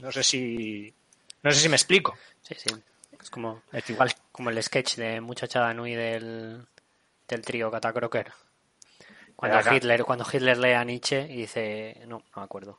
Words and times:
No 0.00 0.10
sé 0.12 0.22
si. 0.22 0.92
No 1.42 1.50
sé 1.50 1.60
si 1.60 1.68
me 1.68 1.76
explico. 1.76 2.16
Sí, 2.42 2.54
sí. 2.56 2.70
Es 3.20 3.30
como, 3.30 3.62
es 3.72 3.88
igual. 3.90 4.12
como 4.32 4.50
el 4.50 4.62
sketch 4.62 4.96
de 4.96 5.20
Muchachada 5.20 5.74
Nui 5.74 5.94
del, 5.94 6.66
del 7.28 7.42
trío 7.42 7.70
Catacroker. 7.70 8.32
Cuando 9.36 9.74
Hitler, 9.74 10.04
cuando 10.04 10.26
Hitler 10.30 10.58
lee 10.58 10.72
a 10.72 10.84
Nietzsche 10.84 11.26
y 11.30 11.36
dice. 11.36 12.00
No, 12.06 12.18
no 12.18 12.24
me 12.36 12.42
acuerdo. 12.42 12.78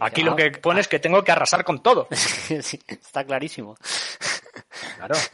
Aquí 0.00 0.22
lo 0.22 0.36
que 0.36 0.50
pone 0.52 0.80
es 0.80 0.88
que 0.88 0.98
tengo 0.98 1.22
que 1.22 1.32
arrasar 1.32 1.64
con 1.64 1.82
todo. 1.82 2.08
sí, 2.10 2.80
está 2.88 3.24
clarísimo. 3.24 3.76
Claro. 4.96 5.14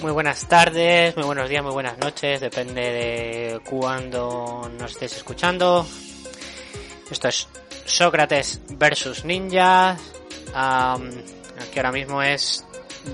Muy 0.00 0.12
buenas 0.12 0.48
tardes, 0.48 1.14
muy 1.14 1.26
buenos 1.26 1.50
días, 1.50 1.62
muy 1.62 1.72
buenas 1.72 1.98
noches, 1.98 2.40
depende 2.40 2.80
de 2.80 3.60
cuándo 3.60 4.70
nos 4.78 4.92
estés 4.92 5.18
escuchando. 5.18 5.86
Esto 7.10 7.28
es 7.28 7.46
Sócrates 7.84 8.62
versus 8.70 9.26
Ninjas. 9.26 10.00
aquí 10.54 11.76
ahora 11.76 11.92
mismo 11.92 12.22
es 12.22 12.64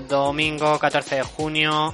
domingo 0.07 0.79
14 0.79 1.15
de 1.15 1.23
junio, 1.23 1.93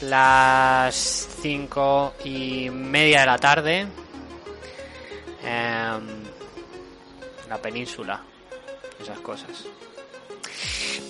las 0.00 0.96
5 1.40 2.14
y 2.24 2.68
media 2.70 3.20
de 3.20 3.26
la 3.26 3.38
tarde. 3.38 3.86
Em, 5.44 6.24
la 7.48 7.58
península, 7.62 8.20
esas 9.00 9.20
cosas. 9.20 9.66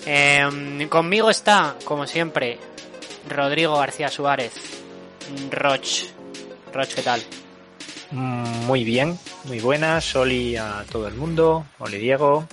Em, 0.05 0.87
conmigo 0.87 1.29
está, 1.29 1.75
como 1.83 2.05
siempre, 2.05 2.59
Rodrigo 3.29 3.77
García 3.77 4.09
Suárez. 4.09 4.53
Roch. 5.49 6.05
Roch, 6.73 6.93
¿qué 6.93 7.01
tal? 7.01 7.21
Muy 8.11 8.83
bien, 8.83 9.17
muy 9.45 9.59
buenas. 9.59 10.15
Oli 10.15 10.57
a 10.57 10.85
todo 10.91 11.07
el 11.07 11.15
mundo. 11.15 11.65
Oli 11.79 11.97
Diego. 11.97 12.47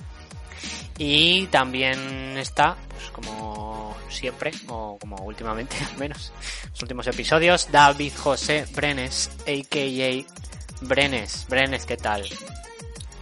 Y 0.97 1.47
también 1.47 2.37
está, 2.37 2.75
pues 2.89 3.09
como 3.11 3.95
siempre, 4.09 4.51
o 4.67 4.97
como 4.99 5.17
últimamente 5.23 5.77
al 5.91 5.97
menos, 5.97 6.33
los 6.71 6.81
últimos 6.81 7.07
episodios, 7.07 7.69
David 7.71 8.13
José 8.17 8.65
Brenes, 8.73 9.29
a.k.a. 9.41 10.85
Brenes. 10.85 11.45
Brenes, 11.49 11.85
¿qué 11.85 11.97
tal? 11.97 12.25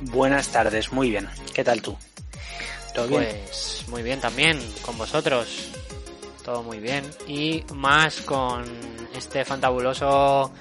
Buenas 0.01 0.49
tardes, 0.49 0.91
muy 0.91 1.09
bien. 1.09 1.27
¿Qué 1.53 1.63
tal 1.63 1.81
tú? 1.81 1.97
¿Todo 2.93 3.07
bien? 3.07 3.27
Pues 3.43 3.85
muy 3.89 4.01
bien 4.01 4.19
también, 4.19 4.59
con 4.81 4.97
vosotros 4.97 5.71
todo 6.47 6.63
muy 6.63 6.79
bien. 6.79 7.03
Y 7.27 7.65
más 7.73 8.21
con 8.21 8.63
este 9.13 9.43
fantabuloso 9.43 10.53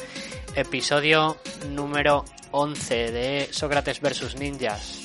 episodio 0.57 1.37
número 1.69 2.25
11 2.51 3.13
de 3.13 3.49
Sócrates 3.53 4.01
vs 4.01 4.35
Ninjas. 4.35 5.01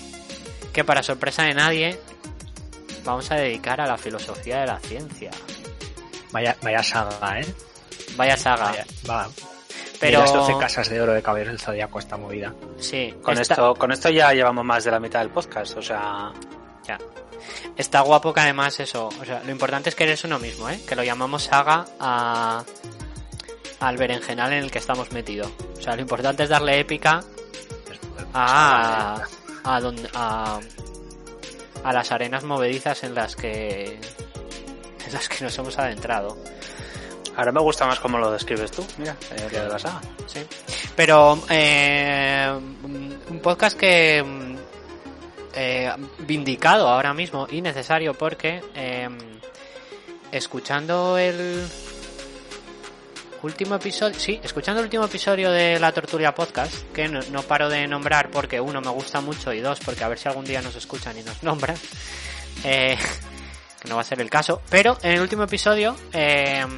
Que 0.74 0.84
para 0.84 1.03
sorpresa 1.03 1.44
de 1.44 1.53
nadie, 1.53 2.00
vamos 3.06 3.30
a 3.30 3.36
dedicar 3.36 3.80
a 3.80 3.86
la 3.86 3.96
filosofía 3.96 4.62
de 4.62 4.66
la 4.66 4.80
ciencia. 4.80 5.30
Vaya, 6.31 6.58
vaya 6.64 6.81
saga, 6.81 7.40
¿eh? 7.40 7.46
Vaya 8.18 8.36
saga. 8.36 8.74
va. 9.08 9.30
Pero... 10.00 10.22
las 10.22 10.34
12 10.34 10.58
casas 10.58 10.90
de 10.90 11.00
oro 11.00 11.13
de 11.13 11.22
Caballeros 11.22 11.53
del 11.53 11.62
Zodíaco 11.62 12.00
esta 12.00 12.18
movida. 12.18 12.56
Sí. 12.80 13.13
Con, 13.22 13.38
esto, 13.38 13.75
con 13.75 13.92
esto 13.92 14.09
ya 14.09 14.34
llevamos 14.34 14.66
más 14.66 14.84
de 14.84 14.90
la 14.90 15.00
mitad 15.00 15.19
del 15.19 15.30
podcast, 15.30 15.78
o 15.78 15.81
sea... 15.84 16.34
Ya. 16.88 16.98
Está 17.78 18.02
guapo 18.02 18.34
que 18.34 18.41
además 18.41 18.79
eso, 18.79 19.07
o 19.07 19.25
sea, 19.25 19.41
lo 19.44 19.52
importante 19.52 19.90
es 19.90 19.96
que 19.96 20.03
eres 20.03 20.24
uno 20.24 20.40
mismo, 20.40 20.69
¿eh? 20.69 20.79
Que 20.88 20.96
lo 20.96 21.03
llamamos 21.03 21.44
saga 21.44 21.85
a, 22.00 22.63
al 23.79 23.97
berenjenal 23.97 24.53
en 24.53 24.63
el 24.63 24.72
que 24.72 24.79
estamos 24.79 25.12
metidos. 25.12 25.51
O 25.78 25.81
sea, 25.81 25.96
lo 25.96 26.01
importante 26.01 26.44
es 26.44 26.50
darle 26.50 26.80
épica 26.80 27.24
a, 28.34 29.22
a, 29.63 29.80
donde, 29.81 30.09
a, 30.13 30.59
a 31.84 31.94
las 31.94 32.12
arenas 32.12 32.44
movedizas 32.44 33.03
en 33.03 33.16
las 33.16 33.35
que 33.35 33.85
en 35.06 35.13
las 35.13 35.28
que 35.30 35.44
nos 35.44 35.57
hemos 35.57 35.78
adentrado. 35.78 36.38
Ahora 37.35 37.51
me 37.53 37.62
gusta 37.62 37.88
más 37.88 38.00
cómo 38.00 38.18
lo 38.18 38.30
describes 38.30 38.72
tú, 38.72 38.85
mira, 38.97 39.16
eh, 39.31 39.47
de 39.50 39.68
la 39.68 39.80
saga. 39.80 40.01
Sí. 40.28 40.41
Pero 40.96 41.41
eh, 41.50 42.51
un 42.84 43.40
podcast 43.41 43.78
que 43.78 44.22
eh, 45.56 45.91
vindicado 46.19 46.88
ahora 46.88 47.13
mismo 47.13 47.47
y 47.50 47.62
necesario 47.62 48.13
porque 48.13 48.62
em, 48.75 49.17
escuchando 50.31 51.17
el 51.17 51.67
último 53.44 53.75
episodio, 53.75 54.19
sí, 54.19 54.39
escuchando 54.44 54.79
el 54.79 54.85
último 54.85 55.06
episodio 55.06 55.51
de 55.51 55.79
la 55.79 55.91
Torturia 55.91 56.34
Podcast, 56.34 56.91
que 56.94 57.07
no, 57.07 57.41
paro 57.44 57.69
de 57.69 57.88
nombrar 57.88 58.29
porque 58.29 58.59
uno 58.59 58.81
me 58.81 58.89
gusta 58.89 59.22
mucho 59.22 59.51
y 59.53 59.59
dos 59.59 59.79
porque 59.79 60.03
a 60.03 60.07
ver 60.07 60.19
si 60.19 60.28
algún 60.28 60.45
día 60.45 60.62
nos 60.62 60.75
escuchan 60.75 61.17
y 61.17 61.23
nos 61.23 61.41
nombran, 61.44 61.78
eh, 62.63 62.97
que 63.81 63.89
no 63.89 63.95
va 63.95 64.01
a 64.01 64.06
ser 64.06 64.22
el 64.22 64.29
caso, 64.29 64.62
pero 64.69 64.97
en 65.01 65.13
el 65.13 65.22
último 65.22 65.44
episodio 65.44 65.95
em, 66.13 66.69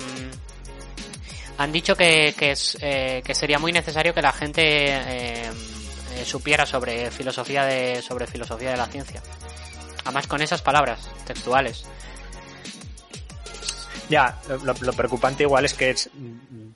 han 1.57 1.71
dicho 1.71 1.95
que, 1.95 2.33
que, 2.37 2.51
es, 2.51 2.77
eh, 2.81 3.21
que 3.25 3.35
sería 3.35 3.59
muy 3.59 3.71
necesario 3.71 4.13
que 4.13 4.21
la 4.21 4.31
gente 4.31 5.43
em, 5.45 5.72
eh, 6.23 6.25
supiera 6.25 6.65
sobre 6.65 7.11
filosofía 7.11 7.65
de 7.65 8.01
sobre 8.01 8.27
filosofía 8.27 8.71
de 8.71 8.77
la 8.77 8.87
ciencia. 8.87 9.21
Además 10.03 10.27
con 10.27 10.41
esas 10.41 10.61
palabras 10.61 11.09
textuales. 11.25 11.85
Ya, 14.09 14.37
lo, 14.63 14.93
preocupante 14.93 15.43
igual 15.43 15.65
es 15.65 15.73
que 15.73 15.95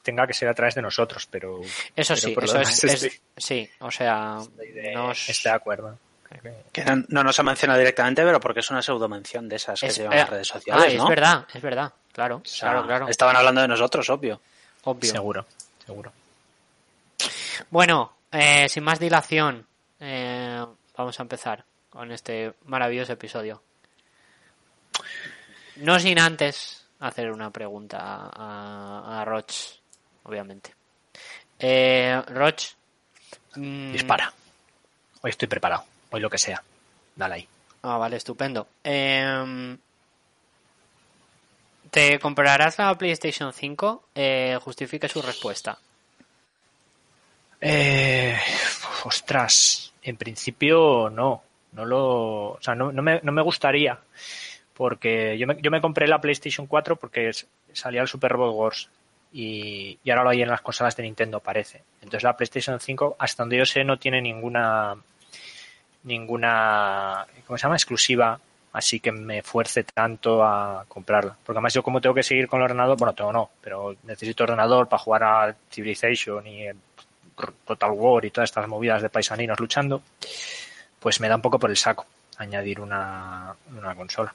tenga 0.01 0.25
que 0.25 0.33
ser 0.33 0.47
a 0.47 0.53
través 0.53 0.75
de 0.75 0.81
nosotros, 0.81 1.27
pero 1.29 1.59
eso 1.95 2.15
sí, 2.15 2.35
eso 2.41 2.59
es, 2.59 3.21
sí, 3.35 3.69
o 3.79 3.91
sea, 3.91 4.37
estoy 5.27 5.51
de 5.51 5.55
acuerdo. 5.55 5.99
Que 6.71 6.83
no, 7.09 7.23
nos 7.23 7.39
ha 7.39 7.43
mencionado 7.43 7.79
directamente, 7.79 8.23
pero 8.23 8.39
porque 8.39 8.61
es 8.61 8.71
una 8.71 8.81
pseudo 8.81 9.07
mención 9.09 9.47
de 9.49 9.57
esas 9.57 9.79
que 9.79 9.91
se 9.91 10.03
llaman 10.03 10.19
las 10.19 10.29
redes 10.29 10.47
sociales. 10.47 10.85
Ah, 10.85 11.03
es 11.03 11.09
verdad, 11.09 11.45
es 11.53 11.61
verdad, 11.61 11.93
claro, 12.13 12.41
claro, 12.59 12.85
claro. 12.85 13.07
Estaban 13.09 13.35
hablando 13.35 13.61
de 13.61 13.67
nosotros, 13.67 14.09
obvio. 14.09 14.41
Obvio. 14.85 15.11
Seguro, 15.11 15.45
seguro. 15.85 16.11
Bueno, 17.69 18.16
eh, 18.31 18.67
sin 18.69 18.83
más 18.83 18.99
dilación, 18.99 19.67
eh, 19.99 20.65
vamos 20.95 21.19
a 21.19 21.23
empezar 21.23 21.65
con 21.89 22.11
este 22.11 22.53
maravilloso 22.65 23.13
episodio. 23.13 23.61
No 25.77 25.99
sin 25.99 26.19
antes 26.19 26.85
hacer 26.99 27.31
una 27.31 27.51
pregunta 27.51 28.31
a, 28.33 29.23
Roch, 29.25 29.79
obviamente. 30.23 30.73
Eh, 31.59 32.21
Roch. 32.27 32.75
Mm, 33.55 33.91
Dispara. 33.91 34.33
Hoy 35.21 35.29
estoy 35.29 35.47
preparado. 35.47 35.83
Hoy 36.11 36.21
lo 36.21 36.29
que 36.29 36.37
sea. 36.37 36.61
Dale 37.15 37.35
ahí. 37.35 37.47
Ah, 37.83 37.97
vale, 37.97 38.17
estupendo. 38.17 38.67
Em, 38.83 39.77
¿Te 41.89 42.19
comprarás 42.19 42.77
la 42.77 42.93
PlayStation 42.95 43.53
5? 43.53 44.09
Eh, 44.13 44.57
justifique 44.61 45.07
su 45.07 45.21
respuesta. 45.21 45.77
Eh, 47.61 48.35
ostras, 49.05 49.93
en 50.01 50.17
principio 50.17 51.09
no. 51.09 51.43
No 51.73 51.85
lo, 51.85 52.51
o 52.51 52.61
sea, 52.61 52.73
no, 52.73 52.91
no, 52.91 53.01
me, 53.01 53.19
no 53.21 53.31
me 53.31 53.41
gustaría. 53.41 53.99
Porque 54.73 55.37
yo 55.37 55.47
me, 55.47 55.57
yo 55.61 55.69
me 55.69 55.81
compré 55.81 56.07
la 56.07 56.21
PlayStation 56.21 56.65
4 56.67 56.95
porque 56.95 57.31
salía 57.73 58.01
el 58.01 58.07
Super 58.07 58.31
Robot 58.31 58.55
Wars. 58.55 58.89
Y, 59.33 59.99
y, 60.03 60.09
ahora 60.09 60.23
lo 60.23 60.29
hay 60.29 60.41
en 60.41 60.49
las 60.49 60.61
consolas 60.61 60.95
de 60.95 61.03
Nintendo, 61.03 61.39
parece. 61.39 61.83
Entonces 62.01 62.23
la 62.23 62.37
PlayStation 62.37 62.79
5, 62.79 63.17
hasta 63.19 63.43
donde 63.43 63.57
yo 63.57 63.65
sé, 63.65 63.83
no 63.83 63.99
tiene 63.99 64.21
ninguna 64.21 64.95
ninguna 66.03 67.27
¿cómo 67.45 67.57
se 67.57 67.63
llama? 67.63 67.75
exclusiva 67.75 68.39
así 68.77 68.99
que 68.99 69.11
me 69.11 69.41
fuerce 69.41 69.83
tanto 69.83 70.43
a 70.43 70.85
comprarla. 70.87 71.35
Porque 71.43 71.57
además 71.57 71.73
yo 71.73 71.83
como 71.83 71.99
tengo 71.99 72.13
que 72.13 72.23
seguir 72.23 72.47
con 72.47 72.59
el 72.59 72.65
ordenador, 72.65 72.97
bueno, 72.97 73.13
tengo 73.13 73.33
no, 73.33 73.49
pero 73.59 73.95
necesito 74.03 74.43
ordenador 74.43 74.87
para 74.87 75.01
jugar 75.01 75.23
a 75.23 75.55
Civilization 75.71 76.45
y 76.45 76.67
Total 77.65 77.91
War 77.91 78.25
y 78.25 78.31
todas 78.31 78.49
estas 78.49 78.67
movidas 78.67 79.01
de 79.01 79.09
paisaninos 79.09 79.59
luchando, 79.59 80.01
pues 80.99 81.19
me 81.19 81.27
da 81.27 81.35
un 81.35 81.41
poco 81.41 81.59
por 81.59 81.69
el 81.69 81.77
saco 81.77 82.05
añadir 82.37 82.79
una, 82.79 83.55
una 83.75 83.95
consola. 83.95 84.33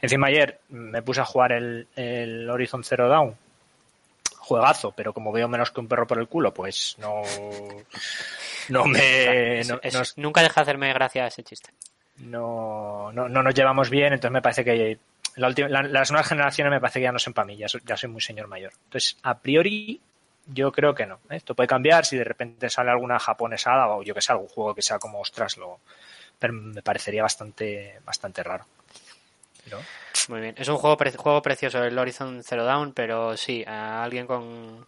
Encima 0.00 0.28
ayer 0.28 0.60
me 0.68 1.02
puse 1.02 1.20
a 1.20 1.24
jugar 1.24 1.52
el, 1.52 1.86
el 1.96 2.48
Horizon 2.48 2.84
Zero 2.84 3.08
Dawn, 3.08 3.34
juegazo, 4.36 4.92
pero 4.92 5.12
como 5.12 5.32
veo 5.32 5.48
menos 5.48 5.70
que 5.70 5.80
un 5.80 5.88
perro 5.88 6.06
por 6.06 6.18
el 6.18 6.28
culo, 6.28 6.54
pues 6.54 6.96
no, 6.98 7.22
no 8.68 8.84
me... 8.86 9.62
nunca 10.16 10.42
deja 10.42 10.60
de 10.60 10.62
hacerme 10.62 10.92
gracia 10.92 11.26
ese 11.26 11.42
chiste. 11.42 11.70
No, 12.18 13.12
no, 13.12 13.28
no 13.28 13.42
nos 13.42 13.54
llevamos 13.54 13.90
bien, 13.90 14.12
entonces 14.12 14.32
me 14.32 14.42
parece 14.42 14.64
que 14.64 14.98
la 15.36 15.50
las 15.90 16.10
nuevas 16.10 16.28
generaciones 16.28 16.72
me 16.72 16.80
parece 16.80 16.98
que 16.98 17.04
ya 17.04 17.12
no 17.12 17.18
son 17.18 17.32
para 17.32 17.46
mí, 17.46 17.56
ya, 17.56 17.66
ya 17.84 17.96
soy 17.96 18.10
muy 18.10 18.20
señor 18.20 18.48
mayor. 18.48 18.72
Entonces, 18.84 19.16
a 19.22 19.38
priori, 19.38 20.00
yo 20.48 20.72
creo 20.72 20.94
que 20.94 21.06
no. 21.06 21.20
Esto 21.30 21.54
puede 21.54 21.66
cambiar 21.66 22.04
si 22.04 22.16
de 22.16 22.24
repente 22.24 22.70
sale 22.70 22.90
alguna 22.90 23.18
japonesada 23.18 23.88
o 23.88 24.02
yo 24.02 24.14
que 24.14 24.22
sé, 24.22 24.32
algún 24.32 24.48
juego 24.48 24.74
que 24.74 24.82
sea 24.82 24.98
como 24.98 25.20
ostras, 25.20 25.56
lo, 25.56 25.80
pero 26.38 26.52
me 26.52 26.82
parecería 26.82 27.22
bastante, 27.22 28.00
bastante 28.04 28.42
raro. 28.42 28.66
Muy 30.28 30.40
bien, 30.40 30.54
es 30.56 30.68
un 30.68 30.78
juego, 30.78 30.96
juego 31.16 31.42
precioso 31.42 31.84
el 31.84 31.98
Horizon 31.98 32.42
Zero 32.42 32.64
Dawn, 32.64 32.92
pero 32.92 33.36
sí, 33.36 33.62
a 33.66 34.02
alguien 34.02 34.26
con 34.26 34.86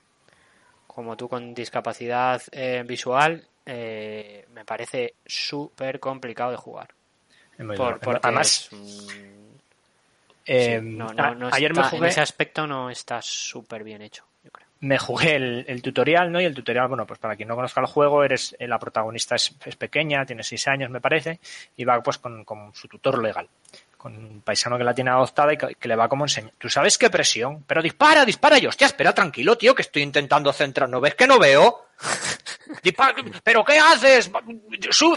como 0.86 1.16
tú 1.16 1.28
con 1.28 1.54
discapacidad 1.54 2.42
eh, 2.50 2.82
visual 2.86 3.46
eh, 3.66 4.46
me 4.52 4.64
parece 4.64 5.14
súper 5.24 6.00
complicado 6.00 6.50
de 6.50 6.56
jugar. 6.56 6.88
Por, 7.76 8.20
además, 8.22 8.70
eh, 10.46 10.80
ayer 11.52 11.74
me 11.74 11.82
jugué... 11.84 11.98
en 11.98 12.04
ese 12.06 12.22
aspecto 12.22 12.66
no 12.66 12.88
está 12.88 13.20
súper 13.20 13.84
bien 13.84 14.00
hecho 14.00 14.24
me 14.80 14.98
jugué 14.98 15.36
el, 15.36 15.82
tutorial, 15.82 16.32
¿no? 16.32 16.40
Y 16.40 16.44
el 16.44 16.54
tutorial, 16.54 16.88
bueno, 16.88 17.06
pues 17.06 17.18
para 17.18 17.36
quien 17.36 17.48
no 17.48 17.54
conozca 17.54 17.80
el 17.80 17.86
juego, 17.86 18.24
eres 18.24 18.56
la 18.58 18.78
protagonista 18.78 19.36
es, 19.36 19.50
pequeña, 19.78 20.24
tiene 20.24 20.42
seis 20.42 20.66
años, 20.68 20.90
me 20.90 21.00
parece, 21.00 21.38
y 21.76 21.84
va 21.84 22.02
pues 22.02 22.18
con, 22.18 22.44
con 22.44 22.74
su 22.74 22.88
tutor 22.88 23.22
legal 23.22 23.48
con 24.00 24.16
un 24.16 24.40
paisano 24.40 24.78
que 24.78 24.84
la 24.84 24.94
tiene 24.94 25.10
adoptada 25.10 25.52
y 25.52 25.58
que, 25.58 25.88
le 25.88 25.94
va 25.94 26.08
como 26.08 26.24
enseñar. 26.24 26.54
¿Tú 26.56 26.70
sabes 26.70 26.96
qué 26.96 27.10
presión? 27.10 27.64
Pero 27.66 27.82
dispara, 27.82 28.24
dispara. 28.24 28.58
Y 28.58 28.66
hostia, 28.66 28.86
espera, 28.86 29.12
tranquilo, 29.12 29.58
tío, 29.58 29.74
que 29.74 29.82
estoy 29.82 30.00
intentando 30.00 30.50
centrar. 30.54 30.88
¿No 30.88 31.02
ves 31.02 31.14
que 31.14 31.26
no 31.26 31.38
veo? 31.38 31.89
¿Pero 33.42 33.64
qué 33.64 33.78
haces? 33.78 34.30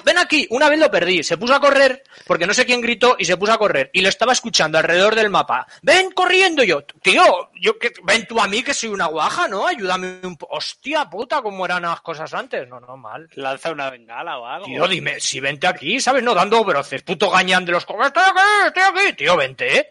ven 0.03 0.17
aquí. 0.17 0.47
Una 0.49 0.69
vez 0.69 0.79
lo 0.79 0.89
perdí. 0.89 1.23
Se 1.23 1.37
puso 1.37 1.53
a 1.53 1.59
correr 1.59 2.03
porque 2.25 2.47
no 2.47 2.53
sé 2.53 2.65
quién 2.65 2.81
gritó 2.81 3.15
y 3.17 3.25
se 3.25 3.37
puso 3.37 3.53
a 3.53 3.57
correr. 3.57 3.89
Y 3.93 4.01
lo 4.01 4.09
estaba 4.09 4.33
escuchando 4.33 4.77
alrededor 4.77 5.15
del 5.15 5.29
mapa. 5.29 5.67
Ven 5.81 6.11
corriendo 6.11 6.63
yo. 6.63 6.83
Tío, 7.01 7.51
yo 7.55 7.77
que, 7.77 7.91
ven 8.03 8.25
tú 8.27 8.39
a 8.39 8.47
mí 8.47 8.63
que 8.63 8.73
soy 8.73 8.89
una 8.89 9.05
guaja, 9.05 9.47
¿no? 9.47 9.67
Ayúdame 9.67 10.19
un 10.23 10.37
poco. 10.37 10.55
Hostia 10.55 11.09
puta, 11.09 11.41
cómo 11.41 11.65
eran 11.65 11.83
las 11.83 12.01
cosas 12.01 12.33
antes. 12.33 12.67
No, 12.67 12.79
no, 12.79 12.97
mal. 12.97 13.29
Lanza 13.35 13.71
una 13.71 13.89
bengala 13.89 14.37
o 14.37 14.45
algo. 14.45 14.65
Tío, 14.65 14.87
dime, 14.87 15.19
si 15.19 15.39
vente 15.39 15.67
aquí, 15.67 15.99
¿sabes? 15.99 16.23
No 16.23 16.33
dando 16.33 16.63
broces. 16.63 17.03
Puto 17.03 17.29
gañán 17.29 17.65
de 17.65 17.73
los... 17.73 17.83
Estoy 17.83 18.03
aquí, 18.03 18.67
estoy 18.67 18.83
aquí. 18.83 19.13
Tío, 19.17 19.37
vente, 19.37 19.77
¿eh? 19.77 19.89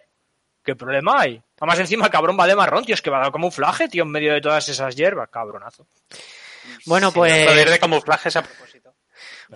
¿Qué 0.65 0.77
problema 0.77 1.21
hay? 1.21 1.43
Además, 1.59 1.79
encima 1.81 2.07
el 2.07 2.11
cabrón 2.11 2.37
va 2.39 2.47
de 2.47 2.57
marrón, 2.57 2.85
tío. 2.85 2.95
Es 2.95 3.03
que 3.03 3.11
va 3.11 3.19
a 3.19 3.23
dar 3.23 3.33
camuflaje, 3.33 3.89
tío, 3.89 4.05
en 4.05 4.11
medio 4.11 4.33
de 4.33 4.41
todas 4.41 4.69
esas 4.69 4.95
hierbas. 4.95 5.29
Cabronazo. 5.29 5.87
Bueno, 6.87 7.13
pues. 7.13 7.47
Poder 7.47 7.71
de 7.71 7.79
camuflajes 7.79 8.37
a 8.37 8.43
propósito. 8.43 8.95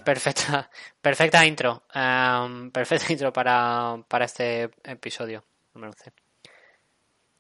Perfecta, 0.05 0.71
perfecta 1.01 1.45
intro. 1.47 1.85
Um, 1.95 2.71
perfecta 2.71 3.13
intro 3.13 3.33
para, 3.33 3.97
para 4.09 4.27
este 4.27 4.71
episodio. 4.85 5.45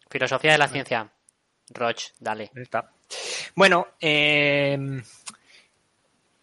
Filosofía 0.08 0.52
de 0.52 0.58
la 0.58 0.68
ciencia. 0.68 1.10
Roch, 1.70 2.12
dale. 2.18 2.50
Está. 2.54 2.90
Bueno, 3.54 3.88
eh, 4.00 4.78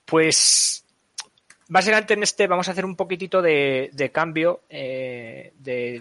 pues 0.06 0.86
básicamente 1.68 2.14
en 2.14 2.24
este 2.24 2.48
vamos 2.48 2.68
a 2.68 2.72
hacer 2.72 2.86
un 2.86 2.96
poquitito 2.96 3.42
de, 3.42 4.12
cambio 4.14 4.64
eh, 4.70 5.54
de 5.56 6.00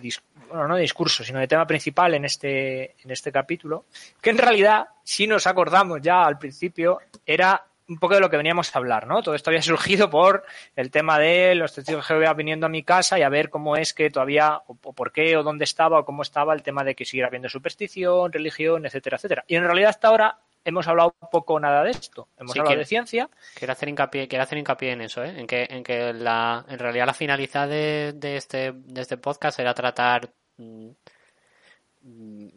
bueno, 0.49 0.69
no 0.69 0.77
de 0.77 0.83
discurso, 0.83 1.25
sino 1.25 1.39
de 1.39 1.49
tema 1.49 1.67
principal 1.67 2.15
en 2.15 2.25
este, 2.25 2.97
en 3.03 3.11
este 3.11 3.33
capítulo, 3.33 3.87
que 4.21 4.31
en 4.31 4.39
realidad, 4.39 4.87
si 5.03 5.27
nos 5.27 5.47
acordamos 5.47 6.01
ya 6.03 6.25
al 6.25 6.39
principio, 6.39 6.99
era 7.27 7.65
un 7.89 7.99
poco 7.99 8.15
de 8.15 8.21
lo 8.21 8.31
que 8.31 8.37
veníamos 8.37 8.75
a 8.75 8.79
hablar, 8.79 9.07
¿no? 9.07 9.23
Todo 9.23 9.35
esto 9.35 9.51
había 9.51 9.63
surgido 9.63 10.11
por 10.11 10.45
el 10.77 10.91
tema 10.91 11.19
de 11.19 11.55
los 11.55 11.75
testigos 11.75 12.09
de 12.09 12.15
Jehová 12.15 12.35
viniendo 12.35 12.67
a 12.67 12.71
mi 12.71 12.83
casa 12.83 13.19
y 13.19 13.23
a 13.23 13.29
ver 13.29 13.51
cómo 13.51 13.77
es 13.77 13.93
que 13.93 14.11
todavía, 14.11 14.61
o, 14.67 14.75
por 14.75 15.13
qué, 15.13 15.37
o 15.37 15.43
dónde 15.43 15.65
estaba, 15.65 15.99
o 15.99 16.05
cómo 16.05 16.23
estaba 16.23 16.55
el 16.55 16.63
tema 16.63 16.85
de 16.85 16.95
que 16.95 17.05
siguiera 17.05 17.29
habiendo 17.29 17.49
superstición, 17.49 18.33
religión, 18.33 18.87
etcétera, 18.87 19.17
etcétera. 19.17 19.45
Y 19.47 19.57
en 19.57 19.65
realidad 19.65 19.91
hasta 19.91 20.09
ahora 20.09 20.39
hemos 20.65 20.87
hablado 20.89 21.15
poco 21.31 21.59
nada 21.59 21.83
de 21.85 21.91
esto. 21.91 22.29
Hemos 22.37 22.57
hablado 22.57 22.79
de 22.79 22.85
ciencia. 22.85 23.29
Quiero 23.55 23.73
hacer 23.73 23.89
hincapié, 23.89 24.29
quiero 24.29 24.45
hacer 24.45 24.59
hincapié 24.59 24.93
en 24.93 25.03
eso, 25.03 25.23
¿eh? 25.25 25.35
en 25.39 25.47
que, 25.47 25.67
en 25.69 25.83
que 25.83 26.13
la, 26.13 26.65
en 26.69 26.79
realidad 26.79 27.07
la 27.07 27.15
finalidad 27.15 27.69
de, 27.69 28.13
de, 28.15 28.37
este, 28.37 28.73
de 28.73 29.01
este 29.01 29.17
podcast 29.17 29.59
era 29.59 29.75
tratar, 29.75 30.31
mm, 30.57 30.89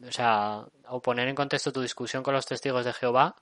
o 0.07 0.11
sea, 0.11 0.65
o 0.89 1.01
poner 1.01 1.27
en 1.27 1.35
contexto 1.35 1.71
tu 1.71 1.81
discusión 1.81 2.23
con 2.23 2.33
los 2.33 2.45
testigos 2.45 2.85
de 2.85 2.93
Jehová 2.93 3.35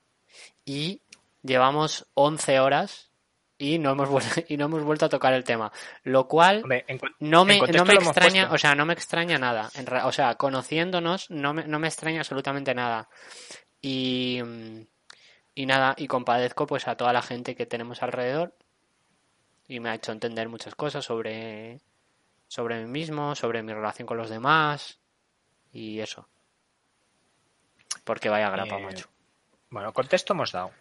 y 0.66 1.02
llevamos 1.42 2.08
11 2.14 2.60
horas 2.60 3.10
y 3.58 3.80
no 3.80 3.92
hemos 3.92 4.10
vuelto, 4.10 4.30
y 4.48 4.58
no 4.58 4.66
hemos 4.66 4.84
vuelto 4.84 5.06
a 5.06 5.10
tocar 5.10 5.34
el 5.34 5.44
tema, 5.44 5.72
lo 6.04 6.28
cual 6.28 6.64
no 7.20 7.46
me, 7.46 7.60
no 7.60 7.86
me 7.86 7.94
extraña, 7.94 8.50
o 8.52 8.58
sea, 8.58 8.76
no 8.76 8.86
me 8.86 8.94
extraña 8.94 9.38
nada, 9.38 9.70
o 10.04 10.12
sea, 10.12 10.36
conociéndonos 10.36 11.30
no 11.30 11.54
me, 11.54 11.66
no 11.66 11.80
me 11.80 11.88
extraña 11.88 12.20
absolutamente 12.20 12.74
nada. 12.74 13.08
Y, 13.84 14.40
y 15.54 15.66
nada, 15.66 15.94
y 15.98 16.08
compadezco 16.08 16.66
pues 16.66 16.88
a 16.88 16.96
toda 16.96 17.12
la 17.12 17.22
gente 17.22 17.54
que 17.54 17.66
tenemos 17.66 18.02
alrededor 18.02 18.56
y 19.68 19.82
me 19.82 19.90
ha 19.90 19.96
hecho 19.96 20.14
entender 20.14 20.48
muchas 20.48 20.74
cosas 20.74 21.04
sobre, 21.04 21.82
sobre 22.48 22.82
mí 22.82 22.90
mismo, 22.90 23.36
sobre 23.36 23.62
mi 23.62 23.74
relación 23.74 24.06
con 24.06 24.18
los 24.18 24.30
demás 24.30 25.00
y 25.74 26.00
eso. 26.00 26.30
Porque 28.06 28.30
vaya 28.30 28.50
grapa, 28.50 28.80
eh, 28.80 28.84
macho. 28.84 29.10
Bueno, 29.70 29.94
contexto 29.94 30.32
hemos 30.32 30.54
dado. 30.54 30.72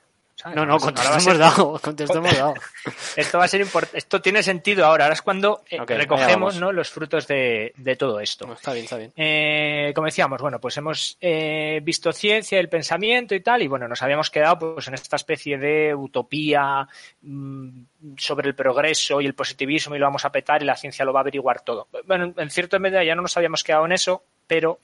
No, 0.55 0.67
no, 0.67 0.79
contexto 0.79 1.12
hemos 1.12 1.38
dado, 1.38 1.81
hemos 1.84 2.37
dado. 2.37 2.55
Esto 3.17 3.38
va 3.38 3.44
a 3.44 3.49
ser 3.49 3.61
importante. 3.61 3.99
Esto 3.99 4.20
tiene 4.20 4.43
sentido 4.43 4.84
ahora. 4.84 5.05
Ahora 5.05 5.14
es 5.14 5.23
cuando 5.23 5.62
eh, 5.70 5.79
recogemos 5.87 6.58
¿no? 6.58 6.73
los 6.73 6.90
frutos 6.90 7.26
de, 7.29 7.73
todo 7.99 8.19
esto. 8.19 8.52
está 8.52 8.73
bien, 8.73 8.84
está 8.84 8.96
bien. 8.96 9.12
Eh, 9.17 9.93
como 9.94 10.06
decíamos, 10.06 10.40
bueno, 10.40 10.61
pues 10.61 10.76
hemos 10.79 11.17
eh, 11.20 11.81
visto 11.82 12.12
ciencia, 12.12 12.58
el 12.58 12.69
pensamiento 12.69 13.34
y 13.34 13.41
tal, 13.41 13.62
y 13.62 13.69
bueno, 13.69 13.86
nos 13.86 14.03
habíamos 14.03 14.31
quedado 14.31 14.74
pues 14.74 14.89
en 14.89 14.94
esta 14.94 15.17
especie 15.17 15.58
de 15.58 15.94
utopía 15.94 16.89
mm, 17.22 17.69
sobre 18.17 18.48
el 18.48 18.55
progreso 18.55 19.20
y 19.20 19.27
el 19.27 19.34
positivismo 19.34 19.94
y 19.94 19.98
lo 19.98 20.06
vamos 20.06 20.24
a 20.24 20.32
petar 20.32 20.62
y 20.62 20.67
la 20.67 20.77
ciencia 20.77 21.05
lo 21.05 21.12
va 21.12 21.20
a 21.20 21.22
averiguar 21.22 21.60
todo. 21.60 21.89
Bueno, 22.05 22.34
en 22.36 22.51
cierta 22.51 22.79
medida 22.79 23.05
ya 23.05 23.15
no 23.15 23.22
nos 23.22 23.36
habíamos 23.36 23.62
quedado 23.62 23.86
en 23.86 23.93
eso, 23.93 24.24
pero 24.46 24.81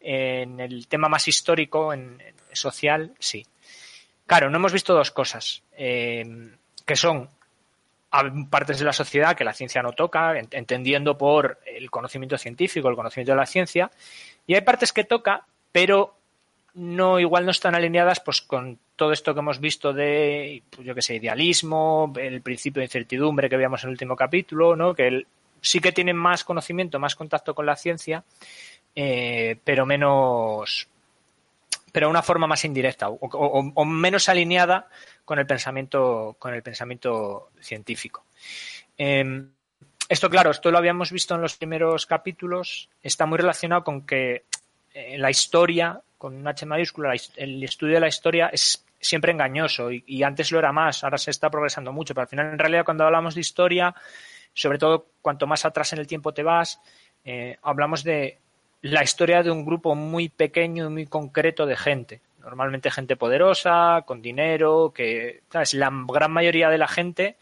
en 0.00 0.58
el 0.60 0.88
tema 0.88 1.08
más 1.08 1.28
histórico, 1.28 1.92
en 1.92 2.20
social, 2.52 3.12
sí. 3.18 3.46
Claro, 4.26 4.50
no 4.50 4.56
hemos 4.56 4.72
visto 4.72 4.92
dos 4.92 5.10
cosas, 5.10 5.62
eh, 5.76 6.24
que 6.84 6.96
son 6.96 7.28
partes 8.50 8.78
de 8.78 8.84
la 8.84 8.92
sociedad 8.92 9.36
que 9.36 9.44
la 9.44 9.52
ciencia 9.52 9.82
no 9.82 9.92
toca, 9.92 10.38
entendiendo 10.38 11.18
por 11.18 11.58
el 11.66 11.90
conocimiento 11.90 12.38
científico, 12.38 12.88
el 12.88 12.96
conocimiento 12.96 13.32
de 13.32 13.36
la 13.36 13.46
ciencia, 13.46 13.90
y 14.46 14.54
hay 14.54 14.62
partes 14.62 14.92
que 14.92 15.04
toca, 15.04 15.44
pero 15.70 16.16
no 16.76 17.18
igual 17.18 17.44
no 17.46 17.50
están 17.50 17.74
alineadas 17.74 18.20
pues 18.20 18.42
con 18.42 18.78
todo 18.96 19.12
esto 19.12 19.32
que 19.32 19.40
hemos 19.40 19.60
visto 19.60 19.94
de 19.94 20.62
pues, 20.68 20.86
yo 20.86 20.94
que 20.94 21.00
sé 21.00 21.14
idealismo 21.14 22.12
el 22.16 22.42
principio 22.42 22.80
de 22.80 22.84
incertidumbre 22.84 23.48
que 23.48 23.56
veíamos 23.56 23.82
en 23.82 23.88
el 23.88 23.92
último 23.92 24.14
capítulo 24.14 24.76
no 24.76 24.92
que 24.94 25.24
sí 25.62 25.80
que 25.80 25.92
tienen 25.92 26.16
más 26.16 26.44
conocimiento 26.44 26.98
más 26.98 27.16
contacto 27.16 27.54
con 27.54 27.64
la 27.64 27.76
ciencia 27.76 28.24
eh, 28.94 29.56
pero 29.64 29.86
menos 29.86 30.86
pero 31.96 32.08
de 32.08 32.10
una 32.10 32.22
forma 32.22 32.46
más 32.46 32.62
indirecta 32.66 33.08
o, 33.08 33.84
menos 33.86 34.28
alineada 34.28 34.86
con 35.24 35.38
el 35.38 35.46
pensamiento, 35.46 36.36
con 36.38 36.52
el 36.52 36.62
pensamiento 36.62 37.48
científico. 37.58 38.26
Em, 38.98 39.48
esto, 40.06 40.28
claro, 40.28 40.50
esto 40.50 40.70
lo 40.70 40.76
habíamos 40.76 41.10
visto 41.10 41.34
en 41.34 41.40
los 41.40 41.56
primeros 41.56 42.04
capítulos, 42.04 42.90
está 43.02 43.24
muy 43.24 43.38
relacionado 43.38 43.82
con 43.82 44.04
que 44.04 44.44
eh, 44.92 45.16
la 45.16 45.30
historia, 45.30 45.98
con 46.18 46.36
un 46.36 46.46
H 46.46 46.66
mayúscula, 46.66 47.14
el 47.36 47.64
estudio 47.64 47.94
de 47.94 48.00
la 48.00 48.08
historia 48.08 48.50
es 48.52 48.84
siempre 49.00 49.32
engañoso 49.32 49.88
y, 49.90 50.22
antes 50.22 50.52
lo 50.52 50.58
era 50.58 50.72
más, 50.72 51.02
ahora 51.02 51.16
se 51.16 51.30
está 51.30 51.48
progresando 51.48 51.94
mucho, 51.94 52.12
pero 52.12 52.24
al 52.24 52.28
final 52.28 52.52
en 52.52 52.58
realidad 52.58 52.84
cuando 52.84 53.04
hablamos 53.04 53.34
de 53.34 53.40
historia, 53.40 53.94
sobre 54.52 54.76
todo 54.76 55.12
cuanto 55.22 55.46
más 55.46 55.64
atrás 55.64 55.94
en 55.94 56.00
el 56.00 56.06
tiempo 56.06 56.34
te 56.34 56.42
vas, 56.42 56.78
eh, 57.24 57.56
hablamos 57.62 58.04
de 58.04 58.38
la 58.82 59.02
historia 59.02 59.42
de 59.42 59.50
un 59.50 59.64
grupo 59.64 59.94
muy 59.94 60.28
pequeño 60.28 60.86
y 60.86 60.90
muy 60.90 61.06
concreto 61.06 61.66
de 61.66 61.76
gente. 61.76 62.20
Normalmente 62.40 62.90
gente 62.90 63.16
poderosa, 63.16 64.02
con 64.06 64.22
dinero, 64.22 64.92
que 64.94 65.42
¿sabes? 65.50 65.74
la 65.74 65.90
gran 66.06 66.30
mayoría 66.30 66.68
de 66.70 66.78
la 66.78 66.86
gente 66.86 67.36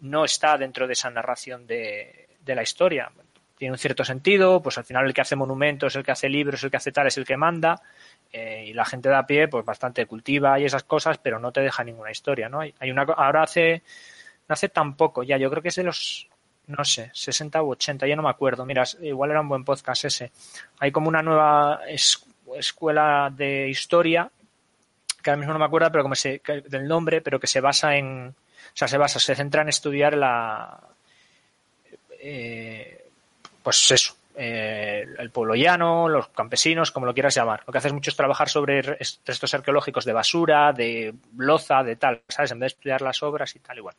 no 0.00 0.24
está 0.24 0.58
dentro 0.58 0.86
de 0.86 0.94
esa 0.94 1.10
narración 1.10 1.66
de, 1.66 2.26
la 2.46 2.62
historia. 2.62 3.10
tiene 3.56 3.72
un 3.72 3.78
cierto 3.78 4.04
sentido, 4.04 4.62
pues 4.62 4.78
al 4.78 4.84
final 4.84 5.04
el 5.04 5.12
que 5.12 5.20
hace 5.20 5.36
monumentos, 5.36 5.94
el 5.94 6.02
que 6.02 6.12
hace 6.12 6.28
libros, 6.28 6.64
el 6.64 6.70
que 6.70 6.78
hace 6.78 6.92
tal 6.92 7.06
es 7.06 7.18
el 7.18 7.26
que 7.26 7.36
manda, 7.36 7.80
eh, 8.32 8.64
y 8.68 8.72
la 8.72 8.84
gente 8.84 9.08
de 9.08 9.16
a 9.16 9.26
pie, 9.26 9.48
pues 9.48 9.64
bastante 9.64 10.06
cultiva 10.06 10.58
y 10.58 10.64
esas 10.64 10.84
cosas, 10.84 11.18
pero 11.18 11.38
no 11.38 11.52
te 11.52 11.60
deja 11.60 11.84
ninguna 11.84 12.10
historia, 12.10 12.48
¿no? 12.48 12.60
Hay 12.60 12.90
una, 12.90 13.02
ahora 13.02 13.42
hace, 13.42 13.82
no 14.48 14.52
hace 14.52 14.68
tampoco, 14.70 15.22
ya, 15.22 15.36
yo 15.36 15.50
creo 15.50 15.62
que 15.62 15.68
es 15.68 15.76
de 15.76 15.84
los, 15.84 16.27
no 16.68 16.84
sé, 16.84 17.10
60 17.12 17.62
u 17.62 17.72
80, 17.72 18.06
ya 18.06 18.16
no 18.16 18.22
me 18.22 18.30
acuerdo, 18.30 18.64
mira, 18.64 18.84
igual 19.02 19.30
era 19.30 19.40
un 19.40 19.48
buen 19.48 19.64
podcast 19.64 20.04
ese. 20.04 20.30
Hay 20.78 20.92
como 20.92 21.08
una 21.08 21.22
nueva 21.22 21.80
escuela 22.56 23.32
de 23.34 23.68
historia, 23.68 24.30
que 25.22 25.30
ahora 25.30 25.38
mismo 25.38 25.52
no 25.54 25.58
me 25.58 25.64
acuerdo, 25.64 25.90
pero 25.90 26.04
como 26.04 26.14
se, 26.14 26.40
del 26.66 26.86
nombre, 26.86 27.20
pero 27.20 27.40
que 27.40 27.46
se 27.46 27.60
basa 27.60 27.96
en, 27.96 28.28
o 28.28 28.76
sea, 28.76 28.86
se 28.86 28.98
basa, 28.98 29.18
se 29.18 29.34
centra 29.34 29.62
en 29.62 29.70
estudiar 29.70 30.16
la, 30.16 30.78
eh, 32.20 33.06
pues 33.62 33.90
eso, 33.90 34.14
eh, 34.36 35.04
el 35.18 35.30
pueblo 35.30 35.54
llano, 35.54 36.08
los 36.08 36.28
campesinos, 36.28 36.90
como 36.90 37.06
lo 37.06 37.14
quieras 37.14 37.34
llamar. 37.34 37.62
Lo 37.66 37.72
que 37.72 37.78
hace 37.78 37.88
es 37.88 37.94
mucho 37.94 38.10
es 38.10 38.16
trabajar 38.16 38.48
sobre 38.48 38.82
restos 38.82 39.54
arqueológicos 39.54 40.04
de 40.04 40.12
basura, 40.12 40.72
de 40.72 41.14
loza, 41.36 41.82
de 41.82 41.96
tal, 41.96 42.22
¿sabes? 42.28 42.52
En 42.52 42.60
vez 42.60 42.72
de 42.72 42.76
estudiar 42.76 43.02
las 43.02 43.22
obras 43.22 43.56
y 43.56 43.58
tal, 43.58 43.78
igual. 43.78 43.96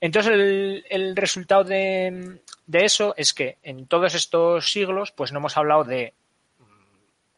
Entonces, 0.00 0.84
el, 0.88 1.16
resultado 1.16 1.64
de, 1.64 2.40
eso 2.72 3.14
es 3.16 3.34
que 3.34 3.58
en 3.62 3.86
todos 3.86 4.14
estos 4.14 4.70
siglos, 4.70 5.10
pues 5.10 5.32
no 5.32 5.38
hemos 5.38 5.56
hablado 5.56 5.84
de 5.84 6.14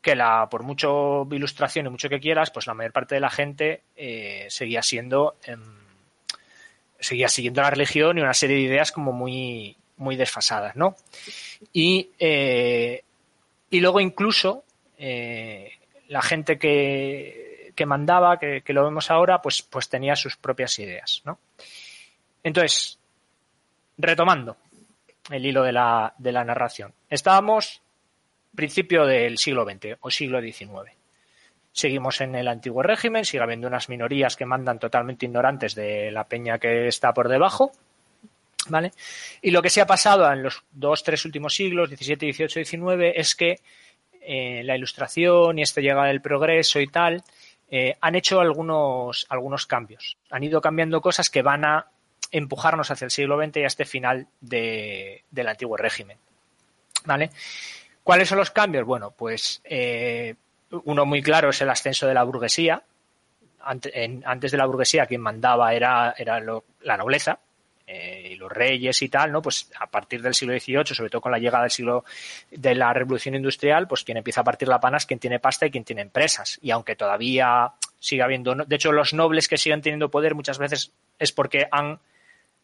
que 0.02 0.14
la, 0.14 0.48
por 0.50 0.62
mucho 0.62 1.26
ilustración 1.30 1.86
y 1.86 1.90
mucho 1.90 2.08
que 2.08 2.20
quieras, 2.20 2.50
pues 2.50 2.66
la 2.66 2.74
mayor 2.74 2.92
parte 2.92 3.14
de 3.14 3.20
la 3.20 3.30
gente 3.30 3.82
eh, 3.96 4.46
seguía 4.48 4.82
siendo, 4.82 5.36
em, 5.44 5.60
seguía 6.98 7.28
siguiendo 7.28 7.62
la 7.62 7.70
religión 7.70 8.18
y 8.18 8.22
una 8.22 8.34
serie 8.34 8.56
de 8.56 8.62
ideas 8.62 8.92
como 8.92 9.12
muy, 9.12 9.76
muy 9.96 10.16
desfasadas, 10.16 10.76
¿no? 10.76 10.96
Y, 11.72 12.10
eh, 12.18 13.04
y 13.70 13.80
luego 13.80 14.00
incluso 14.00 14.64
eh, 14.98 15.72
la 16.08 16.22
gente 16.22 16.58
que, 16.58 17.72
que 17.74 17.86
mandaba, 17.86 18.38
que, 18.38 18.62
lo 18.68 18.84
vemos 18.84 19.10
ahora, 19.10 19.40
pues, 19.40 19.62
pues 19.62 19.88
tenía 19.88 20.16
sus 20.16 20.36
propias 20.36 20.78
ideas, 20.78 21.22
¿no? 21.24 21.38
Entonces, 22.42 22.98
retomando 23.98 24.56
el 25.30 25.46
hilo 25.46 25.62
de 25.62 25.72
la, 25.72 26.14
narración. 26.18 26.92
Estábamos 27.08 27.82
principio 28.54 29.06
del 29.06 29.38
siglo 29.38 29.64
XX 29.64 29.98
o 30.00 30.10
siglo 30.10 30.40
XIX. 30.40 30.92
Seguimos 31.72 32.20
en 32.20 32.34
el 32.34 32.48
antiguo 32.48 32.82
régimen, 32.82 33.24
sigue 33.24 33.42
habiendo 33.42 33.68
unas 33.68 33.88
minorías 33.88 34.36
que 34.36 34.44
mandan 34.44 34.78
totalmente 34.78 35.26
ignorantes 35.26 35.74
de 35.74 36.10
la 36.10 36.24
peña 36.24 36.58
que 36.58 36.88
está 36.88 37.12
por 37.12 37.28
debajo, 37.28 37.72
¿Vale? 38.68 38.92
Y 39.40 39.52
lo 39.52 39.62
que 39.62 39.70
se 39.70 39.80
ha 39.80 39.86
pasado 39.86 40.30
en 40.30 40.42
los 40.42 40.62
dos, 40.70 41.02
tres 41.02 41.24
últimos 41.24 41.54
siglos, 41.54 41.88
17, 41.88 42.26
18, 42.26 42.60
19, 42.60 43.18
es 43.18 43.34
que 43.34 43.60
eh, 44.20 44.62
la 44.64 44.76
ilustración 44.76 45.58
y 45.58 45.62
esta 45.62 45.80
llegada 45.80 46.08
del 46.08 46.20
progreso 46.20 46.78
y 46.78 46.86
tal, 46.86 47.22
eh, 47.70 47.96
han 48.02 48.14
hecho 48.16 48.38
algunos 48.38 49.26
cambios. 49.66 50.18
Han 50.30 50.44
ido 50.44 50.60
cambiando 50.60 51.00
cosas 51.00 51.30
que 51.30 51.40
van 51.40 51.64
a 51.64 51.86
empujarnos 52.30 52.90
hacia 52.90 53.04
el 53.04 53.10
siglo 53.10 53.42
XX 53.42 53.56
y 53.56 53.62
a 53.64 53.66
este 53.66 53.84
final 53.84 54.28
de, 54.40 55.24
del 55.30 55.48
antiguo 55.48 55.76
régimen. 55.76 56.18
¿Vale? 57.04 57.30
¿Cuáles 58.02 58.28
son 58.28 58.38
los 58.38 58.50
cambios? 58.50 58.84
Bueno, 58.84 59.12
pues 59.12 59.60
eh, 59.64 60.34
uno 60.84 61.06
muy 61.06 61.22
claro 61.22 61.50
es 61.50 61.60
el 61.60 61.70
ascenso 61.70 62.06
de 62.06 62.14
la 62.14 62.22
burguesía. 62.24 62.82
Antes, 63.62 64.52
de 64.52 64.56
la 64.56 64.66
burguesía 64.66 65.06
quien 65.06 65.20
mandaba 65.20 65.74
era, 65.74 66.14
era 66.16 66.40
la 66.80 66.96
nobleza, 66.96 67.38
eh, 67.92 68.30
y 68.32 68.36
los 68.36 68.52
reyes 68.52 69.02
y 69.02 69.08
tal, 69.08 69.32
¿no? 69.32 69.42
Pues 69.42 69.68
a 69.78 69.88
partir 69.88 70.22
del 70.22 70.32
siglo 70.32 70.56
XVIII, 70.56 70.94
sobre 70.94 71.10
todo 71.10 71.20
con 71.20 71.32
la 71.32 71.38
llegada 71.38 71.64
del 71.64 71.72
siglo 71.72 72.04
de 72.48 72.76
la 72.76 72.92
revolución 72.92 73.34
industrial, 73.34 73.88
pues 73.88 74.04
quien 74.04 74.16
empieza 74.16 74.42
a 74.42 74.44
partir 74.44 74.68
la 74.68 74.78
pana 74.78 74.98
es 74.98 75.06
quien 75.06 75.18
tiene 75.18 75.40
pasta 75.40 75.66
y 75.66 75.72
quien 75.72 75.82
tiene 75.82 76.02
empresas. 76.02 76.60
Y 76.62 76.70
aunque 76.70 76.94
todavía 76.94 77.72
sigue 78.00 78.22
habiendo, 78.22 78.54
de 78.54 78.76
hecho, 78.76 78.90
los 78.90 79.14
nobles 79.14 79.46
que 79.46 79.58
siguen 79.58 79.82
teniendo 79.82 80.10
poder 80.10 80.34
muchas 80.34 80.58
veces 80.58 80.92
es 81.18 81.30
porque 81.30 81.68
han 81.70 82.00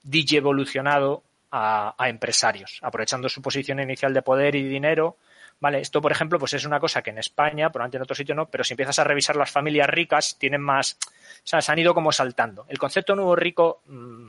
digievolucionado 0.03 1.23
a, 1.53 1.95
a 1.97 2.09
empresarios, 2.09 2.81
aprovechando 2.83 3.29
su 3.29 3.41
posición 3.41 3.79
inicial 3.79 4.13
de 4.13 4.23
poder 4.23 4.57
y 4.57 4.65
dinero. 4.65 5.17
Vale, 5.61 5.81
esto, 5.81 6.03
por 6.03 6.13
ejemplo, 6.13 6.39
pues 6.39 6.53
es 6.53 6.65
una 6.65 6.81
cosa 6.81 7.03
que 7.03 7.11
en 7.11 7.19
España, 7.19 7.71
probablemente 7.71 7.97
en 7.97 8.03
otro 8.03 8.15
sitio 8.15 8.35
no, 8.35 8.47
pero 8.47 8.65
si 8.65 8.75
empiezas 8.75 8.99
a 8.99 9.05
revisar 9.05 9.37
las 9.37 9.51
familias 9.51 9.89
ricas, 9.89 10.37
tienen 10.39 10.61
más, 10.61 10.99
o 11.03 11.47
sea, 11.47 11.63
se 11.63 11.73
han 11.73 11.79
ido 11.79 11.95
como 11.95 12.13
saltando. 12.13 12.67
El 12.69 12.79
concepto 12.79 13.15
nuevo 13.15 13.37
rico, 13.37 13.81
mm, 13.87 14.29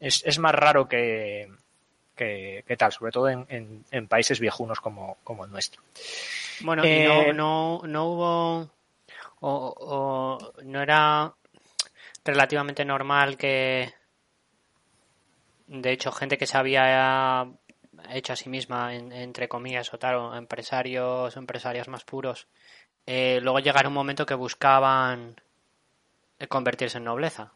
es, 0.00 0.38
más 0.38 0.54
raro 0.54 0.88
que, 0.88 1.48
tal, 2.76 2.92
sobre 2.92 3.10
todo 3.10 3.28
en, 3.28 4.06
países 4.08 4.38
viejunos 4.38 4.80
como, 4.80 5.16
el 5.44 5.50
nuestro. 5.50 5.82
Bueno, 6.60 6.82
eh, 6.84 7.32
no, 7.34 7.82
no, 7.84 8.04
hubo 8.06 8.70
o, 9.46 10.38
no 10.62 10.82
era 10.82 11.34
relativamente 12.24 12.84
normal 12.84 13.36
que 13.36 13.92
de 15.66 15.92
hecho 15.92 16.12
gente 16.12 16.38
que 16.38 16.46
se 16.46 16.56
había 16.56 17.46
hecho 18.10 18.32
a 18.32 18.36
sí 18.36 18.48
misma 18.48 18.94
entre 18.94 19.48
comillas 19.48 19.92
o 19.92 19.98
tal 19.98 20.16
o 20.16 20.36
empresarios 20.36 21.36
empresarias 21.36 21.88
más 21.88 22.04
puros 22.04 22.48
eh, 23.06 23.38
luego 23.42 23.60
llegara 23.60 23.88
un 23.88 23.94
momento 23.94 24.26
que 24.26 24.34
buscaban 24.34 25.40
convertirse 26.48 26.98
en 26.98 27.04
nobleza 27.04 27.52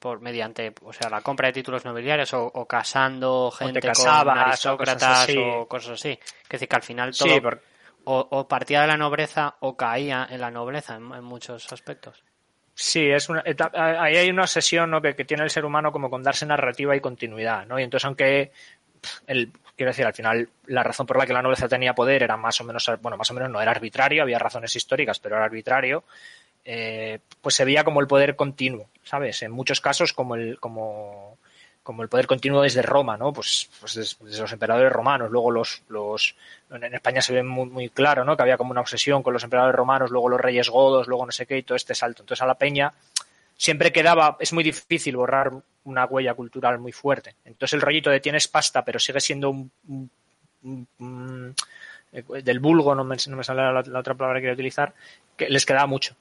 por 0.00 0.20
mediante, 0.20 0.72
o 0.82 0.92
sea, 0.92 1.10
la 1.10 1.20
compra 1.20 1.48
de 1.48 1.52
títulos 1.52 1.84
nobiliarios 1.84 2.32
o, 2.32 2.66
casando 2.66 3.50
gente 3.50 3.80
con 3.80 4.08
aristócratas 4.08 5.28
o 5.36 5.68
cosas 5.68 5.92
así. 6.00 6.18
Es 6.42 6.48
decir, 6.48 6.68
que 6.68 6.76
al 6.76 6.82
final 6.82 7.14
todo 7.16 7.60
o, 8.04 8.48
partía 8.48 8.82
de 8.82 8.86
la 8.86 8.96
nobleza 8.96 9.56
o 9.60 9.76
caía 9.76 10.26
en 10.30 10.40
la 10.40 10.50
nobleza 10.50 10.96
en, 10.96 11.24
muchos 11.24 11.72
aspectos. 11.72 12.24
Sí, 12.74 13.10
es 13.10 13.28
una, 13.28 13.44
ahí 13.74 14.16
hay 14.16 14.30
una 14.30 14.42
obsesión 14.42 14.90
¿no? 14.90 15.02
que, 15.02 15.12
tiene 15.24 15.44
el 15.44 15.50
ser 15.50 15.64
humano 15.64 15.92
como 15.92 16.08
con 16.08 16.22
darse 16.22 16.46
narrativa 16.46 16.96
y 16.96 17.00
continuidad, 17.00 17.66
¿no? 17.66 17.78
Y 17.78 17.82
entonces 17.82 18.06
aunque 18.06 18.52
el, 19.26 19.52
quiero 19.76 19.90
decir, 19.90 20.06
al 20.06 20.14
final 20.14 20.48
la 20.66 20.82
razón 20.82 21.06
por 21.06 21.18
la 21.18 21.26
que 21.26 21.32
la 21.32 21.42
nobleza 21.42 21.68
tenía 21.68 21.94
poder 21.94 22.22
era 22.22 22.36
más 22.36 22.60
o 22.60 22.64
menos, 22.64 22.90
bueno, 23.02 23.16
más 23.16 23.30
o 23.30 23.34
menos 23.34 23.50
no 23.50 23.60
era 23.60 23.70
arbitrario, 23.70 24.22
había 24.22 24.38
razones 24.38 24.74
históricas, 24.74 25.18
pero 25.18 25.36
era 25.36 25.44
arbitrario 25.44 26.04
eh, 26.64 27.20
pues 27.40 27.54
se 27.54 27.64
veía 27.64 27.84
como 27.84 28.00
el 28.00 28.06
poder 28.06 28.36
continuo, 28.36 28.88
¿sabes? 29.02 29.42
En 29.42 29.50
muchos 29.50 29.80
casos 29.80 30.12
como 30.12 30.34
el, 30.34 30.60
como, 30.60 31.29
como 31.82 32.02
el 32.02 32.08
poder 32.08 32.26
continuo 32.26 32.62
desde 32.62 32.82
Roma, 32.82 33.16
¿no? 33.16 33.32
Pues, 33.32 33.70
pues 33.80 33.94
desde, 33.94 34.40
los 34.40 34.52
emperadores 34.52 34.92
romanos, 34.92 35.30
luego 35.30 35.50
los, 35.50 35.82
los 35.88 36.36
en 36.70 36.94
España 36.94 37.22
se 37.22 37.32
ve 37.32 37.42
muy, 37.42 37.66
muy, 37.66 37.88
claro, 37.88 38.24
¿no? 38.24 38.36
Que 38.36 38.42
había 38.42 38.56
como 38.56 38.70
una 38.70 38.82
obsesión 38.82 39.22
con 39.22 39.32
los 39.32 39.44
emperadores 39.44 39.76
romanos, 39.76 40.10
luego 40.10 40.28
los 40.28 40.40
reyes 40.40 40.68
godos, 40.68 41.08
luego 41.08 41.26
no 41.26 41.32
sé 41.32 41.46
qué 41.46 41.58
y 41.58 41.62
todo 41.62 41.76
este 41.76 41.94
salto. 41.94 42.22
Entonces 42.22 42.42
a 42.42 42.46
la 42.46 42.54
peña 42.54 42.92
siempre 43.56 43.92
quedaba, 43.92 44.36
es 44.40 44.52
muy 44.52 44.64
difícil 44.64 45.16
borrar 45.16 45.52
una 45.84 46.04
huella 46.04 46.34
cultural 46.34 46.78
muy 46.78 46.92
fuerte. 46.92 47.34
Entonces 47.44 47.74
el 47.74 47.80
rollito 47.80 48.10
de 48.10 48.20
tienes 48.20 48.48
pasta, 48.48 48.84
pero 48.84 48.98
sigue 48.98 49.20
siendo 49.20 49.50
un, 49.50 49.70
del 52.10 52.60
vulgo, 52.60 52.94
no 52.94 53.04
me, 53.04 53.16
no 53.26 53.36
me 53.36 53.44
sale 53.44 53.62
la, 53.62 53.82
la, 53.82 53.98
otra 53.98 54.14
palabra 54.14 54.38
que 54.38 54.42
quería 54.42 54.54
utilizar, 54.54 54.92
que 55.36 55.48
les 55.48 55.64
quedaba 55.64 55.86
mucho. 55.86 56.14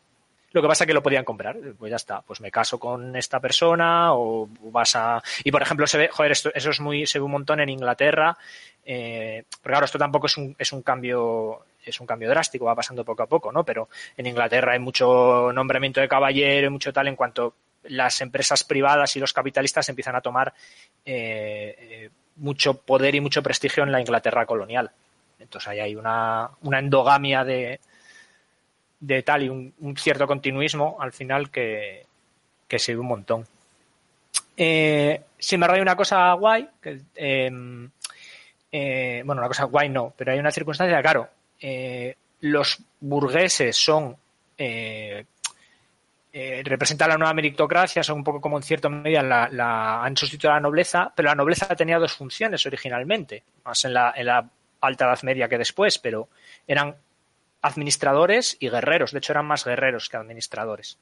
Lo 0.51 0.61
que 0.61 0.67
pasa 0.67 0.83
es 0.83 0.87
que 0.87 0.93
lo 0.93 1.03
podían 1.03 1.25
comprar. 1.25 1.57
Pues 1.77 1.89
ya 1.89 1.95
está. 1.95 2.21
Pues 2.21 2.41
me 2.41 2.51
caso 2.51 2.79
con 2.79 3.15
esta 3.15 3.39
persona 3.39 4.13
o 4.13 4.49
vas 4.71 4.95
a. 4.95 5.21
Y 5.43 5.51
por 5.51 5.61
ejemplo, 5.61 5.85
se 5.87 5.97
ve, 5.97 6.09
joder, 6.09 6.31
eso 6.31 6.51
es 6.53 6.79
muy, 6.79 7.05
se 7.05 7.19
ve 7.19 7.25
un 7.25 7.31
montón 7.31 7.59
en 7.59 7.69
Inglaterra. 7.69 8.37
Eh, 8.85 9.43
pero 9.61 9.73
claro, 9.73 9.85
esto 9.85 9.99
tampoco 9.99 10.27
es 10.27 10.37
un, 10.37 10.55
es 10.57 10.71
un 10.73 10.81
cambio 10.81 11.65
es 11.85 11.99
un 11.99 12.07
cambio 12.07 12.29
drástico, 12.29 12.65
va 12.65 12.75
pasando 12.75 13.05
poco 13.05 13.23
a 13.23 13.27
poco, 13.27 13.51
¿no? 13.51 13.63
Pero 13.63 13.89
en 14.17 14.25
Inglaterra 14.25 14.73
hay 14.73 14.79
mucho 14.79 15.51
nombramiento 15.53 16.01
de 16.01 16.07
caballero 16.07 16.67
y 16.67 16.69
mucho 16.69 16.93
tal 16.93 17.07
en 17.07 17.15
cuanto 17.15 17.53
las 17.83 18.21
empresas 18.21 18.63
privadas 18.63 19.15
y 19.15 19.19
los 19.19 19.33
capitalistas 19.33 19.89
empiezan 19.89 20.15
a 20.15 20.21
tomar 20.21 20.53
eh, 21.05 21.75
eh, 21.79 22.09
mucho 22.35 22.75
poder 22.75 23.15
y 23.15 23.21
mucho 23.21 23.41
prestigio 23.41 23.83
en 23.83 23.91
la 23.91 24.01
Inglaterra 24.01 24.45
colonial. 24.45 24.91
Entonces 25.39 25.69
ahí 25.69 25.79
hay 25.79 25.95
una, 25.95 26.49
una 26.61 26.79
endogamia 26.79 27.43
de, 27.43 27.79
de 28.99 29.23
tal 29.23 29.43
y 29.43 29.49
un, 29.49 29.73
cierto 29.97 30.27
continuismo 30.27 30.97
al 30.99 31.13
final 31.13 31.49
que, 31.49 32.05
que 32.67 32.79
se 32.79 32.93
ve 32.93 32.99
un 32.99 33.07
montón. 33.07 33.45
Eh, 34.55 35.21
si 35.37 35.57
me 35.57 35.81
una 35.81 35.95
cosa 35.95 36.33
guay, 36.33 36.67
que, 36.81 36.99
em, 37.15 37.89
eh, 38.71 39.21
bueno, 39.25 39.41
una 39.41 39.47
cosa 39.47 39.63
guay 39.65 39.89
no, 39.89 40.13
pero 40.17 40.33
hay 40.33 40.39
una 40.39 40.51
circunstancia, 40.51 41.01
claro, 41.01 41.29
eh, 41.61 42.15
los 42.41 42.79
burgueses 42.99 43.75
son 43.77 44.15
eh, 46.31 46.61
representan 46.63 47.09
la 47.09 47.17
nueva 47.17 47.33
meritocracia, 47.33 48.03
son 48.03 48.17
un 48.19 48.23
poco 48.23 48.39
como 48.39 48.57
en 48.57 48.63
cierta 48.63 48.87
medida 48.87 49.23
la, 49.23 50.03
han 50.03 50.15
sustituido 50.15 50.51
a 50.51 50.55
la 50.55 50.61
nobleza, 50.61 51.11
pero 51.15 51.29
la 51.29 51.35
nobleza 51.35 51.75
tenía 51.75 51.97
dos 51.97 52.13
funciones 52.13 52.63
originalmente, 52.67 53.43
más 53.65 53.83
en 53.85 53.95
la, 53.95 54.13
en 54.15 54.27
la 54.27 54.47
alta 54.81 55.05
edad 55.05 55.23
media 55.23 55.49
que 55.49 55.57
después, 55.57 55.97
pero 55.97 56.29
eran 56.67 56.95
administradores 57.61 58.57
y 58.59 58.69
guerreros. 58.69 59.11
De 59.11 59.19
hecho, 59.19 59.33
eran 59.33 59.45
más 59.45 59.65
guerreros 59.65 60.09
que 60.09 60.17
administradores. 60.17 60.97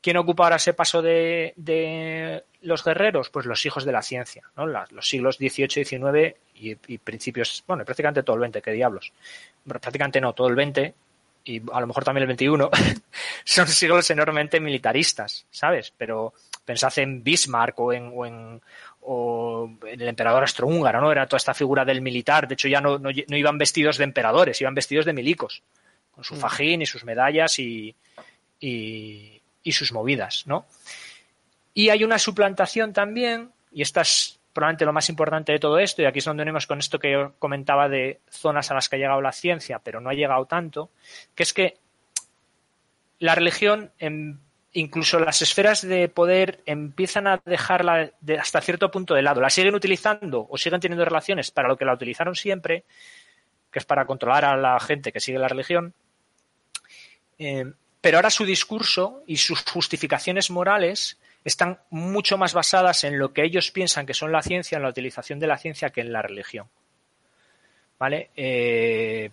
¿Quién 0.00 0.18
ocupa 0.18 0.44
ahora 0.44 0.56
ese 0.56 0.74
paso 0.74 1.02
de, 1.02 2.44
los 2.60 2.84
guerreros? 2.84 3.30
Pues 3.30 3.46
los 3.46 3.66
hijos 3.66 3.84
de 3.84 3.92
la 3.92 4.02
ciencia, 4.02 4.44
¿no? 4.56 4.66
los 4.66 5.08
siglos 5.08 5.36
XVIII, 5.36 5.84
XIX 5.84 6.36
y, 6.54 6.76
y, 6.86 6.98
principios, 6.98 7.64
bueno, 7.66 7.84
prácticamente 7.84 8.22
todo 8.22 8.42
el 8.42 8.50
XX, 8.50 8.62
qué 8.62 8.72
diablos. 8.72 9.12
Prácticamente 9.66 10.20
no, 10.20 10.32
todo 10.32 10.48
el 10.48 10.54
XX 10.54 10.94
y 11.46 11.62
a 11.72 11.80
lo 11.80 11.86
mejor 11.86 12.04
también 12.04 12.28
el 12.28 12.36
XXI, 12.36 13.00
son 13.44 13.68
siglos 13.68 14.10
enormemente 14.10 14.58
militaristas, 14.60 15.46
¿sabes? 15.50 15.92
Pero 15.96 16.34
pensad 16.64 16.92
en 16.98 17.22
Bismarck 17.22 17.78
o 17.78 17.92
en, 17.92 18.60
o 19.08 19.70
en 19.86 20.00
el 20.00 20.08
emperador 20.08 20.42
astrohúngaro, 20.42 21.00
¿no? 21.00 21.12
Era 21.12 21.26
toda 21.26 21.38
esta 21.38 21.54
figura 21.54 21.84
del 21.84 22.02
militar. 22.02 22.48
De 22.48 22.54
hecho, 22.54 22.68
ya 22.68 22.80
no, 22.80 22.98
no, 22.98 23.10
no 23.10 23.36
iban 23.36 23.56
vestidos 23.56 23.98
de 23.98 24.04
emperadores, 24.04 24.60
iban 24.60 24.74
vestidos 24.74 25.04
de 25.04 25.12
milicos, 25.12 25.62
con 26.10 26.24
su 26.24 26.34
mm. 26.34 26.38
fajín 26.38 26.82
y 26.82 26.86
sus 26.86 27.04
medallas 27.04 27.58
y, 27.58 27.94
y, 28.58 29.40
y 29.62 29.72
sus 29.72 29.92
movidas, 29.92 30.44
¿no? 30.46 30.66
Y 31.72 31.90
hay 31.90 32.02
una 32.02 32.18
suplantación 32.18 32.92
también, 32.92 33.50
y 33.70 33.82
esta 33.82 34.00
es 34.00 34.40
probablemente 34.52 34.86
lo 34.86 34.92
más 34.92 35.08
importante 35.08 35.52
de 35.52 35.58
todo 35.58 35.78
esto, 35.78 36.02
y 36.02 36.06
aquí 36.06 36.18
es 36.18 36.24
donde 36.24 36.42
venimos 36.42 36.66
con 36.66 36.78
esto 36.78 36.98
que 36.98 37.12
yo 37.12 37.34
comentaba 37.38 37.88
de 37.88 38.20
zonas 38.30 38.70
a 38.70 38.74
las 38.74 38.88
que 38.88 38.96
ha 38.96 38.98
llegado 38.98 39.20
la 39.20 39.32
ciencia, 39.32 39.78
pero 39.78 40.00
no 40.00 40.10
ha 40.10 40.14
llegado 40.14 40.46
tanto, 40.46 40.90
que 41.34 41.42
es 41.42 41.52
que 41.52 41.76
la 43.18 43.34
religión, 43.34 43.92
incluso 44.76 45.18
las 45.18 45.40
esferas 45.40 45.80
de 45.80 46.08
poder, 46.08 46.60
empiezan 46.66 47.26
a 47.26 47.40
dejarla 47.44 48.12
de, 48.20 48.38
hasta 48.38 48.60
cierto 48.60 48.90
punto 48.90 49.14
de 49.14 49.22
lado. 49.22 49.40
La 49.40 49.48
siguen 49.48 49.74
utilizando 49.74 50.46
o 50.48 50.58
siguen 50.58 50.80
teniendo 50.80 51.04
relaciones 51.04 51.50
para 51.50 51.68
lo 51.68 51.76
que 51.76 51.86
la 51.86 51.94
utilizaron 51.94 52.36
siempre, 52.36 52.84
que 53.70 53.78
es 53.78 53.86
para 53.86 54.04
controlar 54.04 54.44
a 54.44 54.56
la 54.56 54.78
gente 54.78 55.12
que 55.12 55.20
sigue 55.20 55.38
la 55.38 55.48
religión. 55.48 55.94
Eh, 57.38 57.64
pero 58.02 58.18
ahora 58.18 58.28
su 58.28 58.44
discurso 58.44 59.22
y 59.26 59.38
sus 59.38 59.62
justificaciones 59.62 60.50
morales 60.50 61.18
están 61.42 61.80
mucho 61.88 62.36
más 62.36 62.52
basadas 62.52 63.04
en 63.04 63.18
lo 63.18 63.32
que 63.32 63.44
ellos 63.44 63.70
piensan 63.70 64.04
que 64.04 64.14
son 64.14 64.30
la 64.30 64.42
ciencia, 64.42 64.76
en 64.76 64.82
la 64.82 64.90
utilización 64.90 65.38
de 65.38 65.46
la 65.46 65.56
ciencia, 65.56 65.90
que 65.90 66.02
en 66.02 66.12
la 66.12 66.20
religión. 66.20 66.68
¿Vale? 67.98 68.30
Eh, 68.36 69.30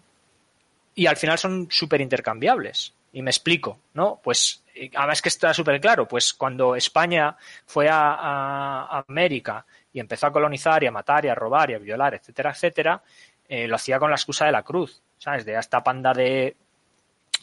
y 0.95 1.05
al 1.05 1.17
final 1.17 1.37
son 1.37 1.67
súper 1.69 1.99
intercambiables. 1.99 2.93
Y 3.11 3.21
me 3.21 3.29
explico, 3.31 3.79
¿no? 3.93 4.21
Pues, 4.23 4.62
además 4.95 5.21
que 5.21 5.29
está 5.29 5.53
súper 5.53 5.79
claro, 5.79 6.07
pues 6.07 6.33
cuando 6.33 6.75
España 6.75 7.35
fue 7.65 7.87
a, 7.89 9.03
América 9.07 9.65
y 9.91 9.99
empezó 9.99 10.27
a 10.27 10.31
colonizar 10.31 10.83
y 10.83 10.87
a 10.87 10.91
matar 10.91 11.25
y 11.25 11.29
a 11.29 11.35
robar 11.35 11.69
y 11.71 11.73
a 11.75 11.79
violar, 11.79 12.15
etcétera, 12.15 12.51
etcétera, 12.51 13.01
eh, 13.47 13.67
lo 13.67 13.75
hacía 13.75 13.99
con 13.99 14.09
la 14.09 14.15
excusa 14.15 14.45
de 14.45 14.51
la 14.51 14.63
cruz, 14.63 15.01
¿sabes? 15.17 15.45
De 15.45 15.57
esta 15.57 15.83
panda 15.83 16.13
de, 16.13 16.55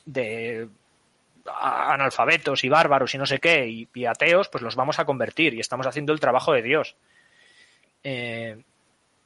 de 0.04 0.68
analfabetos 1.46 2.64
y 2.64 2.68
bárbaros 2.68 3.14
y 3.14 3.18
no 3.18 3.26
sé 3.26 3.38
qué 3.38 3.88
y, 3.94 4.06
ateos, 4.06 4.48
pues 4.48 4.62
los 4.62 4.76
vamos 4.76 4.98
a 4.98 5.04
convertir 5.04 5.54
y 5.54 5.60
estamos 5.60 5.86
haciendo 5.86 6.12
el 6.12 6.20
trabajo 6.20 6.52
de 6.52 6.62
Dios. 6.62 6.96
Eh, 8.02 8.62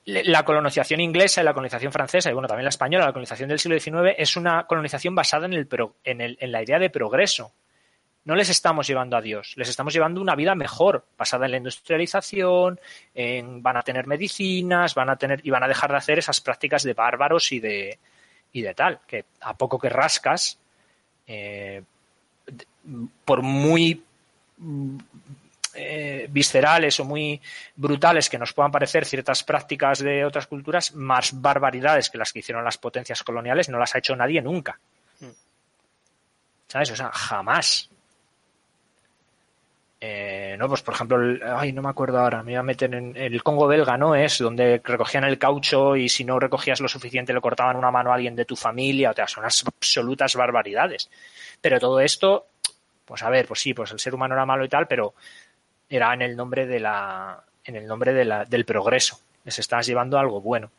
la 0.07 0.45
colonización 0.45 1.01
inglesa 1.01 1.41
y 1.41 1.45
la 1.45 1.55
colonización 1.55 1.91
francesa, 1.91 2.29
y 2.31 2.35
bueno, 2.35 2.47
también 2.47 2.65
la 2.65 2.71
española, 2.71 3.07
la 3.07 3.13
colonización 3.13 3.49
del 3.49 3.59
siglo 3.59 3.79
XIX, 3.79 4.15
es 4.19 4.37
una 4.37 4.67
colonización 4.67 5.15
basada 5.15 5.47
en, 5.47 5.55
el, 5.55 5.69
en, 6.05 6.21
el, 6.21 6.37
en 6.41 6.53
la 6.53 6.63
idea 6.63 6.79
de 6.79 6.91
progreso. 6.91 7.53
No 8.25 8.35
les 8.35 8.49
estamos 8.49 8.87
llevando 8.87 9.17
a 9.17 9.21
Dios, 9.21 9.53
les 9.57 9.69
estamos 9.69 9.93
llevando 9.93 10.21
una 10.21 10.35
vida 10.35 10.55
mejor, 10.55 11.05
basada 11.19 11.45
en 11.45 11.51
la 11.51 11.57
industrialización, 11.59 12.81
en, 13.15 13.63
van 13.63 13.77
a 13.77 13.83
tener 13.83 14.07
medicinas, 14.07 14.95
van 14.95 15.11
a 15.11 15.17
tener, 15.17 15.41
y 15.45 15.51
van 15.51 15.63
a 15.63 15.69
dejar 15.69 15.91
de 15.91 15.99
hacer 15.99 16.19
esas 16.19 16.41
prácticas 16.41 16.83
de 16.85 16.95
bárbaros 16.95 17.53
y 17.53 17.61
de, 17.61 17.99
y 18.53 18.63
de 18.63 18.75
tal, 18.75 19.01
que 19.07 19.27
a 19.41 19.55
poco 19.55 19.79
que 19.79 19.91
rascas, 19.91 20.59
eh, 21.27 21.83
por 23.25 23.43
muy 23.43 24.03
eh, 25.75 26.29
viscerales 26.31 27.01
o 27.01 27.05
muy 27.05 27.41
brutales 27.75 28.31
que 28.31 28.39
nos 28.39 28.53
puedan 28.53 28.71
parecer 28.71 29.05
ciertas 29.05 29.43
prácticas 29.43 29.99
de 29.99 30.25
otras 30.25 30.47
culturas, 30.47 30.95
más 30.95 31.41
barbaridades 31.41 32.11
que 32.11 32.19
las 32.19 32.33
que 32.33 32.39
hicieron 32.39 32.65
las 32.65 32.79
potencias 32.79 33.25
coloniales 33.25 33.69
no 33.69 33.79
las 33.79 33.95
ha 33.95 33.99
hecho 33.99 34.15
nadie 34.15 34.41
nunca. 34.41 34.79
Mm. 35.19 35.31
¿Sabes? 36.69 36.91
O 36.93 36.97
sea, 36.97 37.11
jamás. 37.13 37.91
Eh, 40.07 40.57
no, 40.59 40.69
pues 40.69 40.83
por 40.83 40.95
ejemplo, 40.95 41.19
ay, 41.57 41.73
no 41.73 41.81
me 41.81 41.89
acuerdo 41.89 42.19
ahora, 42.19 42.43
me 42.43 42.53
iba 42.53 42.61
a 42.61 42.65
meter 42.65 42.95
en 42.95 43.17
el 43.17 43.43
Congo 43.43 43.67
belga, 43.67 43.97
¿no? 43.97 44.15
Es 44.15 44.39
donde 44.39 44.83
recogían 44.85 45.25
el 45.25 45.39
caucho 45.39 45.97
y 45.97 46.09
si 46.09 46.25
no 46.25 46.39
recogías 46.39 46.81
lo 46.81 46.89
suficiente 46.89 47.33
le 47.33 47.41
cortaban 47.41 47.77
una 47.77 47.91
mano 47.91 48.11
a 48.11 48.17
alguien 48.17 48.37
de 48.37 48.45
tu 48.45 48.55
familia, 48.55 49.13
o 49.13 49.15
sea, 49.15 49.27
son 49.27 49.45
unas 49.45 49.65
absolutas 49.67 50.35
barbaridades. 50.35 51.09
Pero 51.61 51.81
todo 51.81 52.01
esto 52.01 52.49
pues 53.05 53.23
a 53.23 53.31
ver, 53.31 53.47
pues 53.47 53.61
sí, 53.61 53.75
pues 53.75 53.91
el 53.93 53.99
ser 53.99 54.15
humano 54.15 54.35
era 54.35 54.47
malo 54.47 54.65
y 54.65 54.69
tal, 54.69 54.87
pero 54.87 55.15
era 55.89 56.15
en 56.15 56.23
el 56.23 56.37
nombre 56.37 56.67
de 56.67 56.81
la, 56.81 57.43
en 57.65 57.77
el 57.77 57.87
nombre 57.87 58.13
de 58.13 58.25
la, 58.25 58.45
del 58.45 58.65
progreso. 58.65 59.21
Les 59.45 59.59
estás 59.59 59.87
llevando 59.87 60.19
algo 60.19 60.41
bueno. 60.41 60.71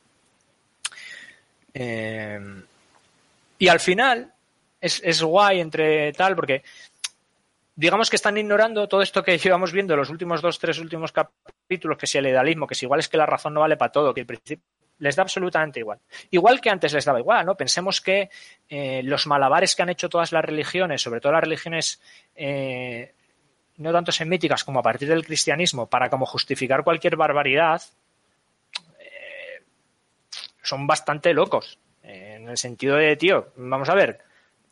Eh, 1.73 2.39
y 3.59 3.67
al 3.67 3.79
final 3.79 4.31
es, 4.81 5.01
es 5.03 5.21
guay 5.21 5.59
entre 5.59 6.11
tal, 6.13 6.35
porque 6.35 6.63
digamos 7.75 8.09
que 8.09 8.15
están 8.15 8.37
ignorando 8.37 8.87
todo 8.87 9.01
esto 9.01 9.23
que 9.23 9.37
llevamos 9.37 9.71
viendo 9.71 9.95
los 9.95 10.09
últimos 10.09 10.41
dos, 10.41 10.59
tres 10.59 10.79
últimos 10.79 11.11
capítulos, 11.11 11.97
que 11.97 12.07
si 12.07 12.17
el 12.17 12.27
idealismo, 12.27 12.67
que 12.67 12.75
si 12.75 12.85
igual 12.85 12.99
es 12.99 13.09
que 13.09 13.17
la 13.17 13.25
razón 13.25 13.53
no 13.53 13.61
vale 13.61 13.77
para 13.77 13.91
todo, 13.91 14.13
que 14.13 14.21
el 14.21 14.27
principio 14.27 14.65
les 14.99 15.15
da 15.15 15.23
absolutamente 15.23 15.79
igual. 15.79 15.99
Igual 16.31 16.61
que 16.61 16.69
antes 16.69 16.93
les 16.93 17.03
daba 17.03 17.19
igual, 17.19 17.45
¿no? 17.45 17.55
Pensemos 17.55 17.99
que 17.99 18.29
eh, 18.69 19.01
los 19.03 19.27
malabares 19.27 19.75
que 19.75 19.83
han 19.83 19.89
hecho 19.89 20.09
todas 20.09 20.31
las 20.31 20.45
religiones, 20.45 21.01
sobre 21.01 21.19
todo 21.19 21.33
las 21.33 21.43
religiones 21.43 22.01
eh, 22.33 23.13
no 23.77 23.91
tanto 23.91 24.13
semíticas 24.13 24.63
como 24.63 24.79
a 24.79 24.83
partir 24.83 25.09
del 25.09 25.25
cristianismo, 25.25 25.87
para 25.87 26.09
como 26.09 26.25
justificar 26.25 26.83
cualquier 26.83 27.17
barbaridad, 27.17 27.81
eh, 28.99 29.63
son 30.61 30.87
bastante 30.87 31.33
locos. 31.33 31.77
en 32.01 32.47
el 32.47 32.57
sentido 32.57 32.95
de, 32.95 33.17
tío, 33.17 33.51
vamos 33.57 33.89
a 33.89 33.95
ver, 33.95 34.19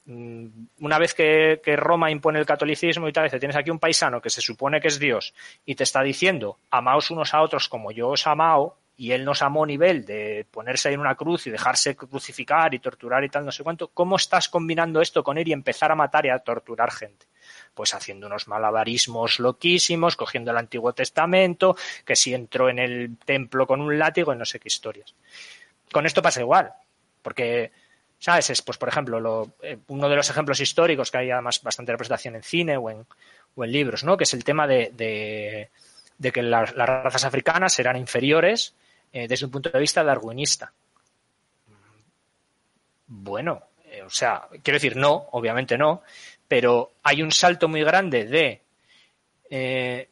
una 0.05 0.99
vez 0.99 1.13
que, 1.13 1.59
Roma 1.77 2.11
impone 2.11 2.39
el 2.39 2.45
catolicismo 2.45 3.07
y 3.07 3.13
tal, 3.13 3.25
dice, 3.25 3.39
tienes 3.39 3.55
aquí 3.55 3.69
un 3.69 3.79
paisano 3.79 4.21
que 4.21 4.29
se 4.29 4.41
supone 4.41 4.81
que 4.81 4.89
es 4.89 4.99
Dios 4.99 5.33
y 5.65 5.75
te 5.75 5.83
está 5.83 6.01
diciendo, 6.01 6.59
amaos 6.71 7.09
unos 7.11 7.33
a 7.33 7.41
otros 7.41 7.69
como 7.69 7.91
yo 7.91 8.09
os 8.09 8.27
amado, 8.27 8.77
y 8.95 9.11
él 9.11 9.25
nos 9.25 9.41
amó 9.41 9.63
a 9.63 9.67
nivel 9.67 10.05
de 10.05 10.45
ponerse 10.51 10.87
ahí 10.87 10.93
en 10.93 10.99
una 10.99 11.15
cruz 11.15 11.47
y 11.47 11.49
dejarse 11.49 11.95
crucificar 11.95 12.73
y 12.73 12.79
torturar 12.79 13.23
y 13.23 13.29
tal, 13.29 13.45
no 13.45 13.51
sé 13.51 13.63
cuánto, 13.63 13.87
¿cómo 13.87 14.17
estás 14.17 14.49
combinando 14.49 15.01
esto 15.01 15.23
con 15.23 15.37
él 15.37 15.47
y 15.47 15.53
empezar 15.53 15.91
a 15.91 15.95
matar 15.95 16.25
y 16.25 16.29
a 16.29 16.39
torturar 16.39 16.91
gente? 16.91 17.25
Pues 17.73 17.93
haciendo 17.95 18.27
unos 18.27 18.47
malabarismos 18.47 19.39
loquísimos, 19.39 20.15
cogiendo 20.15 20.51
el 20.51 20.57
Antiguo 20.57 20.93
Testamento, 20.93 21.75
que 22.05 22.15
si 22.15 22.33
entró 22.33 22.69
en 22.69 22.79
el 22.79 23.17
templo 23.17 23.65
con 23.65 23.81
un 23.81 23.97
látigo 23.97 24.31
y 24.31 24.37
no 24.37 24.45
sé 24.45 24.59
qué 24.59 24.67
historias. 24.67 25.15
Con 25.91 26.05
esto 26.05 26.21
pasa 26.21 26.41
igual, 26.41 26.71
porque, 27.21 27.71
¿sabes? 28.23 28.51
Es, 28.51 28.61
pues, 28.61 28.77
por 28.77 28.87
ejemplo, 28.87 29.19
lo, 29.19 29.55
eh, 29.61 29.79
uno 29.87 30.07
de 30.07 30.15
los 30.15 30.29
ejemplos 30.29 30.57
históricos 30.61 31.11
que 31.11 31.17
hay 31.17 31.31
además 31.31 31.61
bastante 31.61 31.91
representación 31.91 32.37
en 32.37 32.43
cine 32.43 32.77
o 32.77 32.89
en, 32.89 33.05
libros, 33.69 34.05
¿no? 34.05 34.15
Que 34.15 34.23
es 34.23 34.33
el 34.33 34.45
tema 34.45 34.65
de, 34.65 35.69
que 36.21 36.41
las, 36.41 36.73
razas 36.73 37.25
africanas 37.25 37.73
serán 37.73 37.97
inferiores 37.97 38.75
eh, 39.11 39.27
desde 39.27 39.45
un 39.45 39.51
punto 39.51 39.69
de 39.69 39.79
vista 39.79 40.05
darwinista. 40.05 40.71
Bueno, 43.07 43.61
eh, 43.87 44.03
o 44.03 44.09
sea, 44.09 44.47
quiero 44.63 44.77
decir, 44.77 44.95
no, 44.95 45.27
obviamente 45.31 45.77
no, 45.77 46.01
pero 46.47 46.93
hay 47.03 47.21
un 47.21 47.31
salto 47.31 47.67
muy 47.67 47.83
grande 47.83 48.25
de, 48.25 50.07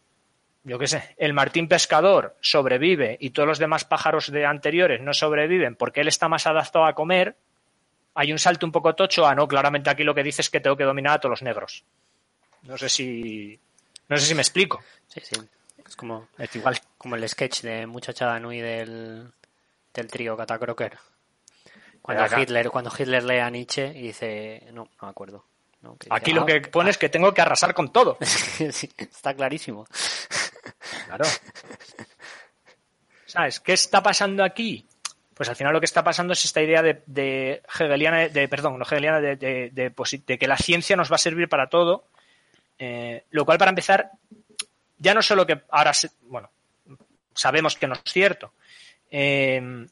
yo 0.66 0.78
qué 0.78 0.88
sé, 0.88 1.16
el 1.16 1.32
martín 1.32 1.70
pescador 1.70 2.36
sobrevive 2.42 3.16
y 3.22 3.30
todos 3.30 3.48
los 3.48 3.58
demás 3.58 3.86
pájaros 3.86 4.30
de 4.30 4.46
anteriores 4.46 5.00
no 5.00 5.14
sobreviven 5.14 5.78
porque 5.78 6.02
él 6.02 6.10
está 6.10 6.28
más 6.28 6.46
adaptado 6.46 6.86
a 6.86 6.94
comer. 6.94 7.38
Hay 8.14 8.32
un 8.32 8.40
salto 8.40 8.66
un 8.66 8.72
poco 8.72 8.94
tocho 8.94 9.26
a 9.26 9.34
no, 9.36 9.48
claramente 9.48 9.90
aquí 9.90 10.04
lo 10.04 10.14
que 10.14 10.24
dice 10.24 10.42
es 10.42 10.50
que 10.50 10.60
tengo 10.60 10.76
que 10.76 10.84
dominar 10.84 11.14
a 11.14 11.20
todos 11.20 11.32
los 11.32 11.42
negros. 11.42 11.84
No 12.64 12.78
sé 12.78 12.90
si, 12.90 13.60
no 14.08 14.18
sé 14.18 14.26
si 14.26 14.36
me 14.36 14.42
explico. 14.42 14.84
Sí, 15.08 15.22
sí. 15.24 15.36
Es 15.86 15.96
como, 15.96 16.28
es 16.38 16.56
igual. 16.56 16.80
como 16.98 17.16
el 17.16 17.28
sketch 17.28 17.62
de 17.62 17.86
Muchachada 17.88 18.40
Nui 18.40 18.60
del, 18.60 19.32
del 19.94 20.08
trío 20.08 20.38
Catacroker. 20.38 20.98
Cuando 22.02 22.26
Hitler, 22.40 22.70
cuando 22.70 22.92
Hitler 22.98 23.24
lee 23.24 23.40
a 23.40 23.50
Nietzsche 23.50 23.88
y 23.96 24.02
dice, 24.04 24.68
no, 24.74 24.86
no 24.86 25.08
me 25.08 25.10
acuerdo. 25.10 25.46
Aquí 26.10 26.32
lo 26.32 26.44
ah, 26.44 26.46
que 26.46 26.62
pone 26.62 26.92
es 26.92 26.98
que 26.98 27.10
tengo 27.10 27.34
que 27.34 27.42
arrasar 27.42 27.74
con 27.74 27.92
todo. 27.92 28.18
está 28.60 29.34
clarísimo. 29.34 29.88
Claro. 31.08 31.26
¿Sabes? 33.26 33.60
¿Qué 33.60 33.74
está 33.74 34.04
pasando 34.04 34.44
aquí? 34.44 34.86
Pues 35.42 35.50
al 35.50 35.56
final 35.56 35.74
lo 35.74 35.80
que 35.80 35.88
está 35.88 36.04
pasando 36.04 36.34
es 36.34 36.46
esta 36.46 36.62
idea 36.62 36.84
de, 36.84 37.64
hegeliana, 37.68 38.28
de, 38.30 38.48
perdón, 38.48 38.78
no 38.78 38.86
hegeliana, 38.86 39.20
de, 39.20 40.38
que 40.40 40.48
la 40.48 40.56
ciencia 40.56 40.96
nos 40.96 41.12
va 41.12 41.16
a 41.16 41.18
servir 41.18 41.50
para 41.50 41.66
todo, 41.66 42.06
eh, 42.78 43.24
lo 43.32 43.44
cual 43.44 43.58
para 43.58 43.70
empezar 43.70 44.12
ya 45.00 45.16
no 45.16 45.24
solo 45.24 45.48
que 45.48 45.64
ahora, 45.72 45.94
bueno, 46.28 46.52
sabemos 47.34 47.76
que 47.76 47.88
no 47.88 47.96
es 47.96 48.02
cierto, 48.06 48.54
eh, 49.10 49.88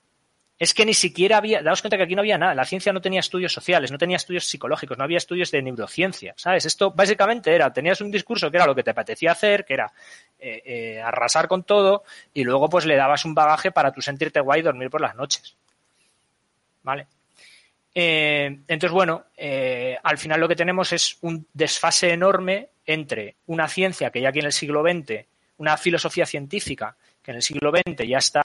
es 0.60 0.74
que 0.74 0.86
ni 0.86 0.94
siquiera 0.94 1.38
había, 1.38 1.62
daos 1.64 1.82
cuenta 1.82 1.96
que 1.96 2.04
aquí 2.04 2.16
no 2.16 2.20
había 2.20 2.38
nada, 2.38 2.54
la 2.54 2.66
ciencia 2.66 2.92
no 2.92 3.00
tenía 3.00 3.22
estudios 3.22 3.54
sociales, 3.54 3.94
no 3.94 3.98
tenía 3.98 4.18
estudios 4.18 4.44
psicológicos, 4.46 4.98
no 4.98 5.06
había 5.06 5.18
estudios 5.18 5.52
de 5.52 5.62
neurociencia, 5.62 6.34
¿sabes? 6.36 6.66
Esto 6.66 6.92
básicamente 6.92 7.56
era, 7.56 7.72
tenías 7.72 8.02
un 8.02 8.12
discurso 8.12 8.52
que 8.52 8.58
era 8.58 8.66
lo 8.66 8.76
que 8.76 8.84
te 8.84 8.92
apetecía 8.92 9.32
hacer, 9.32 9.64
que 9.64 9.76
era 9.76 9.94
eh, 10.38 10.62
eh, 10.66 11.02
arrasar 11.02 11.48
con 11.48 11.64
todo, 11.64 12.04
y 12.34 12.44
luego 12.44 12.68
pues 12.70 12.86
le 12.86 12.98
dabas 12.98 13.24
un 13.24 13.34
bagaje 13.34 13.72
para 13.72 13.94
tú 13.94 14.02
sentirte 14.02 14.42
guay 14.42 14.60
y 14.60 14.64
dormir 14.64 14.90
por 14.90 15.00
las 15.00 15.16
noches. 15.16 15.56
¿Vale? 16.84 17.08
Eh, 17.96 18.60
entonces, 18.68 18.92
bueno, 18.92 19.28
al 20.04 20.18
final 20.18 20.42
lo 20.42 20.48
que 20.50 20.58
tenemos 20.58 20.92
es 20.92 21.18
un 21.22 21.48
desfase 21.54 22.12
enorme 22.12 22.68
entre 22.86 23.36
una 23.48 23.70
ciencia 23.70 24.10
que 24.10 24.20
ya 24.20 24.30
aquí 24.30 24.40
en 24.40 24.48
el 24.48 24.54
siglo 24.54 24.84
XX, 24.84 25.26
una 25.58 25.78
filosofía 25.78 26.26
científica 26.26 26.98
que 27.24 27.32
en 27.32 27.38
el 27.38 27.44
siglo 27.44 27.72
XX 27.72 28.08
ya 28.08 28.18
está 28.18 28.42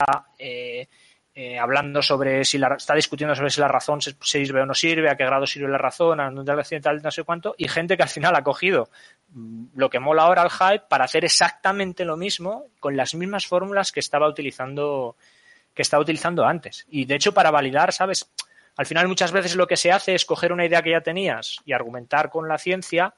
hablando 1.59 2.01
sobre 2.01 2.45
si 2.45 2.57
la, 2.57 2.75
está 2.75 2.95
discutiendo 2.95 3.35
sobre 3.35 3.49
si 3.49 3.59
la 3.59 3.67
razón 3.67 4.01
se, 4.01 4.15
sirve 4.21 4.61
o 4.61 4.65
no 4.65 4.73
sirve, 4.73 5.09
a 5.09 5.17
qué 5.17 5.25
grado 5.25 5.45
sirve 5.45 5.67
la 5.67 5.77
razón, 5.77 6.21
a 6.21 6.31
tal, 6.81 7.01
no 7.01 7.11
sé 7.11 7.23
cuánto, 7.23 7.55
y 7.57 7.67
gente 7.67 7.97
que 7.97 8.03
al 8.03 8.09
final 8.09 8.35
ha 8.35 8.43
cogido 8.43 8.89
mm, 9.29 9.65
lo 9.75 9.89
que 9.89 9.99
mola 9.99 10.23
ahora 10.23 10.43
al 10.43 10.49
hype 10.49 10.85
para 10.87 11.03
hacer 11.03 11.25
exactamente 11.25 12.05
lo 12.05 12.15
mismo 12.15 12.67
con 12.79 12.95
las 12.95 13.15
mismas 13.15 13.47
fórmulas 13.47 13.91
que 13.91 13.99
estaba 13.99 14.29
utilizando 14.29 15.17
que 15.73 15.81
estaba 15.81 16.01
utilizando 16.01 16.45
antes. 16.45 16.87
Y 16.89 17.03
de 17.03 17.15
hecho, 17.15 17.33
para 17.33 17.51
validar, 17.51 17.91
¿sabes? 17.91 18.31
Al 18.77 18.85
final 18.85 19.07
muchas 19.07 19.31
veces 19.31 19.55
lo 19.55 19.67
que 19.67 19.75
se 19.77 19.91
hace 19.91 20.15
es 20.15 20.25
coger 20.25 20.53
una 20.53 20.65
idea 20.65 20.81
que 20.81 20.91
ya 20.91 21.01
tenías 21.01 21.57
y 21.65 21.73
argumentar 21.73 22.29
con 22.29 22.47
la 22.47 22.57
ciencia 22.57 23.13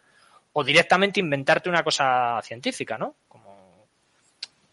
o 0.53 0.63
directamente 0.63 1.19
inventarte 1.19 1.69
una 1.69 1.83
cosa 1.83 2.39
científica, 2.43 2.97
¿no? 2.97 3.15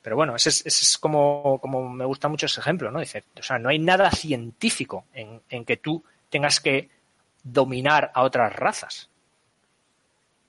Pero 0.05 0.17
bueno, 0.17 0.37
ese 0.37 0.51
es, 0.51 0.99
como, 0.99 1.59
como, 1.63 1.89
me 1.89 2.05
gusta 2.05 2.29
mucho 2.29 2.45
ese 2.45 2.61
ejemplo, 2.61 2.91
¿no? 2.91 3.01
Dice, 3.01 3.25
o 3.39 3.43
sea, 3.43 3.59
no 3.59 3.71
hay 3.71 3.79
nada 3.79 4.11
científico 4.11 5.07
en, 5.15 5.41
en 5.49 5.65
que 5.65 5.79
tú 5.79 6.05
tengas 6.29 6.61
que 6.61 6.91
dominar 7.43 8.11
a 8.13 8.23
otras 8.23 8.55
razas. 8.55 9.09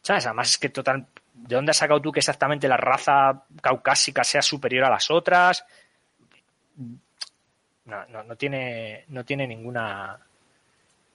¿Sabes? 0.01 0.25
Además 0.25 0.49
es 0.49 0.57
que 0.57 0.67
total, 0.67 1.07
¿de 1.33 1.55
dónde 1.55 1.71
has 1.71 1.77
sacado 1.77 2.01
tú 2.01 2.11
que 2.11 2.19
exactamente 2.19 2.67
la 2.67 2.75
raza 2.75 3.45
caucásica 3.61 4.25
sea 4.25 4.41
superior 4.41 4.83
a 4.83 4.89
las 4.89 5.09
otras? 5.09 5.63
No, 7.85 8.05
no, 8.07 8.23
no 8.23 8.35
tiene, 8.35 9.05
no 9.07 9.23
tiene 9.23 9.47
ninguna 9.47 10.19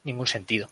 ningún 0.05 0.27
sentido. 0.27 0.67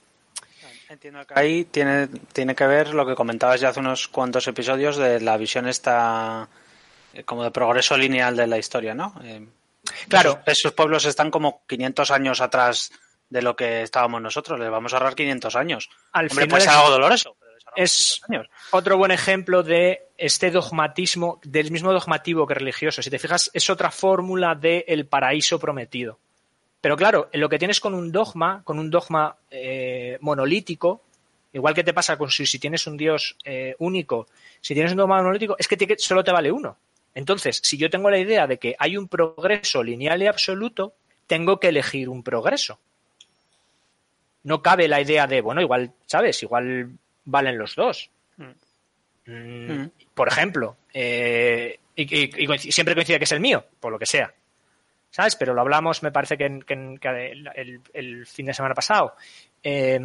Entiendo 0.89 1.27
que 1.27 1.35
ahí 1.39 1.67
tiene, 1.67 2.09
tiene 2.33 2.55
que 2.55 2.67
ver 2.67 2.95
lo 2.95 3.07
que 3.07 3.15
comentabas 3.15 3.61
ya 3.61 3.69
hace 3.69 3.81
unos 3.81 4.09
cuantos 4.09 4.49
episodios 4.49 4.97
de 4.97 5.21
la 5.21 5.37
visión 5.37 5.69
esta 5.69 6.49
como 7.25 7.45
de 7.45 7.51
progreso 7.51 7.97
lineal 7.97 8.37
de 8.37 8.47
la 8.47 8.59
historia, 8.59 8.95
¿no? 8.95 9.15
Eh, 9.23 9.47
claro. 10.09 10.41
Esos, 10.47 10.73
pueblos 10.73 11.05
están 11.05 11.31
como 11.31 11.63
500 11.67 12.11
años 12.11 12.41
atrás 12.41 12.93
de 13.29 13.43
lo 13.43 13.57
que 13.57 13.83
estábamos 13.83 14.23
nosotros. 14.23 14.59
Les 14.59 14.71
vamos 14.71 14.93
a 14.93 14.97
ahorrar 14.97 15.15
500 15.15 15.57
años. 15.57 15.91
Al 16.13 16.29
Hombre, 16.31 16.47
pues 16.47 16.65
es 16.65 16.69
algo 16.69 16.91
doloroso. 16.91 17.37
es 17.77 18.21
otro 18.71 18.97
buen 18.97 19.11
ejemplo 19.11 19.63
de 19.63 20.07
este 20.17 20.51
dogmatismo, 20.51 21.41
del 21.45 21.71
mismo 21.71 21.93
dogmativo 21.93 22.47
que 22.47 22.55
religioso. 22.55 23.03
Si 23.03 23.11
te 23.11 23.19
fijas, 23.19 23.51
es 23.53 23.69
otra 23.71 23.91
fórmula 23.91 24.55
del 24.55 25.07
paraíso 25.07 25.59
prometido. 25.59 26.19
Pero 26.81 26.97
claro, 26.97 27.29
lo 27.33 27.49
que 27.49 27.59
tienes 27.59 27.81
con 27.81 27.95
un 27.95 28.13
dogma, 28.13 28.63
con 28.65 28.79
un 28.79 28.89
dogma 28.89 29.37
eh, 29.51 30.17
monolítico, 30.21 31.03
igual 31.53 31.75
que 31.75 31.83
te 31.83 31.93
pasa 31.93 32.17
con 32.17 32.31
si, 32.31 32.47
si 32.47 32.61
tienes 32.61 32.87
un 32.87 32.97
Dios 32.97 33.37
único, 33.79 34.29
si 34.61 34.75
tienes 34.75 34.93
un 34.93 34.99
dogma 34.99 35.17
monolítico, 35.17 35.57
es 35.59 35.67
que 35.67 35.97
solo 35.99 36.23
te 36.23 36.31
vale 36.31 36.53
uno. 36.53 36.77
Entonces, 37.19 37.61
si 37.65 37.77
yo 37.77 37.91
tengo 37.91 38.11
la 38.11 38.19
idea 38.19 38.47
de 38.47 38.59
que 38.59 38.77
hay 38.79 38.97
un 38.97 39.09
progreso 39.09 39.83
lineal 39.83 40.23
y 40.23 40.29
absoluto, 40.29 40.95
tengo 41.27 41.59
que 41.59 41.71
elegir 41.71 42.09
un 42.09 42.23
progreso. 42.23 42.79
No 44.45 44.63
cabe 44.63 44.87
la 44.87 45.01
idea 45.01 45.27
de, 45.27 45.41
bueno, 45.41 45.61
igual, 45.61 45.91
¿sabes? 46.07 46.41
Igual 46.45 46.93
valen 47.25 47.59
los 47.59 47.75
dos. 47.75 48.09
Mm. 48.37 49.33
Mm, 49.33 49.91
por 50.15 50.29
ejemplo, 50.29 50.77
eh, 50.95 51.81
y, 51.97 52.39
siempre 52.71 52.95
coincide 52.95 53.19
que 53.19 53.25
es 53.25 53.33
el 53.33 53.41
mío, 53.41 53.65
por 53.81 53.91
lo 53.91 53.99
que 53.99 54.07
sea. 54.07 54.33
¿Sabes? 55.11 55.35
Pero 55.35 55.55
lo 55.55 55.63
hablamos, 55.63 56.05
me 56.05 56.13
parece 56.13 56.39
que, 56.39 56.45
el, 57.95 58.27
fin 58.27 58.47
de 58.47 58.55
semana 58.55 58.77
pasado. 58.77 59.17
Eh, 59.61 59.99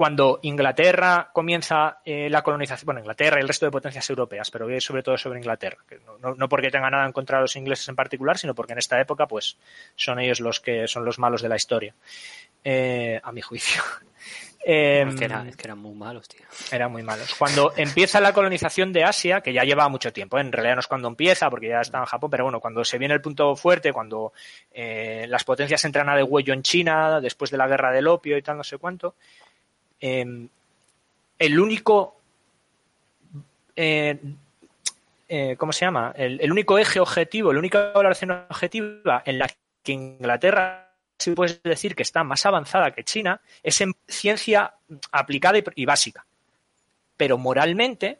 cuando 0.00 0.40
Inglaterra 0.44 1.28
comienza 1.30 1.98
eh, 2.06 2.30
la 2.30 2.40
colonización, 2.40 2.86
bueno, 2.86 3.00
Inglaterra 3.00 3.36
y 3.36 3.42
el 3.42 3.48
resto 3.48 3.66
de 3.66 3.70
potencias 3.70 4.08
europeas, 4.08 4.50
pero 4.50 4.66
sobre 4.80 5.02
todo 5.02 5.18
sobre 5.18 5.40
Inglaterra, 5.40 5.76
no, 6.38 6.48
porque 6.48 6.70
tenga 6.70 6.88
nada 6.88 7.04
en 7.04 7.12
contra 7.12 7.36
de 7.36 7.42
los 7.42 7.54
ingleses 7.54 7.86
en 7.86 7.96
particular, 7.96 8.38
sino 8.38 8.54
porque 8.54 8.72
en 8.72 8.78
esta 8.78 8.98
época, 8.98 9.26
pues, 9.28 9.58
son 9.96 10.18
ellos 10.18 10.40
los 10.40 10.58
que 10.58 10.88
son 10.88 11.04
los 11.04 11.18
malos 11.18 11.42
de 11.42 11.50
la 11.50 11.56
historia, 11.56 11.94
eh, 12.64 13.20
a 13.22 13.30
mi 13.30 13.42
juicio. 13.42 13.82
Eh, 14.62 15.06
es, 15.08 15.16
que 15.16 15.24
eran 15.64 15.78
muy 15.78 15.94
malos, 15.94 16.28
tío. 16.28 16.42
Eran 16.70 16.92
muy 16.92 17.02
malos. 17.02 17.34
Cuando 17.34 17.72
empieza 17.78 18.20
la 18.20 18.34
colonización 18.34 18.92
de 18.92 19.04
Asia, 19.04 19.40
que 19.40 19.54
ya 19.54 19.64
lleva 19.64 19.88
mucho 19.88 20.12
tiempo, 20.12 20.38
en 20.38 20.52
realidad 20.52 20.74
no 20.74 20.80
es 20.80 20.86
cuando 20.86 21.08
empieza, 21.08 21.48
porque 21.48 21.68
ya 21.68 21.80
está 21.80 21.96
en 21.96 22.04
Japón, 22.04 22.28
pero 22.28 22.44
bueno, 22.44 22.60
cuando 22.60 22.84
se 22.84 22.98
viene 22.98 23.14
el 23.14 23.22
punto 23.22 23.56
fuerte, 23.56 23.90
cuando 23.90 24.34
las 24.74 25.44
potencias 25.44 25.82
entran 25.86 26.10
a 26.10 26.14
de 26.14 26.22
huello 26.22 26.52
en 26.52 26.62
China, 26.62 27.22
después 27.22 27.50
de 27.50 27.56
la 27.56 27.68
guerra 27.68 27.90
del 27.90 28.06
opio 28.06 28.36
y 28.36 28.42
tal, 28.42 28.58
no 28.58 28.62
sé 28.62 28.76
cuánto, 28.76 29.14
Em, 30.00 30.48
el 31.38 31.60
único 31.60 32.20
eh, 33.76 34.18
eh, 35.32 35.54
¿cómo 35.56 35.72
se 35.72 35.84
llama? 35.84 36.12
El, 36.16 36.50
único 36.50 36.76
eje 36.76 36.98
objetivo, 36.98 37.52
la 37.52 37.60
única 37.60 37.92
valoración 37.92 38.32
objetiva 38.32 39.22
en 39.24 39.38
la 39.38 39.48
que 39.82 39.92
Inglaterra 39.92 40.90
si 41.18 41.30
puedes 41.32 41.62
decir 41.62 41.94
que 41.94 42.02
está 42.02 42.24
más 42.24 42.44
avanzada 42.46 42.90
que 42.90 43.04
China 43.04 43.40
es 43.62 43.80
en 43.80 43.94
ciencia 44.08 44.74
aplicada 45.12 45.58
y, 45.76 45.84
básica. 45.84 46.26
Pero 47.16 47.38
moralmente 47.38 48.18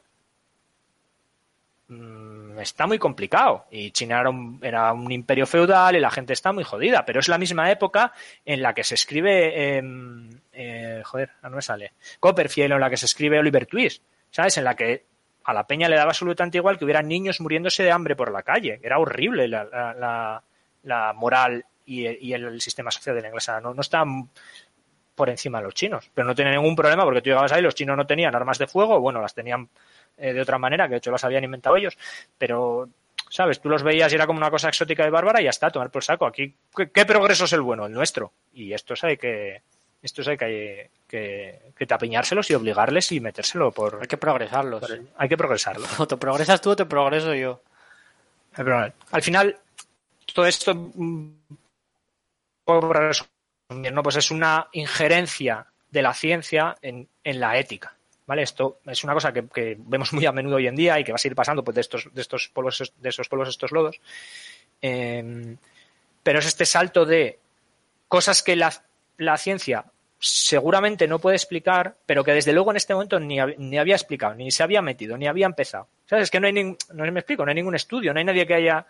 mm, 1.89 2.59
está 2.61 2.87
muy 2.87 2.99
complicado. 3.01 3.67
Y 3.73 3.91
China 3.91 4.23
era 4.63 4.93
un, 4.93 5.11
imperio 5.11 5.47
feudal 5.47 5.97
y 5.97 6.01
la 6.01 6.11
gente 6.11 6.33
está 6.33 6.53
muy 6.53 6.63
jodida. 6.63 7.05
Pero 7.05 7.19
es 7.19 7.27
la 7.27 7.39
misma 7.39 7.73
época 7.73 8.13
en 8.45 8.63
la 8.63 8.73
que 8.73 8.85
se 8.85 8.95
escribe 8.95 9.79
em, 9.79 10.31
eh, 10.63 11.03
joder, 11.05 11.31
no 11.43 11.51
me 11.51 11.63
sale, 11.63 11.95
Copperfield, 12.19 12.73
en 12.73 12.81
la 12.81 12.91
que 12.91 12.99
se 12.99 13.07
escribe 13.07 13.39
Oliver 13.39 13.65
Twist, 13.65 14.03
¿sabes? 14.31 14.59
En 14.59 14.65
la 14.65 14.77
que 14.77 15.07
a 15.45 15.55
la 15.55 15.67
peña 15.67 15.89
le 15.89 15.97
daba 15.97 16.11
absolutamente 16.11 16.59
igual 16.59 16.77
que 16.77 16.85
hubiera 16.85 17.01
niños 17.01 17.41
muriéndose 17.41 17.83
de 17.83 17.91
hambre 17.91 18.15
por 18.15 18.31
la 18.31 18.43
calle. 18.43 18.79
Era 18.83 18.99
horrible 18.99 19.49
la, 19.49 20.43
moral 21.17 21.65
y, 21.87 22.33
el 22.33 22.61
sistema 22.61 22.91
social 22.91 23.17
de 23.17 23.23
la 23.23 23.29
inglesa. 23.29 23.59
No, 23.59 23.73
no 23.73 23.81
estaban 23.81 24.29
por 25.15 25.31
encima 25.31 25.59
de 25.59 25.65
los 25.65 25.75
chinos, 25.75 26.11
pero 26.13 26.27
no 26.27 26.35
tienen 26.35 26.55
ningún 26.55 26.77
problema 26.77 27.05
porque 27.05 27.23
tú 27.23 27.31
llegabas 27.31 27.53
ahí, 27.53 27.63
los 27.63 27.75
chinos 27.75 27.97
no 27.97 28.07
tenían 28.07 28.35
armas 28.35 28.59
de 28.59 28.67
fuego, 28.67 29.01
bueno, 29.01 29.21
las 29.23 29.35
tenían 29.35 29.71
eh, 30.19 30.35
de 30.35 30.41
otra 30.43 30.59
manera, 30.59 30.87
que 30.87 30.93
de 30.93 30.99
hecho 30.99 31.11
las 31.11 31.25
habían 31.25 31.45
inventado 31.45 31.77
ellos, 31.77 31.97
pero 32.37 32.89
¿sabes? 33.31 33.61
Tú 33.61 33.71
los 33.71 33.83
veías 33.83 34.13
y 34.13 34.17
era 34.17 34.27
como 34.27 34.39
una 34.39 34.51
cosa 34.51 34.69
exótica 34.69 35.07
y 35.07 35.11
bárbara 35.11 35.41
y 35.41 35.45
ya 35.45 35.51
está, 35.51 35.71
tomar 35.71 35.91
por 35.91 36.05
saco. 36.05 36.27
Aquí, 36.27 36.55
¿qué, 36.93 37.07
progreso 37.07 37.45
es 37.45 37.53
el 37.55 37.63
bueno? 37.63 37.87
El 37.87 37.93
nuestro. 37.93 38.33
Y 38.53 38.73
esto 38.73 38.95
hay 39.03 39.17
que, 39.17 39.63
estos 40.03 40.27
hay 40.29 40.37
que, 40.37 40.91
que, 41.07 41.73
que 41.77 41.87
tapiñárselos 41.87 42.51
y 42.51 42.55
obligarles 42.55 43.13
y 43.13 43.21
metérselo 43.21 43.71
por. 43.71 43.99
Hay 44.01 44.09
que 44.09 44.17
progresarlos. 44.17 44.83
hay 45.17 45.29
que 45.29 45.37
progresarlos. 45.37 45.89
O 46.01 46.07
te 46.07 46.17
progresas 46.17 46.61
tú 46.61 46.71
o 46.71 46.77
te 46.77 46.87
progreso 46.87 47.35
yo. 47.35 47.61
Al 48.55 49.23
final, 49.23 49.59
todo 50.35 50.47
esto. 50.47 50.75
Mm, 50.75 51.33
¿no? 53.93 54.03
Pues 54.03 54.17
es 54.17 54.31
una 54.31 54.69
injerencia 54.73 55.67
de 55.91 56.03
la 56.03 56.15
ciencia 56.15 56.77
en, 56.81 57.09
en 57.23 57.41
la 57.41 57.59
ética. 57.59 57.95
¿Vale? 58.27 58.43
Esto 58.43 58.79
es 58.87 59.03
una 59.03 59.13
cosa 59.13 59.33
que, 59.33 59.77
vemos 59.77 60.13
muy 60.13 60.25
a 60.25 60.33
menudo 60.33 60.57
hoy 60.57 60.69
en 60.69 60.77
día 60.77 60.99
y 61.01 61.05
que 61.05 61.11
va 61.11 61.17
a 61.17 61.19
seguir 61.19 61.35
pasando 61.35 61.65
pues, 61.65 61.75
de 61.75 61.81
estos, 61.81 62.15
de 62.15 62.21
estos 62.21 62.49
polvos, 62.49 62.93
de 62.97 63.09
esos 63.09 63.29
polvos, 63.29 63.49
estos 63.49 63.73
lodos. 63.73 64.01
Em, 64.81 65.57
pero 66.23 66.39
es 66.39 66.47
este 66.47 66.65
salto 66.65 67.05
de 67.05 67.41
cosas 68.07 68.43
que 68.43 68.55
la 68.55 68.73
la 69.21 69.37
ciencia 69.37 69.85
seguramente 70.19 71.07
no 71.07 71.19
puede 71.19 71.37
explicar, 71.37 71.97
pero 72.07 72.25
que 72.25 72.33
desde 72.33 72.53
luego 72.53 72.71
en 72.71 72.79
este 72.79 72.95
momento 72.95 73.21
ni, 73.21 73.39
ni 73.59 73.79
había 73.79 73.95
explicado, 73.95 74.35
ni 74.35 74.51
se 74.51 74.63
había 74.63 74.83
metido, 74.83 75.17
ni 75.17 75.27
había 75.27 75.47
empezado. 75.47 75.89
¿Sabes? 76.07 76.25
Es 76.25 76.31
que 76.31 76.41
no 76.41 76.47
hay 76.47 76.53
ningún, 76.55 76.77
no 76.95 77.11
me 77.13 77.21
explico, 77.21 77.45
no 77.45 77.51
hay 77.51 77.55
ningún 77.55 77.75
estudio, 77.75 78.13
no 78.13 78.19
hay 78.19 78.25
nadie 78.25 78.47
que 78.47 78.55
haya, 78.55 78.87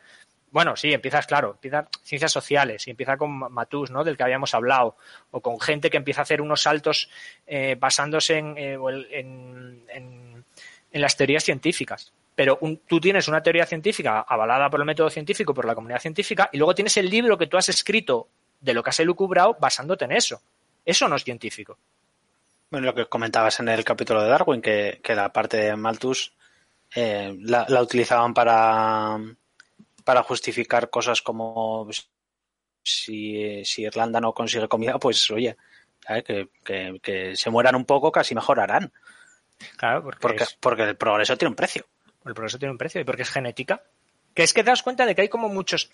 bueno, 0.52 0.76
sí, 0.76 0.92
empiezas, 0.92 1.26
claro, 1.26 1.52
empieza 1.52 1.88
ciencias 2.02 2.32
sociales, 2.32 2.86
y 2.86 2.90
empieza 2.90 3.16
con 3.16 3.30
Matus, 3.52 3.90
¿no? 3.90 4.04
Del 4.04 4.16
que 4.16 4.22
habíamos 4.22 4.54
hablado, 4.54 4.96
o 5.32 5.40
con 5.40 5.60
gente 5.60 5.90
que 5.90 5.96
empieza 5.96 6.20
a 6.20 6.22
hacer 6.22 6.40
unos 6.40 6.62
saltos 6.62 7.10
eh, 7.46 7.76
basándose 7.78 8.38
eh, 8.38 8.78
en, 9.10 9.84
en, 9.88 10.44
las 10.92 11.16
teorías 11.16 11.44
científicas. 11.44 12.12
Pero 12.36 12.58
tú 12.86 13.00
tienes 13.00 13.26
una 13.26 13.42
teoría 13.42 13.66
científica 13.66 14.20
avalada 14.20 14.70
por 14.70 14.80
el 14.80 14.86
método 14.86 15.10
científico, 15.10 15.54
por 15.54 15.64
la 15.64 15.74
comunidad 15.74 16.00
científica, 16.00 16.48
y 16.52 16.58
luego 16.58 16.74
tienes 16.74 16.96
el 16.96 17.10
libro 17.10 17.36
que 17.36 17.46
tú 17.46 17.56
has 17.56 17.68
escrito 17.68 18.28
de 18.60 18.74
lo 18.74 18.82
que 18.82 18.90
has 18.90 19.00
elucubrado 19.00 19.56
basándote 19.60 20.04
en 20.04 20.12
eso. 20.12 20.40
Eso 20.84 21.08
no 21.08 21.16
es 21.16 21.24
científico. 21.24 21.78
Bueno, 22.70 22.86
lo 22.86 22.94
que 22.94 23.06
comentabas 23.06 23.58
en 23.60 23.68
el 23.68 23.84
capítulo 23.84 24.22
de 24.22 24.28
Darwin, 24.28 24.62
que, 24.62 25.00
la 25.08 25.32
parte 25.32 25.56
de 25.56 25.76
Malthus 25.76 26.32
eh, 26.94 27.36
la, 27.40 27.66
utilizaban 27.82 28.32
para, 28.32 29.18
para 30.04 30.22
justificar 30.22 30.88
cosas 30.88 31.20
como 31.20 31.88
si, 32.82 33.64
si 33.64 33.82
Irlanda 33.82 34.20
no 34.20 34.32
consigue 34.32 34.68
comida, 34.68 34.98
pues 34.98 35.30
oye, 35.30 35.56
que, 36.24 36.48
que, 37.02 37.36
se 37.36 37.50
mueran 37.50 37.74
un 37.74 37.84
poco, 37.84 38.12
casi 38.12 38.34
mejorarán. 38.34 38.92
Claro, 39.76 40.08
porque, 40.20 40.44
porque, 40.58 40.82
el 40.84 40.96
progreso 40.96 41.36
tiene 41.36 41.50
un 41.50 41.56
precio. 41.56 41.86
El 42.24 42.34
progreso 42.34 42.58
tiene 42.58 42.72
un 42.72 42.78
precio 42.78 43.00
y 43.00 43.04
porque 43.04 43.22
es 43.22 43.30
genética. 43.30 43.82
Que 44.34 44.42
es 44.42 44.52
que 44.52 44.62
te 44.62 44.70
das 44.70 44.82
cuenta 44.82 45.06
de 45.06 45.14
que 45.14 45.22
hay 45.22 45.28
como 45.28 45.48
muchos. 45.48 45.90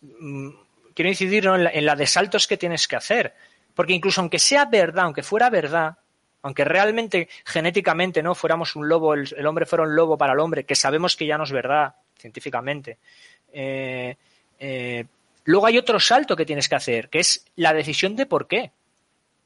Mm, 0.00 0.50
quiero 0.98 1.10
incidir 1.10 1.46
en, 1.46 1.86
la, 1.86 1.94
de 1.94 2.06
saltos 2.08 2.48
que 2.48 2.56
tienes 2.56 2.88
que 2.88 2.96
hacer. 2.96 3.32
Porque 3.72 3.92
incluso 3.92 4.20
aunque 4.20 4.40
sea 4.40 4.64
verdad, 4.64 5.04
aunque 5.04 5.22
fuera 5.22 5.48
verdad, 5.48 5.96
aunque 6.42 6.64
realmente 6.64 7.28
genéticamente 7.44 8.20
no 8.20 8.34
fuéramos 8.34 8.74
un 8.74 8.88
lobo, 8.88 9.14
el, 9.14 9.46
hombre 9.46 9.64
fuera 9.64 9.84
un 9.84 9.94
lobo 9.94 10.18
para 10.18 10.32
el 10.32 10.40
hombre, 10.40 10.64
que 10.64 10.74
sabemos 10.74 11.14
que 11.14 11.24
ya 11.24 11.38
no 11.38 11.44
es 11.44 11.52
verdad 11.52 11.94
científicamente, 12.18 12.98
eh, 13.52 14.16
eh, 14.58 15.04
luego 15.44 15.66
hay 15.66 15.78
otro 15.78 16.00
salto 16.00 16.34
que 16.34 16.44
tienes 16.44 16.68
que 16.68 16.74
hacer, 16.74 17.08
que 17.08 17.20
es 17.20 17.46
la 17.54 17.72
decisión 17.72 18.16
de 18.16 18.26
por 18.26 18.48
qué. 18.48 18.72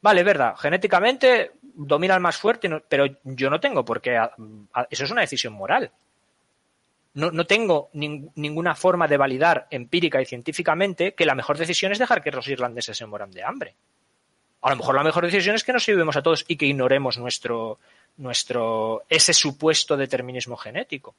Vale, 0.01 0.23
verdad, 0.23 0.57
genéticamente 0.57 1.51
domina 1.61 2.19
más 2.19 2.39
fuerte, 2.39 2.71
pero 2.89 3.05
yo 3.25 3.51
no 3.51 3.61
tengo 3.61 3.85
por 3.85 4.01
qué. 4.01 4.19
Eso 4.89 5.05
es 5.05 5.11
una 5.11 5.21
decisión 5.21 5.53
moral. 5.53 5.93
No, 7.15 7.31
no 7.31 7.47
tengo 7.47 7.91
ninguna 7.93 8.75
forma 8.75 9.07
de 9.07 9.19
validar 9.19 9.67
empírica 9.71 10.21
y 10.23 10.27
científicamente 10.27 11.15
que 11.15 11.27
la 11.27 11.35
mejor 11.35 11.59
decisión 11.59 11.93
es 11.93 11.99
dejar 11.99 12.23
que 12.23 12.31
los 12.31 12.49
irlandeses 12.49 12.97
se 12.97 13.07
mueran 13.07 13.31
de 13.31 13.45
hambre 13.45 13.75
a 14.63 14.71
lo 14.71 14.77
mejor 14.77 14.95
la 14.95 15.03
mejor 15.03 15.25
decisión 15.27 15.57
es 15.57 15.65
que 15.65 15.73
nos 15.73 15.89
ayudemos 15.89 16.17
a 16.17 16.23
todos 16.23 16.45
y 16.47 16.57
que 16.57 16.67
ignoremos 16.67 17.19
nuestro, 17.19 17.81
nuestro, 18.19 19.05
ese 19.09 19.35
supuesto 19.35 19.97
determinismo 19.97 20.57
genético. 20.57 21.17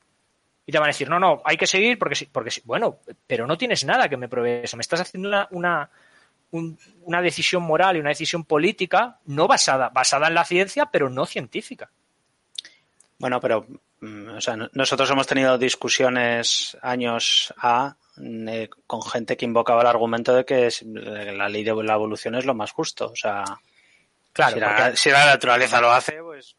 Y 0.66 0.72
te 0.72 0.78
van 0.80 0.88
a 0.88 0.94
decir, 0.94 1.10
no, 1.10 1.20
no, 1.20 1.42
hay 1.44 1.58
que 1.58 1.68
seguir 1.68 2.00
porque 2.00 2.16
sí, 2.16 2.30
porque. 2.32 2.50
Bueno, 2.64 3.00
pero 3.28 3.46
no 3.46 3.58
tienes 3.58 3.84
nada 3.84 4.08
que 4.08 4.16
me 4.16 4.30
pruebe 4.30 4.64
eso. 4.64 4.78
Me 4.78 4.82
estás 4.82 5.02
haciendo 5.02 5.28
una, 5.28 5.48
una, 5.52 5.90
una 7.02 7.22
decisión 7.22 7.64
moral 7.64 7.98
y 7.98 8.00
una 8.00 8.12
decisión 8.12 8.46
política 8.46 9.20
no 9.26 9.46
basada, 9.46 9.90
basada 9.90 10.30
en 10.30 10.36
la 10.36 10.46
ciencia, 10.46 10.86
pero 10.86 11.10
no 11.10 11.26
científica. 11.26 11.92
Bueno, 13.20 13.42
pero 13.42 13.68
o 14.04 14.42
sea, 14.42 14.58
nosotros 14.74 15.10
hemos 15.12 15.28
tenido 15.28 15.58
discusiones 15.58 16.78
años 16.82 17.54
A 17.58 17.96
eh, 18.22 18.70
con 18.86 19.02
gente 19.02 19.38
que 19.38 19.46
invocaba 19.46 19.82
el 19.82 19.88
argumento 19.88 20.36
de 20.36 20.46
que 20.46 20.70
la 20.84 21.50
ley 21.50 21.64
de 21.64 21.74
la 21.84 21.94
evolución 21.94 22.36
es 22.36 22.46
lo 22.46 22.54
más 22.54 22.72
justo. 22.72 23.08
O 23.12 23.16
sea, 23.16 23.44
claro, 24.34 24.96
si, 24.96 25.10
la, 25.10 25.26
naturaleza 25.26 25.80
lo 25.80 25.92
hace, 25.92 26.22
pues 26.22 26.56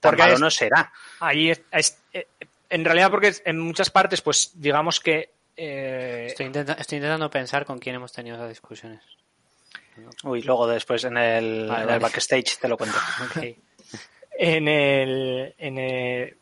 porque 0.00 0.36
no 0.38 0.50
será. 0.50 0.92
Ahí 1.20 1.50
es, 1.50 1.98
eh, 2.12 2.26
en 2.68 2.84
realidad 2.84 3.10
porque 3.10 3.34
en 3.44 3.58
muchas 3.58 3.90
partes, 3.90 4.20
pues 4.20 4.52
digamos 4.54 5.00
que 5.00 5.30
eh... 5.56 6.26
estoy, 6.28 6.46
intentando 6.46 7.30
pensar 7.30 7.64
con 7.64 7.78
quién 7.78 7.96
hemos 7.96 8.12
tenido 8.12 8.36
esas 8.36 8.50
discusiones. 8.50 9.02
Uy, 10.24 10.42
luego 10.42 10.66
después 10.66 11.04
en 11.04 11.16
el, 11.16 11.68
backstage 11.68 12.58
te 12.58 12.68
lo 12.68 12.76
cuento. 12.76 12.98
Okay 13.30 13.58
en 14.38 14.68
el, 14.68 15.54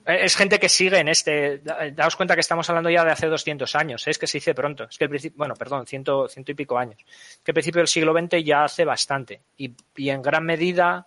es 0.04 0.36
gente 0.36 0.58
que 0.58 0.68
sigue 0.68 0.98
en 0.98 1.08
este 1.08 1.58
daos 1.92 2.16
cuenta 2.16 2.34
que 2.34 2.40
estamos 2.40 2.68
hablando 2.68 2.90
ya 2.90 3.04
de 3.04 3.12
hace 3.12 3.28
200 3.28 3.72
años 3.76 4.06
¿eh? 4.06 4.10
es 4.10 4.18
que 4.18 4.26
se 4.26 4.38
dice 4.38 4.54
pronto 4.54 4.84
es 4.84 4.98
que 4.98 5.08
bueno 5.34 5.54
perdón 5.54 5.86
ciento, 5.86 6.28
ciento 6.28 6.50
y 6.50 6.54
pico 6.54 6.76
años 6.76 6.98
que 7.44 7.52
el 7.52 7.54
principio 7.54 7.80
del 7.80 7.88
siglo 7.88 8.12
XX 8.12 8.44
ya 8.44 8.64
hace 8.64 8.84
bastante 8.84 9.42
y, 9.56 9.72
y 9.96 10.10
en 10.10 10.22
gran 10.22 10.44
medida 10.44 11.06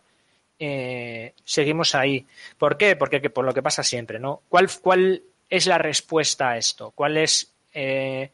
eh, 0.57 1.33
seguimos 1.43 1.93
ahí 1.93 2.25
¿por 2.57 2.77
qué? 2.77 2.95
porque 2.95 3.19
por 3.29 3.43
lo 3.43 3.53
que 3.53 3.61
pasa 3.61 3.83
siempre 3.83 4.17
¿no? 4.17 4.43
¿cuál, 4.47 4.69
cuál 4.81 5.23
es 5.49 5.67
la 5.67 5.77
respuesta 5.77 6.51
a 6.51 6.57
esto? 6.57 6.91
¿cuál 6.91 7.17
es 7.17 7.53
eh, 7.73 8.31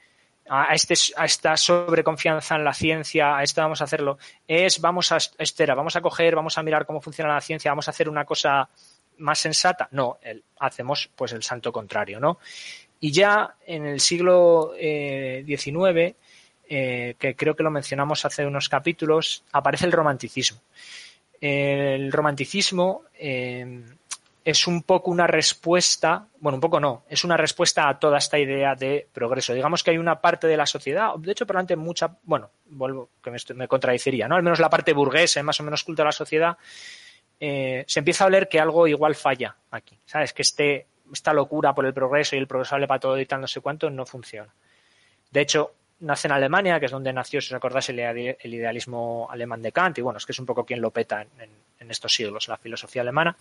a, 0.50 0.74
este, 0.74 0.96
a 1.16 1.26
esta 1.26 1.58
sobreconfianza 1.58 2.56
en 2.56 2.64
la 2.64 2.74
ciencia, 2.74 3.38
a 3.38 3.44
esto 3.44 3.62
vamos 3.62 3.82
a 3.82 3.86
hacerlo, 3.86 4.18
es 4.48 4.82
vamos 4.82 5.12
a, 5.12 5.18
espera, 5.38 5.76
vamos 5.76 5.96
a 5.96 6.02
coger, 6.02 6.36
vamos 6.36 6.58
a 6.58 6.64
mirar 6.64 6.86
cómo 6.86 7.02
funciona 7.02 7.34
la 7.34 7.42
ciencia, 7.42 7.72
vamos 7.72 7.88
a 7.88 7.92
hacer 7.92 8.10
una 8.10 8.26
cosa 8.26 8.70
más 9.18 9.40
sensata. 9.40 9.88
No, 9.92 10.18
hacemos 10.60 11.10
pues 11.16 11.34
el 11.34 11.44
santo 11.44 11.72
contrario, 11.72 12.20
¿no? 12.20 12.40
Y 13.00 13.12
ya 13.12 13.56
en 13.66 13.86
el 13.86 14.00
siglo 14.00 14.74
XIX, 14.76 16.16
eh, 16.70 17.16
que 17.20 17.36
creo 17.36 17.56
que 17.56 17.64
lo 17.64 17.72
mencionamos 17.72 18.26
hace 18.26 18.46
unos 18.46 18.70
capítulos, 18.70 19.44
aparece 19.52 19.86
el 19.86 19.92
romanticismo. 19.92 20.62
El 21.40 22.12
romanticismo 22.12 23.04
eh, 23.14 23.84
es 24.46 24.68
un 24.68 24.84
poco 24.84 25.10
una 25.10 25.26
respuesta, 25.26 26.28
bueno, 26.40 26.58
un 26.58 26.62
poco 26.62 26.80
no, 26.80 27.06
es 27.08 27.24
una 27.24 27.38
respuesta 27.38 27.88
a 27.88 27.98
toda 27.98 28.18
esta 28.18 28.38
idea 28.38 28.76
de 28.76 29.08
progreso. 29.12 29.54
Digamos 29.54 29.84
que 29.84 29.92
hay 29.92 29.98
una 29.98 30.20
parte 30.20 30.48
de 30.48 30.58
la 30.58 30.66
sociedad, 30.66 31.16
de 31.18 31.32
hecho, 31.32 31.46
probablemente 31.46 31.76
mucha, 31.78 32.18
bueno, 32.24 32.50
vuelvo, 32.66 33.10
que 33.24 33.32
me, 33.32 33.38
me 33.56 33.68
contradiciría, 33.68 34.28
¿no? 34.28 34.36
Al 34.36 34.44
menos 34.44 34.60
la 34.60 34.70
parte 34.70 34.94
burguesa, 34.94 35.42
más 35.44 35.60
o 35.60 35.64
menos 35.64 35.84
culta 35.84 36.04
de 36.04 36.08
la 36.08 36.12
sociedad, 36.12 36.58
eh, 37.40 37.86
se 37.88 38.00
empieza 38.00 38.26
a 38.26 38.28
oler 38.28 38.50
que 38.50 38.60
algo 38.60 38.88
igual 38.88 39.16
falla 39.16 39.56
aquí, 39.72 39.98
¿sabes? 40.06 40.34
Que 40.34 40.42
este, 40.42 40.88
esta 41.12 41.34
locura 41.34 41.74
por 41.74 41.86
el 41.86 41.94
progreso 41.94 42.36
y 42.36 42.40
el 42.40 42.48
progreso 42.48 42.76
vale 42.76 42.88
para 42.88 43.00
todo 43.00 43.20
y 43.20 43.26
tal, 43.26 43.42
no 43.42 43.48
sé 43.48 43.62
cuánto, 43.62 43.90
no 43.90 44.06
funciona. 44.06 44.54
De 45.32 45.42
hecho, 45.42 45.74
nace 46.02 46.28
en 46.28 46.34
Alemania, 46.34 46.80
que 46.80 46.88
es 46.88 46.92
donde 46.92 47.14
nació, 47.14 47.40
si 47.40 47.48
os 47.48 47.54
acordáis, 47.54 47.88
el, 47.90 48.54
idealismo 48.54 49.28
alemán 49.32 49.62
de 49.62 49.72
Kant, 49.72 49.98
y 49.98 50.02
bueno, 50.02 50.18
es 50.18 50.26
que 50.26 50.34
es 50.34 50.40
un 50.40 50.46
poco 50.46 50.66
quien 50.66 50.82
lo 50.82 50.92
peta 50.92 51.26
en 51.80 51.92
estos 51.92 52.14
siglos, 52.14 52.50
la 52.50 52.58
filosofía 52.58 53.02
alemana. 53.02 53.36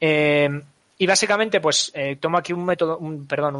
Eh, 0.00 0.48
y 0.98 1.06
básicamente, 1.06 1.60
pues 1.60 1.92
eh, 1.94 2.16
tomo 2.16 2.38
aquí 2.38 2.52
un 2.52 2.64
método, 2.64 2.98
un, 2.98 3.26
perdón, 3.26 3.56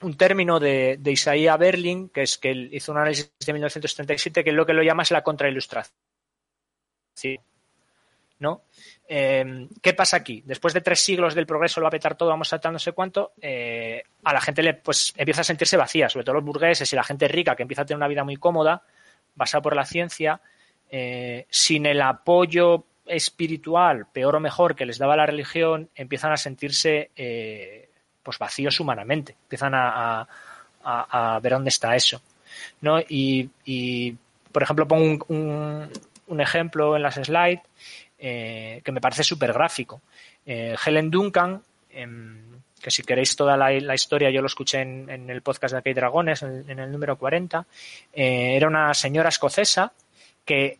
un, 0.00 0.16
término 0.16 0.58
de, 0.58 0.96
de 0.98 1.12
Isaiah 1.12 1.56
Berlin, 1.56 2.08
que 2.08 2.22
es 2.22 2.38
que 2.38 2.50
hizo 2.72 2.92
un 2.92 2.98
análisis 2.98 3.32
de 3.44 3.52
1937, 3.52 4.44
que 4.44 4.50
es 4.50 4.56
lo 4.56 4.66
que 4.66 4.72
lo 4.72 4.82
llama 4.82 5.02
es 5.02 5.10
la 5.10 5.22
contrailustración. 5.22 5.94
¿No? 8.38 8.62
Eh, 9.08 9.68
¿Qué 9.80 9.94
pasa 9.94 10.18
aquí? 10.18 10.42
Después 10.44 10.74
de 10.74 10.80
tres 10.80 11.00
siglos 11.00 11.34
del 11.34 11.46
progreso 11.46 11.80
lo 11.80 11.84
va 11.84 11.88
a 11.88 11.90
petar 11.90 12.16
todo, 12.16 12.28
vamos 12.28 12.48
saltar 12.48 12.72
no 12.72 12.78
sé 12.78 12.92
cuánto, 12.92 13.32
eh, 13.40 14.02
a 14.24 14.32
la 14.32 14.40
gente 14.40 14.62
le 14.62 14.74
pues 14.74 15.14
empieza 15.16 15.40
a 15.40 15.44
sentirse 15.44 15.76
vacía, 15.76 16.08
sobre 16.08 16.24
todo 16.24 16.34
los 16.34 16.44
burgueses 16.44 16.92
y 16.92 16.96
la 16.96 17.04
gente 17.04 17.28
rica 17.28 17.54
que 17.54 17.62
empieza 17.62 17.82
a 17.82 17.86
tener 17.86 17.96
una 17.96 18.08
vida 18.08 18.24
muy 18.24 18.36
cómoda, 18.36 18.82
basada 19.34 19.62
por 19.62 19.76
la 19.76 19.86
ciencia, 19.86 20.40
eh, 20.90 21.46
sin 21.48 21.86
el 21.86 22.02
apoyo 22.02 22.84
espiritual, 23.06 24.06
peor 24.12 24.36
o 24.36 24.40
mejor, 24.40 24.74
que 24.74 24.86
les 24.86 24.98
daba 24.98 25.16
la 25.16 25.26
religión, 25.26 25.88
empiezan 25.94 26.32
a 26.32 26.36
sentirse 26.36 27.10
eh, 27.16 27.88
pues 28.22 28.38
vacíos 28.38 28.80
humanamente, 28.80 29.36
empiezan 29.42 29.72
a, 29.74 30.26
ver 31.42 31.52
dónde 31.52 31.70
está 31.70 31.96
eso. 31.96 32.20
¿no? 32.80 33.00
Y, 33.08 34.14
por 34.52 34.62
ejemplo, 34.62 34.86
pongo 34.86 35.24
un, 35.28 35.90
un, 36.26 36.40
ejemplo 36.40 36.96
en 36.96 37.02
las 37.02 37.14
slides 37.14 37.60
eh, 38.18 38.80
que 38.84 38.92
me 38.92 39.00
parece 39.00 39.22
súper 39.22 39.52
gráfico. 39.52 40.00
Eh, 40.44 40.76
Helen 40.84 41.10
Duncan, 41.10 41.62
em, 41.90 42.60
que 42.80 42.90
si 42.90 43.02
queréis 43.02 43.34
toda 43.34 43.56
la, 43.56 43.94
historia, 43.94 44.30
yo 44.30 44.40
lo 44.40 44.46
escuché 44.46 44.80
en, 44.80 45.30
el 45.30 45.42
podcast 45.42 45.72
de 45.72 45.78
Aquí 45.78 45.92
Dragones, 45.92 46.42
en, 46.42 46.70
en, 46.70 46.78
el 46.78 46.90
número 46.92 47.16
40, 47.16 47.66
era 48.12 48.68
una 48.68 48.94
señora 48.94 49.28
escocesa 49.28 49.92
que 50.44 50.78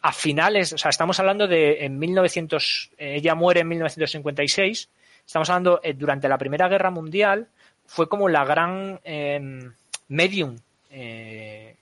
a 0.00 0.12
finales, 0.12 0.72
o 0.72 0.78
sea, 0.78 0.90
estamos 0.90 1.18
hablando 1.18 1.46
de 1.46 1.84
en 1.84 1.98
1900, 1.98 2.90
eh, 2.98 3.16
ella 3.16 3.34
muere 3.34 3.60
en 3.60 3.68
1956, 3.68 4.88
estamos 5.26 5.50
hablando 5.50 5.80
eh, 5.82 5.94
durante 5.94 6.28
la 6.28 6.38
Primera 6.38 6.68
Guerra 6.68 6.90
Mundial, 6.90 7.48
fue 7.86 8.08
como 8.08 8.28
la 8.28 8.44
gran 8.44 9.00
em, 9.02 9.72
medium 10.08 10.56
eh, 10.90 11.76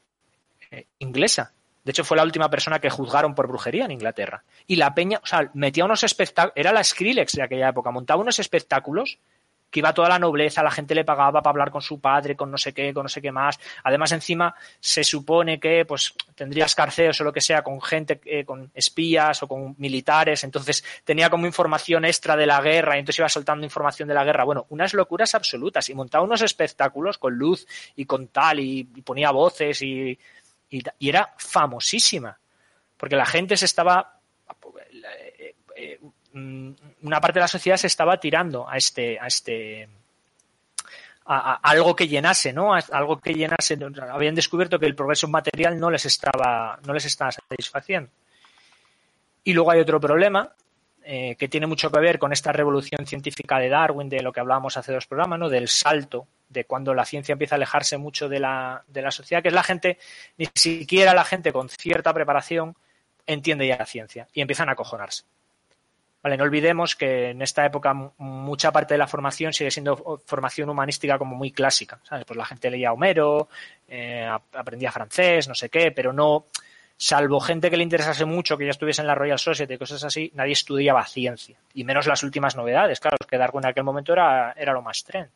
inglesa. 0.98 1.52
De 1.85 1.90
hecho, 1.90 2.05
fue 2.05 2.16
la 2.16 2.24
última 2.24 2.50
persona 2.50 2.81
que 2.81 2.90
juzgaron 2.90 3.35
por 3.35 3.46
brujería 3.46 3.85
en 3.85 3.92
Inglaterra. 3.92 4.42
Y 4.66 4.74
la 4.74 4.92
peña, 4.92 5.20
o 5.22 5.26
sea, 5.26 5.50
metía 5.55 5.85
unos 5.85 6.02
espectáculos, 6.02 6.55
era 6.57 6.72
la 6.72 6.83
Skrillex 6.83 7.35
de 7.35 7.42
aquella 7.42 7.68
época, 7.68 7.92
montaba 7.92 8.20
unos 8.20 8.40
espectáculos 8.40 9.18
que 9.70 9.81
iba 9.81 9.92
toda 9.92 10.09
la 10.09 10.18
nobleza, 10.18 10.62
la 10.62 10.70
gente 10.70 10.94
le 10.94 11.05
pagaba 11.05 11.42
para 11.42 11.50
hablar 11.50 11.70
con 11.70 11.83
su 11.83 12.00
padre, 12.00 12.37
con 12.37 12.50
no 12.50 12.59
sé 12.59 12.72
qué, 12.72 12.94
con 12.94 13.05
no 13.05 13.09
sé 13.09 13.20
qué 13.20 13.33
más. 13.33 13.59
Además, 13.85 14.12
encima, 14.12 14.55
se 14.81 15.05
supone 15.05 15.59
que 15.59 15.85
pues 15.85 16.14
tendría 16.35 16.64
escarceos 16.64 17.20
o 17.20 17.24
lo 17.24 17.33
que 17.33 17.40
sea 17.40 17.62
con 17.62 17.81
gente, 17.81 18.20
eh, 18.24 18.44
con 18.44 18.70
espías 18.74 19.42
o 19.42 19.48
con 19.48 19.74
militares, 19.79 20.44
entonces 20.44 20.85
tenía 21.05 21.31
como 21.31 21.46
información 21.46 22.05
extra 22.05 22.37
de 22.37 22.46
la 22.46 22.61
guerra 22.61 22.96
y 22.96 23.00
entonces 23.00 23.18
iba 23.18 23.29
soltando 23.29 23.64
información 23.64 24.09
de 24.09 24.14
la 24.14 24.24
guerra. 24.24 24.44
Bueno, 24.44 24.66
unas 24.70 24.94
locuras 24.94 25.35
absolutas 25.35 25.88
y 25.88 25.94
montaba 25.94 26.24
unos 26.24 26.42
espectáculos 26.42 27.18
con 27.18 27.35
luz 27.35 27.66
y 27.96 28.05
con 28.05 28.29
tal 28.29 28.61
y, 28.61 28.85
ponía 28.85 29.31
voces 29.31 29.83
y, 29.83 30.18
y, 30.70 30.83
era 31.00 31.35
famosísima 31.37 32.38
porque 32.96 33.16
la 33.16 33.26
gente 33.26 33.57
se 33.57 33.66
estaba 33.66 34.20
eh, 35.38 35.55
eh, 35.76 36.00
una 36.37 37.20
parte 37.20 37.38
de 37.38 37.44
la 37.44 37.49
sociedad 37.49 37.77
se 37.77 37.87
estaba 37.87 38.18
tirando 38.20 38.68
a 38.68 38.77
este, 38.77 39.18
a 39.18 39.27
este, 39.27 39.88
a, 41.25 41.55
algo 41.62 41.96
que 41.96 42.09
llenase, 42.09 42.53
¿no? 42.53 42.75
algo 42.75 43.18
que 43.18 43.35
llenase. 43.35 43.79
Habían 44.11 44.35
descubierto 44.35 44.79
que 44.79 44.87
el 44.87 44.94
progreso 44.94 45.29
material 45.29 45.79
no 45.79 45.90
les 45.90 46.05
estaba, 46.07 46.79
no 46.85 46.92
les 46.92 47.07
estaba 47.07 47.33
satisfaciendo. 47.33 48.11
Y 49.44 49.53
luego 49.53 49.70
hay 49.70 49.81
otro 49.81 50.01
problema 50.01 50.53
eh, 51.05 51.37
que 51.37 51.49
tiene 51.49 51.66
mucho 51.66 51.90
que 51.90 52.01
ver 52.01 52.18
con 52.18 52.33
esta 52.33 52.53
revolución 52.53 53.07
científica 53.07 53.59
de 53.59 53.68
Darwin, 53.68 54.09
de 54.09 54.22
lo 54.22 54.33
que 54.33 54.40
hablábamos 54.40 54.77
hace 54.77 54.92
dos 54.92 55.07
programas, 55.07 55.38
¿no? 55.38 55.49
Del 55.49 55.68
salto 55.68 56.27
de 56.49 56.64
cuando 56.64 56.94
la 56.94 57.05
ciencia 57.05 57.33
empieza 57.33 57.55
a 57.55 57.57
alejarse 57.57 57.96
mucho 57.96 58.29
de 58.29 58.40
la, 58.40 58.85
de 58.88 59.03
la 59.03 59.11
sociedad, 59.11 59.42
que 59.42 59.49
es 59.49 59.55
la 59.55 59.62
gente, 59.62 59.99
ni 60.37 60.49
siquiera 60.55 61.14
la 61.14 61.25
gente 61.25 61.53
con 61.53 61.68
cierta 61.68 62.12
preparación 62.12 62.77
entiende 63.25 63.66
ya 63.66 63.77
la 63.77 63.87
ciencia 63.87 64.29
y 64.33 64.40
empiezan 64.40 64.68
a 64.68 64.72
acojonarse. 64.72 65.25
Vale, 66.27 66.37
no 66.37 66.43
olvidemos 66.43 66.97
que 66.97 67.31
en 67.31 67.41
esta 67.41 67.65
época 67.65 67.95
mucha 67.95 68.73
parte 68.73 68.95
de 68.95 68.99
la 68.99 69.07
formación 69.07 69.53
sigue 69.53 69.71
siendo 69.71 70.21
formación 70.27 70.69
humanística 70.69 71.19
como 71.19 71.37
muy 71.37 71.53
clásica. 71.53 72.01
¿sabes? 72.03 72.25
Pues 72.25 72.37
la 72.37 72.45
gente 72.45 72.69
leía 72.69 72.93
Homero, 72.93 73.49
eh, 73.87 74.29
aprendía 74.55 74.91
francés, 74.91 75.47
no 75.47 75.55
sé 75.55 75.69
qué, 75.69 75.93
pero 75.93 76.12
no, 76.12 76.47
salvo 76.97 77.39
gente 77.39 77.71
que 77.71 77.77
le 77.77 77.85
interesase 77.85 78.25
mucho, 78.25 78.59
que 78.59 78.65
ya 78.65 78.73
estuviese 78.73 79.03
en 79.03 79.07
la 79.07 79.15
Royal 79.15 79.39
Society 79.39 79.75
y 79.75 79.79
cosas 79.79 80.03
así, 80.03 80.33
nadie 80.35 80.55
estudiaba 80.55 81.07
ciencia. 81.07 81.59
Y 81.75 81.85
menos 81.85 82.09
las 82.09 82.25
últimas 82.25 82.57
novedades, 82.57 82.99
claro, 82.99 83.19
que 83.19 83.39
Darwin 83.39 83.62
en 83.62 83.71
aquel 83.71 83.85
momento 83.85 84.12
era, 84.12 84.53
era 84.57 84.73
lo 84.73 84.83
más 84.83 85.05
trend. 85.05 85.31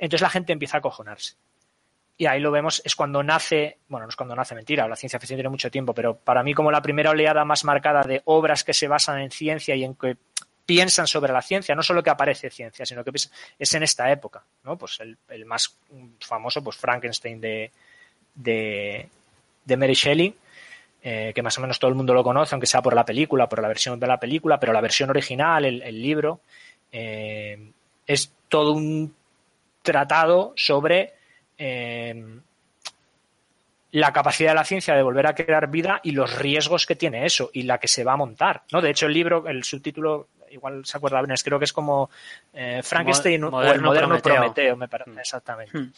Entonces 0.00 0.22
la 0.22 0.30
gente 0.30 0.52
empieza 0.52 0.78
a 0.78 0.80
acojonarse. 0.80 1.36
Y 2.22 2.26
ahí 2.26 2.38
lo 2.38 2.52
vemos, 2.52 2.80
es 2.84 2.94
cuando 2.94 3.20
nace, 3.24 3.78
bueno, 3.88 4.06
no 4.06 4.10
es 4.10 4.14
cuando 4.14 4.36
nace, 4.36 4.54
mentira, 4.54 4.86
la 4.86 4.94
ciencia 4.94 5.18
ficción 5.18 5.38
tiene 5.38 5.48
mucho 5.48 5.72
tiempo, 5.72 5.92
pero 5.92 6.14
para 6.14 6.44
mí 6.44 6.54
como 6.54 6.70
la 6.70 6.80
primera 6.80 7.10
oleada 7.10 7.44
más 7.44 7.64
marcada 7.64 8.04
de 8.04 8.22
obras 8.26 8.62
que 8.62 8.72
se 8.72 8.86
basan 8.86 9.22
en 9.22 9.32
ciencia 9.32 9.74
y 9.74 9.82
en 9.82 9.96
que 9.96 10.16
piensan 10.64 11.08
sobre 11.08 11.32
la 11.32 11.42
ciencia, 11.42 11.74
no 11.74 11.82
solo 11.82 12.00
que 12.00 12.10
aparece 12.10 12.48
ciencia, 12.48 12.86
sino 12.86 13.02
que 13.02 13.10
es 13.58 13.74
en 13.74 13.82
esta 13.82 14.12
época, 14.12 14.44
¿no? 14.62 14.78
Pues 14.78 15.00
el, 15.00 15.18
más 15.46 15.76
famoso, 16.20 16.62
pues 16.62 16.76
Frankenstein 16.76 17.40
de, 17.40 17.72
de, 18.36 19.08
de 19.64 19.76
Mary 19.76 19.94
Shelley, 19.94 20.32
eh, 21.02 21.32
que 21.34 21.42
más 21.42 21.58
o 21.58 21.60
menos 21.60 21.80
todo 21.80 21.88
el 21.88 21.96
mundo 21.96 22.14
lo 22.14 22.22
conoce, 22.22 22.54
aunque 22.54 22.68
sea 22.68 22.82
por 22.82 22.94
la 22.94 23.04
película, 23.04 23.48
por 23.48 23.60
la 23.60 23.66
versión 23.66 23.98
de 23.98 24.06
la 24.06 24.20
película, 24.20 24.60
pero 24.60 24.72
la 24.72 24.80
versión 24.80 25.10
original, 25.10 25.64
el, 25.64 26.00
libro, 26.00 26.38
eh, 26.92 27.72
es 28.06 28.32
todo 28.48 28.74
un 28.74 29.12
tratado 29.82 30.52
sobre 30.54 31.14
eh, 31.64 32.40
la 33.92 34.12
capacidad 34.12 34.50
de 34.50 34.54
la 34.54 34.64
ciencia 34.64 34.94
de 34.94 35.02
volver 35.02 35.26
a 35.26 35.34
crear 35.34 35.68
vida 35.70 36.00
y 36.02 36.12
los 36.12 36.38
riesgos 36.38 36.86
que 36.86 36.96
tiene 36.96 37.26
eso 37.26 37.50
y 37.52 37.62
la 37.62 37.78
que 37.78 37.88
se 37.88 38.04
va 38.04 38.14
a 38.14 38.16
montar. 38.16 38.62
¿no? 38.72 38.80
De 38.80 38.90
hecho, 38.90 39.06
el 39.06 39.12
libro, 39.12 39.46
el 39.46 39.64
subtítulo, 39.64 40.28
igual 40.50 40.84
se 40.86 40.96
acuerda 40.96 41.20
bien, 41.20 41.36
creo 41.44 41.58
que 41.58 41.66
es 41.66 41.72
como 41.72 42.10
Frankenstein 42.82 43.44
o 43.44 43.62
el 43.62 43.80
moderno 43.82 44.18
Prometeo, 44.18 44.76
me 44.76 44.88
parece. 44.88 45.10
Mm. 45.10 45.18
Exactamente. 45.18 45.78
Hmm. 45.78 45.92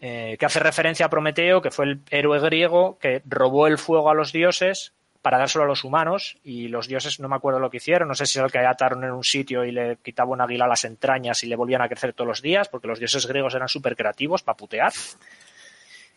Eh, 0.00 0.36
que 0.38 0.46
hace 0.46 0.60
referencia 0.60 1.06
a 1.06 1.08
Prometeo, 1.08 1.62
que 1.62 1.70
fue 1.70 1.86
el 1.86 2.00
héroe 2.10 2.38
griego 2.40 2.98
que 2.98 3.22
robó 3.24 3.66
el 3.66 3.78
fuego 3.78 4.10
a 4.10 4.14
los 4.14 4.32
dioses 4.32 4.92
para 5.24 5.38
dárselo 5.38 5.64
a 5.64 5.66
los 5.66 5.84
humanos 5.84 6.36
y 6.44 6.68
los 6.68 6.86
dioses 6.86 7.18
no 7.18 7.30
me 7.30 7.36
acuerdo 7.36 7.58
lo 7.58 7.70
que 7.70 7.78
hicieron, 7.78 8.08
no 8.08 8.14
sé 8.14 8.26
si 8.26 8.38
es 8.38 8.44
el 8.44 8.52
que 8.52 8.58
ataron 8.58 9.04
en 9.04 9.10
un 9.10 9.24
sitio 9.24 9.64
y 9.64 9.72
le 9.72 9.96
quitaba 9.96 10.28
un 10.28 10.42
águila 10.42 10.66
a 10.66 10.68
las 10.68 10.84
entrañas 10.84 11.42
y 11.42 11.46
le 11.46 11.56
volvían 11.56 11.80
a 11.80 11.88
crecer 11.88 12.12
todos 12.12 12.28
los 12.28 12.42
días, 12.42 12.68
porque 12.68 12.88
los 12.88 12.98
dioses 12.98 13.26
griegos 13.26 13.54
eran 13.54 13.66
súper 13.66 13.96
creativos 13.96 14.42
para 14.42 14.54
putear. 14.54 14.92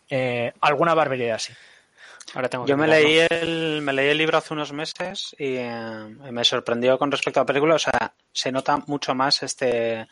Eh, 0.09 0.51
alguna 0.59 0.93
barbaridad 0.93 1.35
así. 1.35 1.53
Yo 2.65 2.75
me 2.75 2.85
leí, 2.85 3.19
el, 3.29 3.81
me 3.81 3.93
leí 3.93 4.09
el 4.09 4.17
libro 4.17 4.39
hace 4.39 4.53
unos 4.53 4.73
meses 4.73 5.33
y 5.39 5.55
eh, 5.55 5.69
me 6.29 6.43
sorprendió 6.43 6.97
con 6.97 7.09
respecto 7.09 7.39
a 7.39 7.43
la 7.43 7.47
película. 7.47 7.75
O 7.75 7.79
sea, 7.79 8.13
se 8.33 8.51
nota 8.51 8.75
mucho 8.87 9.15
más 9.15 9.41
este, 9.41 10.05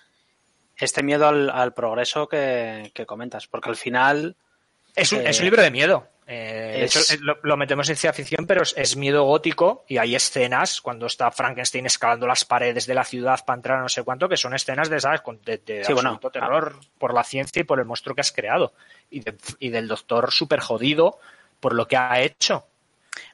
este 0.77 1.03
miedo 1.03 1.27
al, 1.27 1.73
progreso 1.73 2.29
que, 2.29 2.93
comentas, 3.05 3.45
porque 3.47 3.67
al 3.67 3.75
final... 3.75 4.38
Es 4.95 5.12
un, 5.12 5.19
es 5.19 5.39
un 5.39 5.41
eh, 5.41 5.49
libro 5.49 5.62
de 5.62 5.71
miedo. 5.71 6.08
Eh, 6.27 6.77
de 6.79 6.85
hecho, 6.85 6.99
lo, 7.43 7.55
metemos 7.55 7.88
en 7.88 7.95
ciencia 7.95 8.13
ficción, 8.13 8.47
pero 8.47 8.63
es, 8.63 8.97
miedo 8.97 9.23
gótico 9.25 9.85
y 9.88 9.97
hay 9.97 10.15
escenas 10.15 10.81
cuando 10.81 11.05
está 11.05 11.29
Frankenstein 11.29 11.85
escalando 11.85 12.25
las 12.25 12.45
paredes 12.45 12.88
de 12.88 12.95
la 12.95 13.03
ciudad 13.03 13.45
para 13.45 13.57
entrar 13.57 13.77
a 13.77 13.81
no 13.81 13.89
sé 13.89 14.03
cuánto, 14.03 14.27
que 14.27 14.38
son 14.38 14.55
escenas 14.55 14.89
de, 14.89 14.99
¿sabes? 14.99 15.21
De, 15.43 15.57
de 15.57 15.83
terror 16.31 16.79
por 16.97 17.13
la 17.13 17.23
ciencia 17.23 17.59
y 17.59 17.63
por 17.63 17.79
el 17.79 17.85
monstruo 17.85 18.15
que 18.15 18.21
has 18.21 18.31
creado. 18.31 18.73
Y, 19.11 19.23
y 19.59 19.69
del 19.69 19.88
doctor 19.88 20.31
súper 20.31 20.61
jodido 20.61 21.19
por 21.59 21.75
lo 21.75 21.88
que 21.88 21.97
ha 21.97 22.19
hecho. 22.21 22.65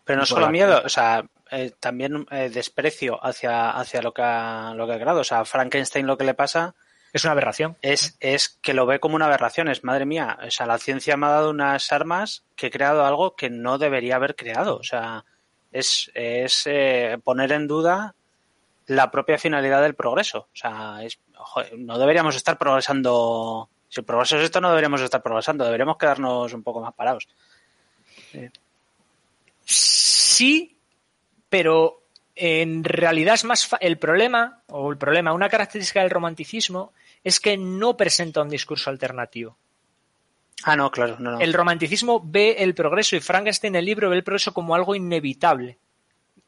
Pero 0.04 0.20
no 0.20 0.26
solo 0.26 0.50
miedo, 0.50 0.82
o 0.84 0.90
sea, 0.90 1.24
eh, 1.50 1.72
también 1.80 2.26
desprecio 2.30 3.24
hacia, 3.24 3.72
hacia 3.72 4.02
lo, 4.02 4.14
que 4.14 4.22
ha, 4.22 4.74
lo 4.76 4.86
que 4.86 4.94
ha 4.94 5.00
creado. 5.00 5.22
O 5.22 5.24
sea, 5.24 5.46
Frankenstein 5.46 6.06
lo 6.06 6.18
que 6.18 6.26
le 6.26 6.34
pasa 6.34 6.76
es 7.14 7.24
una 7.24 7.34
aberración. 7.34 7.78
Es, 7.82 8.18
es 8.20 8.50
que 8.62 8.74
lo 8.74 8.86
ve 8.86 9.00
como 9.00 9.16
una 9.16 9.26
aberración. 9.26 9.68
Es, 9.68 9.84
madre 9.84 10.06
mía, 10.06 10.38
o 10.46 10.52
sea, 10.52 10.66
la 10.66 10.78
ciencia 10.78 11.18
me 11.18 11.26
ha 11.28 11.32
dado 11.32 11.50
unas 11.50 11.92
armas 11.92 12.44
que 12.56 12.68
he 12.68 12.72
creado 12.72 13.06
algo 13.06 13.36
que 13.36 13.50
no 13.50 13.78
debería 13.78 14.16
haber 14.16 14.36
creado. 14.36 14.78
O 14.78 14.84
sea, 14.84 15.26
es, 15.72 16.12
es 16.14 16.64
eh, 16.66 17.18
poner 17.24 17.52
en 17.52 17.68
duda 17.68 18.16
la 18.88 19.12
propia 19.12 19.38
finalidad 19.38 19.82
del 19.82 19.96
progreso. 19.96 20.48
O 20.54 20.56
sea, 20.56 21.00
es, 21.04 21.20
no 21.78 21.98
deberíamos 21.98 22.36
estar 22.36 22.58
progresando. 22.58 23.70
Si 23.90 24.00
el 24.00 24.06
progreso 24.06 24.38
es 24.38 24.44
esto, 24.44 24.62
no 24.62 24.70
deberíamos 24.70 25.02
estar 25.02 25.22
progresando. 25.22 25.66
Deberíamos 25.66 25.98
quedarnos 25.98 26.54
un 26.54 26.64
poco 26.64 26.82
más 26.82 26.94
parados. 26.94 27.28
Sí, 29.66 30.78
pero 31.50 32.01
en 32.44 32.84
realidad 32.84 33.36
es 33.36 33.44
más 33.44 33.70
el 33.82 34.00
problema 34.00 34.64
o 34.70 34.92
el 34.92 34.98
problema, 34.98 35.32
una 35.32 35.48
característica 35.48 36.02
del 36.02 36.10
romanticismo 36.10 36.92
es 37.24 37.40
que 37.40 37.56
no 37.56 37.96
presenta 37.96 38.42
un 38.42 38.50
discurso 38.50 38.90
alternativo. 38.90 39.60
Ah, 40.64 40.76
no, 40.76 40.90
claro. 40.90 41.18
No, 41.20 41.40
El 41.40 41.54
romanticismo 41.54 42.20
ve 42.24 42.56
el 42.58 42.74
progreso 42.74 43.16
y 43.16 43.20
Frankenstein 43.20 43.76
en 43.76 43.80
el 43.80 43.86
libro 43.86 44.10
ve 44.10 44.16
el 44.16 44.24
progreso 44.24 44.56
como 44.56 44.74
algo 44.74 44.96
inevitable. 44.96 45.78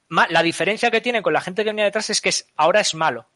La 0.09 0.41
diferencia 0.41 0.89
que 0.89 0.99
tiene 0.99 1.21
con 1.21 1.33
la 1.33 1.41
gente 1.41 1.63
que 1.63 1.69
venía 1.69 1.85
detrás 1.85 2.09
es 2.09 2.21
que 2.21 2.31
ahora 2.55 2.79
es 2.79 2.95
malo. 2.95 3.27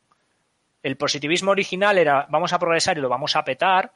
El 0.81 0.97
positivismo 0.97 1.51
original 1.51 1.99
era 1.99 2.25
vamos 2.27 2.53
a 2.53 2.59
progresar 2.59 2.97
y 2.97 3.01
lo 3.01 3.09
vamos 3.09 3.35
a 3.35 3.43
petar, 3.43 3.91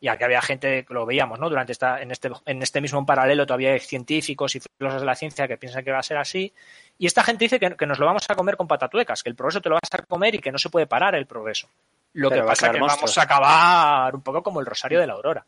y 0.00 0.08
aquí 0.08 0.24
había 0.24 0.42
gente, 0.42 0.84
lo 0.90 1.06
veíamos, 1.06 1.38
¿no? 1.38 1.48
Durante 1.48 1.72
esta, 1.72 2.02
en 2.02 2.10
este, 2.10 2.30
en 2.44 2.62
este 2.62 2.80
mismo 2.80 3.04
paralelo 3.06 3.46
todavía 3.46 3.72
hay 3.72 3.80
científicos 3.80 4.54
y 4.54 4.60
filósofos 4.60 5.00
de 5.00 5.06
la 5.06 5.14
ciencia 5.14 5.48
que 5.48 5.56
piensan 5.56 5.84
que 5.84 5.92
va 5.92 5.98
a 5.98 6.02
ser 6.02 6.18
así. 6.18 6.52
Y 6.98 7.06
esta 7.06 7.22
gente 7.22 7.44
dice 7.46 7.58
que, 7.58 7.76
que, 7.76 7.86
nos 7.86 7.98
lo 7.98 8.06
vamos 8.06 8.24
a 8.28 8.34
comer 8.34 8.56
con 8.56 8.68
patatuecas, 8.68 9.22
que 9.22 9.30
el 9.30 9.36
progreso 9.36 9.60
te 9.60 9.68
lo 9.68 9.76
vas 9.76 9.88
a 9.90 10.02
comer 10.02 10.34
y 10.34 10.38
que 10.38 10.52
no 10.52 10.58
se 10.58 10.68
puede 10.68 10.86
parar 10.86 11.14
el 11.14 11.26
progreso. 11.26 11.68
Lo 12.12 12.30
que 12.30 12.42
pasa 12.42 12.66
es 12.66 12.72
que 12.72 12.80
vamos 12.80 13.18
a 13.18 13.22
acabar 13.22 14.14
un 14.14 14.22
poco 14.22 14.42
como 14.42 14.60
el 14.60 14.66
Rosario 14.66 15.00
de 15.00 15.06
la 15.06 15.14
Aurora. 15.14 15.46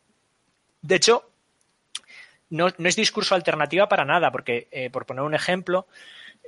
De 0.80 0.96
hecho, 0.96 1.30
no, 2.50 2.68
es 2.68 2.96
discurso 2.96 3.34
alternativa 3.34 3.88
para 3.88 4.04
nada, 4.04 4.30
porque, 4.30 4.68
eh, 4.70 4.90
por 4.90 5.06
poner 5.06 5.24
un 5.24 5.34
ejemplo, 5.34 5.86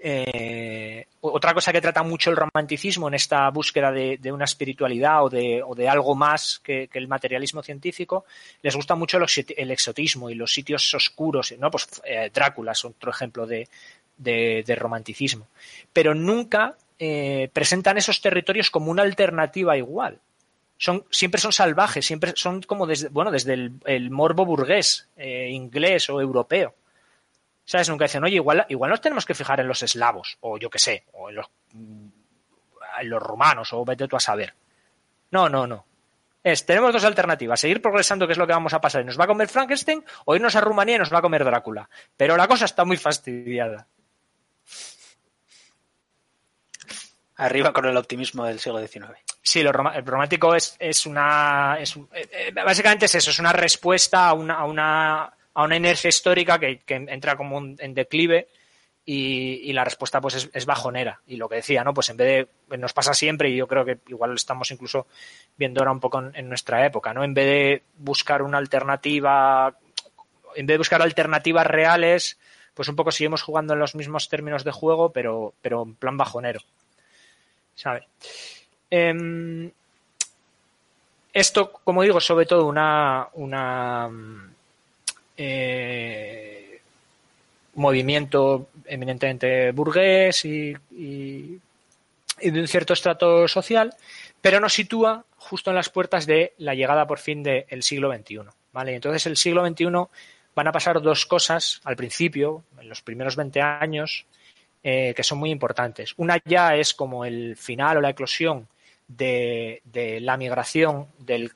eh, 0.02 1.06
otra 1.20 1.52
cosa 1.52 1.72
que 1.72 1.80
trata 1.82 2.02
mucho 2.02 2.30
el 2.30 2.36
romanticismo 2.36 3.08
en 3.08 3.14
esta 3.14 3.50
búsqueda 3.50 3.92
de, 3.92 4.32
una 4.32 4.46
espiritualidad 4.46 5.24
o 5.24 5.28
de, 5.28 5.88
algo 5.88 6.14
más 6.14 6.58
que, 6.64 6.88
el 6.94 7.06
materialismo 7.06 7.62
científico, 7.62 8.24
les 8.62 8.74
gusta 8.74 8.94
mucho 8.94 9.18
el, 9.18 9.70
exotismo 9.70 10.30
y 10.30 10.34
los 10.34 10.52
sitios 10.52 10.94
oscuros. 10.94 11.54
¿no? 11.58 11.70
Pues 11.70 11.86
eh, 12.04 12.30
Drácula 12.32 12.72
es 12.72 12.84
otro 12.84 13.10
ejemplo 13.10 13.46
de, 13.46 13.68
romanticismo. 14.76 15.48
Pero 15.92 16.14
nunca 16.14 16.76
eh, 16.98 17.50
presentan 17.52 17.98
esos 17.98 18.22
territorios 18.22 18.70
como 18.70 18.90
una 18.90 19.02
alternativa 19.02 19.76
igual. 19.76 20.18
Siempre 21.10 21.42
son 21.42 21.52
salvajes, 21.52 22.06
siempre 22.06 22.32
son 22.36 22.62
como 22.62 22.86
desde, 22.86 23.08
bueno, 23.08 23.30
desde 23.30 23.52
el, 23.84 24.10
morbo 24.10 24.46
burgués, 24.46 25.08
inglés 25.18 26.08
o 26.08 26.22
europeo. 26.22 26.74
¿Sabes? 27.70 27.88
Nunca 27.88 28.06
dicen, 28.06 28.24
oye, 28.24 28.35
igual, 28.35 28.66
igual 28.68 28.90
nos 28.90 29.00
tenemos 29.00 29.24
que 29.24 29.33
fijar 29.33 29.61
en 29.61 29.68
los 29.68 29.80
eslavos, 29.85 30.38
o 30.40 30.59
yo 30.59 30.68
qué 30.68 30.80
sé, 30.80 31.04
o 31.12 31.28
en 31.28 31.37
los, 31.37 31.46
en 31.72 32.12
los 33.09 33.22
romanos, 33.22 33.72
o 33.72 33.85
vete 33.85 34.09
tú 34.09 34.16
a 34.16 34.20
saber. 34.20 34.52
No, 35.30 35.48
no, 35.48 35.68
no. 35.68 35.87
Es, 36.42 36.66
tenemos 36.66 36.92
dos 36.92 37.04
alternativas, 37.04 37.61
seguir 37.61 37.80
progresando, 37.80 38.26
que 38.26 38.33
es 38.33 38.38
lo 38.40 38.46
que 38.48 38.54
vamos 38.54 38.74
a 38.74 38.80
pasar, 38.80 39.02
y 39.02 39.04
nos 39.04 39.20
va 39.20 39.22
a 39.22 39.28
comer 39.28 39.46
Frankenstein, 39.46 40.04
o 40.24 40.35
irnos 40.35 40.56
a 40.56 40.61
Rumanía 40.61 40.96
y 40.96 40.98
nos 40.98 41.14
va 41.14 41.18
a 41.18 41.22
comer 41.22 41.44
Drácula. 41.44 41.88
Pero 42.16 42.37
la 42.37 42.48
cosa 42.48 42.64
está 42.64 42.85
muy 42.85 42.96
fastidiada. 42.96 43.87
Arriba 47.37 47.72
con 47.72 47.85
el 47.85 47.96
optimismo 47.96 48.46
del 48.46 48.59
siglo 48.59 48.85
XIX. 48.85 49.12
Sí, 49.42 49.62
lo 49.62 49.70
el 49.70 50.04
romántico 50.04 50.56
es, 50.56 50.74
es 50.80 51.06
una. 51.06 51.76
Es, 51.78 51.96
eh, 51.96 52.28
eh, 52.33 52.52
básicamente 52.52 53.06
es 53.06 53.14
eso, 53.14 53.30
es 53.30 53.38
una 53.38 53.52
respuesta 53.52 54.26
a 54.26 54.33
una, 54.33 54.54
a 54.54 54.64
una, 54.64 55.33
a 55.61 55.64
una 55.64 55.77
inercia 55.77 56.09
histórica 56.09 56.59
que, 56.59 56.81
entra 56.87 57.37
como 57.37 57.59
en 57.59 57.94
declive 57.94 58.49
y, 59.05 59.73
la 59.73 59.85
respuesta 59.85 60.20
pues 60.20 60.49
es, 60.53 60.66
bajonera. 60.66 61.20
Y 61.27 61.37
lo 61.37 61.49
que 61.49 61.57
decía, 61.57 61.83
¿no? 61.83 61.94
Pues 61.94 62.11
en 62.11 62.16
vez 62.16 62.49
de. 62.68 62.77
Nos 62.79 62.92
pasa 62.92 63.14
siempre 63.14 63.51
y 63.51 63.57
yo 63.57 63.66
creo 63.66 63.85
que 63.85 63.99
igual 64.09 64.35
estamos 64.35 64.70
incluso 64.70 65.07
viendo 65.57 65.81
ahora 65.81 65.92
un 65.92 66.01
poco 66.01 66.23
en, 66.33 66.49
nuestra 66.49 66.85
época, 66.87 67.12
¿no? 67.12 67.25
En 67.25 67.35
vez 67.35 67.46
de 67.46 67.83
buscar 67.99 68.43
una 68.43 68.59
alternativa. 68.59 69.74
En 70.55 70.66
vez 70.66 70.74
de 70.74 70.78
buscar 70.78 71.03
alternativas 71.03 71.66
reales, 71.66 72.39
pues 72.74 72.89
un 72.89 72.97
poco 72.97 73.11
seguimos 73.11 73.43
jugando 73.43 73.72
en 73.72 73.80
los 73.80 73.95
mismos 73.95 74.28
términos 74.28 74.64
de 74.64 74.72
juego, 74.72 75.12
pero, 75.12 75.55
pero 75.62 75.82
en 75.82 75.95
plan 75.95 76.16
bajonero. 76.16 76.61
¿sabes? 77.80 78.05
Em, 78.91 79.70
esto, 81.32 81.72
como 81.72 82.03
digo, 82.03 82.20
sobre 82.20 82.47
todo 82.47 82.66
una, 82.66 83.28
una 83.34 84.11
eh, 85.43 86.80
movimiento 87.76 88.68
eminentemente 88.84 89.72
burgués 89.72 90.45
y, 90.45 90.74
de 90.93 92.61
un 92.61 92.68
cierto 92.68 92.93
estrato 92.93 93.49
social, 93.49 93.95
pero 94.43 94.61
nos 94.61 94.74
sitúa 94.74 95.24
justo 95.38 95.70
en 95.70 95.76
las 95.76 95.88
puertas 95.88 96.26
de 96.26 96.53
la 96.59 96.74
llegada 96.74 97.07
por 97.07 97.18
fin 97.18 97.43
del 97.43 97.82
siglo 97.82 98.12
XXI. 98.12 98.41
¿vale? 98.72 98.95
Entonces, 98.95 99.26
el 99.26 99.38
siglo 99.38 99.66
XXI 99.66 99.86
van 100.55 100.68
a 100.68 100.72
pasar 100.72 101.01
dos 101.01 101.24
cosas 101.24 101.80
al 101.84 101.97
principio, 101.97 102.64
en 102.78 102.91
los 102.91 103.01
primeros 103.01 103.34
20 103.34 103.62
años, 103.62 104.26
eh, 104.82 105.14
que 105.16 105.22
son 105.22 105.38
muy 105.38 105.51
importantes. 105.51 106.12
Una 106.18 106.38
ya 106.45 106.76
es 106.76 106.93
como 106.93 107.24
el 107.24 107.57
final 107.57 107.97
o 107.97 108.01
la 108.03 108.11
eclosión 108.11 108.68
de, 109.09 109.80
la 110.20 110.36
migración 110.36 111.07
del, 111.18 111.51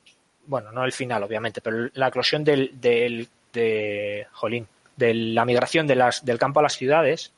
bueno, 0.47 0.71
no 0.71 0.83
el 0.85 0.91
final 0.91 1.21
obviamente, 1.21 1.61
pero 1.61 1.87
la 1.93 2.07
eclosión 2.07 2.43
del 2.43 3.29
de, 3.55 4.27
jolín, 4.31 4.67
de 4.95 5.15
la 5.15 5.45
migración 5.45 5.87
de 5.87 5.95
las, 5.95 6.23
del 6.23 6.37
campo 6.37 6.59
a 6.59 6.63
las 6.63 6.77
ciudades. 6.77 7.33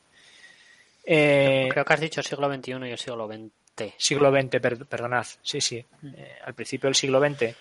Eh, 1.04 1.68
Creo 1.70 1.84
que 1.86 1.92
has 1.94 2.00
dicho 2.00 2.22
siglo 2.22 2.52
XXI 2.52 2.72
y 2.72 2.90
el 2.90 2.98
siglo 2.98 3.26
XX. 3.26 3.94
Siglo 3.96 4.30
XX, 4.30 4.60
perdonad, 4.86 5.26
sí, 5.40 5.60
sí. 5.60 5.76
Eh, 5.76 6.38
al 6.44 6.52
principio 6.52 6.88
del 6.88 6.96
siglo 6.96 7.20
XX 7.20 7.54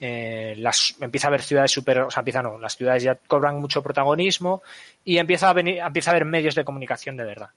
eh, 0.00 0.54
las, 0.58 0.96
empieza 1.00 1.26
a 1.26 1.30
haber 1.30 1.42
ciudades 1.42 1.70
super, 1.70 2.00
o 2.00 2.10
sea, 2.10 2.20
empieza 2.20 2.42
no, 2.42 2.58
las 2.58 2.76
ciudades 2.76 3.02
ya 3.02 3.16
cobran 3.16 3.60
mucho 3.60 3.82
protagonismo 3.82 4.62
y 5.04 5.18
empieza 5.18 5.50
a, 5.50 5.52
venir, 5.52 5.78
empieza 5.78 6.10
a 6.10 6.12
haber 6.14 6.24
medios 6.24 6.54
de 6.54 6.64
comunicación 6.64 7.16
de 7.16 7.24
verdad. 7.24 7.50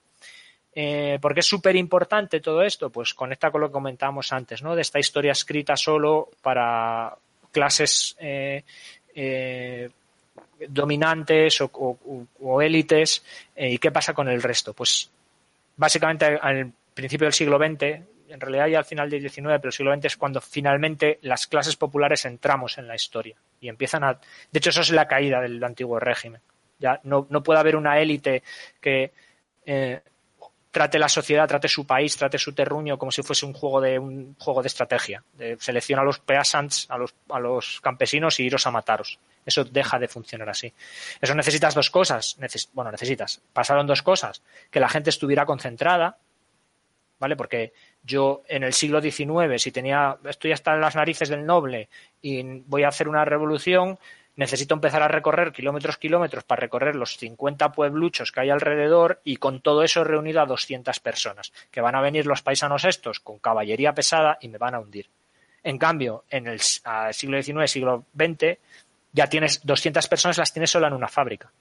Eh, 0.74 1.20
¿Por 1.22 1.34
qué 1.34 1.42
es 1.42 1.46
súper 1.46 1.76
importante 1.76 2.40
todo 2.40 2.62
esto? 2.64 2.90
Pues 2.90 3.14
conecta 3.14 3.52
con 3.52 3.62
lo 3.62 3.68
que 3.68 3.74
comentábamos 3.74 4.32
antes, 4.32 4.64
¿no? 4.64 4.76
De 4.76 4.82
esta 4.82 5.00
historia 5.00 5.34
escrita 5.34 5.76
solo 5.76 6.30
para 6.42 7.16
clases 7.52 8.16
eh, 8.20 8.64
eh, 9.14 9.90
dominantes 10.70 11.60
o, 11.62 12.62
élites. 12.62 13.24
¿Y 13.56 13.78
qué 13.78 13.92
pasa 13.92 14.14
con 14.14 14.28
el 14.30 14.42
resto? 14.42 14.74
Pues 14.74 15.10
básicamente 15.78 16.26
al 16.26 16.72
principio 16.94 17.26
del 17.26 17.34
siglo 17.34 17.58
XX 17.58 18.12
en 18.32 18.40
realidad 18.40 18.68
ya 18.68 18.80
al 18.80 18.86
final 18.86 19.10
del 19.10 19.22
XIX, 19.22 19.58
pero 19.58 19.68
el 19.68 19.74
siglo 19.74 19.94
XX 19.94 20.06
es 20.06 20.18
cuando 20.18 20.42
finalmente 20.42 21.20
las 21.22 21.48
clases 21.48 21.76
populares 21.76 22.26
entramos 22.26 22.78
en 22.78 22.88
la 22.88 22.96
historia 22.96 23.36
y 23.60 23.68
empiezan 23.68 24.04
a... 24.04 24.14
De 24.14 24.58
hecho, 24.58 24.70
eso 24.70 24.82
es 24.82 24.92
la 24.92 25.08
caída 25.08 25.42
del 25.42 25.64
antiguo 25.64 26.00
régimen. 26.00 26.42
Ya 26.80 27.00
no, 27.04 27.28
no 27.30 27.44
puede 27.44 27.60
haber 27.60 27.76
una 27.76 28.00
élite 28.00 28.42
que 28.80 29.12
eh, 29.66 30.02
trate 30.72 30.98
la 30.98 31.10
sociedad, 31.10 31.48
trate 31.48 31.68
su 31.68 31.86
país, 31.86 32.16
trate 32.16 32.38
su 32.38 32.54
terruño 32.54 32.98
como 32.98 33.12
si 33.12 33.22
fuese 33.22 33.46
un 33.46 33.54
juego 33.54 33.82
de 33.82 34.00
un 34.00 34.36
juego 34.40 34.62
de 34.62 34.68
estrategia. 34.68 35.24
Selecciona 35.60 36.02
a 36.02 36.06
los 36.06 36.20
peasants, 36.20 36.88
a 36.90 36.98
los, 36.98 37.14
a 37.30 37.40
los 37.40 37.82
campesinos 37.82 38.40
y 38.40 38.44
iros 38.44 38.66
a 38.66 38.72
mataros. 38.72 39.20
Eso 39.46 39.66
deja 39.66 40.00
de 40.00 40.08
funcionar 40.08 40.50
así. 40.50 40.74
Eso 41.20 41.36
necesitas 41.36 41.76
dos 41.76 41.90
cosas. 41.90 42.38
bueno, 42.74 42.92
necesitas. 42.92 43.42
Pasaron 43.52 43.86
dos 43.86 44.02
cosas. 44.02 44.42
Que 44.70 44.80
la 44.80 44.88
gente 44.88 45.10
estuviera 45.10 45.46
concentrada, 45.46 46.18
¿vale? 47.20 47.36
Porque 47.36 47.74
yo 48.04 48.44
en 48.48 48.64
el 48.64 48.74
siglo 48.74 49.02
XIX, 49.02 49.62
si 49.62 49.72
tenía, 49.72 50.18
estoy 50.24 50.54
hasta 50.54 50.74
en 50.74 50.82
las 50.82 50.96
narices 50.96 51.30
del 51.30 51.46
noble 51.46 51.90
y 52.22 52.44
voy 52.62 52.84
a 52.84 52.88
hacer 52.88 53.10
una 53.10 53.26
revolución, 53.26 54.00
necesito 54.42 54.74
empezar 54.74 55.04
a 55.04 55.08
recorrer 55.08 55.52
kilómetros, 55.52 56.00
kilómetros 56.00 56.44
para 56.44 56.62
recorrer 56.62 56.96
los 56.96 57.16
50 57.18 57.72
puebluchos 57.74 58.32
que 58.32 58.40
hay 58.40 58.50
alrededor 58.50 59.22
y 59.24 59.36
con 59.36 59.62
todo 59.62 59.84
eso 59.84 60.04
reunido 60.04 60.42
a 60.42 60.48
200 60.48 61.00
personas, 61.00 61.54
que 61.70 61.80
van 61.80 61.94
a 61.94 62.02
venir 62.02 62.26
los 62.26 62.42
paisanos 62.42 62.84
estos 62.86 63.20
con 63.20 63.38
caballería 63.38 63.94
pesada 63.94 64.40
y 64.42 64.48
me 64.48 64.58
van 64.58 64.74
a 64.74 64.80
hundir. 64.80 65.12
En 65.64 65.78
cambio, 65.78 66.24
en 66.32 66.48
el 66.48 66.60
siglo 66.60 67.40
XIX, 67.40 67.70
siglo 67.70 68.06
XX, 68.16 68.58
ya 69.14 69.28
tienes 69.28 69.64
200 69.64 70.08
personas, 70.08 70.40
las 70.40 70.52
tienes 70.52 70.72
solo 70.72 70.88
en 70.88 70.94
una 70.94 71.08
fábrica. 71.08 71.52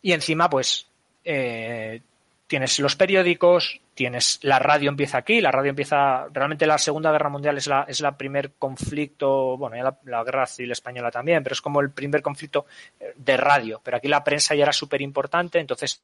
Y 0.00 0.12
encima, 0.12 0.48
pues, 0.48 0.88
eh, 1.22 2.00
tienes 2.46 2.78
los 2.78 2.94
periódicos, 2.96 3.80
tienes 3.94 4.38
la 4.42 4.58
radio 4.58 4.90
empieza 4.90 5.18
aquí, 5.18 5.40
la 5.40 5.50
radio 5.50 5.70
empieza, 5.70 6.28
realmente 6.32 6.66
la 6.66 6.78
Segunda 6.78 7.10
Guerra 7.10 7.28
Mundial 7.28 7.56
es 7.58 7.66
la, 7.66 7.84
es 7.88 8.02
primer 8.16 8.52
conflicto, 8.52 9.56
bueno, 9.56 9.76
ya 9.76 9.96
la, 10.04 10.24
Guerra 10.24 10.46
Civil 10.46 10.72
Española 10.72 11.10
también, 11.10 11.42
pero 11.42 11.54
es 11.54 11.60
como 11.60 11.80
el 11.80 11.90
primer 11.90 12.22
conflicto 12.22 12.66
eh, 13.00 13.12
de 13.16 13.36
radio, 13.36 13.80
pero 13.82 13.96
aquí 13.96 14.08
la 14.08 14.22
prensa 14.22 14.54
ya 14.54 14.62
era 14.62 14.72
súper 14.72 15.02
importante, 15.02 15.58
entonces, 15.58 16.02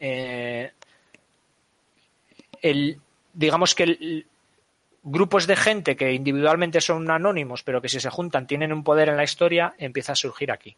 eh, 0.00 0.72
el, 2.60 3.00
digamos 3.32 3.74
que 3.74 4.24
grupos 5.04 5.46
de 5.46 5.56
gente 5.56 5.96
que 5.96 6.12
individualmente 6.12 6.80
son 6.80 7.08
anónimos, 7.10 7.62
pero 7.62 7.80
que 7.80 7.88
si 7.88 8.00
se 8.00 8.10
juntan 8.10 8.46
tienen 8.46 8.72
un 8.72 8.82
poder 8.82 9.08
en 9.08 9.16
la 9.16 9.24
historia, 9.24 9.74
empieza 9.78 10.12
a 10.12 10.16
surgir 10.16 10.50
aquí. 10.50 10.76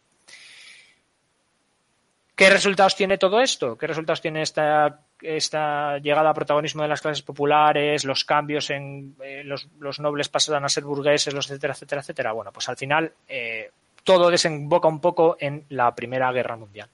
¿Qué 2.41 2.49
resultados 2.49 2.97
tiene 2.97 3.19
todo 3.19 3.39
esto? 3.39 3.77
¿Qué 3.77 3.87
resultados 3.87 4.23
tiene 4.23 4.41
esta, 4.41 5.99
llegada 5.99 6.31
a 6.31 6.33
protagonismo 6.33 6.81
de 6.81 6.89
las 6.89 7.03
clases 7.03 7.21
populares, 7.21 8.07
los 8.07 8.25
cambios 8.25 8.71
en 8.71 9.15
eh, 9.23 9.43
los, 9.45 10.01
nobles 10.01 10.31
pasan 10.31 10.65
a 10.65 10.71
ser 10.71 10.85
burgueses, 10.85 11.35
los 11.35 11.51
etcétera, 11.51 11.75
etcétera, 11.75 12.01
etcétera? 12.01 12.33
Bueno, 12.33 12.51
pues 12.51 12.67
al 12.71 12.79
final 12.79 13.13
eh, 13.29 13.71
todo 14.05 14.31
desemboca 14.31 14.89
un 14.89 15.03
poco 15.03 15.37
en 15.39 15.67
la 15.69 15.95
Primera 15.95 16.33
Guerra 16.33 16.57
Mundial. 16.57 16.89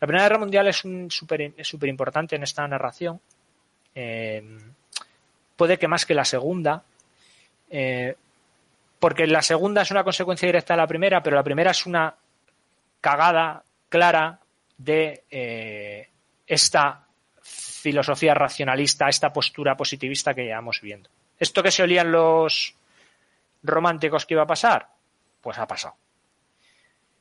La 0.00 0.06
Primera 0.08 0.24
Guerra 0.24 0.38
Mundial 0.38 0.66
es 0.66 0.78
súper 0.78 1.88
importante 1.88 2.34
en 2.34 2.42
esta 2.42 2.66
narración. 2.66 3.20
Eh, 3.94 4.42
puede 5.54 5.78
que 5.78 5.86
más 5.86 6.04
que 6.04 6.14
la 6.14 6.24
Segunda, 6.24 6.82
porque 8.98 9.28
la 9.28 9.42
Segunda 9.42 9.82
es 9.82 9.92
una 9.92 10.02
consecuencia 10.02 10.46
directa 10.46 10.74
de 10.74 10.78
la 10.78 10.88
Primera, 10.88 11.22
pero 11.22 11.36
la 11.36 11.44
Primera 11.44 11.70
es 11.70 11.86
una 11.86 12.16
cagada 13.00 13.62
clara 13.88 14.40
de 14.84 15.24
eh, 15.30 16.08
esta 16.46 17.06
filosofía 17.40 18.34
racionalista, 18.34 19.08
esta 19.08 19.32
postura 19.32 19.76
positivista 19.76 20.34
que 20.34 20.44
llevamos 20.44 20.80
viendo. 20.80 21.10
¿Esto 21.38 21.62
que 21.62 21.70
se 21.70 21.82
olían 21.82 22.12
los 22.12 22.74
románticos 23.62 24.26
que 24.26 24.34
iba 24.34 24.42
a 24.42 24.46
pasar? 24.46 24.88
Pues 25.40 25.58
ha 25.58 25.66
pasado. 25.66 25.94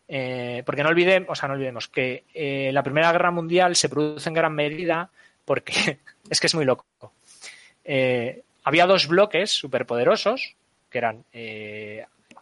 Eh, 0.07 0.62
porque 0.66 0.84
no 0.84 0.89
olvidemos, 0.89 1.30
o 1.30 1.36
sea, 1.36 1.47
no 1.47 1.55
olvidemos 1.55 1.88
que 1.88 2.26
eh, 2.34 2.72
la 2.74 2.84
Primera 2.84 3.12
Guerra 3.12 3.32
Mundial 3.32 3.76
se 3.76 3.89
produce 3.89 4.30
en 4.30 4.36
gran 4.36 4.53
medida 4.53 5.09
porque 5.45 5.99
es 6.30 6.39
que 6.39 6.47
es 6.47 6.55
muy 6.55 6.66
loco. 6.66 6.86
había 8.64 8.86
dos 8.86 9.07
bloques 9.07 9.51
superpoderosos, 9.51 10.55
que 10.89 10.97
eran 10.97 11.24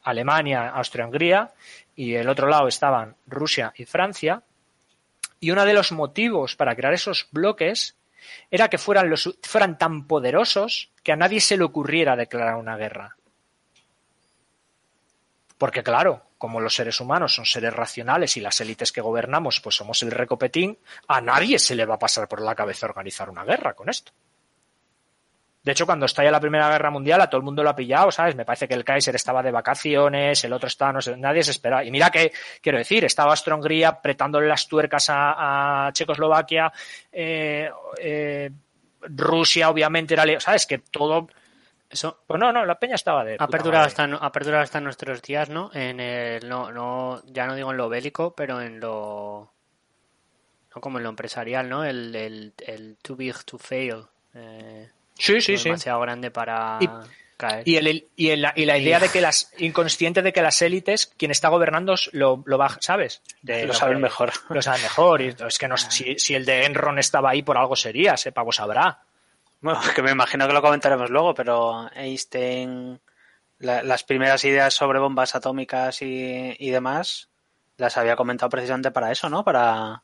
Alemania, 0.04 0.70
Austria-Hungría, 0.70 1.54
y 1.96 2.16
el 2.16 2.28
otro 2.28 2.48
lado 2.48 2.68
estaban 2.68 3.16
Rusia 3.28 3.74
y 3.76 3.86
Francia, 3.86 4.42
y 5.40 5.52
uno 5.52 5.66
de 5.66 5.74
los 5.74 5.92
motivos 5.92 6.56
para 6.56 6.76
crear 6.76 6.94
esos 6.94 7.28
bloques 7.32 7.98
era 8.52 8.70
que 8.70 8.78
fueran, 8.78 9.10
los, 9.10 9.38
fueran 9.44 9.78
tan 9.78 10.08
poderosos 10.08 10.92
que 11.04 11.12
a 11.12 11.16
nadie 11.16 11.42
se 11.42 11.58
le 11.58 11.64
ocurriera 11.64 12.16
declarar 12.16 12.56
una 12.56 12.78
guerra. 12.78 13.16
Porque 15.58 15.84
claro, 15.84 16.24
como 16.38 16.62
los 16.62 16.76
seres 16.76 17.00
humanos 17.00 17.36
son 17.36 17.46
seres 17.46 17.74
racionales 17.74 18.38
y 18.38 18.42
las 18.42 18.60
élites 18.62 18.92
que 18.92 19.02
gobernamos 19.02 19.60
pues 19.60 19.76
somos 19.76 20.02
el 20.04 20.12
recopetín, 20.12 20.80
a 21.08 21.22
nadie 21.22 21.60
se 21.60 21.76
le 21.76 21.86
va 21.86 21.96
a 21.96 22.00
pasar 22.00 22.28
por 22.28 22.42
la 22.42 22.56
cabeza 22.56 22.86
organizar 22.86 23.30
una 23.30 23.44
guerra 23.44 23.74
con 23.74 23.90
esto. 23.90 24.12
De 25.62 25.74
hecho, 25.74 25.86
cuando 25.86 26.06
estalla 26.06 26.32
la 26.32 26.40
Primera 26.40 26.70
Guerra 26.70 26.90
Mundial, 26.90 27.20
a 27.20 27.30
todo 27.30 27.40
el 27.40 27.44
mundo 27.44 27.62
lo 27.64 27.70
ha 27.70 27.76
pillado, 27.76 28.12
¿sabes? 28.12 28.34
Me 28.36 28.46
parece 28.46 28.68
que 28.68 28.74
el 28.74 28.86
Kaiser 28.86 29.16
estaba 29.16 29.44
de 29.44 29.52
vacaciones, 29.52 30.42
el 30.46 30.54
otro 30.54 30.68
estaba, 30.68 30.94
no 30.94 31.02
sé, 31.02 31.18
nadie 31.18 31.44
se 31.44 31.52
esperaba. 31.52 31.84
Y 31.84 31.92
mira 31.92 32.10
que, 32.10 32.32
quiero 32.62 32.78
decir, 32.78 33.04
estaba 33.04 33.32
Austria-Hungría 33.32 33.90
apretándole 33.90 34.48
las 34.48 34.68
tuercas 34.68 35.08
a, 35.10 35.90
Checoslovaquia, 35.92 36.72
eh, 37.12 37.70
eh, 38.00 38.50
Rusia, 39.02 39.70
obviamente, 39.70 40.14
era, 40.14 40.40
¿sabes? 40.40 40.66
Que 40.66 40.80
todo. 40.80 41.28
Eso. 41.90 42.24
Pues 42.26 42.40
no, 42.40 42.54
no, 42.54 42.66
la 42.66 42.80
peña 42.80 42.96
estaba 42.96 43.26
de. 43.26 43.36
Apertura 43.40 43.84
hasta, 43.84 44.04
apertura 44.04 44.62
hasta 44.62 44.80
nuestros 44.80 45.22
días, 45.22 45.50
¿no? 45.50 45.72
En 45.74 46.00
el, 46.00 46.48
no, 46.48 46.72
no, 46.72 47.22
ya 47.26 47.48
no 47.48 47.56
digo 47.56 47.72
en 47.72 47.78
lo 47.78 47.90
bélico, 47.90 48.34
pero 48.36 48.62
en 48.62 48.80
lo. 48.80 49.52
No 50.74 50.82
como 50.82 51.00
en 51.00 51.04
lo 51.04 51.10
empresarial, 51.10 51.68
¿no? 51.68 51.84
El, 51.84 52.16
el, 52.16 52.54
el 52.66 52.98
too 53.02 53.16
big 53.16 53.44
to 53.44 53.58
fail. 53.58 54.06
Eh, 54.36 54.90
Sí, 55.20 55.42
sí, 55.42 55.58
sí. 55.58 55.66
Demasiado 55.66 56.00
grande 56.00 56.32
para 56.32 56.80
caer. 57.38 57.68
Y, 57.68 57.76
el, 57.76 58.08
y, 58.16 58.36
la, 58.36 58.54
y 58.56 58.66
la 58.66 58.78
idea 58.78 59.00
de 59.00 59.10
que 59.10 59.22
las, 59.22 59.52
inconsciente 59.58 60.22
de 60.22 60.34
que 60.34 60.42
las 60.42 60.62
élites, 60.62 61.08
quien 61.18 61.30
está 61.32 61.50
gobernando, 61.50 61.96
lo, 62.14 62.42
lo 62.46 62.58
va, 62.58 62.78
¿sabes? 62.80 63.22
lo 63.44 63.74
saben 63.74 64.02
mejor. 64.02 64.32
Lo 64.50 64.62
saben 64.62 64.82
mejor. 64.82 65.22
Y 65.22 65.36
es 65.48 65.58
que 65.58 65.68
no, 65.68 65.78
si, 65.78 66.18
si 66.18 66.34
el 66.34 66.46
de 66.46 66.66
Enron 66.66 66.98
estaba 67.00 67.32
ahí 67.32 67.44
por 67.44 67.58
algo 67.58 67.76
sería, 67.76 68.14
ese 68.14 68.32
pavo 68.32 68.52
sabrá. 68.52 69.04
Bueno, 69.62 69.80
que 69.94 70.02
me 70.02 70.12
imagino 70.12 70.48
que 70.48 70.54
lo 70.54 70.62
comentaremos 70.62 71.10
luego, 71.10 71.34
pero 71.34 71.90
Einstein, 71.94 73.00
las 73.60 74.04
primeras 74.04 74.44
ideas 74.46 74.74
sobre 74.74 75.00
bombas 75.00 75.36
atómicas 75.36 76.02
y, 76.02 76.56
y 76.58 76.70
demás, 76.70 77.30
las 77.76 77.98
había 77.98 78.16
comentado 78.16 78.50
precisamente 78.50 78.92
para 78.92 79.12
eso, 79.12 79.30
¿no? 79.30 79.44
Para, 79.44 80.04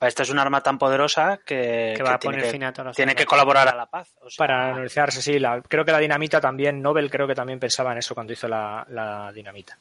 esto 0.00 0.22
es 0.22 0.30
un 0.30 0.38
arma 0.38 0.60
tan 0.60 0.78
poderosa 0.78 1.40
que, 1.44 2.00
va 2.04 2.14
a 2.14 2.18
poner 2.20 2.46
fin 2.46 2.62
a 2.62 2.72
tiene 2.92 3.14
que 3.16 3.26
colaborar 3.26 3.68
a 3.68 3.74
la 3.74 3.86
paz. 3.86 4.14
para 4.36 4.70
anunciarse, 4.70 5.20
sí. 5.20 5.38
creo 5.66 5.84
que 5.84 5.92
la 5.92 5.98
dinamita 5.98 6.40
también, 6.40 6.80
Nobel 6.80 7.10
creo 7.10 7.26
que 7.26 7.34
también 7.34 7.58
pensaba 7.58 7.92
en 7.92 7.98
eso 7.98 8.14
cuando 8.14 8.32
hizo 8.32 8.46
la, 8.46 9.32
dinamita. 9.34 9.76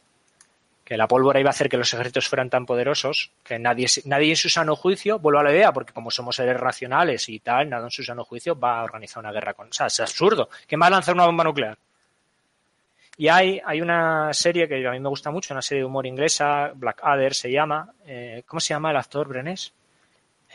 que 0.84 0.98
la 0.98 1.08
pólvora 1.08 1.40
iba 1.40 1.50
a 1.50 1.52
hacer 1.52 1.70
que 1.70 1.78
los 1.78 1.94
ejércitos 1.94 2.28
fueran 2.28 2.50
tan 2.50 2.66
poderosos 2.66 3.32
que 3.44 3.60
nadie, 3.60 3.88
nadie 4.06 4.32
en 4.32 4.36
su 4.36 4.50
sano 4.50 4.76
juicio, 4.76 5.20
vuelvo 5.20 5.40
a 5.40 5.44
la 5.44 5.52
idea, 5.52 5.72
porque 5.72 5.94
como 5.94 6.10
somos 6.10 6.36
seres 6.36 6.58
racionales 6.58 7.30
y 7.30 7.40
tal, 7.40 7.70
nada 7.70 7.86
en 7.86 7.92
su 7.92 8.04
sano 8.04 8.24
juicio 8.24 8.60
va 8.60 8.80
a 8.80 8.84
organizar 8.84 9.22
una 9.22 9.32
guerra 9.32 9.54
con... 9.54 9.68
O 9.70 9.74
sea, 9.74 9.86
es 9.86 10.00
absurdo. 10.00 10.50
¿Quién 10.66 10.82
va 10.82 10.88
a 10.88 10.92
lanzar 10.92 11.14
una 11.14 11.28
bomba 11.28 11.44
nuclear? 11.44 11.78
Y 13.18 13.30
hay, 13.30 13.60
hay 13.66 13.82
una 13.82 14.32
serie 14.34 14.68
que 14.68 14.88
a 14.88 14.92
mí 14.92 15.00
me 15.00 15.10
gusta 15.10 15.32
mucho, 15.32 15.54
una 15.54 15.62
serie 15.62 15.82
de 15.82 15.86
humor 15.86 16.06
inglesa, 16.06 16.72
Black 16.74 17.02
Adder 17.04 17.34
se 17.34 17.52
llama. 17.52 17.92
Eh, 18.06 18.44
¿Cómo 18.46 18.60
se 18.60 18.76
llama 18.76 18.92
el 18.92 18.98
actor, 18.98 19.28
Brenes? 19.28 19.74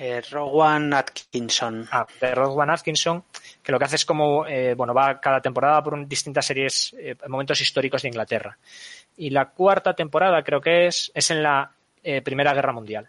Eh, 0.05 0.21
Rowan 0.33 0.93
Atkinson. 0.95 1.87
Ah, 1.93 2.05
de 2.21 2.35
Rowan 2.35 2.71
Atkinson, 2.71 3.23
que 3.63 3.71
lo 3.71 3.79
que 3.79 3.85
hace 3.85 3.95
es 3.95 4.05
como, 4.05 4.45
eh, 4.45 4.75
bueno, 4.75 4.93
va 4.93 5.21
cada 5.21 5.41
temporada 5.41 5.81
por 5.81 6.09
distintas 6.09 6.45
series, 6.45 6.93
eh, 6.99 7.15
momentos 7.29 7.61
históricos 7.61 8.03
de 8.03 8.09
Inglaterra. 8.09 8.59
Y 9.17 9.31
la 9.31 9.51
cuarta 9.51 9.95
temporada 9.95 10.43
creo 10.43 10.61
que 10.61 10.89
es, 10.89 11.13
es 11.15 11.31
en 11.31 11.45
la 11.45 11.71
eh, 12.03 12.21
Primera 12.21 12.53
Guerra 12.53 12.73
Mundial. 12.73 13.09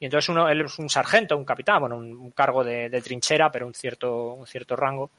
Y 0.00 0.06
entonces 0.06 0.28
uno, 0.28 0.48
él 0.48 0.62
es 0.62 0.76
un 0.80 0.90
sargento, 0.90 1.36
un 1.36 1.44
capitán, 1.44 1.78
bueno, 1.82 1.96
un, 1.96 2.10
un 2.16 2.32
cargo 2.32 2.64
de, 2.64 2.88
de, 2.88 3.00
trinchera, 3.00 3.52
pero 3.52 3.68
un 3.68 3.74
cierto, 3.74 4.32
un 4.32 4.46
cierto 4.48 4.74
rango. 4.74 5.10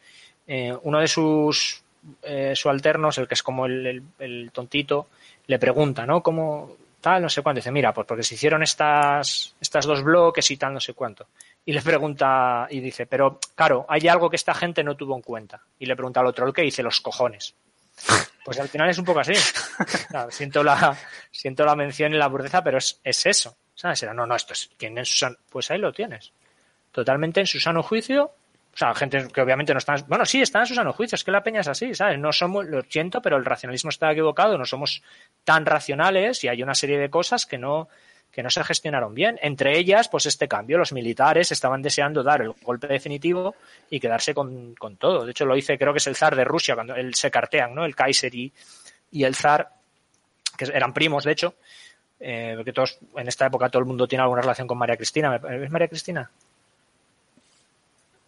Eh, 0.46 0.76
uno 0.84 1.00
de 1.00 1.08
sus 1.08 1.82
eh, 2.24 2.52
subalternos, 2.58 3.18
el 3.20 3.28
que 3.30 3.36
es 3.36 3.44
como 3.44 3.68
el, 3.68 3.88
el, 3.88 4.04
el, 4.20 4.52
tontito, 4.52 5.08
le 5.48 5.60
pregunta, 5.60 6.06
¿no? 6.06 6.22
¿Cómo 6.22 6.76
tal? 7.00 7.22
No 7.22 7.30
sé 7.30 7.42
cuánto. 7.42 7.60
Dice, 7.60 7.72
mira, 7.72 7.94
pues 7.94 8.08
porque 8.08 8.24
se 8.24 8.36
hicieron 8.36 8.64
estas, 8.64 9.56
estas 9.60 9.86
dos 9.86 10.04
bloques 10.04 10.50
y 10.52 10.58
tal, 10.58 10.74
no 10.74 10.80
sé 10.80 10.94
cuánto. 10.94 11.28
Y 11.66 11.74
le 11.74 11.82
pregunta, 11.82 12.68
y 12.70 12.80
dice, 12.80 13.06
pero 13.06 13.40
claro, 13.56 13.86
hay 13.90 14.08
algo 14.08 14.30
que 14.30 14.36
esta 14.36 14.54
gente 14.54 14.84
no 14.84 14.96
tuvo 14.96 15.16
en 15.16 15.22
cuenta. 15.22 15.62
Y 15.80 15.86
le 15.86 15.96
pregunta 15.96 16.20
al 16.20 16.28
otro, 16.28 16.48
¿el 16.48 16.54
que 16.54 16.62
dice? 16.62 16.84
Los 16.84 17.02
cojones. 17.02 17.56
Pues 18.42 18.60
al 18.60 18.70
final 18.70 18.90
es 18.90 18.98
un 18.98 19.06
poco 19.06 19.20
así. 19.20 19.34
Claro, 20.08 20.32
siento, 20.32 20.64
la, 20.64 20.98
siento 21.30 21.66
la 21.66 21.76
mención 21.76 22.16
y 22.16 22.18
la 22.18 22.26
burdeza, 22.26 22.64
pero 22.64 22.80
es, 22.80 23.00
es 23.04 23.26
eso. 23.28 23.56
¿Sabes? 23.76 24.02
Era, 24.02 24.14
no, 24.14 24.26
no, 24.26 24.36
esto 24.36 24.54
es 24.54 24.72
quien 24.76 24.98
en 24.98 25.06
su 25.06 25.18
sano, 25.20 25.36
pues 25.50 25.70
ahí 25.70 25.78
lo 25.78 25.94
tienes. 25.94 26.34
Totalmente 26.92 27.42
en 27.42 27.46
su 27.46 27.60
sano 27.60 27.84
juicio. 27.84 28.32
O 28.80 28.86
sea, 28.86 28.96
gente 28.96 29.28
que 29.28 29.42
obviamente 29.42 29.74
no 29.74 29.80
está, 29.80 29.98
bueno, 30.08 30.26
sí, 30.26 30.42
está 30.42 30.62
en 30.62 30.66
su 30.66 30.74
sano 30.74 30.94
juicio, 30.94 31.18
es 31.18 31.26
que 31.26 31.32
la 31.32 31.44
peña 31.44 31.60
es 31.60 31.68
así, 31.68 31.94
¿sabes? 31.94 32.18
No 32.18 32.32
somos, 32.32 32.66
lo 32.66 32.82
siento, 32.84 33.22
pero 33.22 33.36
el 33.36 33.44
racionalismo 33.44 33.90
está 33.90 34.10
equivocado, 34.10 34.58
no 34.58 34.64
somos 34.64 35.04
tan 35.44 35.66
racionales 35.66 36.42
y 36.46 36.48
hay 36.48 36.64
una 36.64 36.74
serie 36.74 36.98
de 36.98 37.10
cosas 37.10 37.46
que 37.46 37.58
no, 37.58 37.90
que 38.32 38.42
no 38.42 38.50
se 38.50 38.64
gestionaron 38.64 39.14
bien. 39.14 39.38
Entre 39.42 39.78
ellas, 39.78 40.08
pues 40.08 40.28
este 40.28 40.48
cambio, 40.48 40.78
los 40.78 40.94
militares 40.94 41.52
estaban 41.52 41.82
deseando 41.82 42.24
dar 42.24 42.42
el 42.42 42.54
golpe 42.62 42.88
definitivo 42.88 43.54
y 43.90 44.00
quedarse 44.00 44.34
con, 44.34 44.74
con 44.76 44.96
todo. 44.96 45.26
De 45.26 45.32
hecho, 45.32 45.46
lo 45.46 45.56
dice, 45.56 45.78
creo 45.78 45.92
que 45.92 45.98
es 45.98 46.08
el 46.08 46.16
zar 46.16 46.38
de 46.38 46.46
Rusia, 46.46 46.76
cuando 46.76 46.96
él 46.96 47.14
se 47.16 47.30
cartean, 47.30 47.76
¿no? 47.76 47.84
El 47.84 47.98
Kaiser 47.98 48.34
y, 48.34 48.54
y 49.12 49.26
el 49.26 49.36
zar, 49.36 49.74
que 50.58 50.64
eran 50.74 50.94
primos, 50.94 51.26
de 51.26 51.34
hecho, 51.34 51.56
eh, 52.18 52.54
porque 52.56 52.72
todos, 52.72 52.98
en 53.18 53.28
esta 53.28 53.48
época 53.48 53.68
todo 53.68 53.82
el 53.82 53.88
mundo 53.88 54.08
tiene 54.08 54.22
alguna 54.22 54.40
relación 54.40 54.70
con 54.70 54.78
María 54.78 54.96
Cristina. 54.96 55.36
¿Es 55.36 55.70
María 55.70 55.90
Cristina? 55.90 56.32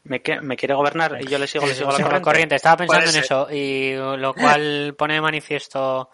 Me, 0.03 0.21
que, 0.21 0.41
me, 0.41 0.57
quiere 0.57 0.73
gobernar 0.73 1.19
y 1.21 1.27
yo 1.27 1.37
le 1.37 1.45
sigo, 1.45 1.67
le 1.67 1.75
sigo 1.75 1.91
la 1.91 1.97
corriente. 1.97 2.21
corriente. 2.21 2.55
Estaba 2.55 2.77
pensando 2.77 3.09
en 3.09 3.15
eso 3.17 3.47
y 3.51 3.93
lo 3.95 4.33
cual 4.33 4.95
pone 4.97 5.13
de 5.13 5.21
manifiesto 5.21 6.09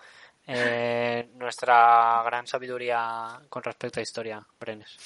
eh, 0.45 1.29
nuestra 1.35 2.21
gran 2.25 2.47
sabiduría 2.47 3.39
con 3.49 3.63
respecto 3.63 3.99
a 3.99 4.03
historia, 4.03 4.45
Brenes. 4.59 4.97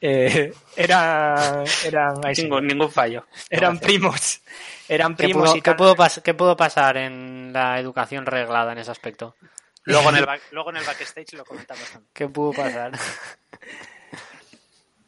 Eh, 0.00 0.52
era, 0.76 1.64
eran 1.84 2.20
ningún, 2.36 2.66
ningún, 2.66 2.90
fallo. 2.90 3.26
Eran 3.48 3.78
primos. 3.78 4.42
Eran 4.86 5.16
primos. 5.16 5.54
¿Qué 5.54 5.60
pudo, 5.60 5.62
¿qué, 5.62 5.74
pudo 5.74 5.96
pas 5.96 6.20
¿Qué 6.22 6.34
pudo 6.34 6.56
pasar 6.56 6.98
en 6.98 7.52
la 7.54 7.78
educación 7.78 8.26
reglada 8.26 8.72
en 8.72 8.78
ese 8.78 8.90
aspecto? 8.90 9.36
Luego 9.84 10.10
en 10.10 10.16
el, 10.16 10.26
back, 10.26 10.42
luego 10.50 10.70
en 10.70 10.76
el 10.76 10.84
backstage 10.84 11.32
lo 11.34 11.44
comentamos 11.44 11.84
también. 11.90 12.10
¿Qué 12.12 12.28
pudo 12.28 12.52
pasar? 12.52 12.92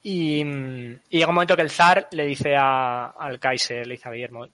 Y, 0.08 0.44
llega 1.08 1.26
un 1.26 1.34
momento 1.34 1.56
que 1.56 1.62
el 1.62 1.70
zar 1.70 2.06
le 2.12 2.26
dice 2.26 2.54
a, 2.56 3.06
al 3.06 3.40
Kaiser, 3.40 3.84
le 3.84 3.94
dice 3.94 4.08
a 4.08 4.12
Guillermo, 4.12 4.46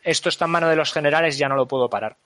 esto 0.00 0.28
está 0.28 0.44
en 0.44 0.52
mano 0.52 0.68
de 0.68 0.76
los 0.76 0.92
generales, 0.92 1.36
ya 1.36 1.48
no 1.48 1.56
lo 1.56 1.66
puedo 1.66 1.90
parar. 1.90 2.16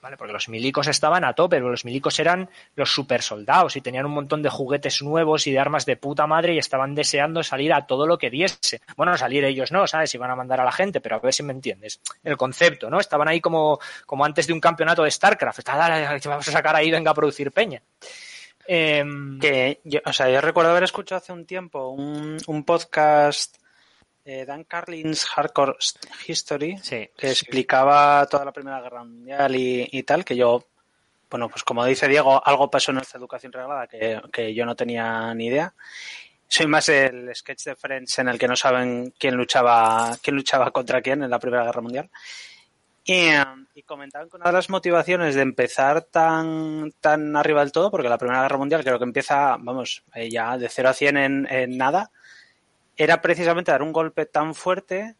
¿Vale? 0.00 0.16
Porque 0.16 0.32
los 0.32 0.48
milicos 0.48 0.86
estaban 0.86 1.24
a 1.24 1.32
tope, 1.32 1.56
pero 1.56 1.70
los 1.70 1.84
milicos 1.84 2.20
eran 2.20 2.48
los 2.76 2.94
super 2.94 3.20
soldados 3.20 3.74
y 3.74 3.80
tenían 3.80 4.06
un 4.06 4.12
montón 4.12 4.42
de 4.42 4.48
juguetes 4.48 5.02
nuevos 5.02 5.48
y 5.48 5.50
de 5.50 5.58
armas 5.58 5.86
de 5.86 5.96
puta 5.96 6.28
madre 6.28 6.54
y 6.54 6.58
estaban 6.58 6.94
deseando 6.94 7.42
salir 7.42 7.72
a 7.72 7.84
todo 7.84 8.06
lo 8.06 8.16
que 8.16 8.30
diese. 8.30 8.80
Bueno, 8.96 9.18
salir 9.18 9.44
ellos 9.44 9.72
no, 9.72 9.88
¿sabes? 9.88 10.14
Iban 10.14 10.30
a 10.30 10.36
mandar 10.36 10.60
a 10.60 10.64
la 10.64 10.70
gente, 10.70 11.00
pero 11.00 11.16
a 11.16 11.18
ver 11.18 11.34
si 11.34 11.42
me 11.42 11.52
entiendes. 11.52 12.00
El 12.22 12.36
concepto, 12.36 12.88
¿no? 12.88 13.00
Estaban 13.00 13.26
ahí 13.26 13.40
como, 13.40 13.80
como 14.06 14.24
antes 14.24 14.46
de 14.46 14.52
un 14.52 14.60
campeonato 14.60 15.02
de 15.02 15.10
StarCraft. 15.10 15.68
Vamos 16.26 16.46
a 16.46 16.52
sacar 16.52 16.76
ahí, 16.76 16.92
venga 16.92 17.10
a 17.10 17.14
producir 17.14 17.50
peña. 17.50 17.82
Eh, 18.66 19.04
que 19.40 19.80
yo, 19.84 20.00
o 20.04 20.12
sea, 20.12 20.30
yo 20.30 20.40
recuerdo 20.40 20.70
haber 20.70 20.84
escuchado 20.84 21.18
hace 21.18 21.32
un 21.32 21.46
tiempo 21.46 21.88
un, 21.88 22.38
un 22.46 22.64
podcast 22.64 23.56
eh, 24.24 24.44
Dan 24.46 24.64
Carlin's 24.64 25.24
Hardcore 25.24 25.74
History 26.26 26.78
sí, 26.78 27.10
que 27.16 27.30
explicaba 27.30 28.24
toda 28.26 28.44
la 28.44 28.52
Primera 28.52 28.80
Guerra 28.80 29.02
Mundial 29.02 29.56
y, 29.56 29.88
y, 29.90 30.02
tal, 30.04 30.24
que 30.24 30.36
yo, 30.36 30.64
bueno, 31.28 31.48
pues 31.48 31.64
como 31.64 31.84
dice 31.84 32.06
Diego, 32.06 32.40
algo 32.44 32.70
pasó 32.70 32.92
en 32.92 32.98
esta 32.98 33.18
educación 33.18 33.52
reglada 33.52 33.88
que, 33.88 34.20
que 34.32 34.54
yo 34.54 34.64
no 34.64 34.76
tenía 34.76 35.34
ni 35.34 35.46
idea. 35.46 35.74
Soy 36.46 36.66
más 36.66 36.88
el 36.90 37.34
sketch 37.34 37.64
de 37.64 37.76
Friends 37.76 38.18
en 38.20 38.28
el 38.28 38.38
que 38.38 38.46
no 38.46 38.54
saben 38.54 39.12
quién 39.18 39.34
luchaba, 39.34 40.16
quién 40.22 40.36
luchaba 40.36 40.70
contra 40.70 41.00
quién 41.00 41.24
en 41.24 41.30
la 41.30 41.40
Primera 41.40 41.64
Guerra 41.64 41.80
Mundial. 41.80 42.10
Y, 43.04 43.30
y, 43.74 43.82
comentaban 43.82 44.30
que 44.30 44.36
una 44.36 44.46
de 44.46 44.52
las 44.52 44.70
motivaciones 44.70 45.34
de 45.34 45.42
empezar 45.42 46.02
tan, 46.02 46.92
tan 47.00 47.36
arriba 47.36 47.60
del 47.60 47.72
todo, 47.72 47.90
porque 47.90 48.08
la 48.08 48.18
Primera 48.18 48.42
Guerra 48.42 48.58
Mundial 48.58 48.84
creo 48.84 48.98
que 48.98 49.04
empieza, 49.04 49.56
vamos, 49.58 50.04
eh, 50.14 50.30
ya 50.30 50.56
de 50.56 50.68
0 50.68 50.88
a 50.88 50.92
100 50.92 51.16
en, 51.16 51.48
en, 51.50 51.76
nada, 51.76 52.12
era 52.96 53.20
precisamente 53.20 53.72
dar 53.72 53.82
un 53.82 53.92
golpe 53.92 54.24
tan 54.26 54.54
fuerte 54.54 55.16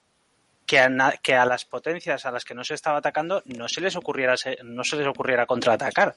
que 0.64 0.78
a, 0.78 1.14
que 1.22 1.35
a, 1.35 1.45
las 1.45 1.64
potencias 1.64 2.24
a 2.24 2.30
las 2.30 2.45
que 2.45 2.55
no 2.55 2.62
se 2.62 2.74
estaba 2.74 2.99
atacando 2.99 3.43
no 3.47 3.68
se 3.68 3.80
les 3.80 3.97
ocurriera, 3.97 4.37
no 4.62 4.85
se 4.85 4.97
les 4.97 5.07
ocurriera 5.07 5.47
contraatacar. 5.47 6.14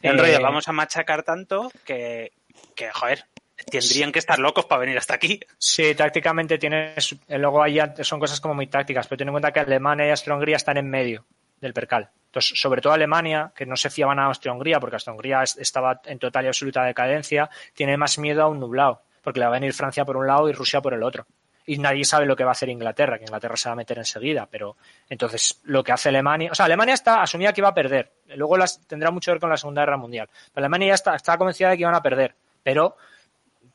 En 0.00 0.18
eh... 0.18 0.22
rollo, 0.22 0.40
vamos 0.40 0.66
a 0.68 0.72
machacar 0.72 1.24
tanto 1.24 1.70
que, 1.84 2.32
que, 2.74 2.90
joder, 2.90 3.26
tendrían 3.64 4.12
que 4.12 4.18
estar 4.18 4.38
locos 4.38 4.66
para 4.66 4.80
venir 4.80 4.98
hasta 4.98 5.14
aquí. 5.14 5.40
Sí, 5.58 5.94
tácticamente 5.94 6.58
tienes, 6.58 7.16
luego 7.28 7.62
allá 7.62 7.94
son 8.02 8.20
cosas 8.20 8.40
como 8.40 8.54
muy 8.54 8.66
tácticas, 8.66 9.06
pero 9.06 9.18
ten 9.18 9.28
en 9.28 9.32
cuenta 9.32 9.52
que 9.52 9.60
Alemania 9.60 10.06
y 10.06 10.10
Austria-Hungría 10.10 10.56
están 10.56 10.76
en 10.76 10.88
medio 10.88 11.24
del 11.60 11.72
percal. 11.72 12.10
Entonces, 12.26 12.60
sobre 12.60 12.82
todo 12.82 12.92
Alemania, 12.92 13.52
que 13.54 13.64
no 13.64 13.76
se 13.76 13.88
fiaban 13.88 14.18
a 14.18 14.26
Austria-Hungría, 14.26 14.78
porque 14.78 14.96
Austria-Hungría 14.96 15.42
estaba 15.42 16.00
en 16.04 16.18
total 16.18 16.44
y 16.44 16.48
absoluta 16.48 16.84
decadencia, 16.84 17.48
tiene 17.72 17.96
más 17.96 18.18
miedo 18.18 18.42
a 18.42 18.48
un 18.48 18.60
nublado, 18.60 19.02
porque 19.22 19.40
le 19.40 19.46
va 19.46 19.52
a 19.52 19.58
venir 19.58 19.72
Francia 19.72 20.04
por 20.04 20.16
un 20.16 20.26
lado 20.26 20.48
y 20.48 20.52
Rusia 20.52 20.80
por 20.80 20.92
el 20.92 21.02
otro. 21.02 21.26
Y 21.68 21.78
nadie 21.78 22.04
sabe 22.04 22.26
lo 22.26 22.36
que 22.36 22.44
va 22.44 22.50
a 22.50 22.52
hacer 22.52 22.68
Inglaterra, 22.68 23.18
que 23.18 23.24
Inglaterra 23.24 23.56
se 23.56 23.68
va 23.68 23.72
a 23.72 23.76
meter 23.76 23.98
enseguida, 23.98 24.46
pero 24.48 24.76
entonces 25.08 25.60
lo 25.64 25.82
que 25.82 25.92
hace 25.92 26.10
Alemania, 26.10 26.50
o 26.52 26.54
sea, 26.54 26.66
Alemania 26.66 26.94
está 26.94 27.22
asumida 27.22 27.52
que 27.52 27.60
iba 27.60 27.68
a 27.68 27.74
perder, 27.74 28.12
luego 28.36 28.56
las, 28.56 28.86
tendrá 28.86 29.10
mucho 29.10 29.30
que 29.30 29.34
ver 29.34 29.40
con 29.40 29.50
la 29.50 29.56
Segunda 29.56 29.82
Guerra 29.82 29.96
Mundial, 29.96 30.28
pero 30.54 30.64
Alemania 30.64 30.88
ya 30.88 30.94
está, 30.94 31.16
está 31.16 31.36
convencida 31.36 31.70
de 31.70 31.76
que 31.76 31.82
iban 31.82 31.94
a 31.96 32.02
perder, 32.02 32.36
pero 32.62 32.96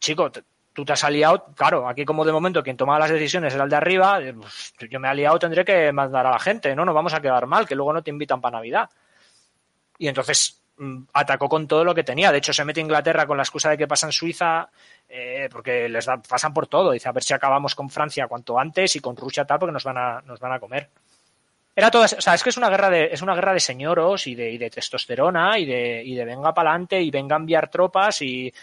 chico, 0.01 0.31
tú 0.73 0.83
te 0.83 0.93
has 0.93 1.03
aliado, 1.03 1.45
claro, 1.55 1.87
aquí 1.87 2.03
como 2.03 2.25
de 2.25 2.31
momento 2.31 2.63
quien 2.63 2.75
tomaba 2.75 2.99
las 2.99 3.11
decisiones 3.11 3.53
era 3.53 3.63
el 3.63 3.69
de 3.69 3.75
arriba, 3.75 4.19
pues, 4.39 4.73
yo 4.89 4.99
me 4.99 5.07
he 5.07 5.11
aliado, 5.11 5.39
tendré 5.39 5.63
que 5.63 5.91
mandar 5.91 6.25
a 6.25 6.31
la 6.31 6.39
gente, 6.39 6.75
no 6.75 6.83
nos 6.83 6.95
vamos 6.95 7.13
a 7.13 7.21
quedar 7.21 7.45
mal, 7.45 7.67
que 7.67 7.75
luego 7.75 7.93
no 7.93 8.03
te 8.03 8.09
invitan 8.09 8.41
para 8.41 8.57
Navidad. 8.57 8.89
Y 9.97 10.07
entonces 10.07 10.61
mmm, 10.77 11.03
atacó 11.13 11.47
con 11.47 11.67
todo 11.67 11.83
lo 11.83 11.93
que 11.93 12.03
tenía. 12.03 12.31
De 12.31 12.39
hecho, 12.39 12.53
se 12.53 12.65
mete 12.65 12.79
a 12.79 12.83
Inglaterra 12.83 13.27
con 13.27 13.37
la 13.37 13.43
excusa 13.43 13.69
de 13.69 13.77
que 13.77 13.87
pasa 13.87 14.07
en 14.07 14.11
Suiza, 14.11 14.69
eh, 15.07 15.47
porque 15.51 15.87
les 15.87 16.05
da, 16.05 16.17
pasan 16.17 16.53
por 16.53 16.67
todo. 16.67 16.91
Dice, 16.91 17.07
a 17.07 17.11
ver 17.11 17.23
si 17.23 17.33
acabamos 17.33 17.75
con 17.75 17.89
Francia 17.89 18.27
cuanto 18.27 18.57
antes 18.57 18.95
y 18.95 18.99
con 18.99 19.15
Rusia 19.15 19.45
tal, 19.45 19.59
porque 19.59 19.73
nos 19.73 19.83
van 19.83 19.97
a, 19.97 20.21
nos 20.21 20.39
van 20.39 20.53
a 20.53 20.59
comer. 20.59 20.89
Era 21.73 21.89
todo, 21.89 22.03
o 22.03 22.07
sea, 22.07 22.33
es 22.33 22.43
que 22.43 22.49
es 22.49 22.57
una 22.57 22.69
guerra 22.69 22.89
de, 22.89 23.09
es 23.11 23.21
una 23.21 23.33
guerra 23.33 23.53
de 23.53 23.61
señoros 23.61 24.27
y 24.27 24.35
de, 24.35 24.51
y 24.51 24.57
de 24.57 24.69
testosterona 24.69 25.57
y 25.57 25.65
de, 25.65 26.03
y 26.03 26.15
de 26.15 26.25
venga 26.25 26.53
para 26.53 26.71
adelante 26.71 27.01
y 27.01 27.09
venga 27.09 27.35
a 27.35 27.39
enviar 27.39 27.69
tropas 27.69 28.21
y, 28.21 28.53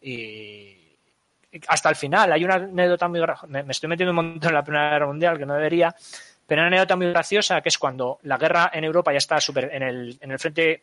y 0.00 0.76
hasta 1.66 1.88
el 1.88 1.96
final. 1.96 2.32
Hay 2.32 2.44
una 2.44 2.54
anécdota 2.54 3.08
muy 3.08 3.20
me, 3.48 3.62
me 3.62 3.72
estoy 3.72 3.88
metiendo 3.88 4.10
un 4.10 4.16
montón 4.16 4.50
en 4.50 4.54
la 4.54 4.62
Primera 4.62 4.90
Guerra 4.90 5.06
Mundial 5.06 5.38
que 5.38 5.46
no 5.46 5.54
debería, 5.54 5.94
pero 6.46 6.62
una 6.62 6.68
anécdota 6.68 6.96
muy 6.96 7.08
graciosa 7.10 7.60
que 7.60 7.68
es 7.68 7.78
cuando 7.78 8.18
la 8.22 8.38
guerra 8.38 8.70
en 8.72 8.84
Europa 8.84 9.12
ya 9.12 9.18
está 9.18 9.40
súper 9.40 9.70
en 9.72 9.82
el, 9.82 10.18
en 10.20 10.30
el 10.30 10.38
frente 10.38 10.82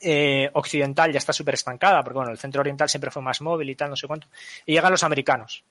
eh, 0.00 0.50
occidental 0.52 1.12
ya 1.12 1.18
está 1.18 1.32
súper 1.32 1.54
estancada, 1.54 2.02
porque 2.02 2.16
bueno, 2.16 2.32
el 2.32 2.38
centro 2.38 2.60
oriental 2.60 2.88
siempre 2.88 3.10
fue 3.10 3.22
más 3.22 3.40
móvil 3.40 3.70
y 3.70 3.74
tal, 3.74 3.90
no 3.90 3.96
sé 3.96 4.06
cuánto, 4.06 4.26
y 4.66 4.72
llegan 4.72 4.90
los 4.90 5.04
americanos, 5.04 5.62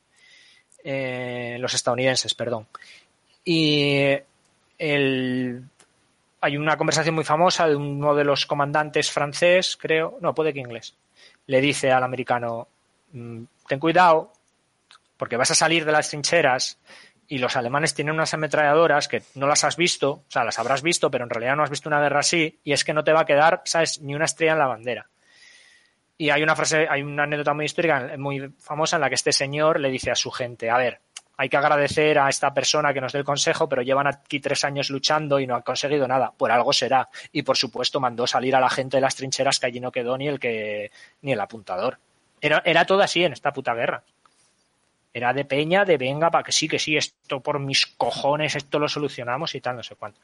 eh, 0.84 1.58
los 1.60 1.74
estadounidenses, 1.74 2.34
perdón, 2.34 2.66
y 3.44 4.10
el, 4.78 5.64
hay 6.40 6.58
una 6.58 6.78
conversación 6.78 7.16
muy 7.16 7.26
famosa 7.26 7.68
de 7.68 7.76
uno 7.76 8.16
de 8.16 8.24
los 8.24 8.46
comandantes 8.46 9.12
francés, 9.12 9.78
creo, 9.80 10.18
no, 10.22 10.34
puede 10.34 10.54
que 10.54 10.62
inglés, 10.62 10.96
le 11.48 11.62
dice 11.62 11.92
al 11.92 12.04
americano, 12.04 12.68
ten 13.12 13.80
cuidado, 13.80 14.32
porque 15.18 15.38
vas 15.38 15.52
a 15.52 15.56
salir 15.56 15.86
de 15.86 15.92
las 15.92 16.10
trincheras 16.10 16.80
y 17.28 17.38
los 17.38 17.56
alemanes 17.56 17.94
tienen 17.94 18.16
unas 18.16 18.34
ametralladoras 18.34 19.08
que 19.08 19.24
no 19.36 19.48
las 19.48 19.64
has 19.64 19.78
visto, 19.78 20.12
o 20.12 20.24
sea, 20.28 20.44
las 20.44 20.60
habrás 20.60 20.82
visto, 20.82 21.10
pero 21.10 21.24
en 21.24 21.30
realidad 21.30 21.56
no 21.56 21.64
has 21.64 21.70
visto 21.70 21.90
una 21.90 22.02
guerra 22.02 22.20
así, 22.20 22.60
y 22.64 22.74
es 22.74 22.84
que 22.84 22.94
no 22.94 23.04
te 23.04 23.14
va 23.14 23.22
a 23.22 23.26
quedar, 23.26 23.62
¿sabes?, 23.66 24.02
ni 24.02 24.14
una 24.16 24.26
estrella 24.26 24.54
en 24.54 24.60
la 24.60 24.68
bandera. 24.68 25.08
Y 26.18 26.30
hay 26.30 26.44
una 26.44 26.56
frase, 26.56 26.88
hay 26.90 27.02
una 27.02 27.24
anécdota 27.24 27.54
muy 27.54 27.66
histórica, 27.66 28.14
muy 28.18 28.54
famosa, 28.60 28.98
en 28.98 29.02
la 29.02 29.10
que 29.10 29.16
este 29.16 29.32
señor 29.32 29.80
le 29.80 29.90
dice 29.90 30.12
a 30.12 30.16
su 30.16 30.32
gente, 30.32 30.70
a 30.70 30.78
ver, 30.78 31.00
hay 31.44 31.50
que 31.50 31.58
agradecer 31.58 32.18
a 32.20 32.30
esta 32.30 32.54
persona 32.54 32.94
que 32.94 33.02
nos 33.02 33.12
dé 33.12 33.20
el 33.20 33.26
consejo, 33.26 33.68
pero 33.68 33.82
llevan 33.82 34.08
aquí 34.08 34.40
tres 34.40 34.64
años 34.64 34.90
luchando 34.90 35.42
y 35.42 35.46
no 35.46 35.56
han 35.56 35.62
conseguido 35.62 36.08
nada. 36.08 36.32
Por 36.32 36.54
algo 36.54 36.72
será. 36.72 37.10
Y 37.34 37.42
por 37.42 37.58
supuesto 37.58 38.00
mandó 38.00 38.26
salir 38.26 38.56
a 38.56 38.62
la 38.62 38.70
gente 38.70 38.96
de 38.96 39.02
las 39.02 39.18
trincheras 39.18 39.60
que 39.60 39.66
allí 39.66 39.82
no 39.82 39.92
quedó 39.92 40.18
ni 40.18 40.30
el 40.30 40.40
que 40.40 40.90
ni 41.22 41.34
el 41.34 41.42
apuntador. 41.42 42.00
Era, 42.40 42.62
era 42.64 42.86
todo 42.86 43.02
así 43.02 43.26
en 43.26 43.34
esta 43.34 43.52
puta 43.52 43.74
guerra. 43.74 44.04
Era 45.14 45.34
de 45.34 45.44
peña, 45.44 45.84
de 45.84 45.98
venga, 45.98 46.32
para 46.32 46.46
que 46.46 46.54
sí, 46.54 46.70
que 46.70 46.80
sí, 46.80 46.96
esto 46.96 47.42
por 47.42 47.60
mis 47.60 47.88
cojones, 47.88 48.56
esto 48.56 48.80
lo 48.80 48.88
solucionamos 48.88 49.54
y 49.54 49.60
tal, 49.60 49.76
no 49.76 49.84
sé 49.84 49.96
cuánto. 49.96 50.22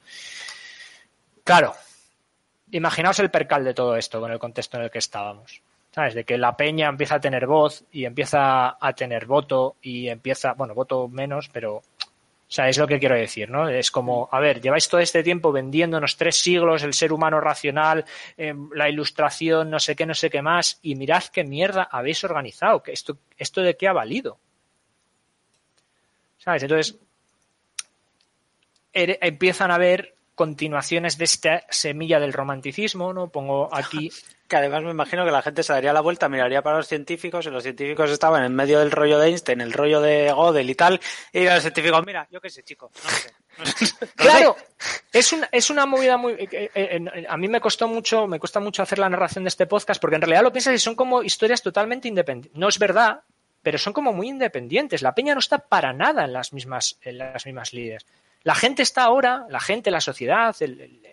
Claro, 1.43 1.75
imaginaos 2.71 3.19
el 3.19 3.29
percal 3.29 3.65
de 3.65 3.73
todo 3.73 3.97
esto 3.97 4.21
con 4.21 4.31
el 4.31 4.39
contexto 4.39 4.77
en 4.77 4.83
el 4.83 4.89
que 4.89 4.99
estábamos. 4.99 5.61
¿Sabes? 5.91 6.13
De 6.13 6.23
que 6.23 6.37
la 6.37 6.55
peña 6.55 6.87
empieza 6.87 7.15
a 7.15 7.19
tener 7.19 7.47
voz 7.47 7.83
y 7.91 8.05
empieza 8.05 8.77
a 8.79 8.93
tener 8.93 9.25
voto 9.25 9.75
y 9.81 10.07
empieza, 10.07 10.53
bueno, 10.53 10.75
voto 10.75 11.07
menos, 11.07 11.49
pero 11.49 11.81
o 12.49 12.51
sea, 12.51 12.67
es 12.67 12.79
lo 12.79 12.87
que 12.87 12.97
quiero 12.97 13.13
decir, 13.13 13.47
¿no? 13.51 13.69
Es 13.69 13.91
como, 13.91 14.27
a 14.31 14.39
ver, 14.39 14.59
lleváis 14.59 14.89
todo 14.89 14.99
este 14.99 15.21
tiempo 15.21 15.51
vendiéndonos 15.51 16.17
tres 16.17 16.35
siglos 16.35 16.81
el 16.81 16.95
ser 16.95 17.13
humano 17.13 17.39
racional, 17.39 18.05
eh, 18.37 18.55
la 18.73 18.89
ilustración, 18.89 19.69
no 19.69 19.79
sé 19.79 19.95
qué, 19.95 20.07
no 20.07 20.15
sé 20.15 20.31
qué 20.31 20.41
más, 20.41 20.79
y 20.81 20.95
mirad 20.95 21.23
qué 21.25 21.43
mierda 21.43 21.87
habéis 21.91 22.23
organizado, 22.23 22.81
que 22.81 22.91
esto, 22.91 23.19
esto 23.37 23.61
de 23.61 23.77
qué 23.77 23.87
ha 23.87 23.93
valido. 23.93 24.39
¿Sabes? 26.39 26.63
Entonces, 26.63 26.97
empiezan 28.93 29.69
a 29.69 29.75
haber 29.75 30.15
continuaciones 30.39 31.17
de 31.17 31.25
esta 31.25 31.63
semilla 31.69 32.17
del 32.17 32.31
romanticismo, 32.31 33.11
¿no? 33.11 33.27
Pongo 33.27 33.67
aquí 33.75 34.09
que 34.47 34.55
además 34.55 34.83
me 34.83 34.91
imagino 34.91 35.25
que 35.25 35.31
la 35.31 35.41
gente 35.41 35.63
se 35.63 35.73
daría 35.73 35.91
la 35.91 35.99
vuelta, 35.99 36.29
miraría 36.29 36.61
para 36.61 36.77
los 36.77 36.87
científicos 36.87 37.45
y 37.45 37.49
los 37.49 37.61
científicos 37.61 38.09
estaban 38.09 38.45
en 38.45 38.55
medio 38.55 38.79
del 38.79 38.89
rollo 38.89 39.19
de 39.19 39.27
Einstein, 39.27 39.59
el 39.59 39.73
rollo 39.73 39.99
de 39.99 40.33
Gödel 40.33 40.69
y 40.69 40.75
tal, 40.75 41.01
y 41.33 41.43
los 41.43 41.59
científicos, 41.59 42.05
mira, 42.05 42.25
yo 42.31 42.39
qué 42.39 42.49
sé, 42.49 42.63
chico, 42.63 42.89
no 43.03 43.65
sé. 43.65 43.93
claro, 44.15 44.55
es 45.11 45.33
una, 45.33 45.49
es 45.51 45.69
una 45.69 45.85
movida 45.85 46.15
muy... 46.15 46.31
Eh, 46.31 46.47
eh, 46.51 46.69
eh, 46.73 47.25
a 47.27 47.35
mí 47.35 47.49
me 47.49 47.59
costó 47.59 47.89
mucho, 47.89 48.25
me 48.25 48.39
cuesta 48.39 48.61
mucho 48.61 48.81
hacer 48.81 48.97
la 48.97 49.09
narración 49.09 49.43
de 49.43 49.49
este 49.49 49.67
podcast 49.67 49.99
porque 49.99 50.15
en 50.15 50.21
realidad 50.21 50.43
lo 50.43 50.53
piensas 50.53 50.73
y 50.73 50.79
son 50.79 50.95
como 50.95 51.21
historias 51.21 51.61
totalmente 51.61 52.07
independientes. 52.07 52.57
No 52.57 52.69
es 52.69 52.79
verdad, 52.79 53.23
pero 53.61 53.77
son 53.77 53.91
como 53.91 54.13
muy 54.13 54.29
independientes. 54.29 55.01
La 55.01 55.13
peña 55.13 55.33
no 55.33 55.41
está 55.41 55.57
para 55.57 55.91
nada 55.91 56.23
en 56.23 56.31
las 56.31 56.53
mismas, 56.53 56.97
en 57.01 57.17
las 57.17 57.45
mismas 57.45 57.73
líderes. 57.73 58.05
La 58.43 58.55
gente 58.55 58.83
está 58.83 59.03
ahora, 59.03 59.45
la 59.49 59.59
gente, 59.59 59.91
la 59.91 60.01
sociedad, 60.01 60.55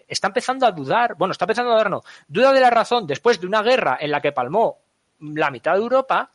está 0.07 0.29
empezando 0.29 0.66
a 0.66 0.72
dudar, 0.72 1.16
bueno, 1.16 1.33
está 1.33 1.45
empezando 1.45 1.72
a 1.72 1.74
dudar, 1.74 1.91
no, 1.91 2.03
duda 2.29 2.53
de 2.53 2.61
la 2.61 2.70
razón 2.70 3.07
después 3.07 3.41
de 3.41 3.47
una 3.47 3.62
guerra 3.62 3.99
en 4.01 4.11
la 4.11 4.20
que 4.20 4.33
palmó 4.33 4.79
la 5.18 5.51
mitad 5.51 5.72
de 5.72 5.81
Europa 5.81 6.31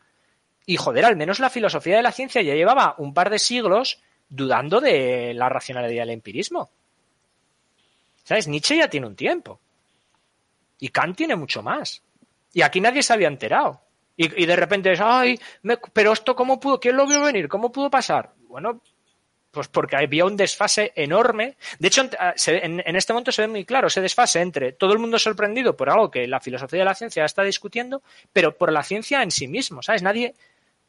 y 0.66 0.78
joder, 0.78 1.06
al 1.06 1.16
menos 1.16 1.40
la 1.40 1.50
filosofía 1.50 1.96
de 1.96 2.04
la 2.04 2.12
ciencia 2.12 2.42
ya 2.42 2.54
llevaba 2.54 2.96
un 2.98 3.14
par 3.14 3.30
de 3.30 3.40
siglos 3.40 4.02
dudando 4.30 4.80
de 4.80 5.34
la 5.34 5.50
racionalidad 5.50 6.04
del 6.04 6.12
empirismo. 6.12 6.70
¿Sabes? 8.24 8.48
Nietzsche 8.48 8.78
ya 8.78 8.90
tiene 8.90 9.08
un 9.08 9.16
tiempo. 9.16 9.60
Y 10.80 10.90
Kant 10.90 11.18
tiene 11.18 11.36
mucho 11.36 11.62
más. 11.62 12.02
Y 12.54 12.62
aquí 12.62 12.80
nadie 12.80 13.04
se 13.04 13.14
había 13.14 13.28
enterado. 13.28 13.82
Y, 14.18 14.46
de 14.46 14.56
repente 14.56 14.92
es, 14.92 15.00
ay, 15.02 15.40
pero 15.94 16.12
esto 16.12 16.36
cómo 16.36 16.60
pudo, 16.60 16.80
¿quién 16.80 16.96
lo 16.96 17.08
vio 17.08 17.24
venir? 17.24 17.48
¿Cómo 17.48 17.72
pudo 17.72 17.90
pasar? 17.90 18.34
Bueno, 18.48 18.82
pues 19.52 19.68
porque 19.68 19.98
había 19.98 20.26
un 20.26 20.38
desfase 20.38 20.94
enorme. 20.96 21.56
De 21.78 21.90
hecho, 21.90 22.10
en, 22.48 22.96
este 22.96 23.14
momento 23.14 23.32
se 23.32 23.44
ve 23.44 23.48
muy 23.50 23.66
claro 23.66 23.88
ese 23.88 24.02
desfase 24.02 24.42
entre 24.42 24.72
todo 24.72 24.94
el 24.94 25.00
mundo 25.00 25.20
sorprendido 25.20 25.76
por 25.76 25.90
algo 25.90 26.10
que 26.10 26.28
la 26.28 26.40
filosofía 26.40 26.80
de 26.80 26.86
la 26.86 26.96
ciencia 26.96 27.26
está 27.26 27.44
discutiendo, 27.44 28.02
pero 28.32 28.56
por 28.56 28.72
la 28.72 28.84
ciencia 28.84 29.22
en 29.22 29.32
sí 29.32 29.48
mismo, 29.48 29.84
¿sabes? 29.84 30.02
Nadie 30.02 30.34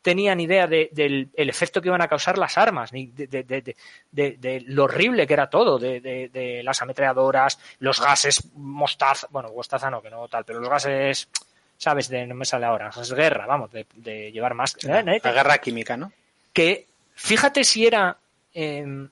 tenía 0.00 0.34
ni 0.34 0.44
idea 0.44 0.66
del 0.66 1.30
efecto 1.36 1.80
que 1.80 1.88
iban 1.88 2.02
a 2.02 2.08
causar 2.08 2.38
las 2.38 2.56
armas, 2.56 2.92
ni 2.92 3.06
de, 3.06 4.64
lo 4.66 4.84
horrible 4.84 5.26
que 5.26 5.34
era 5.34 5.50
todo, 5.50 5.78
de, 5.78 6.60
las 6.64 6.82
ametralladoras, 6.82 7.58
los 7.80 8.00
gases 8.00 8.52
mostaza, 8.54 9.26
bueno, 9.30 9.50
mostaza 9.52 9.90
no, 9.90 10.02
que 10.02 10.10
no 10.10 10.28
tal, 10.28 10.44
pero 10.44 10.60
los 10.60 10.68
gases, 10.68 11.28
¿sabes? 11.76 12.08
De, 12.08 12.26
no 12.26 12.34
me 12.34 12.44
sale 12.44 12.66
ahora, 12.66 12.90
es 13.00 13.12
guerra, 13.12 13.46
vamos, 13.46 13.70
de, 13.72 14.32
llevar 14.32 14.54
más. 14.54 14.76
La, 14.84 15.02
la 15.02 15.32
guerra 15.32 15.58
química, 15.58 15.96
¿no? 15.96 16.12
Que 16.52 16.86
fíjate 17.14 17.64
si 17.64 17.86
era 17.86 18.18
Em, 18.54 19.08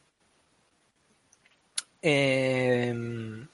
em, 2.03 3.47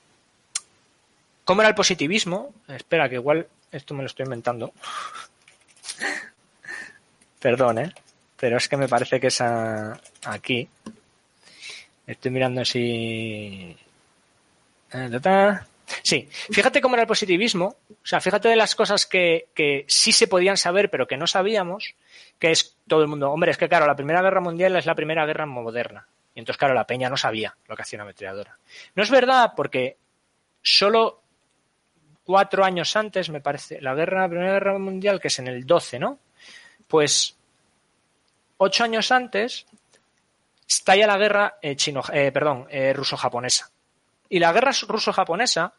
¿Cómo 1.44 1.62
era 1.62 1.68
el 1.68 1.76
positivismo? 1.76 2.52
Espera, 2.66 3.08
que 3.08 3.16
igual 3.16 3.46
esto 3.70 3.94
me 3.94 4.02
lo 4.02 4.06
estoy 4.06 4.24
inventando. 4.24 4.72
Perdón, 7.40 7.78
¿eh? 7.78 7.92
Pero 8.36 8.56
es 8.56 8.68
que 8.68 8.76
me 8.76 8.88
parece 8.88 9.20
que 9.20 9.28
es 9.28 9.40
aquí. 9.40 10.68
Estoy 12.06 12.30
mirando. 12.32 12.62
Eh, 12.74 13.76
sí, 16.02 16.28
fíjate 16.50 16.80
cómo 16.80 16.96
era 16.96 17.02
el 17.02 17.08
positivismo. 17.08 17.76
O 17.90 18.06
sea, 18.06 18.20
fíjate 18.20 18.48
de 18.48 18.56
las 18.56 18.74
cosas 18.74 19.06
que 19.06 19.84
sí 19.86 20.10
se 20.10 20.26
podían 20.26 20.56
saber, 20.56 20.90
pero 20.90 21.06
que 21.06 21.16
no 21.16 21.28
sabíamos 21.28 21.94
que 22.38 22.50
es 22.50 22.76
todo 22.86 23.02
el 23.02 23.08
mundo, 23.08 23.30
hombre, 23.30 23.50
es 23.50 23.58
que 23.58 23.68
claro, 23.68 23.86
la 23.86 23.96
Primera 23.96 24.22
Guerra 24.22 24.40
Mundial 24.40 24.76
es 24.76 24.86
la 24.86 24.94
primera 24.94 25.26
guerra 25.26 25.46
moderna. 25.46 26.06
Y 26.34 26.40
entonces, 26.40 26.58
claro, 26.58 26.74
la 26.74 26.86
peña 26.86 27.08
no 27.08 27.16
sabía 27.16 27.56
lo 27.66 27.74
que 27.74 27.82
hacía 27.82 27.96
una 27.96 28.04
ametralladora. 28.04 28.58
No 28.94 29.02
es 29.02 29.10
verdad 29.10 29.52
porque 29.56 29.96
solo 30.62 31.22
cuatro 32.24 32.64
años 32.64 32.94
antes, 32.94 33.30
me 33.30 33.40
parece, 33.40 33.80
la 33.80 33.94
guerra, 33.94 34.22
la 34.22 34.28
Primera 34.28 34.52
Guerra 34.52 34.78
Mundial, 34.78 35.18
que 35.18 35.28
es 35.28 35.38
en 35.38 35.46
el 35.46 35.64
12, 35.64 35.98
¿no? 35.98 36.18
Pues 36.86 37.36
ocho 38.58 38.84
años 38.84 39.10
antes 39.12 39.66
estalla 40.68 41.06
la 41.06 41.16
guerra 41.16 41.58
eh, 41.62 41.76
chino, 41.76 42.02
eh, 42.12 42.30
perdón, 42.32 42.66
eh, 42.68 42.92
ruso-japonesa. 42.92 43.70
Y 44.28 44.38
la 44.38 44.52
guerra 44.52 44.72
ruso-japonesa 44.86 45.72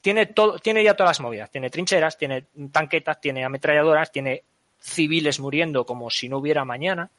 tiene 0.00 0.26
todo, 0.26 0.58
tiene 0.58 0.84
ya 0.84 0.94
todas 0.94 1.10
las 1.10 1.20
movidas. 1.20 1.50
Tiene 1.50 1.70
trincheras, 1.70 2.16
tiene 2.16 2.46
tanquetas, 2.72 3.20
tiene 3.20 3.44
ametralladoras, 3.44 4.12
tiene 4.12 4.44
civiles 4.80 5.40
muriendo 5.40 5.84
como 5.84 6.10
si 6.10 6.28
no 6.28 6.38
hubiera 6.38 6.64
mañana. 6.64 7.10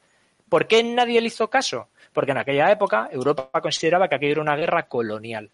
¿Por 0.48 0.68
qué 0.68 0.84
nadie 0.84 1.22
le 1.22 1.28
hizo 1.28 1.50
caso? 1.50 1.90
Porque 2.14 2.32
en 2.32 2.38
aquella 2.38 2.72
época 2.72 3.10
Europa 3.12 3.62
consideraba 3.62 4.08
que 4.08 4.16
aquello 4.16 4.34
era 4.34 4.42
una 4.42 4.56
guerra 4.56 4.84
colonial. 4.84 5.50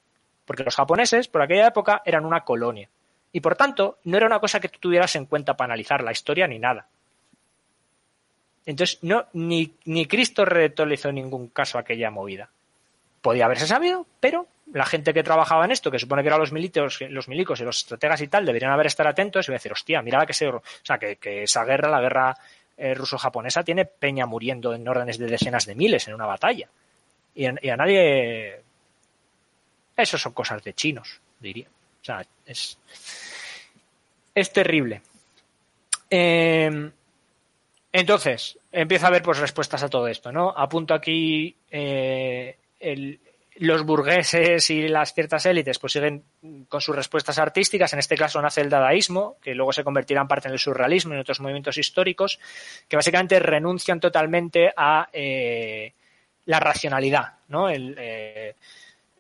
Porque 0.45 0.64
los 0.64 0.76
japoneses, 0.76 1.28
por 1.28 1.41
aquella 1.41 1.68
época, 1.68 2.01
eran 2.06 2.26
una 2.26 2.41
colonia. 2.41 2.89
Y 3.32 3.41
por 3.41 3.56
tanto, 3.56 3.97
no 4.06 4.16
era 4.16 4.28
una 4.28 4.39
cosa 4.39 4.60
que 4.60 4.70
tú 4.70 4.80
tuvieras 4.80 5.16
en 5.16 5.26
cuenta 5.26 5.58
para 5.58 5.74
analizar 5.74 6.03
la 6.03 6.12
historia 6.12 6.47
ni 6.47 6.60
nada. 6.60 6.88
Entonces, 8.66 8.99
no, 9.03 9.26
ni, 9.34 9.74
ni 9.86 10.06
Cristo 10.06 10.45
hizo 10.91 11.12
ningún 11.12 11.49
caso 11.49 11.78
a 11.78 11.82
aquella 11.82 12.10
movida. 12.10 12.49
Podía 13.22 13.45
haberse 13.45 13.68
sabido, 13.68 14.08
pero 14.20 14.47
la 14.74 14.86
gente 14.86 15.13
que 15.13 15.24
trabajaba 15.24 15.66
en 15.66 15.72
esto, 15.72 15.91
que 15.91 15.99
supone 15.99 16.22
que 16.22 16.28
eran 16.28 16.39
los 16.39 16.51
militos, 16.51 16.99
los 17.09 17.28
milicos 17.28 17.59
y 17.59 17.63
los 17.63 17.78
estrategas 17.78 18.22
y 18.22 18.28
tal, 18.28 18.45
deberían 18.45 18.72
haber 18.72 18.88
estar 18.88 19.07
atentos 19.07 19.47
y 19.47 19.51
decir, 19.51 19.72
hostia, 19.72 20.01
mira 20.01 20.26
que 20.26 20.34
se, 20.34 20.47
o 20.47 20.61
sea, 20.82 20.97
que, 20.97 21.18
esa 21.43 21.63
guerra, 21.63 21.89
la 21.89 22.01
guerra 22.01 22.38
eh, 22.78 22.93
ruso-japonesa, 22.93 23.63
tiene 23.63 23.86
peña 23.86 24.26
muriendo 24.26 24.74
en 24.74 24.88
órdenes 24.88 25.18
de 25.18 25.28
decenas 25.28 25.66
de 25.66 25.76
miles 25.76 26.07
en 26.07 26.16
una 26.16 26.26
batalla. 26.26 26.70
Y, 27.36 27.45
a 27.45 27.76
nadie, 27.76 28.61
eso 29.95 30.18
son 30.18 30.34
cosas 30.34 30.63
de 30.63 30.74
chinos, 30.74 31.20
diría. 31.39 31.68
O 32.01 32.05
sea, 32.05 32.26
es, 32.45 32.78
es 34.34 34.53
terrible. 34.53 35.01
Em, 36.09 36.91
entonces, 37.91 38.57
empieza 38.72 39.05
a 39.05 39.09
haber 39.09 39.22
pues 39.22 39.39
respuestas 39.39 39.84
a 39.84 39.89
todo 39.89 40.07
esto, 40.07 40.32
¿no? 40.32 40.53
Apunto 40.55 40.93
aquí 40.93 41.55
eh, 41.72 42.57
el, 42.80 43.20
los 43.58 43.84
burgueses 43.86 44.70
y 44.70 44.88
las 44.88 45.14
ciertas 45.14 45.45
élites 45.45 45.80
pues 45.80 45.93
siguen 45.93 46.24
con 46.68 46.82
sus 46.82 46.95
respuestas 46.95 47.39
artísticas. 47.39 47.93
En 47.93 47.99
este 47.99 48.18
caso 48.18 48.41
nace 48.41 48.62
el 48.62 48.70
dadaísmo, 48.70 49.38
que 49.41 49.56
luego 49.56 49.72
se 49.72 49.84
convertirá 49.84 50.22
en 50.22 50.28
parte 50.28 50.47
en 50.47 50.53
el 50.53 50.60
surrealismo 50.60 51.14
y 51.14 51.16
en 51.16 51.22
otros 51.22 51.39
movimientos 51.39 51.78
históricos, 51.78 52.39
que 52.88 52.97
básicamente 52.97 53.39
renuncian 53.39 53.99
totalmente 53.99 54.74
a 54.76 55.08
eh, 55.14 55.93
la 56.45 56.60
racionalidad. 56.60 57.36
¿no? 57.47 57.70
Eh, 57.70 58.56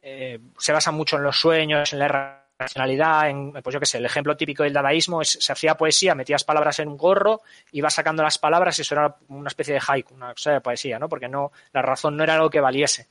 eh, 0.01 0.39
se 0.57 0.73
basa 0.73 0.91
mucho 0.91 1.15
en 1.15 1.23
los 1.23 1.39
sueños, 1.39 1.93
en 1.93 1.99
la 1.99 2.43
racionalidad, 2.59 3.29
en, 3.29 3.53
pues 3.53 3.73
yo 3.73 3.79
qué 3.79 3.85
sé, 3.85 3.99
el 3.99 4.05
ejemplo 4.05 4.35
típico 4.35 4.63
del 4.63 4.73
dadaísmo 4.73 5.21
es 5.21 5.37
se 5.39 5.51
hacía 5.51 5.75
poesía, 5.75 6.13
metías 6.13 6.43
palabras 6.43 6.79
en 6.79 6.89
un 6.89 6.97
gorro, 6.97 7.41
ibas 7.71 7.93
sacando 7.93 8.21
las 8.21 8.37
palabras 8.37 8.77
y 8.77 8.81
eso 8.81 8.95
era 8.95 9.15
una 9.29 9.47
especie 9.47 9.73
de 9.73 9.81
haiku, 9.85 10.13
una 10.13 10.33
cosa 10.33 10.51
de 10.51 10.61
poesía, 10.61 10.99
¿no? 10.99 11.07
Porque 11.07 11.27
no, 11.27 11.51
la 11.71 11.81
razón 11.81 12.17
no 12.17 12.23
era 12.23 12.35
algo 12.35 12.49
que 12.49 12.59
valiese. 12.59 13.07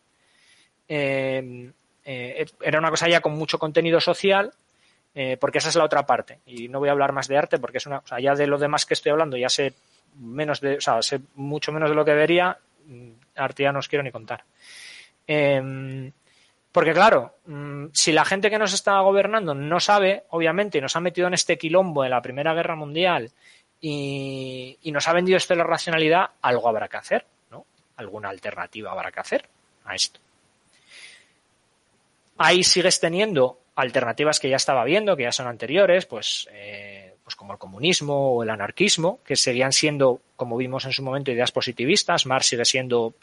Em, 0.89 1.73
eh, 2.05 2.47
era 2.61 2.79
una 2.79 2.91
cosa 2.91 3.09
ya 3.09 3.21
con 3.21 3.33
mucho 3.33 3.59
contenido 3.59 4.01
social, 4.01 4.53
eh, 5.15 5.37
porque 5.39 5.59
esa 5.59 5.69
es 5.69 5.77
la 5.77 5.85
otra 5.85 6.07
parte. 6.07 6.41
Y 6.47 6.69
no 6.69 6.81
voy 6.81 6.89
a 6.89 6.93
hablar 6.93 7.13
más 7.13 7.29
de 7.29 7.39
arte 7.39 7.59
porque 7.59 7.79
es 7.79 7.87
una, 7.87 7.99
o 7.99 8.19
ya 8.19 8.35
de 8.35 8.47
lo 8.47 8.59
demás 8.59 8.85
que 8.87 8.95
estoy 8.95 9.13
hablando 9.13 9.37
ya 9.37 9.49
sé 9.49 9.75
menos 10.17 10.61
de, 10.61 10.77
o 10.77 10.81
sea, 10.81 11.03
sé 11.03 11.21
mucho 11.35 11.73
menos 11.73 11.89
de 11.89 11.97
lo 11.97 12.05
que 12.05 12.13
debería. 12.13 12.59
Arte 13.37 13.63
ya 13.63 13.73
no 13.73 13.79
os 13.79 13.89
quiero 13.89 14.03
ni 14.03 14.11
contar. 14.11 14.45
Em, 15.27 16.13
porque 16.71 16.93
claro, 16.93 17.37
mm, 17.47 17.87
si 17.93 18.13
la 18.13 18.25
gente 18.25 18.51
que 18.51 18.59
nos 18.59 18.73
está 18.75 18.99
gobernando 19.01 19.55
no 19.55 19.81
sabe, 19.81 20.25
obviamente, 20.31 20.81
nos 20.81 20.97
ha 20.97 21.01
metido 21.01 21.29
en 21.29 21.35
este 21.35 21.57
quilombo 21.57 22.05
en 22.05 22.11
la 22.11 22.21
Primera 22.21 22.53
Guerra 22.53 22.75
Mundial 22.75 23.31
y, 23.81 24.79
nos 24.93 25.09
ha 25.09 25.13
vendido 25.13 25.37
esto 25.37 25.55
de 25.55 25.59
la 25.59 25.65
racionalidad, 25.65 26.31
algo 26.43 26.69
habrá 26.69 26.89
que 26.89 26.97
hacer, 26.97 27.27
¿no? 27.51 27.65
Alguna 27.97 28.29
alternativa 28.29 28.91
habrá 28.91 29.13
que 29.13 29.21
hacer 29.21 29.49
a 29.85 29.95
esto. 29.95 30.21
Ahí 32.37 32.65
sigues 32.65 33.01
teniendo 33.01 33.61
alternativas 33.77 34.41
que 34.41 34.49
ya 34.49 34.57
estaba 34.57 34.85
viendo, 34.85 35.17
que 35.17 35.25
ya 35.25 35.33
son 35.33 35.47
anteriores, 35.47 36.07
pues 36.07 36.49
eh, 36.53 37.15
pues 37.25 37.37
como 37.37 37.55
el 37.55 37.59
comunismo 37.59 38.35
o 38.35 38.43
el 38.43 38.51
anarquismo, 38.51 39.21
que 39.25 39.35
seguían 39.35 39.73
siendo, 39.73 40.21
como 40.37 40.57
vimos 40.57 40.85
en 40.85 40.93
su 40.93 41.03
momento, 41.03 41.31
ideas 41.31 41.53
positivistas. 41.53 42.27
Marx 42.27 42.49
sigue 42.49 42.67
siendo, 42.67 43.15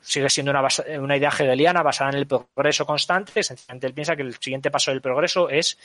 sigue 0.00 0.30
siendo 0.30 0.52
una, 0.52 0.66
una 1.00 1.16
idea 1.16 1.28
hegeliana 1.28 1.82
basada 1.82 2.10
en 2.10 2.16
el 2.16 2.26
progreso 2.26 2.86
constante. 2.86 3.42
Sencillamente 3.42 3.86
él 3.86 3.94
piensa 3.94 4.16
que 4.16 4.22
el 4.22 4.34
siguiente 4.36 4.70
paso 4.70 4.90
del 4.90 5.02
progreso 5.02 5.50
es 5.50 5.78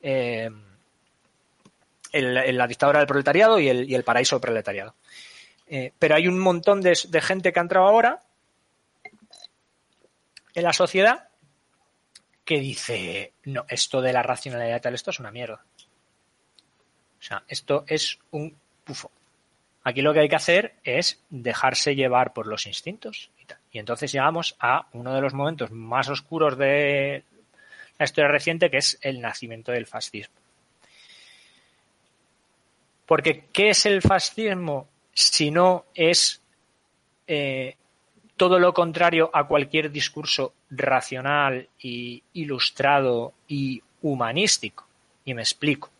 eh, 0.00 0.48
la 2.12 2.66
dictadura 2.68 3.00
del 3.00 3.08
proletariado 3.08 3.58
y 3.58 3.68
el, 3.68 4.04
paraíso 4.04 4.36
del 4.36 4.42
proletariado. 4.42 4.94
Eh, 5.66 5.92
pero 5.98 6.14
hay 6.14 6.28
un 6.28 6.38
montón 6.38 6.80
de 6.82 7.20
gente 7.20 7.52
que 7.52 7.58
ha 7.58 7.62
entrado 7.62 7.86
ahora 7.86 8.20
en 10.54 10.62
la 10.62 10.72
sociedad 10.72 11.31
que 12.44 12.58
dice, 12.58 13.32
no, 13.44 13.64
esto 13.68 14.00
de 14.00 14.12
la 14.12 14.22
racionalidad 14.22 14.76
y 14.76 14.80
tal, 14.80 14.94
esto 14.94 15.10
es 15.10 15.20
una 15.20 15.30
mierda. 15.30 15.64
O 17.18 17.22
sea, 17.22 17.44
esto 17.46 17.84
es 17.86 18.18
un 18.32 18.56
pufo. 18.84 19.10
Aquí 19.84 20.02
lo 20.02 20.12
que 20.12 20.20
hay 20.20 20.28
que 20.28 20.36
hacer 20.36 20.74
es 20.84 21.22
dejarse 21.30 21.94
llevar 21.94 22.32
por 22.32 22.46
los 22.46 22.66
instintos. 22.66 23.30
Y, 23.72 23.78
entonces 23.78 24.12
llegamos 24.12 24.56
a 24.60 24.86
uno 24.92 25.14
de 25.14 25.20
los 25.20 25.34
momentos 25.34 25.70
más 25.70 26.08
oscuros 26.08 26.56
de 26.56 27.24
la 27.98 28.04
historia 28.04 28.30
reciente, 28.30 28.70
que 28.70 28.78
es 28.78 28.98
el 29.02 29.20
nacimiento 29.20 29.72
del 29.72 29.86
fascismo. 29.86 30.34
Porque, 33.06 33.46
¿qué 33.52 33.70
es 33.70 33.86
el 33.86 34.02
fascismo 34.02 34.88
si 35.12 35.50
no 35.50 35.86
es 35.94 36.40
eh, 37.26 37.76
todo 38.42 38.58
lo 38.58 38.74
contrario 38.74 39.30
a 39.32 39.46
cualquier 39.46 39.92
discurso 39.92 40.52
racional 40.68 41.68
y 41.78 42.20
ilustrado 42.32 43.34
y 43.46 43.80
humanístico? 44.00 44.84
Y 45.24 45.32
me 45.32 45.42
explico. 45.42 45.92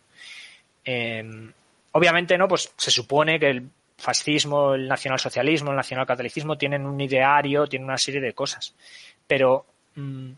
Em, 0.84 1.52
obviamente, 1.92 2.36
¿no? 2.36 2.48
Pues 2.48 2.74
se 2.76 2.90
supone 2.90 3.38
que 3.38 3.48
el 3.48 3.70
fascismo, 3.96 4.74
el 4.74 4.88
nacionalsocialismo, 4.88 5.70
el 5.70 5.76
nacionalcatolicismo 5.76 6.58
tienen 6.58 6.84
un 6.84 7.00
ideario, 7.00 7.68
tienen 7.68 7.86
una 7.86 7.96
serie 7.96 8.20
de 8.20 8.32
cosas. 8.32 8.74
Pero 9.24 9.64
mm, 9.94 10.32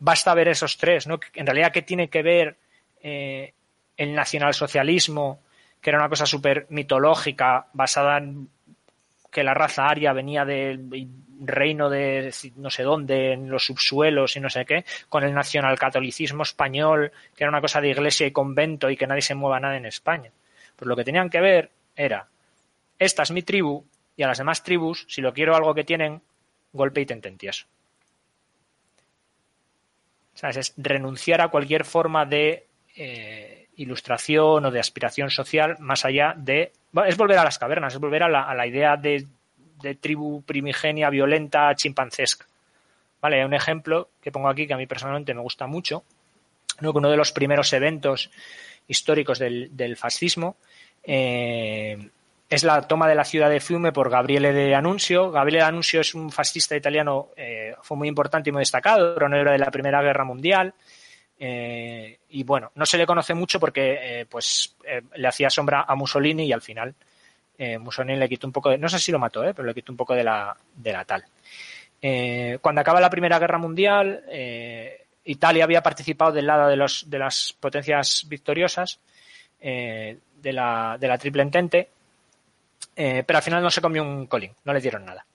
basta 0.00 0.34
ver 0.34 0.48
esos 0.48 0.76
tres, 0.76 1.06
¿no? 1.06 1.20
En 1.32 1.46
realidad, 1.46 1.70
¿qué 1.70 1.82
tiene 1.82 2.08
que 2.08 2.22
ver 2.22 2.56
eh, 3.04 3.52
el 3.96 4.16
nacionalsocialismo, 4.16 5.38
que 5.80 5.90
era 5.90 6.00
una 6.00 6.08
cosa 6.08 6.26
súper 6.26 6.66
mitológica, 6.70 7.68
basada 7.72 8.18
en 8.18 8.48
que 9.36 9.44
la 9.44 9.52
raza 9.52 9.86
aria 9.86 10.14
venía 10.14 10.46
del 10.46 10.88
reino 11.40 11.90
de 11.90 12.32
no 12.56 12.70
sé 12.70 12.84
dónde, 12.84 13.34
en 13.34 13.50
los 13.50 13.66
subsuelos 13.66 14.34
y 14.34 14.40
no 14.40 14.48
sé 14.48 14.64
qué, 14.64 14.86
con 15.10 15.24
el 15.24 15.34
nacionalcatolicismo 15.34 16.42
español, 16.42 17.12
que 17.36 17.44
era 17.44 17.50
una 17.50 17.60
cosa 17.60 17.82
de 17.82 17.90
iglesia 17.90 18.26
y 18.26 18.30
convento 18.30 18.88
y 18.88 18.96
que 18.96 19.06
nadie 19.06 19.20
se 19.20 19.34
mueva 19.34 19.60
nada 19.60 19.76
en 19.76 19.84
España. 19.84 20.30
Pues 20.74 20.88
lo 20.88 20.96
que 20.96 21.04
tenían 21.04 21.28
que 21.28 21.42
ver 21.42 21.70
era, 21.94 22.26
esta 22.98 23.24
es 23.24 23.30
mi 23.30 23.42
tribu 23.42 23.84
y 24.16 24.22
a 24.22 24.26
las 24.26 24.38
demás 24.38 24.62
tribus, 24.62 25.04
si 25.06 25.20
lo 25.20 25.34
quiero 25.34 25.54
algo 25.54 25.74
que 25.74 25.84
tienen, 25.84 26.22
golpe 26.72 27.02
y 27.02 27.06
tententieso. 27.06 27.66
¿Sabes? 30.32 30.56
Es 30.56 30.74
renunciar 30.78 31.42
a 31.42 31.48
cualquier 31.48 31.84
forma 31.84 32.24
de 32.24 32.68
eh, 32.96 33.55
ilustración 33.76 34.64
o 34.64 34.70
de 34.70 34.80
aspiración 34.80 35.30
social 35.30 35.76
más 35.78 36.04
allá 36.04 36.34
de... 36.36 36.72
Es 37.06 37.16
volver 37.16 37.38
a 37.38 37.44
las 37.44 37.58
cavernas, 37.58 37.94
es 37.94 38.00
volver 38.00 38.22
a 38.22 38.28
la, 38.28 38.66
idea 38.66 38.96
de 38.96 39.26
de 39.82 39.94
tribu 39.94 40.42
primigenia, 40.42 41.10
violenta, 41.10 41.74
chimpancesca. 41.74 42.46
Vale, 43.20 43.44
un 43.44 43.54
ejemplo 43.54 44.10
que 44.20 44.32
pongo 44.32 44.48
aquí 44.48 44.66
que 44.66 44.74
a 44.74 44.76
mí 44.76 44.86
personalmente 44.86 45.34
me 45.34 45.40
gusta 45.40 45.66
mucho, 45.66 46.04
¿no? 46.80 46.92
uno 46.92 47.10
de 47.10 47.16
los 47.16 47.32
primeros 47.32 47.72
eventos 47.72 48.30
históricos 48.88 49.38
del, 49.38 49.96
fascismo 49.96 50.56
eh, 51.02 52.10
es 52.48 52.62
la 52.62 52.82
toma 52.82 53.08
de 53.08 53.14
la 53.14 53.24
ciudad 53.24 53.50
de 53.50 53.60
Fiume 53.60 53.92
por 53.92 54.10
Gabriele 54.10 54.52
de. 54.52 54.70
Gabriele 54.70 55.64
de 55.64 56.00
es 56.00 56.14
un 56.14 56.30
fascista 56.30 56.76
italiano, 56.76 57.28
eh, 57.36 57.74
fue 57.82 57.96
muy 57.96 58.08
importante 58.08 58.50
y 58.50 58.52
muy 58.52 58.60
destacado, 58.60 59.16
era 59.16 59.52
de 59.52 59.58
la 59.58 59.70
Primera 59.70 60.02
Guerra 60.02 60.24
Mundial. 60.24 60.74
Eh, 61.38 62.18
y 62.30 62.44
bueno, 62.44 62.72
no 62.74 62.86
se 62.86 62.96
le 62.96 63.06
conoce 63.06 63.34
mucho 63.34 63.60
porque 63.60 64.26
pues 64.28 64.76
le 65.14 65.28
hacía 65.28 65.50
sombra 65.50 65.84
a 65.86 65.94
Mussolini 65.94 66.46
y 66.46 66.52
al 66.52 66.62
final 66.62 66.94
eh, 67.58 67.78
Mussolini 67.78 68.18
le 68.18 68.28
quitó 68.28 68.46
un 68.46 68.52
poco 68.52 68.70
de, 68.70 68.78
no 68.78 68.88
sé 68.88 68.98
si 68.98 69.12
lo 69.12 69.18
mató, 69.18 69.44
eh, 69.44 69.54
pero 69.54 69.66
le 69.66 69.74
quitó 69.74 69.92
un 69.92 69.96
poco 69.96 70.14
de 70.14 70.24
la, 70.24 70.56
de 70.74 70.92
la 70.92 71.04
tal. 71.04 71.24
Eh, 72.00 72.58
cuando 72.60 72.80
acaba 72.80 73.00
la 73.00 73.10
Primera 73.10 73.38
Guerra 73.38 73.58
Mundial, 73.58 74.24
eh, 74.28 75.06
Italia 75.24 75.64
había 75.64 75.82
participado 75.82 76.32
del 76.32 76.46
lado 76.46 76.68
de, 76.68 76.76
los, 76.76 77.08
de 77.08 77.18
las 77.18 77.54
potencias 77.58 78.26
victoriosas 78.28 79.00
de, 79.58 80.18
la, 80.52 80.96
de 81.00 81.08
la 81.08 81.18
Triple 81.18 81.42
Entente, 81.42 81.88
pero 82.94 83.36
al 83.36 83.42
final 83.42 83.62
no 83.62 83.70
se 83.70 83.80
comió 83.80 84.02
un 84.02 84.26
colín, 84.26 84.52
no 84.64 84.72
le 84.72 84.80
dieron 84.80 85.04
nada. 85.04 85.26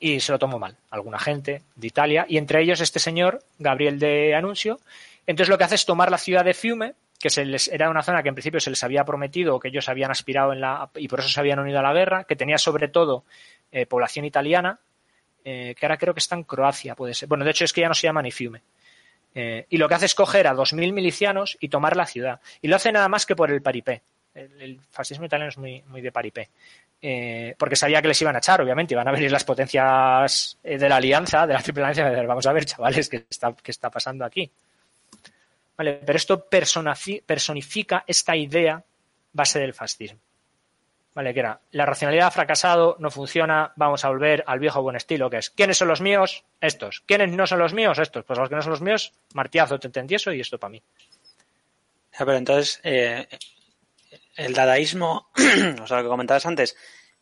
Y 0.00 0.20
se 0.20 0.32
lo 0.32 0.38
tomó 0.38 0.58
mal 0.58 0.76
alguna 0.90 1.18
gente 1.18 1.62
de 1.76 1.86
Italia, 1.86 2.26
y 2.28 2.38
entre 2.38 2.62
ellos 2.62 2.80
este 2.80 2.98
señor, 2.98 3.42
Gabriel 3.58 3.98
de 3.98 4.34
Anuncio. 4.34 4.80
Entonces 5.26 5.48
lo 5.48 5.58
que 5.58 5.64
hace 5.64 5.76
es 5.76 5.86
tomar 5.86 6.10
la 6.10 6.18
ciudad 6.18 6.44
de 6.44 6.54
Fiume, 6.54 6.94
que 7.18 7.30
se 7.30 7.44
les, 7.44 7.68
era 7.68 7.90
una 7.90 8.02
zona 8.02 8.22
que 8.22 8.28
en 8.28 8.34
principio 8.34 8.60
se 8.60 8.70
les 8.70 8.82
había 8.84 9.04
prometido, 9.04 9.58
que 9.58 9.68
ellos 9.68 9.88
habían 9.88 10.10
aspirado 10.10 10.52
en 10.52 10.60
la, 10.60 10.90
y 10.96 11.08
por 11.08 11.20
eso 11.20 11.28
se 11.28 11.40
habían 11.40 11.58
unido 11.58 11.78
a 11.78 11.82
la 11.82 11.92
guerra, 11.92 12.24
que 12.24 12.36
tenía 12.36 12.58
sobre 12.58 12.88
todo 12.88 13.24
eh, 13.72 13.86
población 13.86 14.24
italiana, 14.24 14.78
eh, 15.44 15.74
que 15.78 15.86
ahora 15.86 15.96
creo 15.96 16.14
que 16.14 16.20
está 16.20 16.34
en 16.34 16.44
Croacia, 16.44 16.94
puede 16.94 17.14
ser. 17.14 17.28
Bueno, 17.28 17.44
de 17.44 17.50
hecho 17.50 17.64
es 17.64 17.72
que 17.72 17.80
ya 17.80 17.88
no 17.88 17.94
se 17.94 18.06
llama 18.06 18.22
ni 18.22 18.30
Fiume. 18.30 18.62
Eh, 19.34 19.66
y 19.68 19.76
lo 19.76 19.88
que 19.88 19.94
hace 19.94 20.06
es 20.06 20.14
coger 20.14 20.46
a 20.46 20.54
2.000 20.54 20.92
milicianos 20.92 21.56
y 21.60 21.68
tomar 21.68 21.96
la 21.96 22.06
ciudad. 22.06 22.40
Y 22.62 22.68
lo 22.68 22.76
hace 22.76 22.90
nada 22.90 23.08
más 23.08 23.26
que 23.26 23.36
por 23.36 23.50
el 23.50 23.62
paripé. 23.62 24.02
El, 24.34 24.80
fascismo 24.90 25.26
italiano 25.26 25.48
es 25.48 25.56
muy, 25.56 25.82
muy 25.88 26.00
de 26.00 26.12
paripé. 26.12 26.50
Porque 27.58 27.76
sabía 27.76 28.02
que 28.02 28.08
les 28.08 28.20
iban 28.20 28.34
a 28.34 28.38
echar, 28.38 28.60
obviamente, 28.60 28.94
iban 28.94 29.06
a 29.06 29.12
venir 29.12 29.30
las 29.30 29.44
potencias 29.44 30.58
de 30.62 30.88
la 30.88 30.96
alianza, 30.96 31.46
de 31.46 31.54
la 31.54 31.62
triple 31.62 31.84
alianza, 31.84 32.22
vamos 32.22 32.46
a 32.46 32.52
ver, 32.52 32.64
chavales, 32.64 33.08
¿qué 33.08 33.26
está, 33.30 33.54
qué 33.54 33.70
está 33.70 33.90
pasando 33.90 34.24
aquí? 34.24 34.50
Pero 35.76 36.16
esto 36.16 36.48
personifica 36.48 38.04
esta 38.06 38.34
idea 38.34 38.82
base 39.32 39.58
del 39.58 39.74
fascismo. 39.74 40.18
¿Vale? 41.14 41.32
Que 41.32 41.40
era, 41.40 41.60
la 41.70 41.86
racionalidad 41.86 42.26
ha 42.26 42.30
fracasado, 42.30 42.96
no 42.98 43.10
funciona, 43.10 43.72
vamos 43.76 44.04
a 44.04 44.08
volver 44.08 44.44
al 44.46 44.58
viejo 44.58 44.82
buen 44.82 44.96
estilo, 44.96 45.30
que 45.30 45.38
es, 45.38 45.48
¿quiénes 45.50 45.78
son 45.78 45.88
los 45.88 46.02
míos? 46.02 46.44
Estos. 46.60 47.02
¿Quiénes 47.06 47.30
no 47.32 47.46
son 47.46 47.58
los 47.58 47.72
míos? 47.72 47.98
Estos. 47.98 48.24
Pues 48.24 48.38
los 48.38 48.48
que 48.50 48.54
no 48.54 48.62
son 48.62 48.72
los 48.72 48.82
míos, 48.82 49.14
martiazo, 49.32 49.78
te 49.78 49.86
entendieso 49.86 50.32
y 50.32 50.40
esto 50.40 50.58
para 50.58 50.72
mí. 50.72 50.82
pero 52.18 52.34
entonces, 52.34 52.80
eh, 52.82 53.26
el 54.36 54.54
dadaísmo, 54.54 55.30
o 55.82 55.86
sea, 55.86 55.98
lo 55.98 56.02
que 56.04 56.08
comentabas 56.08 56.46
antes, 56.46 56.76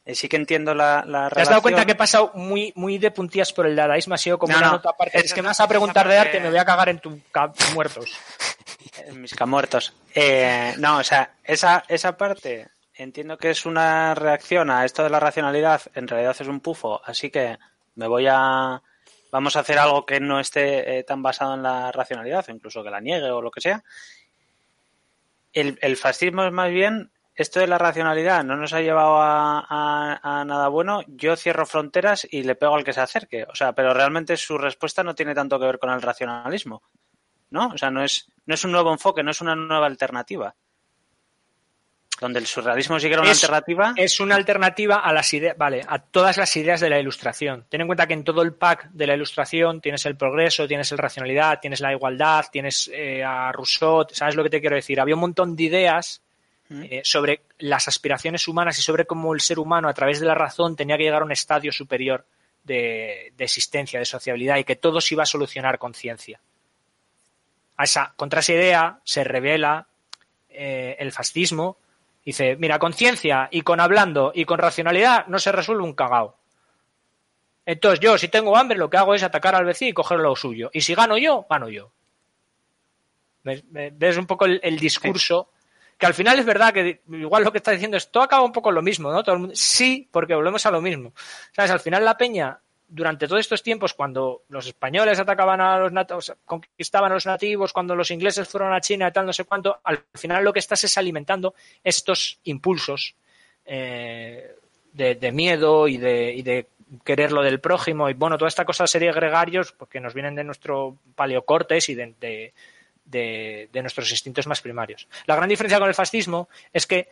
eh, 0.04 0.14
sí 0.14 0.28
que 0.28 0.36
entiendo 0.36 0.74
la, 0.74 1.04
la 1.06 1.30
¿Te 1.30 1.40
has 1.40 1.48
dado 1.48 1.62
cuenta 1.62 1.86
que 1.86 1.92
he 1.92 1.96
pasado 1.96 2.32
muy, 2.34 2.72
muy 2.76 2.98
de 2.98 3.10
puntillas 3.10 3.52
por 3.52 3.66
el 3.66 3.74
dadaísmo? 3.74 4.14
Ha 4.14 4.18
sido 4.18 4.38
como 4.38 4.56
una 4.56 4.72
nota 4.72 4.90
aparte. 4.90 5.18
Es 5.18 5.32
que 5.32 5.40
me 5.40 5.48
vas 5.48 5.60
a 5.60 5.68
preguntar 5.68 6.06
de 6.06 6.18
arte, 6.18 6.40
me 6.40 6.50
voy 6.50 6.58
a 6.58 6.64
cagar 6.64 6.90
en 6.90 6.98
tus 6.98 7.14
muertos. 7.72 8.12
en 9.06 9.20
mis 9.20 9.34
camuertos. 9.34 9.94
Eh, 10.14 10.74
no, 10.78 10.98
o 10.98 11.04
sea, 11.04 11.36
esa, 11.42 11.84
esa 11.88 12.16
parte 12.16 12.68
entiendo 12.94 13.36
que 13.38 13.50
es 13.50 13.66
una 13.66 14.14
reacción 14.14 14.70
a 14.70 14.84
esto 14.84 15.02
de 15.02 15.10
la 15.10 15.20
racionalidad. 15.20 15.82
En 15.94 16.06
realidad 16.06 16.36
es 16.38 16.48
un 16.48 16.60
pufo, 16.60 17.00
así 17.04 17.30
que 17.30 17.58
me 17.94 18.06
voy 18.06 18.26
a. 18.28 18.82
Vamos 19.30 19.56
a 19.56 19.60
hacer 19.60 19.78
algo 19.78 20.06
que 20.06 20.20
no 20.20 20.38
esté 20.38 20.98
eh, 20.98 21.02
tan 21.02 21.22
basado 21.22 21.54
en 21.54 21.62
la 21.62 21.90
racionalidad, 21.90 22.46
incluso 22.48 22.84
que 22.84 22.90
la 22.90 23.00
niegue 23.00 23.30
o 23.30 23.42
lo 23.42 23.50
que 23.50 23.60
sea. 23.60 23.82
El, 25.54 25.78
el 25.80 25.96
fascismo 25.96 26.44
es 26.44 26.52
más 26.52 26.70
bien 26.70 27.10
esto 27.34 27.58
de 27.58 27.66
la 27.66 27.78
racionalidad 27.78 28.44
no 28.44 28.56
nos 28.56 28.72
ha 28.72 28.80
llevado 28.80 29.16
a, 29.20 30.44
nada 30.46 30.68
bueno, 30.68 31.02
yo 31.08 31.36
cierro 31.36 31.66
fronteras 31.66 32.26
y 32.30 32.44
le 32.44 32.54
pego 32.54 32.76
al 32.76 32.84
que 32.84 32.92
se 32.92 33.00
acerque. 33.00 33.44
O 33.50 33.54
sea, 33.54 33.72
pero 33.72 33.92
realmente 33.92 34.36
su 34.36 34.56
respuesta 34.56 35.02
no 35.02 35.14
tiene 35.14 35.34
tanto 35.34 35.58
que 35.58 35.66
ver 35.66 35.78
con 35.78 35.90
el 35.90 36.02
racionalismo. 36.02 36.82
¿No? 37.50 37.68
O 37.68 37.78
sea, 37.78 37.90
no 37.90 38.02
es, 38.02 38.28
no 38.46 38.54
es 38.54 38.64
un 38.64 38.72
nuevo 38.72 38.92
enfoque, 38.92 39.22
no 39.22 39.30
es 39.30 39.40
una 39.40 39.54
nueva 39.54 39.86
alternativa. 39.86 40.54
Donde 42.20 42.38
el 42.38 42.46
surrealismo 42.46 42.98
sí 43.00 43.08
que 43.08 43.14
era 43.14 43.22
una 43.22 43.32
alternativa. 43.32 43.92
Es 43.96 44.20
una 44.20 44.36
alternativa 44.36 45.00
a 45.00 45.12
las 45.12 45.34
ideas, 45.34 45.56
vale, 45.58 45.82
a 45.86 45.98
todas 45.98 46.36
las 46.36 46.56
ideas 46.56 46.80
de 46.80 46.88
la 46.88 47.00
ilustración. 47.00 47.66
Ten 47.68 47.80
en 47.80 47.86
cuenta 47.88 48.06
que 48.06 48.14
en 48.14 48.22
todo 48.22 48.42
el 48.42 48.54
pack 48.54 48.90
de 48.90 49.06
la 49.06 49.14
ilustración 49.14 49.80
tienes 49.80 50.06
el 50.06 50.16
progreso, 50.16 50.68
tienes 50.68 50.90
el 50.92 50.98
racionalidad, 50.98 51.58
tienes 51.60 51.80
la 51.80 51.92
igualdad, 51.92 52.46
tienes 52.52 52.88
eh, 52.92 53.24
a 53.24 53.50
Rousseau, 53.50 54.06
¿sabes 54.12 54.36
lo 54.36 54.44
que 54.44 54.50
te 54.50 54.60
quiero 54.60 54.76
decir? 54.76 55.00
Había 55.00 55.16
un 55.16 55.22
montón 55.22 55.56
de 55.56 55.64
ideas 55.64 56.22
eh, 56.70 57.02
sobre 57.04 57.42
las 57.58 57.88
aspiraciones 57.88 58.48
humanas 58.48 58.78
y 58.78 58.82
sobre 58.82 59.04
cómo 59.04 59.34
el 59.34 59.40
ser 59.40 59.58
humano 59.58 59.88
a 59.88 59.92
través 59.92 60.18
de 60.18 60.26
la 60.26 60.34
razón 60.34 60.76
tenía 60.76 60.96
que 60.96 61.02
llegar 61.02 61.20
a 61.20 61.24
un 61.24 61.32
estadio 61.32 61.70
superior 61.72 62.24
de, 62.64 63.32
existencia, 63.38 63.98
de 63.98 64.06
sociabilidad 64.06 64.56
y 64.56 64.64
que 64.64 64.76
todo 64.76 65.00
se 65.00 65.14
iba 65.14 65.24
a 65.24 65.26
solucionar 65.26 65.78
con 65.78 65.92
ciencia. 65.92 66.40
A 67.76 67.84
esa, 67.84 68.14
contra 68.16 68.40
esa 68.40 68.54
idea 68.54 69.00
se 69.04 69.24
revela 69.24 69.86
eh, 70.48 70.96
el 70.98 71.12
fascismo. 71.12 71.76
Dice, 72.24 72.56
mira, 72.56 72.78
con 72.78 72.92
ciencia 72.92 73.48
y 73.50 73.62
con 73.62 73.80
hablando 73.80 74.32
y 74.34 74.44
con 74.44 74.58
racionalidad 74.58 75.26
no 75.26 75.38
se 75.38 75.52
resuelve 75.52 75.82
un 75.82 75.92
cagao. 75.92 76.36
Entonces 77.66 78.00
yo, 78.00 78.18
si 78.18 78.28
tengo 78.28 78.56
hambre, 78.56 78.78
lo 78.78 78.90
que 78.90 78.96
hago 78.96 79.14
es 79.14 79.22
atacar 79.22 79.54
al 79.54 79.64
vecino 79.64 79.90
y 79.90 79.94
coger 79.94 80.18
lo 80.18 80.36
suyo. 80.36 80.70
Y 80.72 80.80
si 80.80 80.94
gano 80.94 81.16
yo, 81.18 81.46
gano 81.48 81.68
yo. 81.68 81.90
¿Ves, 83.42 84.16
un 84.16 84.26
poco 84.26 84.46
el, 84.46 84.78
discurso? 84.78 85.50
Que 85.98 86.06
al 86.06 86.14
final 86.14 86.38
es 86.38 86.46
verdad 86.46 86.72
que 86.72 87.02
igual 87.08 87.44
lo 87.44 87.52
que 87.52 87.58
está 87.58 87.70
diciendo 87.70 87.96
es 87.96 88.10
todo 88.10 88.22
acaba 88.22 88.42
un 88.42 88.52
poco 88.52 88.72
lo 88.72 88.82
mismo, 88.82 89.12
¿no? 89.12 89.22
Todo 89.22 89.50
sí, 89.52 90.08
porque 90.10 90.34
volvemos 90.34 90.64
a 90.66 90.70
lo 90.70 90.80
mismo. 90.80 91.12
¿Sabes? 91.52 91.70
Al 91.70 91.80
final 91.80 92.04
la 92.04 92.16
peña, 92.16 92.58
durante 92.88 93.26
todos 93.26 93.40
estos 93.40 93.62
tiempos, 93.62 93.94
cuando 93.94 94.42
los 94.48 94.66
españoles 94.66 95.18
atacaban 95.18 95.60
a 95.60 95.78
los 95.78 95.92
nativos, 95.92 96.34
conquistaban 96.44 97.10
a 97.10 97.14
los 97.14 97.26
nativos, 97.26 97.72
cuando 97.72 97.96
los 97.96 98.10
ingleses 98.10 98.48
fueron 98.48 98.72
a 98.72 98.80
China 98.80 99.08
y 99.08 99.12
tal, 99.12 99.26
no 99.26 99.32
sé 99.32 99.44
cuánto, 99.44 99.80
al 99.82 100.04
final 100.14 100.44
lo 100.44 100.52
que 100.52 100.58
estás 100.58 100.84
es 100.84 100.96
alimentando 100.98 101.54
estos 101.82 102.38
impulsos 102.44 103.16
eh, 103.64 104.54
de, 104.92 105.32
miedo 105.32 105.88
y 105.88 105.96
de, 105.96 106.66
querer 107.04 107.32
lo 107.32 107.42
del 107.42 107.60
prójimo 107.60 108.08
y 108.08 108.14
bueno, 108.14 108.38
toda 108.38 108.48
esta 108.48 108.64
cosa 108.64 108.86
sería 108.86 109.12
gregarios 109.12 109.72
porque 109.72 109.98
nos 109.98 110.14
vienen 110.14 110.36
de 110.36 110.44
nuestro 110.44 110.98
paleocortes 111.16 111.88
y 111.88 111.94
de, 111.96 112.52
nuestros 113.72 114.10
instintos 114.10 114.46
más 114.46 114.60
primarios. 114.60 115.08
La 115.26 115.34
gran 115.34 115.48
diferencia 115.48 115.80
con 115.80 115.88
el 115.88 115.94
fascismo 115.94 116.48
es 116.72 116.86
que 116.86 117.08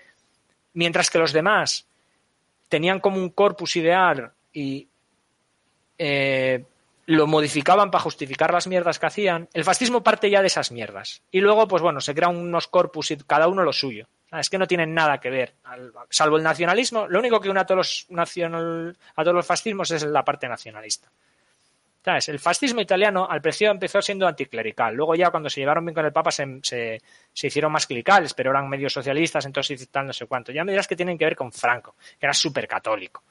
mientras 0.75 1.11
que 1.11 1.19
los 1.19 1.33
demás 1.33 1.89
tenían 2.69 3.01
como 3.01 3.17
un 3.17 3.31
corpus 3.31 3.75
ideal 3.77 4.33
y 4.53 4.87
eh, 5.99 6.65
lo 7.07 7.27
modificaban 7.27 7.91
para 7.91 8.03
justificar 8.03 8.53
las 8.53 8.67
mierdas 8.67 8.99
que 8.99 9.07
hacían, 9.07 9.49
el 9.53 9.65
fascismo 9.65 10.03
parte 10.03 10.31
ya 10.31 10.41
de 10.41 10.47
esas 10.47 10.73
mierdas. 10.73 11.23
Y 11.31 11.41
luego, 11.41 11.67
pues 11.69 11.83
bueno, 11.83 12.01
se 12.01 12.15
crean 12.15 12.37
unos 12.37 12.69
corpus 12.69 13.11
y 13.11 13.17
cada 13.17 13.49
uno 13.49 13.63
lo 13.63 13.73
suyo. 13.73 14.07
Es 14.31 14.49
que 14.49 14.59
no 14.59 14.67
tienen 14.67 14.95
nada 14.95 15.19
que 15.19 15.29
ver. 15.29 15.55
Salvo 16.09 16.39
el 16.39 16.43
nacionalismo, 16.43 17.07
lo 17.07 17.19
único 17.19 17.39
que 17.39 17.51
une 17.51 17.61
a 17.61 17.67
todos 17.67 18.07
los, 18.11 18.47
a 19.15 19.23
todos 19.23 19.35
los 19.35 19.47
fascismos 19.47 19.91
es 19.91 20.05
la 20.05 20.25
parte 20.25 20.49
nacionalista. 20.49 21.11
El 22.05 22.41
fascismo 22.41 22.81
italiano 22.81 23.29
al 23.31 23.41
principio 23.41 23.71
empezó 23.71 24.03
siendo 24.03 24.27
anticlerical. 24.27 24.95
Luego 24.95 25.15
ya 25.15 25.31
cuando 25.31 25.49
se 25.49 25.61
llevaron 25.61 25.85
bien 25.85 25.95
con 25.95 26.05
el 26.05 26.13
Papa 26.13 26.33
se, 26.33 26.59
se, 26.63 27.01
hicieron 27.47 27.71
más 27.71 27.87
clericales, 27.87 28.35
pero 28.35 28.51
eran 28.51 28.69
medio 28.69 28.91
socialistas, 28.91 29.47
entonces 29.47 29.89
tal 29.89 30.07
no 30.07 30.13
sé 30.13 30.27
cuánto. 30.27 30.51
Ya 30.51 30.65
me 30.65 30.73
dirás 30.73 30.89
que 30.89 30.97
tienen 30.97 31.17
que 31.17 31.27
ver 31.27 31.37
con 31.37 31.53
Franco, 31.53 31.95
que 32.19 32.27
era 32.27 32.35
súper 32.35 32.67
católico. 32.67 33.23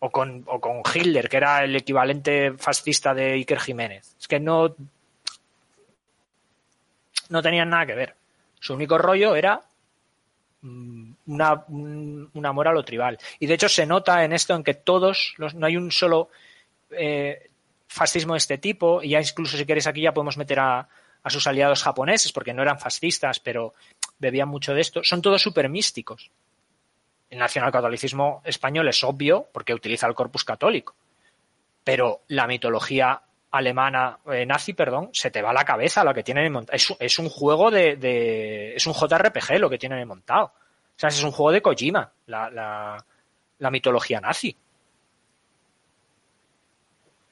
O 0.00 0.10
con, 0.10 0.44
o 0.46 0.60
con 0.60 0.82
Hitler, 0.94 1.28
que 1.28 1.38
era 1.38 1.64
el 1.64 1.74
equivalente 1.74 2.52
fascista 2.56 3.14
de 3.14 3.32
Iker 3.32 3.58
Jiménez. 3.58 4.14
Es 4.20 4.28
que 4.28 4.38
no, 4.38 4.76
no 7.28 7.42
tenían 7.42 7.70
nada 7.70 7.86
que 7.86 7.94
ver. 7.94 8.14
Su 8.60 8.74
único 8.74 8.98
rollo 8.98 9.34
era 9.34 9.60
mm, 10.62 11.10
una, 11.26 11.64
un, 11.68 12.46
amor 12.46 12.68
a 12.68 12.72
lo 12.72 12.84
tribal. 12.84 13.18
Y 13.38 13.46
de 13.46 13.54
hecho 13.54 13.68
se 13.68 13.86
nota 13.86 14.24
en 14.24 14.32
esto 14.32 14.54
en 14.54 14.62
que 14.62 14.74
todos, 14.74 15.34
no 15.38 15.66
hay 15.66 15.76
un 15.76 15.90
solo 15.90 16.30
eh, 16.90 17.50
fascismo 17.88 18.34
de 18.34 18.38
este 18.38 18.58
tipo, 18.58 19.02
y 19.02 19.10
ya 19.10 19.20
incluso 19.20 19.56
si 19.56 19.64
queréis 19.64 19.86
aquí 19.86 20.02
ya 20.02 20.12
podemos 20.12 20.36
meter 20.36 20.60
a, 20.60 20.88
sus 21.26 21.46
aliados 21.46 21.82
japoneses, 21.82 22.32
porque 22.32 22.54
no 22.54 22.62
eran 22.62 22.78
fascistas, 22.78 23.38
pero 23.38 23.74
bebían 24.18 24.48
mucho 24.48 24.72
de 24.72 24.80
esto, 24.80 25.04
son 25.04 25.20
todos 25.20 25.42
súper 25.42 25.68
místicos. 25.68 26.30
El 27.30 27.38
nacionalcatolicismo 27.38 28.42
español 28.44 28.88
es 28.88 29.04
obvio 29.04 29.48
porque 29.52 29.74
utiliza 29.74 30.06
el 30.06 30.14
corpus 30.14 30.44
católico, 30.44 30.94
pero 31.84 32.22
la 32.28 32.46
mitología 32.46 33.20
alemana, 33.50 34.18
eh, 34.30 34.44
nazi, 34.46 34.74
perdón, 34.74 35.10
se 35.12 35.30
te 35.30 35.42
va 35.42 35.50
a 35.50 35.54
la 35.54 35.64
cabeza 35.64 36.04
lo 36.04 36.14
que 36.14 36.22
tienen 36.22 36.52
montado. 36.52 36.76
Es, 36.76 36.94
es, 36.98 37.18
un 37.18 37.28
juego 37.28 37.70
de, 37.70 38.74
es 38.74 38.86
un 38.86 38.94
JRPG 38.94 39.58
lo 39.58 39.70
que 39.70 39.78
tienen 39.78 40.06
montado. 40.06 40.46
O 40.46 41.00
sea, 41.00 41.08
es 41.08 41.22
un 41.22 41.30
juego 41.30 41.52
de 41.52 41.62
Kojima, 41.62 42.12
la, 42.26 42.50
la 43.58 43.70
mitología 43.70 44.20
nazi 44.20 44.56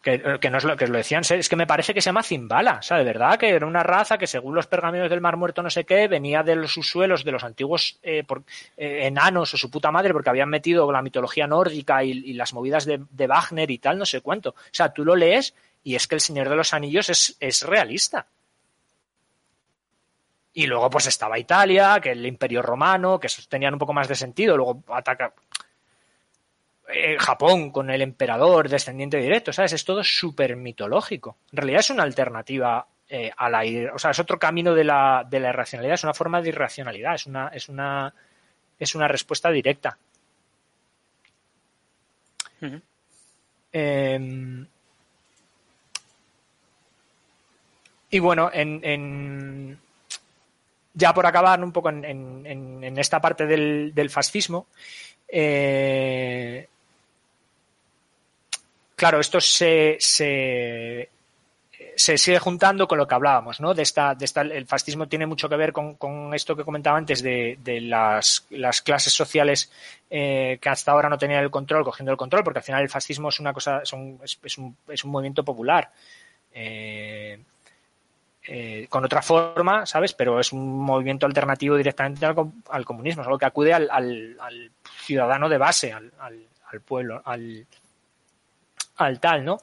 que, 0.06 0.50
no 0.50 0.58
es 0.58 0.64
lo 0.64 0.76
que 0.76 0.86
lo 0.86 0.96
decían, 0.96 1.22
es 1.28 1.48
que 1.48 1.56
me 1.56 1.66
parece 1.66 1.92
que 1.92 2.00
se 2.00 2.06
llama 2.06 2.22
Zimbala, 2.22 2.76
o 2.78 2.82
sea, 2.82 2.98
de 2.98 3.04
verdad 3.04 3.36
que 3.36 3.48
era 3.48 3.66
una 3.66 3.82
raza 3.82 4.16
que 4.18 4.28
según 4.28 4.54
los 4.54 4.68
pergaminos 4.68 5.10
del 5.10 5.20
Mar 5.20 5.36
Muerto 5.36 5.64
no 5.64 5.70
sé 5.70 5.84
qué, 5.84 6.06
venía 6.06 6.44
de 6.44 6.54
los 6.54 6.72
subsuelos 6.72 7.24
de 7.24 7.32
los 7.32 7.42
antiguos 7.42 7.98
eh, 8.04 8.24
eh, 8.76 9.06
enanos 9.06 9.52
o 9.54 9.56
su 9.56 9.68
puta 9.68 9.90
madre 9.90 10.12
porque 10.12 10.30
habían 10.30 10.48
metido 10.48 10.90
la 10.92 11.02
mitología 11.02 11.48
nórdica 11.48 12.04
y, 12.04 12.34
las 12.34 12.54
movidas 12.54 12.84
de, 12.84 13.26
Wagner 13.26 13.68
y 13.70 13.78
tal, 13.78 13.98
no 13.98 14.06
sé 14.06 14.20
cuánto. 14.20 14.50
O 14.50 14.54
sea, 14.70 14.92
tú 14.92 15.04
lo 15.04 15.16
lees 15.16 15.54
y 15.82 15.96
es 15.96 16.06
que 16.06 16.14
el 16.14 16.20
Señor 16.20 16.48
de 16.48 16.56
los 16.56 16.72
Anillos 16.72 17.10
es, 17.10 17.36
es 17.40 17.62
realista. 17.62 18.26
Y 20.54 20.66
luego 20.66 20.88
pues 20.88 21.06
estaba 21.06 21.38
Italia, 21.38 21.98
que 22.00 22.12
el 22.12 22.24
Imperio 22.24 22.62
Romano, 22.62 23.18
que 23.18 23.28
tenían 23.48 23.74
un 23.74 23.78
poco 23.80 23.92
más 23.92 24.06
de 24.06 24.14
sentido, 24.14 24.56
luego 24.56 24.84
ataca, 24.88 25.32
eh, 26.88 27.16
Japón 27.18 27.70
con 27.70 27.90
el 27.90 28.02
emperador 28.02 28.68
descendiente 28.68 29.16
directo, 29.16 29.52
¿sabes? 29.52 29.72
Es 29.72 29.84
todo 29.84 30.04
súper 30.04 30.56
mitológico. 30.56 31.36
En 31.50 31.56
realidad 31.58 31.80
es 31.80 31.90
una 31.90 32.04
alternativa 32.04 32.86
eh, 33.08 33.30
a 33.36 33.50
la... 33.50 33.62
O 33.92 33.98
sea, 33.98 34.12
es 34.12 34.18
otro 34.18 34.38
camino 34.38 34.74
de 34.74 34.84
la, 34.84 35.26
de 35.28 35.40
la 35.40 35.48
irracionalidad, 35.48 35.94
es 35.94 36.04
una 36.04 36.14
forma 36.14 36.40
de 36.40 36.50
irracionalidad, 36.50 37.14
es 37.14 37.26
una, 37.26 37.48
es 37.48 37.68
una, 37.68 38.14
es 38.78 38.94
una 38.94 39.08
respuesta 39.08 39.50
directa. 39.50 39.98
Em, 43.72 44.66
y 48.10 48.18
bueno, 48.18 48.50
en, 48.52 49.78
ya 50.94 51.12
por 51.12 51.26
acabar 51.26 51.62
un 51.62 51.72
poco 51.72 51.90
en, 51.90 52.04
en 52.04 52.98
esta 52.98 53.20
parte 53.20 53.44
del, 53.44 53.92
del 53.94 54.08
fascismo, 54.08 54.68
eh, 55.28 56.68
claro, 58.96 59.20
esto 59.20 59.40
se, 59.40 59.96
se, 60.00 61.08
sigue 61.96 62.38
juntando 62.38 62.88
con 62.88 62.98
lo 62.98 63.06
que 63.06 63.14
hablábamos, 63.14 63.60
¿no? 63.60 63.74
De 63.74 63.82
esta, 63.82 64.14
de 64.14 64.24
esta, 64.24 64.40
el 64.40 64.66
fascismo 64.66 65.06
tiene 65.06 65.26
mucho 65.26 65.48
que 65.48 65.56
ver 65.56 65.72
con, 65.72 66.34
esto 66.34 66.56
que 66.56 66.64
comentaba 66.64 66.98
antes 66.98 67.22
de, 67.22 67.58
las, 67.82 68.46
clases 68.82 69.12
sociales 69.12 69.70
eh, 70.10 70.58
que 70.60 70.68
hasta 70.68 70.92
ahora 70.92 71.08
no 71.08 71.18
tenían 71.18 71.44
el 71.44 71.50
control, 71.50 71.84
cogiendo 71.84 72.10
el 72.10 72.18
control, 72.18 72.42
porque 72.42 72.58
al 72.58 72.64
final 72.64 72.82
el 72.82 72.88
fascismo 72.88 73.28
es 73.28 73.38
una 73.38 73.52
cosa, 73.52 73.82
es, 73.82 73.92
un, 73.92 74.18
es, 74.24 74.58
un, 74.58 74.76
es 74.88 75.04
un 75.04 75.10
movimiento 75.10 75.44
popular. 75.44 75.90
Eh, 76.52 77.38
eh, 78.48 78.86
con 78.88 79.04
otra 79.04 79.22
forma, 79.22 79.86
¿sabes? 79.86 80.12
Pero 80.12 80.38
es 80.38 80.52
un 80.52 80.78
movimiento 80.78 81.26
alternativo 81.26 81.76
directamente 81.76 82.24
al, 82.24 82.84
comunismo, 82.84 83.22
es 83.22 83.26
algo 83.26 83.38
que 83.38 83.46
acude 83.46 83.74
al, 83.74 83.90
al 83.90 84.70
ciudadano 85.04 85.48
de 85.48 85.58
base, 85.58 85.92
al, 85.92 86.80
pueblo, 86.84 87.20
al, 87.24 87.66
al 88.96 89.20
tal, 89.20 89.44
¿no? 89.44 89.58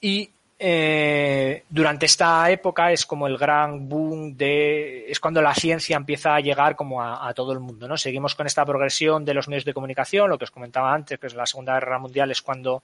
Y 0.00 0.30
eh, 0.58 1.62
durante 1.68 2.06
esta 2.06 2.50
época 2.50 2.92
es 2.92 3.06
como 3.06 3.26
el 3.26 3.38
gran 3.38 3.88
boom 3.88 4.36
de 4.36 5.10
es 5.10 5.18
cuando 5.18 5.40
la 5.40 5.54
ciencia 5.54 5.96
empieza 5.96 6.34
a 6.34 6.40
llegar 6.40 6.76
como 6.76 7.02
a, 7.02 7.32
todo 7.32 7.52
el 7.52 7.60
mundo 7.60 7.88
no 7.88 7.96
seguimos 7.96 8.34
con 8.34 8.46
esta 8.46 8.66
progresión 8.66 9.24
de 9.24 9.32
los 9.32 9.48
medios 9.48 9.64
de 9.64 9.72
comunicación 9.72 10.28
lo 10.28 10.36
que 10.36 10.44
os 10.44 10.50
comentaba 10.50 10.92
antes 10.92 11.18
que 11.18 11.28
es 11.28 11.34
la 11.34 11.46
segunda 11.46 11.72
guerra 11.72 11.98
mundial 11.98 12.30
es 12.30 12.42
cuando 12.42 12.82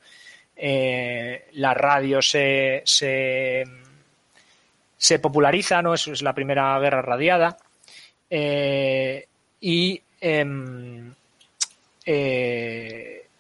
eh, 0.59 1.49
la 1.53 1.75
radio 1.75 2.23
se, 2.23 2.83
se, 2.87 3.67
populariza 5.21 5.83
no 5.83 5.93
es, 5.93 6.09
es 6.09 6.23
la 6.23 6.33
primera 6.33 6.79
guerra 6.81 7.03
radiada. 7.03 7.59
Eh, 8.31 9.27
y 9.61 10.01
em, 10.21 11.15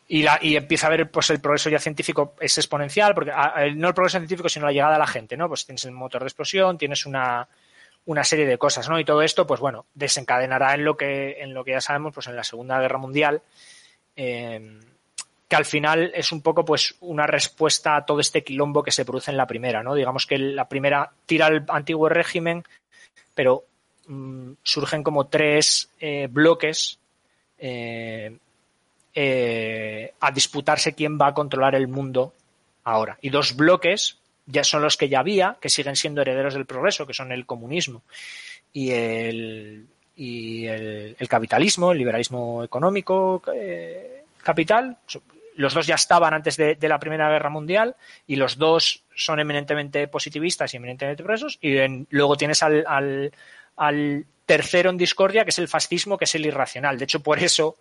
y, 0.08 0.22
la, 0.22 0.38
y 0.40 0.56
empieza 0.56 0.86
a 0.86 0.90
ver 0.90 1.10
pues 1.10 1.30
el 1.30 1.40
progreso 1.40 1.68
ya 1.68 1.78
científico 1.78 2.34
es 2.40 2.56
exponencial, 2.58 3.14
porque 3.14 3.32
no 3.74 3.88
el 3.88 3.94
progreso 3.94 4.18
científico, 4.18 4.48
sino 4.48 4.66
la 4.66 4.72
llegada 4.72 4.96
a 4.96 5.00
la 5.00 5.06
gente, 5.06 5.36
¿no? 5.36 5.48
Pues 5.48 5.66
tienes 5.66 5.84
el 5.84 5.92
motor 5.92 6.22
de 6.22 6.28
explosión, 6.28 6.78
tienes 6.78 7.06
una, 7.06 7.48
una 8.06 8.22
serie 8.22 8.46
de 8.46 8.56
cosas, 8.58 8.88
¿no? 8.88 9.00
Y 9.00 9.04
todo 9.04 9.22
esto, 9.22 9.46
pues 9.46 9.60
bueno, 9.60 9.86
desencadenará 9.94 10.74
en 10.74 10.84
lo 10.84 10.96
que, 10.96 11.40
en 11.40 11.54
lo 11.54 11.64
que 11.64 11.72
ya 11.72 11.80
sabemos, 11.80 12.14
pues 12.14 12.28
en 12.28 12.36
la 12.36 12.44
Segunda 12.44 12.80
Guerra 12.80 12.98
Mundial, 12.98 13.42
eh, 14.14 14.78
que 15.48 15.56
al 15.56 15.64
final 15.64 16.12
es 16.14 16.30
un 16.32 16.40
poco 16.40 16.64
pues 16.64 16.96
una 17.00 17.26
respuesta 17.26 17.96
a 17.96 18.06
todo 18.06 18.20
este 18.20 18.44
quilombo 18.44 18.82
que 18.82 18.92
se 18.92 19.04
produce 19.04 19.32
en 19.32 19.36
la 19.36 19.46
primera, 19.46 19.82
¿no? 19.82 19.94
Digamos 19.94 20.26
que 20.26 20.38
la 20.38 20.68
primera 20.68 21.10
tira 21.26 21.46
al 21.46 21.64
antiguo 21.68 22.08
régimen, 22.08 22.64
pero 23.34 23.64
mm, 24.06 24.52
surgen 24.62 25.02
como 25.02 25.26
tres 25.26 25.90
eh, 25.98 26.28
bloques 26.30 26.98
eh, 27.58 28.36
eh, 29.18 30.12
a 30.20 30.30
disputarse 30.30 30.92
quién 30.92 31.18
va 31.18 31.28
a 31.28 31.32
controlar 31.32 31.74
el 31.74 31.88
mundo 31.88 32.34
ahora. 32.84 33.16
Y 33.22 33.30
dos 33.30 33.56
bloques 33.56 34.18
ya 34.44 34.62
son 34.62 34.82
los 34.82 34.98
que 34.98 35.08
ya 35.08 35.20
había, 35.20 35.56
que 35.58 35.70
siguen 35.70 35.96
siendo 35.96 36.20
herederos 36.20 36.52
del 36.52 36.66
progreso, 36.66 37.06
que 37.06 37.14
son 37.14 37.32
el 37.32 37.46
comunismo 37.46 38.02
y 38.74 38.90
el, 38.90 39.86
y 40.16 40.66
el, 40.66 41.28
capitalismo, 41.30 41.92
el 41.92 41.98
liberalismo 41.98 42.62
económico 42.62 43.42
eh, 43.54 44.24
capital. 44.42 44.98
Los 45.54 45.72
dos 45.72 45.86
ya 45.86 45.94
estaban 45.94 46.34
antes 46.34 46.58
de, 46.58 46.76
la 46.82 46.98
Primera 46.98 47.30
Guerra 47.30 47.48
Mundial 47.48 47.96
y 48.26 48.36
los 48.36 48.58
dos 48.58 49.02
son 49.14 49.40
eminentemente 49.40 50.08
positivistas 50.08 50.74
y 50.74 50.76
eminentemente 50.76 51.22
progresos. 51.22 51.58
Y 51.62 51.74
luego 52.10 52.36
tienes 52.36 52.62
al, 52.62 52.84
al, 52.86 53.32
al 53.76 54.26
tercero 54.44 54.90
en 54.90 54.98
discordia, 54.98 55.44
que 55.44 55.50
es 55.50 55.58
el 55.58 55.68
fascismo, 55.68 56.18
que 56.18 56.26
es 56.26 56.34
el 56.34 56.44
irracional. 56.44 56.98
De 56.98 57.04
hecho, 57.04 57.20
por 57.20 57.38
eso 57.38 57.78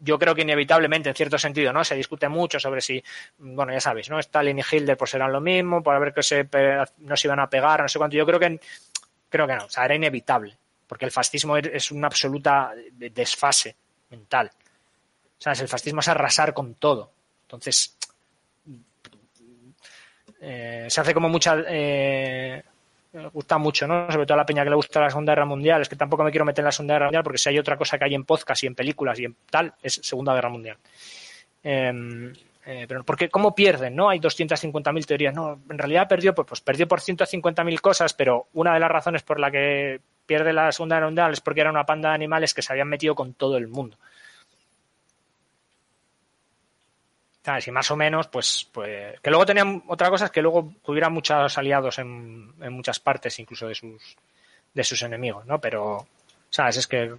yo 0.00 0.18
creo 0.18 0.34
que 0.34 0.42
inevitablemente, 0.42 1.08
en 1.08 1.14
cierto 1.14 1.38
sentido, 1.38 1.72
¿no? 1.72 1.84
Se 1.84 1.94
discute 1.94 2.28
mucho 2.28 2.58
sobre 2.60 2.80
si, 2.80 3.02
bueno, 3.38 3.72
ya 3.72 3.80
sabéis, 3.80 4.10
¿no? 4.10 4.18
Stalin 4.18 4.58
y 4.58 4.62
Hitler 4.62 4.96
pues 4.96 5.10
serán 5.10 5.32
lo 5.32 5.40
mismo, 5.40 5.82
por 5.82 5.98
ver 6.00 6.12
que 6.12 6.22
se, 6.22 6.48
no 6.98 7.16
se 7.16 7.26
iban 7.26 7.40
a 7.40 7.50
pegar, 7.50 7.82
no 7.82 7.88
sé 7.88 7.98
cuánto. 7.98 8.16
Yo 8.16 8.26
creo 8.26 8.38
que, 8.38 8.60
creo 9.28 9.46
que 9.46 9.54
no, 9.56 9.64
o 9.64 9.70
sea, 9.70 9.84
era 9.84 9.94
inevitable, 9.94 10.56
porque 10.86 11.04
el 11.04 11.10
fascismo 11.10 11.56
es 11.56 11.90
una 11.90 12.06
absoluta 12.06 12.72
desfase 12.92 13.76
mental. 14.10 14.50
O 15.38 15.40
sea, 15.40 15.52
el 15.52 15.68
fascismo 15.68 16.00
es 16.00 16.08
arrasar 16.08 16.52
con 16.52 16.74
todo. 16.74 17.10
Entonces, 17.42 17.96
eh, 20.40 20.86
se 20.88 21.00
hace 21.00 21.14
como 21.14 21.28
mucha, 21.28 21.56
eh, 21.66 22.62
me 23.12 23.28
gusta 23.28 23.58
mucho, 23.58 23.86
¿no? 23.86 24.10
Sobre 24.10 24.26
todo 24.26 24.34
a 24.34 24.38
la 24.38 24.46
peña 24.46 24.64
que 24.64 24.70
le 24.70 24.76
gusta 24.76 25.00
la 25.00 25.10
Segunda 25.10 25.32
Guerra 25.32 25.46
Mundial. 25.46 25.82
Es 25.82 25.88
que 25.88 25.96
tampoco 25.96 26.24
me 26.24 26.30
quiero 26.30 26.44
meter 26.44 26.62
en 26.62 26.66
la 26.66 26.72
Segunda 26.72 26.94
Guerra 26.94 27.06
Mundial 27.06 27.24
porque 27.24 27.38
si 27.38 27.48
hay 27.48 27.58
otra 27.58 27.76
cosa 27.76 27.98
que 27.98 28.04
hay 28.04 28.14
en 28.14 28.24
podcast 28.24 28.62
y 28.62 28.66
en 28.66 28.74
películas 28.74 29.18
y 29.18 29.24
en 29.24 29.36
tal, 29.50 29.74
es 29.82 29.94
Segunda 30.02 30.34
Guerra 30.34 30.50
Mundial. 30.50 30.76
Em, 31.62 32.32
eh, 32.66 32.84
pero 32.86 33.02
porque 33.04 33.28
cómo 33.30 33.54
pierden, 33.54 33.96
¿no? 33.96 34.10
Hay 34.10 34.20
250.000 34.20 35.06
teorías. 35.06 35.34
No, 35.34 35.60
en 35.70 35.78
realidad 35.78 36.06
perdió, 36.06 36.34
pues, 36.34 36.46
pues 36.46 36.60
perdió 36.60 36.86
por 36.86 37.00
150.000 37.00 37.80
cosas, 37.80 38.12
pero 38.12 38.48
una 38.52 38.74
de 38.74 38.80
las 38.80 38.90
razones 38.90 39.22
por 39.22 39.40
la 39.40 39.50
que 39.50 40.00
pierde 40.26 40.52
la 40.52 40.70
Segunda 40.72 40.96
Guerra 40.96 41.06
Mundial 41.06 41.32
es 41.32 41.40
porque 41.40 41.62
era 41.62 41.70
una 41.70 41.86
panda 41.86 42.10
de 42.10 42.14
animales 42.16 42.52
que 42.52 42.62
se 42.62 42.72
habían 42.72 42.88
metido 42.88 43.14
con 43.14 43.32
todo 43.32 43.56
el 43.56 43.68
mundo. 43.68 43.96
Y 47.66 47.70
más 47.70 47.90
o 47.90 47.96
menos, 47.96 48.28
pues, 48.28 48.68
pues, 48.72 49.20
que 49.20 49.30
luego 49.30 49.46
tenían 49.46 49.82
otra 49.86 50.10
cosa 50.10 50.26
es 50.26 50.30
que 50.30 50.42
luego 50.42 50.74
tuvieran 50.84 51.12
muchos 51.12 51.56
aliados 51.56 51.98
en, 51.98 52.52
en, 52.60 52.72
muchas 52.72 53.00
partes, 53.00 53.38
incluso 53.38 53.68
de 53.68 53.74
sus, 53.74 54.16
de 54.74 54.84
sus 54.84 55.02
enemigos, 55.02 55.46
¿no? 55.46 55.60
Pero, 55.60 56.06
¿sabes? 56.50 56.76
Es 56.76 56.86
que 56.86 57.14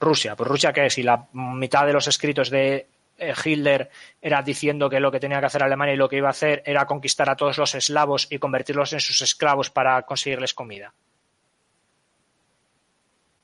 Rusia, 0.00 0.34
pues 0.34 0.48
Rusia 0.48 0.72
que 0.72 0.90
si 0.90 1.02
la 1.02 1.26
mitad 1.32 1.86
de 1.86 1.92
los 1.92 2.08
escritos 2.08 2.50
de 2.50 2.86
eh, 3.18 3.34
Hitler 3.44 3.90
era 4.20 4.42
diciendo 4.42 4.88
que 4.88 4.98
lo 4.98 5.12
que 5.12 5.20
tenía 5.20 5.40
que 5.40 5.46
hacer 5.46 5.62
Alemania 5.62 5.94
y 5.94 5.98
lo 5.98 6.08
que 6.08 6.16
iba 6.16 6.28
a 6.28 6.30
hacer 6.30 6.62
era 6.64 6.86
conquistar 6.86 7.28
a 7.28 7.36
todos 7.36 7.58
los 7.58 7.74
eslavos 7.74 8.26
y 8.30 8.38
convertirlos 8.38 8.94
en 8.94 9.00
sus 9.00 9.20
esclavos 9.20 9.70
para 9.70 10.02
conseguirles 10.02 10.54
comida. 10.54 10.94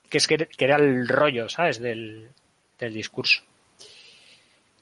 Que 0.09 0.19
es 0.19 0.27
que, 0.27 0.49
era 0.59 0.77
el 0.77 1.07
rollo, 1.07 1.49
¿sabes? 1.49 1.79
Del, 1.79 2.31
del 2.79 2.95
discurso. 2.95 3.43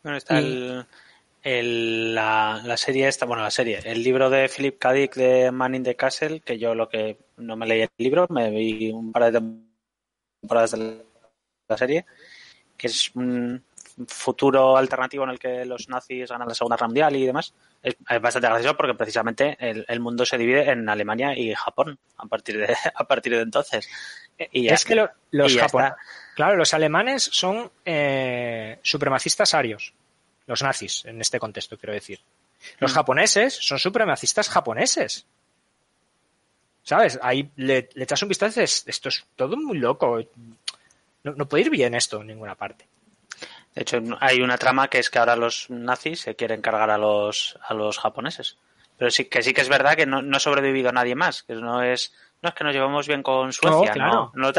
Bueno, 0.05 0.19
está 0.19 0.39
el, 0.39 2.15
la, 2.15 2.77
serie 2.77 3.09
esta, 3.09 3.25
bueno, 3.25 3.43
la 3.43 3.51
serie, 3.51 3.81
el 3.85 4.03
libro 4.03 4.29
de 4.29 4.51
Philip 4.51 4.79
K. 4.79 4.93
Dick 4.93 5.15
de 5.15 5.51
Man 5.51 5.75
in 5.75 5.83
the 5.83 5.97
Castle, 5.97 6.41
que 6.41 6.59
yo 6.59 6.75
lo 6.75 6.91
que 6.91 7.17
no 7.39 7.57
me 7.57 7.67
leí 7.67 7.81
el 7.81 7.91
libro, 7.97 8.27
me 8.29 8.51
vi 8.51 8.91
un 8.91 9.11
par 9.13 9.33
de 9.33 9.41
temporadas 10.43 10.73
de 10.73 11.05
la 11.69 11.79
serie, 11.79 12.05
que 12.77 12.89
es 12.89 13.13
un 13.15 13.65
futuro 14.07 14.77
alternativo 14.77 15.25
en 15.25 15.31
el 15.31 15.39
que 15.39 15.65
los 15.65 15.89
nazis 15.89 16.29
ganan 16.29 16.49
la 16.49 16.55
Segunda 16.55 16.77
Guerra 16.77 16.89
Mundial 16.89 17.17
y 17.17 17.25
demás. 17.25 17.55
Es, 17.83 17.97
bastante 18.21 18.49
gracioso 18.49 18.77
porque 18.77 18.93
precisamente 18.93 19.57
el, 19.59 20.01
mundo 20.01 20.27
se 20.27 20.37
divide 20.37 20.71
en 20.71 20.87
Alemania 20.87 21.35
y 21.35 21.55
Japón 21.55 21.99
a 22.19 22.27
partir 22.27 22.59
de, 22.59 22.77
a 22.95 23.05
partir 23.05 23.37
de 23.37 23.41
entonces. 23.41 23.89
Y 24.53 24.69
es 24.69 24.85
que 24.85 25.09
los 25.31 25.57
japoneses 25.57 25.95
Claro, 26.35 26.57
los 26.57 26.75
alemanes 26.75 27.29
son 27.33 27.71
eh, 27.85 28.79
supremacistas 28.83 29.55
arios, 29.55 29.95
los 30.47 30.63
nazis 30.63 31.05
en 31.05 31.21
este 31.21 31.39
contexto, 31.39 31.79
quiero 31.79 31.93
decir. 31.95 32.21
Los 32.79 32.93
mm. 32.93 32.95
japoneses 32.95 33.55
son 33.55 33.79
supremacistas 33.79 34.49
japoneses. 34.49 35.27
¿Sabes? 36.83 37.19
Ahí 37.23 37.51
le, 37.57 37.89
echas 37.95 38.23
un 38.23 38.29
vistazo 38.29 38.61
y 38.61 38.63
dices, 38.63 38.85
esto 38.87 39.09
es 39.09 39.25
todo 39.37 39.57
muy 39.57 39.79
loco. 39.79 40.21
No, 41.23 41.49
puede 41.49 41.65
ir 41.65 41.71
bien 41.71 41.95
esto 41.95 42.21
en 42.21 42.27
ninguna 42.27 42.57
parte. 42.57 42.87
De 43.75 43.83
hecho, 43.83 44.01
hay 44.21 44.43
una 44.43 44.59
trama 44.59 44.89
que 44.89 44.99
es 44.99 45.11
que 45.11 45.19
ahora 45.19 45.37
los 45.37 45.71
nazis 45.71 46.21
se 46.21 46.37
quieren 46.37 46.61
cargar 46.61 46.91
a 46.91 46.99
los, 46.99 47.59
a 47.67 47.75
los 47.75 47.99
japoneses. 47.99 48.59
Pero 48.99 49.11
sí 49.11 49.25
que 49.25 49.43
sí 49.43 49.55
que 49.55 49.63
es 49.63 49.69
verdad 49.69 49.97
que 49.97 50.07
no, 50.07 50.21
no 50.21 50.37
ha 50.37 50.41
sobrevivido 50.41 50.93
nadie 50.93 51.15
más, 51.15 51.43
que 51.43 51.55
no 51.55 51.83
es 51.83 52.13
no 52.45 52.51
es 52.51 52.55
que 52.55 52.63
nos 52.63 52.75
llevamos 52.75 53.09
bien 53.09 53.23
con 53.23 53.53
Suecia, 53.53 53.95
no, 53.95 54.31
no, 54.35 54.53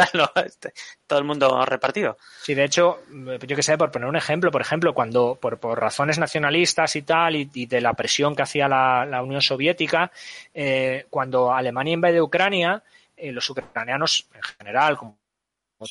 este, 0.44 0.74
todo 1.06 1.20
el 1.20 1.26
mundo 1.26 1.64
repartido. 1.66 2.18
Sí, 2.42 2.56
de 2.56 2.64
hecho, 2.64 3.04
yo 3.10 3.56
que 3.56 3.62
sé, 3.62 3.78
por 3.78 3.92
poner 3.92 4.10
un 4.10 4.16
ejemplo, 4.16 4.50
por 4.50 4.62
ejemplo, 4.62 4.94
cuando 4.96 5.36
por, 5.40 5.60
por 5.60 5.80
razones 5.80 6.18
nacionalistas 6.18 6.96
y 6.96 7.04
tal, 7.04 7.36
y, 7.36 7.66
de 7.68 7.80
la 7.82 7.94
presión 7.94 8.36
que 8.36 8.42
hacía 8.42 8.68
la, 8.68 9.22
Unión 9.22 9.42
Soviética, 9.42 10.12
eh, 10.54 11.06
cuando 11.12 11.54
Alemania 11.54 11.94
invade 11.94 12.22
Ucrania, 12.22 12.82
eh, 13.16 13.32
los 13.32 13.48
ucranianos 13.50 14.28
en 14.34 14.42
general, 14.42 14.98
como, 14.98 15.18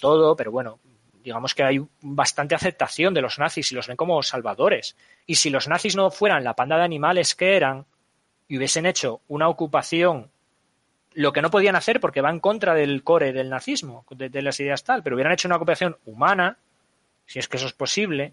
todo, 0.00 0.34
pero 0.34 0.50
bueno, 0.50 0.80
digamos 1.22 1.54
que 1.54 1.62
hay 1.62 1.80
bastante 2.00 2.56
aceptación 2.56 3.14
de 3.14 3.22
los 3.22 3.38
nazis 3.38 3.70
y 3.70 3.76
los 3.76 3.86
ven 3.86 3.96
como 3.96 4.20
salvadores. 4.24 4.96
Y 5.26 5.36
si 5.36 5.48
los 5.48 5.68
nazis 5.68 5.94
no 5.94 6.10
fueran 6.10 6.42
la 6.42 6.54
panda 6.54 6.76
de 6.76 6.82
animales 6.82 7.36
que 7.36 7.56
eran 7.56 7.86
y 8.48 8.58
hubiesen 8.58 8.84
hecho 8.84 9.20
una 9.28 9.48
ocupación 9.48 10.33
lo 11.14 11.32
que 11.32 11.42
no 11.42 11.50
podían 11.50 11.76
hacer 11.76 12.00
porque 12.00 12.20
va 12.20 12.30
en 12.30 12.40
contra 12.40 12.74
del 12.74 13.02
core 13.02 13.32
del 13.32 13.50
nazismo, 13.50 14.04
de, 14.10 14.42
las 14.42 14.58
ideas 14.60 14.84
tal, 14.84 15.02
pero 15.02 15.16
hubieran 15.16 15.32
hecho 15.32 15.48
una 15.48 15.56
ocupación 15.56 15.96
humana, 16.06 16.56
si 17.26 17.38
es 17.38 17.48
que 17.48 17.56
eso 17.56 17.66
es 17.66 17.72
posible, 17.72 18.32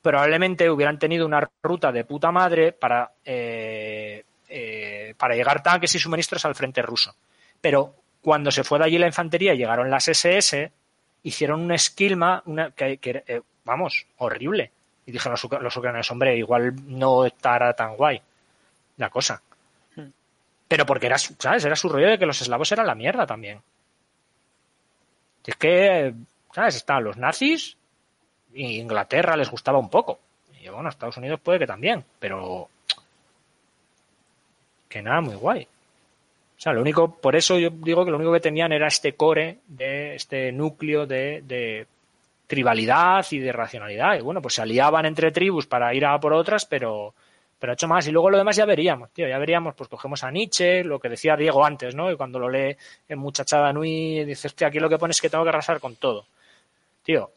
probablemente 0.00 0.70
hubieran 0.70 0.98
tenido 0.98 1.26
una 1.26 1.48
ruta 1.62 1.92
de 1.92 2.04
puta 2.04 2.30
madre 2.30 2.72
para, 2.72 3.12
eh, 3.24 4.24
eh, 4.48 5.14
para 5.16 5.34
llegar 5.34 5.62
tanques 5.62 5.94
y 5.94 5.98
suministros 5.98 6.44
al 6.44 6.54
frente 6.54 6.82
ruso. 6.82 7.14
Pero 7.60 7.94
cuando 8.22 8.50
se 8.50 8.64
fue 8.64 8.78
de 8.78 8.84
allí 8.84 8.98
la 8.98 9.06
infantería 9.06 9.54
llegaron 9.54 9.90
las 9.90 10.08
SS, 10.08 10.70
hicieron 11.24 11.60
un 11.60 11.72
esquilma 11.72 12.42
una, 12.46 12.70
que, 12.70 12.98
eh, 13.02 13.40
vamos, 13.64 14.06
horrible. 14.18 14.70
Y 15.04 15.12
dijeron 15.12 15.32
los, 15.32 15.62
los 15.62 15.76
ucranianos, 15.76 16.10
hombre, 16.10 16.36
igual 16.36 16.74
no 16.86 17.24
estará 17.24 17.72
tan 17.74 17.96
guay 17.96 18.20
la 18.98 19.10
cosa. 19.10 19.42
Pero 20.68 20.84
porque 20.84 21.06
era, 21.06 21.18
¿sabes? 21.18 21.64
Era 21.64 21.74
su 21.74 21.88
rollo 21.88 22.08
de 22.08 22.18
que 22.18 22.26
los 22.26 22.40
eslavos 22.40 22.70
eran 22.70 22.86
la 22.86 22.94
mierda 22.94 23.26
también. 23.26 23.60
Es 25.46 25.56
que, 25.56 26.12
¿sabes? 26.52 26.76
Estaban 26.76 27.04
los 27.04 27.16
nazis 27.16 27.76
y 28.52 28.78
Inglaterra 28.78 29.34
les 29.34 29.50
gustaba 29.50 29.78
un 29.78 29.88
poco. 29.88 30.20
Y 30.60 30.68
bueno, 30.68 30.90
Estados 30.90 31.16
Unidos 31.16 31.40
puede 31.40 31.58
que 31.58 31.66
también, 31.66 32.04
pero 32.18 32.68
que 34.88 35.00
nada, 35.00 35.22
muy 35.22 35.36
guay. 35.36 35.62
O 35.62 36.60
sea, 36.60 36.72
lo 36.72 36.82
único, 36.82 37.14
por 37.14 37.34
eso 37.34 37.58
yo 37.58 37.70
digo 37.70 38.04
que 38.04 38.10
lo 38.10 38.16
único 38.16 38.32
que 38.32 38.40
tenían 38.40 38.72
era 38.72 38.88
este 38.88 39.14
core, 39.14 39.58
de 39.68 40.16
este 40.16 40.52
núcleo 40.52 41.06
de, 41.06 41.42
de 41.46 41.86
tribalidad 42.46 43.24
y 43.30 43.38
de 43.38 43.52
racionalidad. 43.52 44.18
Y 44.18 44.22
bueno, 44.22 44.42
pues 44.42 44.54
se 44.54 44.62
aliaban 44.62 45.06
entre 45.06 45.30
tribus 45.30 45.66
para 45.66 45.94
ir 45.94 46.04
a 46.04 46.18
por 46.18 46.32
otras, 46.32 46.66
pero, 46.66 47.14
pero 47.58 47.72
ha 47.72 47.74
hecho 47.74 47.88
más. 47.88 48.06
Y 48.06 48.12
luego 48.12 48.30
lo 48.30 48.38
demás 48.38 48.56
ya 48.56 48.64
veríamos, 48.64 49.10
tío, 49.12 49.28
ya 49.28 49.38
veríamos, 49.38 49.74
pues 49.74 49.88
cogemos 49.88 50.22
a 50.24 50.30
Nietzsche, 50.30 50.84
lo 50.84 51.00
que 51.00 51.08
decía 51.08 51.36
Diego 51.36 51.64
antes, 51.64 51.94
¿no? 51.94 52.10
Y 52.10 52.16
cuando 52.16 52.38
lo 52.38 52.48
lee 52.48 52.76
en 53.08 53.18
Muchachada 53.18 53.72
Nui, 53.72 54.24
dices, 54.24 54.54
tío, 54.54 54.68
aquí 54.68 54.78
lo 54.78 54.88
que 54.88 54.98
pones 54.98 55.16
es 55.16 55.20
que 55.20 55.30
tengo 55.30 55.44
que 55.44 55.50
arrasar 55.50 55.80
con 55.80 55.96
todo. 55.96 56.26
Tío. 57.02 57.32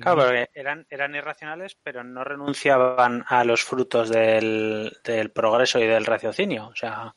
Claro, 0.00 0.24
pero 0.26 0.46
eran, 0.54 0.86
eran 0.90 1.14
irracionales, 1.14 1.76
pero 1.82 2.04
no 2.04 2.24
renunciaban 2.24 3.24
a 3.26 3.44
los 3.44 3.64
frutos 3.64 4.10
del, 4.10 4.98
del 5.02 5.30
progreso 5.30 5.78
y 5.78 5.86
del 5.86 6.04
raciocinio. 6.04 6.66
O 6.66 6.76
sea. 6.76 7.14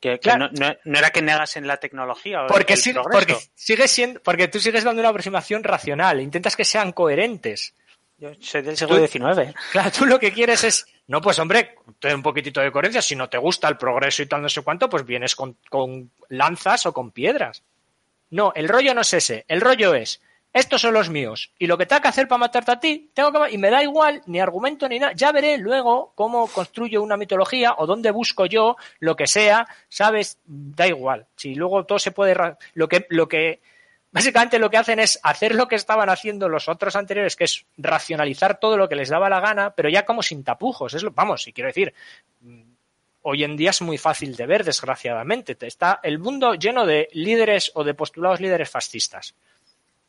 Que, 0.00 0.18
no, 0.36 0.50
no, 0.84 0.98
era 0.98 1.10
que 1.10 1.22
negas 1.22 1.56
en 1.56 1.68
la 1.68 1.76
tecnología. 1.76 2.42
O 2.42 2.46
porque, 2.48 2.74
porque, 3.12 3.36
sigues 3.54 3.88
siendo, 3.88 4.20
porque 4.20 4.48
tú 4.48 4.58
sigues 4.58 4.82
dando 4.82 5.00
una 5.00 5.10
aproximación 5.10 5.62
racional, 5.62 6.20
intentas 6.20 6.56
que 6.56 6.64
sean 6.64 6.90
coherentes. 6.90 7.76
Yo 8.22 8.30
soy 8.38 8.62
del 8.62 8.76
siglo 8.76 9.04
XIX. 9.04 9.52
Claro, 9.72 9.90
tú 9.90 10.06
lo 10.06 10.16
que 10.20 10.30
quieres 10.30 10.62
es, 10.62 10.86
no, 11.08 11.20
pues 11.20 11.40
hombre, 11.40 11.74
ten 11.98 12.14
un 12.14 12.22
poquitito 12.22 12.60
de 12.60 12.70
coherencia. 12.70 13.02
Si 13.02 13.16
no 13.16 13.28
te 13.28 13.36
gusta 13.36 13.66
el 13.66 13.76
progreso 13.76 14.22
y 14.22 14.26
tal, 14.26 14.42
no 14.42 14.48
sé 14.48 14.62
cuánto, 14.62 14.88
pues 14.88 15.04
vienes 15.04 15.34
con, 15.34 15.58
lanzas 16.28 16.86
o 16.86 16.92
con 16.92 17.10
piedras. 17.10 17.64
No, 18.30 18.52
el 18.54 18.68
rollo 18.68 18.94
no 18.94 19.00
es 19.00 19.12
ese. 19.12 19.44
El 19.48 19.60
rollo 19.60 19.92
es, 19.96 20.22
estos 20.52 20.82
son 20.82 20.94
los 20.94 21.10
míos. 21.10 21.50
Y 21.58 21.66
lo 21.66 21.76
que 21.76 21.84
tengo 21.84 22.00
que 22.00 22.06
hacer 22.06 22.28
para 22.28 22.38
matarte 22.38 22.70
a 22.70 22.78
ti, 22.78 23.10
tengo 23.12 23.32
que. 23.32 23.50
Y 23.50 23.58
me 23.58 23.70
da 23.70 23.82
igual, 23.82 24.22
ni 24.26 24.38
argumento 24.38 24.88
ni 24.88 25.00
nada. 25.00 25.14
Ya 25.16 25.32
veré 25.32 25.58
luego 25.58 26.12
cómo 26.14 26.46
construyo 26.46 27.02
una 27.02 27.16
mitología 27.16 27.74
o 27.76 27.88
dónde 27.88 28.12
busco 28.12 28.46
yo, 28.46 28.76
lo 29.00 29.16
que 29.16 29.26
sea, 29.26 29.66
¿sabes? 29.88 30.38
Da 30.44 30.86
igual. 30.86 31.26
Si 31.34 31.56
luego 31.56 31.84
todo 31.86 31.98
se 31.98 32.12
puede. 32.12 32.36
Lo 32.74 32.88
que, 32.88 33.04
lo 33.08 33.26
que 33.26 33.60
Básicamente 34.12 34.58
lo 34.58 34.68
que 34.68 34.76
hacen 34.76 34.98
es 35.00 35.18
hacer 35.22 35.54
lo 35.54 35.66
que 35.68 35.74
estaban 35.74 36.10
haciendo 36.10 36.46
los 36.50 36.68
otros 36.68 36.96
anteriores, 36.96 37.34
que 37.34 37.44
es 37.44 37.64
racionalizar 37.78 38.60
todo 38.60 38.76
lo 38.76 38.86
que 38.86 38.94
les 38.94 39.08
daba 39.08 39.30
la 39.30 39.40
gana, 39.40 39.74
pero 39.74 39.88
ya 39.88 40.04
como 40.04 40.22
sin 40.22 40.44
tapujos. 40.44 40.92
Es 40.92 41.02
lo, 41.02 41.12
vamos, 41.12 41.48
y 41.48 41.52
quiero 41.54 41.68
decir, 41.68 41.94
hoy 43.22 43.42
en 43.42 43.56
día 43.56 43.70
es 43.70 43.80
muy 43.80 43.96
fácil 43.96 44.36
de 44.36 44.44
ver, 44.44 44.64
desgraciadamente. 44.64 45.56
Está 45.66 45.98
el 46.02 46.18
mundo 46.18 46.54
lleno 46.54 46.84
de 46.84 47.08
líderes 47.12 47.72
o 47.74 47.84
de 47.84 47.94
postulados 47.94 48.38
líderes 48.38 48.68
fascistas. 48.68 49.34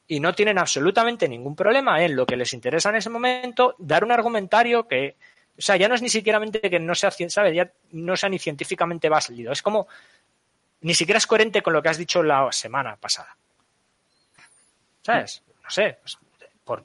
Y 0.06 0.20
no 0.20 0.34
tienen 0.34 0.58
absolutamente 0.58 1.30
ningún 1.30 1.56
problema 1.56 2.04
en 2.04 2.18
lo 2.18 2.26
que 2.26 2.36
les 2.36 2.52
interesa 2.52 2.90
en 2.90 2.98
ese 2.98 3.10
momento 3.10 3.74
dar 3.80 4.04
un 4.04 4.12
argumentario 4.12 4.86
que, 4.86 5.16
o 5.58 5.62
sea, 5.62 5.78
ya 5.78 5.88
no 5.88 5.96
es 5.96 6.02
ni 6.02 6.10
siquiera 6.10 6.42
que 6.42 6.80
no 6.80 6.94
sea. 6.94 7.10
Ya 7.54 7.72
no 7.92 8.18
sea 8.18 8.28
ni 8.28 8.38
científicamente 8.38 9.08
válido. 9.08 9.54
Es 9.54 9.62
como, 9.62 9.88
ni 10.82 10.94
siquiera 10.94 11.20
es 11.20 11.26
coherente 11.26 11.62
con 11.62 11.72
lo 11.72 11.82
que 11.82 11.88
has 11.88 11.98
dicho 11.98 12.22
la 12.22 12.52
semana 12.52 12.98
pasada. 12.98 13.38
¿Sabes? 15.04 15.44
No 15.64 15.70
sé, 15.70 16.00
pues, 16.02 16.18
por, 16.64 16.84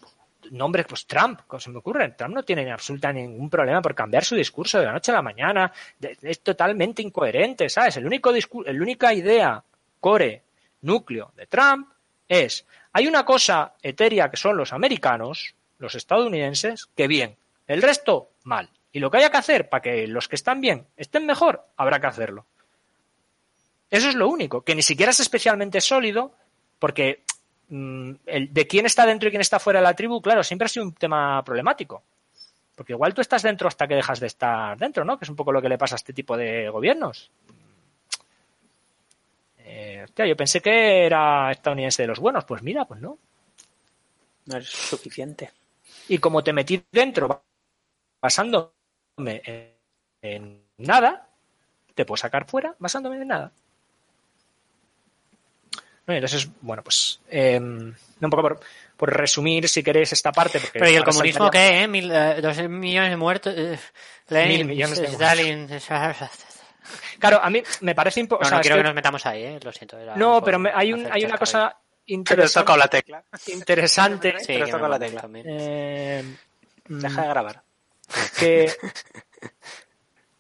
nombres, 0.51 0.87
pues 0.87 1.07
Trump, 1.07 1.41
como 1.47 1.61
se 1.61 1.71
me 1.71 1.79
ocurre, 1.79 2.09
Trump 2.11 2.35
no 2.35 2.43
tiene 2.43 2.71
absolutamente 2.71 3.27
ningún 3.27 3.51
problema 3.51 3.81
por 3.83 3.95
cambiar 3.95 4.25
su 4.25 4.35
discurso 4.35 4.79
de 4.79 4.87
la 4.87 4.93
noche 4.93 5.13
a 5.13 5.17
la 5.17 5.23
mañana, 5.23 5.73
es 6.01 6.41
totalmente 6.41 7.03
incoherente, 7.03 7.69
¿sabes? 7.69 7.97
El 7.97 8.07
único 8.07 8.33
la 8.33 8.83
única 8.83 9.13
idea, 9.15 9.63
core, 10.01 10.43
núcleo 10.83 11.33
de 11.37 11.47
Trump 11.47 11.89
es, 12.29 12.67
hay 12.93 13.07
una 13.07 13.25
cosa 13.25 13.75
etérea 13.83 14.31
que 14.31 14.37
son 14.37 14.57
los 14.57 14.73
americanos, 14.73 15.55
los 15.79 15.95
estadounidenses, 15.95 16.87
que 16.95 17.09
bien, 17.09 17.37
el 17.67 17.83
resto 17.83 18.31
mal. 18.45 18.71
Y 18.91 19.01
lo 19.01 19.11
que 19.11 19.19
haya 19.19 19.31
que 19.31 19.37
hacer 19.37 19.69
para 19.69 19.83
que 19.83 20.07
los 20.07 20.29
que 20.29 20.37
están 20.37 20.61
bien 20.61 20.87
estén 20.97 21.27
mejor, 21.27 21.67
habrá 21.77 22.01
que 22.01 22.07
hacerlo. 22.07 22.47
Eso 23.91 24.09
es 24.09 24.15
lo 24.15 24.29
único, 24.29 24.63
que 24.63 24.75
ni 24.75 24.83
siquiera 24.83 25.11
es 25.11 25.21
especialmente 25.21 25.81
sólido, 25.81 26.33
porque 26.79 27.23
el, 27.71 28.53
de 28.53 28.67
quién 28.67 28.87
está 28.87 29.05
dentro 29.07 29.29
y 29.29 29.33
quién 29.33 29.41
está 29.41 29.59
fuera 29.59 29.81
de 29.81 29.85
la 29.85 29.95
tribu, 29.95 30.21
claro, 30.21 30.43
siempre 30.43 30.67
ha 30.67 30.69
sido 30.69 30.87
un 30.87 30.95
tema 30.95 31.43
problemático. 31.45 32.03
Porque 32.75 32.93
igual 32.93 33.13
tú 33.13 33.21
estás 33.21 33.43
dentro 33.43 33.67
hasta 33.69 33.89
que 33.89 33.97
dejas 33.97 34.21
de 34.21 34.29
estar 34.29 34.79
dentro, 34.79 35.05
¿no? 35.05 35.19
Que 35.19 35.25
es 35.25 35.29
un 35.29 35.37
poco 35.37 35.53
lo 35.53 35.61
que 35.61 35.69
le 35.69 35.79
pasa 35.79 35.97
a 35.97 35.97
este 35.97 36.13
tipo 36.13 36.37
de 36.37 36.69
gobiernos. 36.71 37.31
Eh, 39.59 40.07
yo 40.17 40.37
pensé 40.37 40.61
que 40.61 41.05
era 41.05 41.51
estadounidense 41.51 42.03
de 42.03 42.09
los 42.09 42.21
buenos. 42.21 42.45
Pues 42.45 42.63
mira, 42.63 42.85
pues 42.85 43.01
no. 43.01 43.19
No 44.47 44.57
es 44.57 44.69
suficiente. 44.69 45.51
Y 46.09 46.19
como 46.19 46.43
te 46.43 46.53
metí 46.53 46.83
dentro 46.93 47.43
basándome 48.21 48.71
en, 49.17 49.75
en 50.23 50.63
nada, 50.79 51.29
te 51.95 52.05
puedo 52.05 52.17
sacar 52.17 52.49
fuera 52.49 52.77
basándome 52.79 53.17
en 53.17 53.29
nada. 53.29 53.53
Entonces, 56.15 56.49
bueno, 56.61 56.83
pues 56.83 57.21
eh, 57.29 57.59
un 57.61 58.31
poco 58.31 58.59
por, 58.97 59.15
resumir, 59.15 59.69
si 59.69 59.83
queréis, 59.83 60.13
esta 60.13 60.33
parte. 60.33 60.59
Porque 60.59 60.79
Pero 60.79 60.91
¿y 60.91 60.97
el 60.97 61.05
comunismo 61.05 61.51
qué, 61.51 61.83
eh? 61.83 61.89
Mil, 61.89 62.11
eh, 62.11 62.41
dos 62.41 62.59
millones 62.69 63.11
de 63.11 63.17
muertos. 63.17 63.55
Eh, 63.57 63.79
Mil 64.31 64.65
millones 64.65 65.01
de 65.01 65.07
Stalin. 65.07 65.69
Claro, 67.19 67.41
a 67.43 67.51
mí 67.51 67.63
me 67.81 67.95
parece 67.95 68.21
importante. 68.21 68.55
No, 68.55 68.61
quiero 68.61 68.77
que 68.77 68.83
nos 68.83 68.95
metamos 68.95 69.25
ahí, 69.27 69.43
¿eh? 69.43 69.61
lo 69.63 69.73
siento. 69.73 69.99
No, 70.17 70.43
pero 70.43 70.61
hay, 70.75 70.93
un, 70.93 71.07
hay 71.11 71.25
una 71.25 71.37
cosa 71.37 71.77
interesante. 72.07 72.77
la 72.77 72.89
tecla. 72.89 73.25
Interesante. 73.49 74.35
Sí, 74.39 74.47
pero 74.47 74.69
toca 74.69 74.89
la 74.89 74.99
tecla. 74.99 75.29
Eh, 75.45 76.25
Deja 76.89 77.23
de 77.23 77.29
grabar. 77.29 77.63
Que 78.39 78.73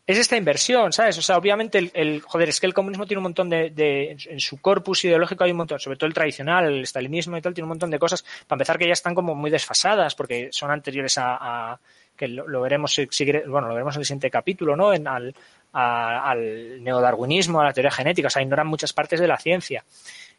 es 0.08 0.16
esta 0.16 0.38
inversión, 0.38 0.90
¿sabes? 0.90 1.18
O 1.18 1.22
sea, 1.22 1.36
obviamente 1.36 1.90
el, 1.92 2.22
joder, 2.22 2.48
es 2.48 2.60
que 2.60 2.66
el 2.66 2.72
comunismo 2.72 3.06
tiene 3.06 3.18
un 3.18 3.24
montón 3.24 3.50
de, 3.50 4.16
en 4.26 4.40
su 4.40 4.58
corpus 4.58 5.04
ideológico 5.04 5.44
hay 5.44 5.50
un 5.50 5.58
montón, 5.58 5.78
sobre 5.78 5.98
todo 5.98 6.06
el 6.06 6.14
tradicional, 6.14 6.64
el 6.64 6.86
stalinismo 6.86 7.36
y 7.36 7.42
tal, 7.42 7.52
tiene 7.52 7.66
un 7.66 7.68
montón 7.68 7.90
de 7.90 7.98
cosas, 7.98 8.24
para 8.46 8.56
empezar 8.56 8.78
que 8.78 8.86
ya 8.86 8.94
están 8.94 9.14
como 9.14 9.34
muy 9.34 9.50
desfasadas, 9.50 10.14
porque 10.14 10.48
son 10.50 10.70
anteriores 10.70 11.16
a, 11.18 11.78
que 12.16 12.26
lo, 12.26 12.62
veremos 12.62 12.94
si, 12.94 13.06
bueno, 13.46 13.68
lo 13.68 13.74
veremos 13.74 13.96
en 13.96 14.00
el 14.00 14.06
siguiente 14.06 14.30
capítulo, 14.30 14.74
¿no? 14.76 14.94
En, 14.94 15.06
al, 15.06 15.34
al 15.74 16.82
neodarwinismo, 16.82 17.60
a 17.60 17.64
la 17.64 17.74
teoría 17.74 17.90
genética, 17.90 18.28
o 18.28 18.30
sea, 18.30 18.40
ignoran 18.40 18.66
muchas 18.66 18.94
partes 18.94 19.20
de 19.20 19.28
la 19.28 19.36
ciencia. 19.36 19.84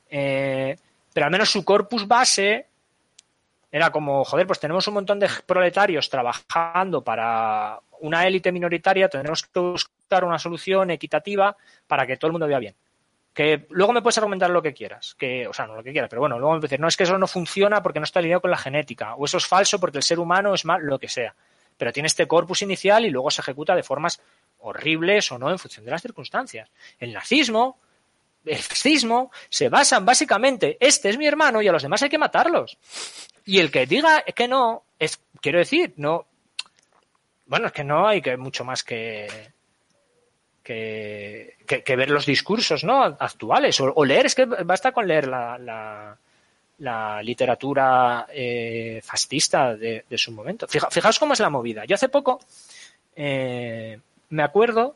Eh, 0.10 0.76
pero 1.14 1.28
al 1.28 1.32
menos 1.32 1.52
su 1.52 1.64
corpus 1.64 2.08
base 2.08 2.66
era 3.72 3.92
como, 3.92 4.24
joder, 4.24 4.48
pues 4.48 4.60
tenemos 4.60 4.88
un 4.88 4.96
montón 4.96 5.20
de 5.20 5.30
proletarios 5.46 6.10
trabajando 6.10 7.04
para 7.04 7.80
una 8.02 8.26
élite 8.26 8.52
minoritaria, 8.52 9.10
tenemos 9.10 9.44
que 9.44 9.60
buscar 9.60 10.24
una 10.24 10.40
solución 10.40 10.90
equitativa 10.92 11.56
para 11.88 12.08
que 12.08 12.18
todo 12.18 12.28
el 12.28 12.34
mundo 12.34 12.48
vea 12.48 12.60
bien. 12.60 12.76
Que 13.34 13.68
luego 13.70 13.94
me 13.94 14.02
puedes 14.02 14.18
argumentar 14.18 14.50
lo 14.50 14.62
que 14.62 14.74
quieras, 14.74 15.16
que, 15.18 15.48
o 15.48 15.54
sea, 15.54 15.68
no 15.68 15.76
lo 15.76 15.84
que 15.84 15.92
quieras, 15.92 16.10
pero 16.10 16.22
bueno, 16.22 16.40
luego 16.40 16.54
me 16.54 16.60
puedes 16.60 16.72
decir, 16.72 16.80
no 16.80 16.88
es 16.88 16.98
que 16.98 17.04
eso 17.04 17.18
no 17.18 17.28
funciona 17.28 17.84
porque 17.84 18.00
no 18.00 18.06
está 18.06 18.20
alineado 18.20 18.42
con 18.42 18.52
la 18.52 18.58
genética, 18.58 19.16
o 19.16 19.26
eso 19.26 19.38
es 19.38 19.46
falso 19.46 19.80
porque 19.80 19.98
el 19.98 20.04
ser 20.04 20.20
humano 20.20 20.54
es 20.54 20.66
mal, 20.66 20.82
lo 20.82 21.00
que 21.00 21.08
sea. 21.08 21.36
Pero 21.78 21.94
tiene 21.94 22.08
este 22.08 22.28
corpus 22.28 22.62
inicial 22.64 23.06
y 23.06 23.10
luego 23.10 23.32
se 23.32 23.42
ejecuta 23.42 23.76
de 23.76 23.84
formas 23.84 24.20
horribles 24.60 25.32
o 25.32 25.38
no 25.38 25.50
en 25.50 25.60
función 25.60 25.86
de 25.86 25.92
las 25.92 26.02
circunstancias. 26.02 26.70
El 27.00 27.14
nazismo, 27.14 27.80
el 28.46 28.58
fascismo, 28.58 29.32
se 29.50 29.70
basan 29.70 30.06
básicamente, 30.06 30.78
este 30.80 31.10
es 31.10 31.18
mi 31.18 31.28
hermano 31.28 31.62
y 31.62 31.68
a 31.68 31.72
los 31.72 31.84
demás 31.84 32.02
hay 32.02 32.10
que 32.10 32.18
matarlos. 32.18 32.78
Y 33.50 33.58
el 33.58 33.72
que 33.72 33.88
diga 33.88 34.22
que 34.22 34.48
no, 34.48 34.84
es, 35.00 35.20
quiero 35.42 35.58
decir, 35.58 35.94
no, 35.98 36.28
bueno, 37.48 37.66
es 37.66 37.72
que 37.72 37.84
no 37.84 38.08
hay 38.08 38.22
que 38.22 38.38
mucho 38.38 38.64
más 38.64 38.84
que, 38.84 39.28
que, 40.62 41.96
ver 41.98 42.12
los 42.12 42.28
discursos 42.28 42.84
¿no? 42.84 43.02
actuales 43.04 43.82
o, 43.82 44.06
leer, 44.06 44.28
es 44.28 44.36
que 44.36 44.46
basta 44.46 44.92
con 44.92 45.08
leer 45.08 45.28
la, 45.28 46.16
la, 46.78 47.24
literatura 47.24 48.28
eh, 48.32 49.02
fascista 49.04 49.76
de, 49.76 50.06
su 50.12 50.32
momento. 50.32 50.68
fijaos 50.68 51.18
cómo 51.18 51.34
es 51.34 51.40
la 51.40 51.50
movida. 51.50 51.86
Yo 51.86 51.96
hace 51.96 52.08
poco 52.08 52.40
eh, 53.16 54.00
me 54.30 54.44
acuerdo 54.44 54.96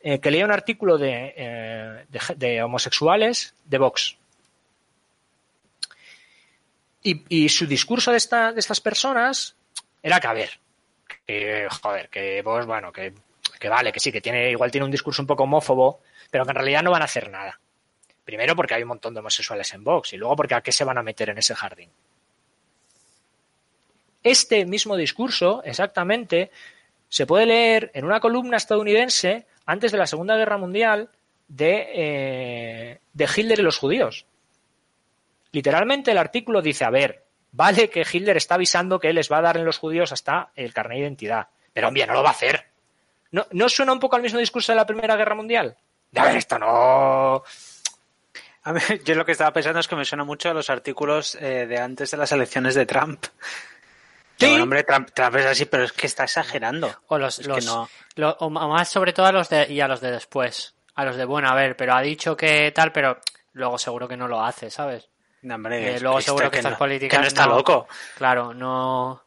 eh, 0.00 0.18
que 0.18 0.30
leía 0.30 0.46
un 0.46 0.52
artículo 0.52 0.96
de, 0.96 2.06
de, 2.36 2.62
homosexuales 2.62 3.54
de 3.66 3.76
Vox. 3.76 4.16
Y, 7.04 7.48
su 7.48 7.66
discurso 7.66 8.12
de, 8.12 8.16
esta, 8.16 8.52
de 8.52 8.60
estas 8.60 8.80
personas 8.80 9.56
era 10.02 10.20
que, 10.20 10.26
a 10.28 10.32
ver, 10.32 10.50
que, 11.26 11.66
joder, 11.68 12.08
que 12.08 12.42
vos, 12.42 12.64
bueno, 12.64 12.92
que, 12.92 13.12
vale, 13.68 13.92
que 13.92 14.00
sí, 14.00 14.12
que 14.12 14.20
tiene, 14.20 14.50
igual 14.50 14.70
tiene 14.70 14.84
un 14.84 14.90
discurso 14.90 15.22
un 15.22 15.26
poco 15.26 15.42
homófobo, 15.42 16.00
pero 16.30 16.44
que 16.44 16.50
en 16.50 16.56
realidad 16.56 16.82
no 16.82 16.92
van 16.92 17.02
a 17.02 17.06
hacer 17.06 17.30
nada. 17.30 17.58
Primero 18.24 18.54
porque 18.54 18.74
hay 18.74 18.82
un 18.82 18.88
montón 18.88 19.14
de 19.14 19.20
homosexuales 19.20 19.72
en 19.74 19.82
Vox 19.82 20.12
y 20.12 20.16
luego 20.16 20.36
porque 20.36 20.54
a 20.54 20.60
qué 20.60 20.70
se 20.70 20.84
van 20.84 20.98
a 20.98 21.02
meter 21.02 21.30
en 21.30 21.38
ese 21.38 21.54
jardín. 21.54 21.90
Este 24.22 24.64
mismo 24.64 24.96
discurso, 24.96 25.62
exactamente, 25.64 26.52
se 27.08 27.26
puede 27.26 27.46
leer 27.46 27.90
en 27.94 28.04
una 28.04 28.20
columna 28.20 28.56
estadounidense 28.56 29.46
antes 29.66 29.90
de 29.90 29.98
la 29.98 30.06
Segunda 30.06 30.36
Guerra 30.36 30.56
Mundial 30.56 31.10
de, 31.48 31.88
eh, 31.94 33.00
de 33.12 33.28
Hitler 33.36 33.58
y 33.58 33.62
los 33.62 33.78
judíos. 33.78 34.24
Literalmente 35.52 36.10
el 36.10 36.18
artículo 36.18 36.62
dice, 36.62 36.84
a 36.84 36.90
ver, 36.90 37.22
Vale 37.52 37.90
que 37.90 38.06
Hitler 38.10 38.38
está 38.38 38.54
avisando 38.54 38.98
que 38.98 39.12
les 39.12 39.30
va 39.30 39.38
a 39.38 39.42
dar 39.42 39.58
en 39.58 39.66
los 39.66 39.78
judíos 39.78 40.10
hasta 40.10 40.50
el 40.56 40.72
carnet 40.72 40.96
de 40.96 41.02
identidad. 41.02 41.48
Pero, 41.72 41.88
hombre, 41.88 42.06
no 42.06 42.14
lo 42.14 42.22
va 42.22 42.30
a 42.30 42.32
hacer. 42.32 42.66
¿No, 43.30 43.46
¿No 43.50 43.68
suena 43.68 43.92
un 43.92 44.00
poco 44.00 44.16
al 44.16 44.22
mismo 44.22 44.38
discurso 44.38 44.72
de 44.72 44.76
la 44.76 44.86
Primera 44.86 45.16
Guerra 45.16 45.34
Mundial? 45.34 45.76
A 46.16 46.24
ver, 46.24 46.36
esto 46.36 46.58
no... 46.58 47.42
A 48.64 48.72
ver, 48.72 49.02
yo 49.04 49.14
lo 49.14 49.26
que 49.26 49.32
estaba 49.32 49.52
pensando 49.52 49.80
es 49.80 49.88
que 49.88 49.96
me 49.96 50.04
suena 50.06 50.24
mucho 50.24 50.48
a 50.48 50.54
los 50.54 50.70
artículos 50.70 51.34
eh, 51.34 51.66
de 51.66 51.78
antes 51.78 52.10
de 52.10 52.16
las 52.16 52.32
elecciones 52.32 52.74
de 52.74 52.86
Trump. 52.86 53.24
Sí. 54.38 54.58
hombre, 54.58 54.82
Trump, 54.82 55.10
es 55.36 55.46
así, 55.46 55.66
pero 55.66 55.84
es 55.84 55.92
que 55.92 56.06
está 56.06 56.24
exagerando. 56.24 56.90
O 57.06 57.18
los, 57.18 57.40
o 57.46 58.50
más 58.50 58.88
sobre 58.88 59.12
todo 59.12 59.26
a 59.26 59.32
los 59.32 59.48
de 59.50 59.70
y 59.70 59.80
a 59.80 59.88
los 59.88 60.00
de 60.00 60.10
después. 60.10 60.74
A 60.94 61.04
los 61.04 61.16
de 61.16 61.26
bueno, 61.26 61.48
a 61.48 61.54
ver, 61.54 61.76
pero 61.76 61.94
ha 61.94 62.00
dicho 62.00 62.36
que 62.36 62.72
tal, 62.72 62.92
pero 62.92 63.20
luego 63.52 63.78
seguro 63.78 64.08
que 64.08 64.16
no 64.16 64.26
lo 64.26 64.42
hace, 64.42 64.70
¿sabes? 64.70 65.11
Eh, 65.42 65.98
luego 66.00 66.20
seguro 66.20 66.50
que, 66.50 66.58
estas 66.58 66.76
políticas. 66.76 67.20
no 67.20 67.26
está 67.26 67.46
loco. 67.46 67.88
Claro, 68.16 68.54
no. 68.54 69.22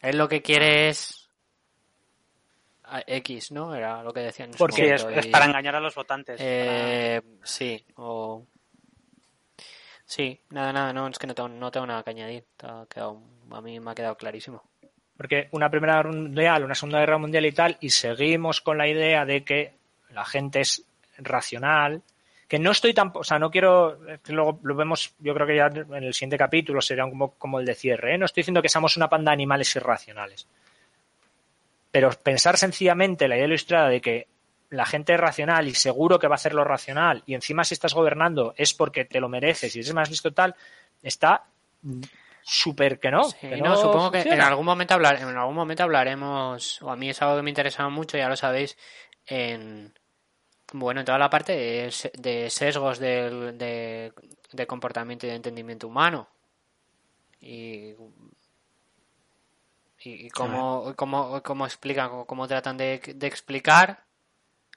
Él 0.00 0.16
lo 0.16 0.28
que 0.28 0.42
quiere 0.42 0.88
es. 0.88 1.28
X, 3.06 3.52
¿no? 3.52 3.74
Era 3.74 4.02
lo 4.02 4.12
que 4.12 4.20
decían. 4.20 4.52
Porque 4.56 4.94
es, 4.94 5.04
para 5.26 5.46
engañar 5.46 5.74
a 5.74 5.80
los 5.80 5.94
votantes. 5.94 6.40
Eh, 6.40 7.20
sí, 7.42 7.84
o. 7.96 8.46
Sí, 10.04 10.40
nada, 10.50 10.72
nada, 10.72 10.92
no, 10.92 11.08
es 11.08 11.18
que 11.18 11.26
no 11.26 11.34
tengo, 11.34 11.48
no 11.48 11.70
tengo 11.70 11.86
nada 11.86 12.02
que 12.02 12.10
añadir. 12.10 12.44
a 12.62 13.60
mí 13.60 13.80
me 13.80 13.90
ha 13.90 13.94
quedado 13.94 14.16
clarísimo. 14.16 14.62
Porque 15.16 15.48
una 15.50 15.68
primera 15.68 15.96
guerra 15.96 16.12
mundial, 16.12 16.64
una 16.64 16.76
segunda 16.76 17.00
guerra 17.00 17.18
mundial 17.18 17.44
y 17.44 17.52
tal, 17.52 17.76
y 17.80 17.90
seguimos 17.90 18.60
con 18.60 18.78
la 18.78 18.86
idea 18.86 19.26
de 19.26 19.44
que 19.44 19.74
la 20.10 20.24
gente 20.24 20.60
es 20.60 20.84
racional, 21.18 22.02
que 22.48 22.58
no 22.58 22.70
estoy 22.70 22.94
tan, 22.94 23.12
o 23.14 23.22
sea, 23.22 23.38
no 23.38 23.50
quiero, 23.50 23.98
luego 24.28 24.58
lo 24.62 24.74
vemos, 24.74 25.14
yo 25.18 25.34
creo 25.34 25.46
que 25.46 25.56
ya 25.56 25.66
en 25.66 26.02
el 26.02 26.14
siguiente 26.14 26.38
capítulo 26.38 26.80
será 26.80 27.08
como, 27.08 27.34
como 27.34 27.60
el 27.60 27.66
de 27.66 27.74
cierre, 27.74 28.14
¿eh? 28.14 28.18
no 28.18 28.24
estoy 28.24 28.40
diciendo 28.40 28.62
que 28.62 28.70
seamos 28.70 28.96
una 28.96 29.10
panda 29.10 29.30
de 29.30 29.34
animales 29.34 29.76
irracionales, 29.76 30.48
pero 31.90 32.10
pensar 32.10 32.56
sencillamente 32.56 33.28
la 33.28 33.36
idea 33.36 33.46
ilustrada 33.46 33.90
de 33.90 34.00
que 34.00 34.26
la 34.70 34.86
gente 34.86 35.12
es 35.12 35.20
racional 35.20 35.68
y 35.68 35.74
seguro 35.74 36.18
que 36.18 36.26
va 36.26 36.34
a 36.34 36.36
hacer 36.36 36.54
lo 36.54 36.64
racional 36.64 37.22
y 37.26 37.34
encima 37.34 37.64
si 37.64 37.74
estás 37.74 37.92
gobernando 37.92 38.54
es 38.56 38.72
porque 38.72 39.04
te 39.04 39.20
lo 39.20 39.28
mereces 39.28 39.76
y 39.76 39.80
es 39.80 39.92
más 39.92 40.08
listo 40.08 40.32
tal, 40.32 40.54
está 41.02 41.44
súper 42.42 42.98
que 42.98 43.10
no. 43.10 43.28
no, 43.62 43.76
supongo 43.76 44.10
que 44.10 44.22
en 44.22 44.40
algún 44.40 44.64
momento 44.64 44.94
hablar, 44.94 45.16
en 45.16 45.36
algún 45.36 45.54
momento 45.54 45.82
hablaremos, 45.82 46.80
o 46.80 46.90
a 46.90 46.96
mí 46.96 47.10
es 47.10 47.20
algo 47.20 47.36
que 47.36 47.42
me 47.42 47.50
interesa 47.50 47.86
mucho, 47.90 48.16
ya 48.16 48.28
lo 48.28 48.36
sabéis, 48.36 48.78
en, 49.26 49.92
bueno, 50.72 51.00
en 51.00 51.06
toda 51.06 51.18
la 51.18 51.30
parte 51.30 51.90
de, 52.14 52.50
sesgos 52.50 52.98
de, 52.98 54.12
de, 54.52 54.66
comportamiento 54.66 55.26
y 55.26 55.30
de 55.30 55.36
entendimiento 55.36 55.88
humano. 55.88 56.28
Y, 57.40 57.94
y 60.04 60.30
cómo, 60.30 60.92
cómo, 60.96 61.42
cómo 61.42 61.66
explican, 61.66 62.24
cómo, 62.26 62.48
tratan 62.48 62.76
de, 62.76 62.94
explicar 63.22 64.04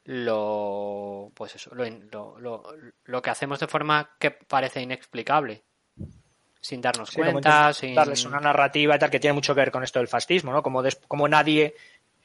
lo 0.03 1.31
pues 1.35 1.55
eso, 1.55 1.75
lo, 1.75 1.85
lo, 2.39 2.63
lo, 3.05 3.21
que 3.21 3.29
hacemos 3.29 3.59
de 3.59 3.67
forma 3.67 4.09
que 4.17 4.31
parece 4.31 4.81
inexplicable 4.81 5.63
sin 6.61 6.79
darnos 6.79 7.11
cuenta, 7.11 7.73
sin 7.73 7.95
darles 7.95 8.23
una 8.25 8.39
narrativa 8.39 8.95
y 8.95 8.99
tal 8.99 9.09
que 9.09 9.19
tiene 9.19 9.33
mucho 9.33 9.53
que 9.53 9.61
ver 9.61 9.71
con 9.71 9.83
esto 9.83 9.99
del 9.99 10.07
fascismo, 10.07 10.51
¿no? 10.51 10.61
Como, 10.61 10.83
como 11.07 11.27
nadie 11.27 11.75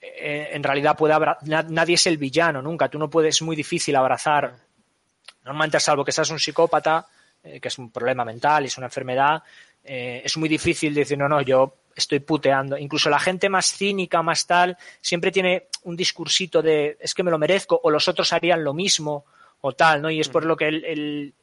en 0.00 0.62
realidad 0.62 0.96
puede 0.96 1.14
nadie 1.44 1.94
es 1.94 2.06
el 2.06 2.18
villano 2.18 2.62
nunca, 2.62 2.88
tú 2.88 2.98
no 2.98 3.10
puedes, 3.10 3.36
es 3.36 3.42
muy 3.42 3.56
difícil 3.56 3.96
abrazar, 3.96 4.54
normalmente 5.44 5.80
salvo 5.80 6.04
que 6.04 6.12
seas 6.12 6.30
un 6.30 6.38
psicópata, 6.38 7.06
eh, 7.42 7.60
que 7.60 7.68
es 7.68 7.78
un 7.78 7.90
problema 7.90 8.24
mental 8.24 8.64
y 8.64 8.66
es 8.66 8.76
una 8.76 8.86
enfermedad, 8.86 9.42
eh, 9.84 10.22
es 10.24 10.36
muy 10.36 10.48
difícil 10.48 10.92
decir, 10.92 11.16
no, 11.16 11.28
no, 11.28 11.40
yo 11.40 11.76
estoy 11.94 12.20
puteando. 12.20 12.76
Incluso 12.76 13.08
la 13.08 13.20
gente 13.20 13.48
más 13.48 13.72
cínica, 13.72 14.22
más 14.22 14.46
tal, 14.46 14.76
siempre 15.00 15.30
tiene 15.30 15.68
un 15.84 15.96
discursito 15.96 16.60
de 16.60 16.96
es 17.00 17.14
que 17.14 17.22
me 17.22 17.30
lo 17.30 17.38
merezco 17.38 17.80
o 17.82 17.90
los 17.90 18.08
otros 18.08 18.32
harían 18.32 18.64
lo 18.64 18.74
mismo 18.74 19.24
o 19.60 19.72
tal, 19.72 20.02
¿no? 20.02 20.10
Y 20.10 20.20
es 20.20 20.28
por 20.28 20.44
lo 20.44 20.56
que 20.56 20.68
el, 20.68 21.34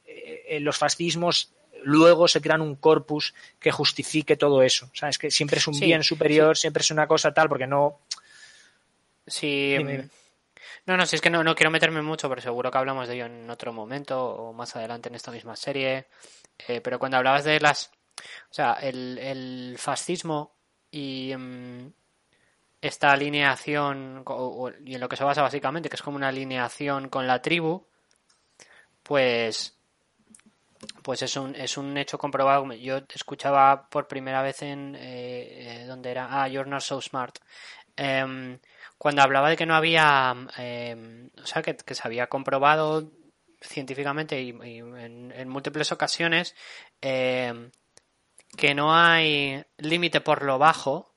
los 0.60 0.76
fascismos 0.76 1.52
luego 1.82 2.28
se 2.28 2.40
crean 2.40 2.60
un 2.60 2.76
corpus 2.76 3.34
que 3.58 3.72
justifique 3.72 4.36
todo 4.36 4.62
eso. 4.62 4.86
O 4.92 4.94
sea, 4.94 5.08
es 5.08 5.18
que 5.18 5.30
siempre 5.30 5.58
es 5.58 5.66
un 5.66 5.78
bien 5.78 6.02
superior, 6.02 6.56
siempre 6.56 6.82
es 6.82 6.90
una 6.90 7.06
cosa 7.06 7.32
tal, 7.32 7.48
porque 7.48 7.66
no. 7.66 8.00
Sí. 9.26 9.76
No, 10.86 10.96
no, 10.96 11.06
si 11.06 11.16
es 11.16 11.22
que 11.22 11.30
no, 11.30 11.42
no 11.42 11.54
quiero 11.54 11.70
meterme 11.70 12.02
mucho, 12.02 12.28
pero 12.28 12.40
seguro 12.40 12.70
que 12.70 12.78
hablamos 12.78 13.08
de 13.08 13.14
ello 13.14 13.26
en 13.26 13.48
otro 13.48 13.72
momento 13.72 14.22
o 14.22 14.52
más 14.52 14.76
adelante 14.76 15.08
en 15.08 15.14
esta 15.14 15.30
misma 15.30 15.56
serie. 15.56 16.08
Eh, 16.68 16.80
pero 16.80 16.98
cuando 16.98 17.16
hablabas 17.16 17.44
de 17.44 17.60
las. 17.60 17.90
O 18.50 18.54
sea, 18.54 18.74
el, 18.74 19.76
fascismo 19.78 20.54
y 20.90 21.34
mm, 21.36 21.92
esta 22.80 23.10
alineación, 23.12 24.24
y 24.84 24.94
en 24.94 25.00
lo 25.00 25.08
que 25.08 25.16
se 25.16 25.24
basa 25.24 25.42
básicamente, 25.42 25.88
que 25.88 25.96
es 25.96 26.02
como 26.02 26.16
una 26.16 26.28
alineación 26.28 27.08
con 27.08 27.26
la 27.26 27.42
tribu, 27.42 27.86
pues 29.02 29.74
pues 31.02 31.22
es 31.22 31.36
un, 31.36 31.54
es 31.54 31.76
un 31.76 31.96
hecho 31.96 32.18
comprobado. 32.18 32.72
Yo 32.74 33.00
escuchaba 33.14 33.88
por 33.88 34.08
primera 34.08 34.42
vez 34.42 34.62
en. 34.62 34.94
Eh, 34.96 35.82
eh 35.82 35.86
donde 35.86 36.10
era? 36.10 36.28
Ah, 36.30 36.48
You're 36.48 36.68
Not 36.68 36.82
So 36.82 37.00
Smart. 37.00 37.38
Em, 37.96 38.58
cuando 39.04 39.20
hablaba 39.20 39.50
de 39.50 39.56
que 39.58 39.66
no 39.66 39.74
había. 39.74 40.34
Em, 40.56 41.28
o 41.36 41.46
sea, 41.46 41.60
que, 41.60 41.76
se 41.94 42.02
había 42.04 42.28
comprobado 42.28 43.12
científicamente 43.60 44.40
y, 44.40 44.48
en, 44.48 45.46
múltiples 45.50 45.92
ocasiones 45.92 46.54
em, 47.02 47.70
que 48.56 48.74
no 48.74 48.96
hay 48.96 49.62
límite 49.76 50.22
por 50.22 50.42
lo 50.42 50.58
bajo 50.58 51.14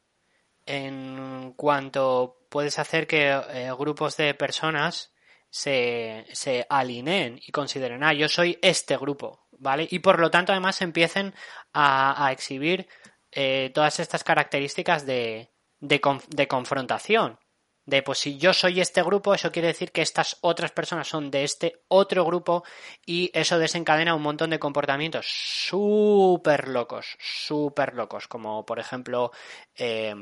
en 0.65 1.53
cuanto 1.55 2.45
puedes 2.49 2.77
hacer 2.77 3.07
que 3.07 3.29
eh, 3.29 3.71
grupos 3.79 4.17
de 4.17 4.33
personas 4.33 5.13
se, 5.49 6.25
se 6.33 6.65
alineen 6.69 7.39
y 7.41 7.53
consideren, 7.53 8.03
ah, 8.03 8.11
yo 8.11 8.27
soy 8.27 8.59
este 8.61 8.97
grupo, 8.97 9.47
¿vale? 9.59 9.87
Y 9.89 9.99
por 9.99 10.19
lo 10.19 10.29
tanto, 10.29 10.51
además, 10.51 10.81
empiecen 10.81 11.33
a, 11.73 12.33
exhibir 12.33 12.89
eh, 13.31 13.71
todas 13.73 14.01
estas 14.01 14.25
características 14.25 15.05
de, 15.05 15.53
de, 15.79 16.01
de, 16.27 16.47
confrontación. 16.49 17.39
De, 17.87 18.03
pues 18.03 18.19
si 18.19 18.37
yo 18.37 18.53
soy 18.53 18.81
este 18.81 19.01
grupo, 19.01 19.33
eso 19.33 19.49
quiere 19.49 19.69
decir 19.69 19.93
que 19.93 20.01
estas 20.01 20.37
otras 20.41 20.71
personas 20.71 21.07
son 21.07 21.31
de 21.31 21.45
este 21.45 21.79
otro 21.87 22.25
grupo 22.25 22.65
y 23.05 23.31
eso 23.33 23.57
desencadena 23.57 24.13
un 24.13 24.21
montón 24.21 24.49
de 24.49 24.59
comportamientos 24.59 25.25
súper 25.25 26.67
locos, 26.67 27.15
súper 27.17 27.95
locos, 27.95 28.27
como 28.27 28.65
por 28.65 28.79
ejemplo 28.79 29.31
eh, 29.77 30.13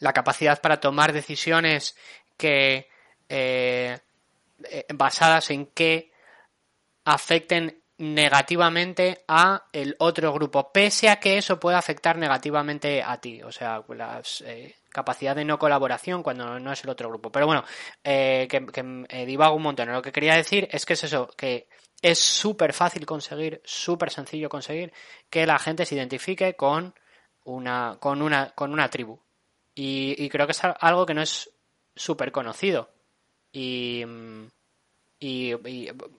la 0.00 0.12
capacidad 0.12 0.60
para 0.60 0.80
tomar 0.80 1.12
decisiones 1.12 1.96
que 2.36 2.88
eh, 3.28 4.00
basadas 4.92 5.50
en 5.50 5.66
que 5.66 6.10
afecten 7.04 7.80
negativamente 7.98 9.24
a 9.28 9.66
el 9.72 9.94
otro 9.98 10.32
grupo, 10.32 10.72
pese 10.72 11.10
a 11.10 11.20
que 11.20 11.38
eso 11.38 11.60
pueda 11.60 11.78
afectar 11.78 12.16
negativamente 12.16 13.02
a 13.02 13.20
ti, 13.20 13.42
o 13.42 13.52
sea, 13.52 13.84
la 13.88 14.22
eh, 14.46 14.74
capacidad 14.90 15.34
de 15.36 15.44
no 15.44 15.58
colaboración 15.58 16.22
cuando 16.22 16.58
no 16.58 16.72
es 16.72 16.84
el 16.84 16.90
otro 16.90 17.08
grupo. 17.08 17.30
Pero 17.30 17.46
bueno, 17.46 17.64
eh, 18.04 18.46
que, 18.50 18.66
que 18.66 19.06
eh, 19.08 19.26
divago 19.26 19.56
un 19.56 19.62
montón. 19.62 19.90
Lo 19.90 20.02
que 20.02 20.12
quería 20.12 20.34
decir 20.34 20.68
es 20.70 20.84
que 20.84 20.94
es 20.94 21.04
eso, 21.04 21.28
que 21.36 21.68
es 22.02 22.18
súper 22.18 22.72
fácil 22.72 23.06
conseguir, 23.06 23.60
súper 23.64 24.10
sencillo 24.10 24.48
conseguir 24.48 24.92
que 25.28 25.46
la 25.46 25.58
gente 25.58 25.86
se 25.86 25.94
identifique 25.94 26.54
con 26.54 26.94
una, 27.44 27.96
con 28.00 28.22
una, 28.22 28.50
con 28.50 28.72
una 28.72 28.88
tribu. 28.88 29.18
Y, 29.74 30.14
y 30.18 30.28
creo 30.28 30.46
que 30.46 30.52
es 30.52 30.62
algo 30.64 31.06
que 31.06 31.14
no 31.14 31.22
es 31.22 31.50
súper 31.94 32.32
conocido. 32.32 32.90
Y, 33.52 34.04
y, 35.18 35.54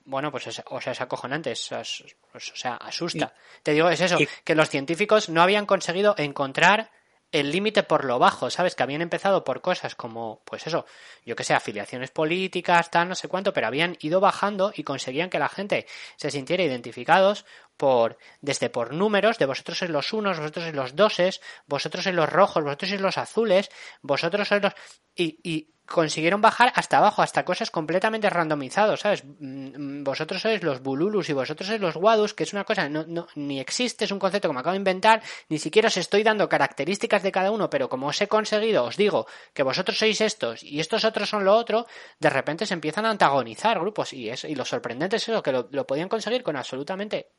bueno, 0.06 0.32
pues 0.32 0.48
o 0.48 0.82
sea, 0.82 0.94
es 0.94 1.02
acojonante, 1.02 1.52
es, 1.52 1.72
o 1.72 2.40
sea, 2.40 2.76
asusta. 2.76 3.34
Te 3.64 3.74
digo, 3.74 3.90
es 3.90 4.02
eso, 4.02 4.18
que 4.44 4.56
los 4.56 4.70
científicos 4.70 5.30
no 5.30 5.42
habían 5.42 5.66
conseguido 5.66 6.14
encontrar 6.18 6.92
el 7.32 7.52
límite 7.52 7.84
por 7.84 8.06
lo 8.06 8.20
bajo, 8.20 8.50
¿sabes? 8.50 8.76
Que 8.76 8.84
habían 8.84 9.02
empezado 9.02 9.44
por 9.44 9.62
cosas 9.62 9.96
como, 9.96 10.42
pues 10.46 10.68
eso, 10.68 10.86
yo 11.26 11.36
que 11.36 11.44
sé, 11.44 11.54
afiliaciones 11.54 12.12
políticas, 12.12 12.92
tal, 12.92 13.10
no 13.10 13.16
sé 13.16 13.28
cuánto, 13.28 13.54
pero 13.54 13.68
habían 13.68 13.98
ido 14.02 14.20
bajando 14.20 14.74
y 14.76 14.84
conseguían 14.84 15.30
que 15.30 15.40
la 15.40 15.50
gente 15.50 15.88
se 16.18 16.30
sintiera 16.30 16.64
identificados 16.64 17.46
por, 17.78 18.18
desde 18.42 18.70
por 18.70 18.94
números, 18.94 19.38
de 19.40 19.46
vosotros 19.46 19.78
sois 19.78 19.92
los 19.92 20.14
unos, 20.14 20.38
vosotros 20.38 20.66
sois 20.66 20.76
los 20.76 20.96
doses, 20.96 21.42
vosotros 21.68 22.04
sois 22.04 22.16
los 22.16 22.30
rojos, 22.30 22.64
vosotros 22.64 22.90
sois 22.90 23.02
los 23.02 23.18
azules, 23.18 23.72
vosotros 24.02 24.48
sois 24.48 24.62
los... 24.62 24.74
Y, 25.16 25.40
y 25.44 25.74
consiguieron 25.92 26.42
bajar 26.42 26.72
hasta 26.76 26.98
abajo, 26.98 27.22
hasta 27.22 27.46
cosas 27.46 27.72
completamente 27.72 28.30
randomizadas, 28.30 29.02
¿sabes? 29.02 29.24
Mm, 29.26 30.00
mm, 30.00 30.04
vosotros 30.04 30.42
sois 30.42 30.64
los 30.64 30.82
bululus 30.82 31.30
y 31.30 31.34
vosotros 31.34 31.68
sois 31.68 31.82
los 31.82 31.96
wadus, 31.96 32.34
que 32.34 32.44
es 32.44 32.54
una 32.54 32.64
cosa, 32.64 32.90
no, 32.90 33.06
no, 33.08 33.28
ni 33.36 33.60
existe, 33.60 34.06
es 34.06 34.12
un 34.12 34.20
concepto 34.20 34.48
que 34.48 34.54
me 34.54 34.60
acabo 34.60 34.74
de 34.74 34.78
inventar, 34.78 35.22
ni 35.50 35.60
siquiera 35.60 35.88
os 35.88 35.98
estoy 35.98 36.24
dando 36.24 36.50
características 36.50 37.24
de 37.24 37.32
cada 37.32 37.52
uno, 37.52 37.70
pero 37.70 37.90
como 37.90 38.08
os 38.08 38.22
he 38.22 38.28
conseguido, 38.28 38.84
os 38.84 38.98
digo 38.98 39.28
que 39.54 39.64
vosotros 39.64 39.98
sois 39.98 40.22
estos 40.22 40.64
y 40.64 40.80
estos 40.80 41.06
otros 41.06 41.30
son 41.30 41.46
lo 41.46 41.56
otro, 41.56 41.86
de 42.20 42.30
repente 42.30 42.66
se 42.66 42.74
empiezan 42.74 43.06
a 43.06 43.12
antagonizar 43.12 43.80
grupos 43.80 44.14
y, 44.14 44.30
eso, 44.30 44.48
y 44.48 44.56
lo 44.56 44.66
sorprendente 44.66 45.18
es 45.18 45.28
eso, 45.28 45.44
que 45.44 45.52
lo, 45.52 45.68
lo 45.72 45.86
podían 45.86 46.10
conseguir 46.10 46.44
con 46.44 46.56
absolutamente 46.56 47.32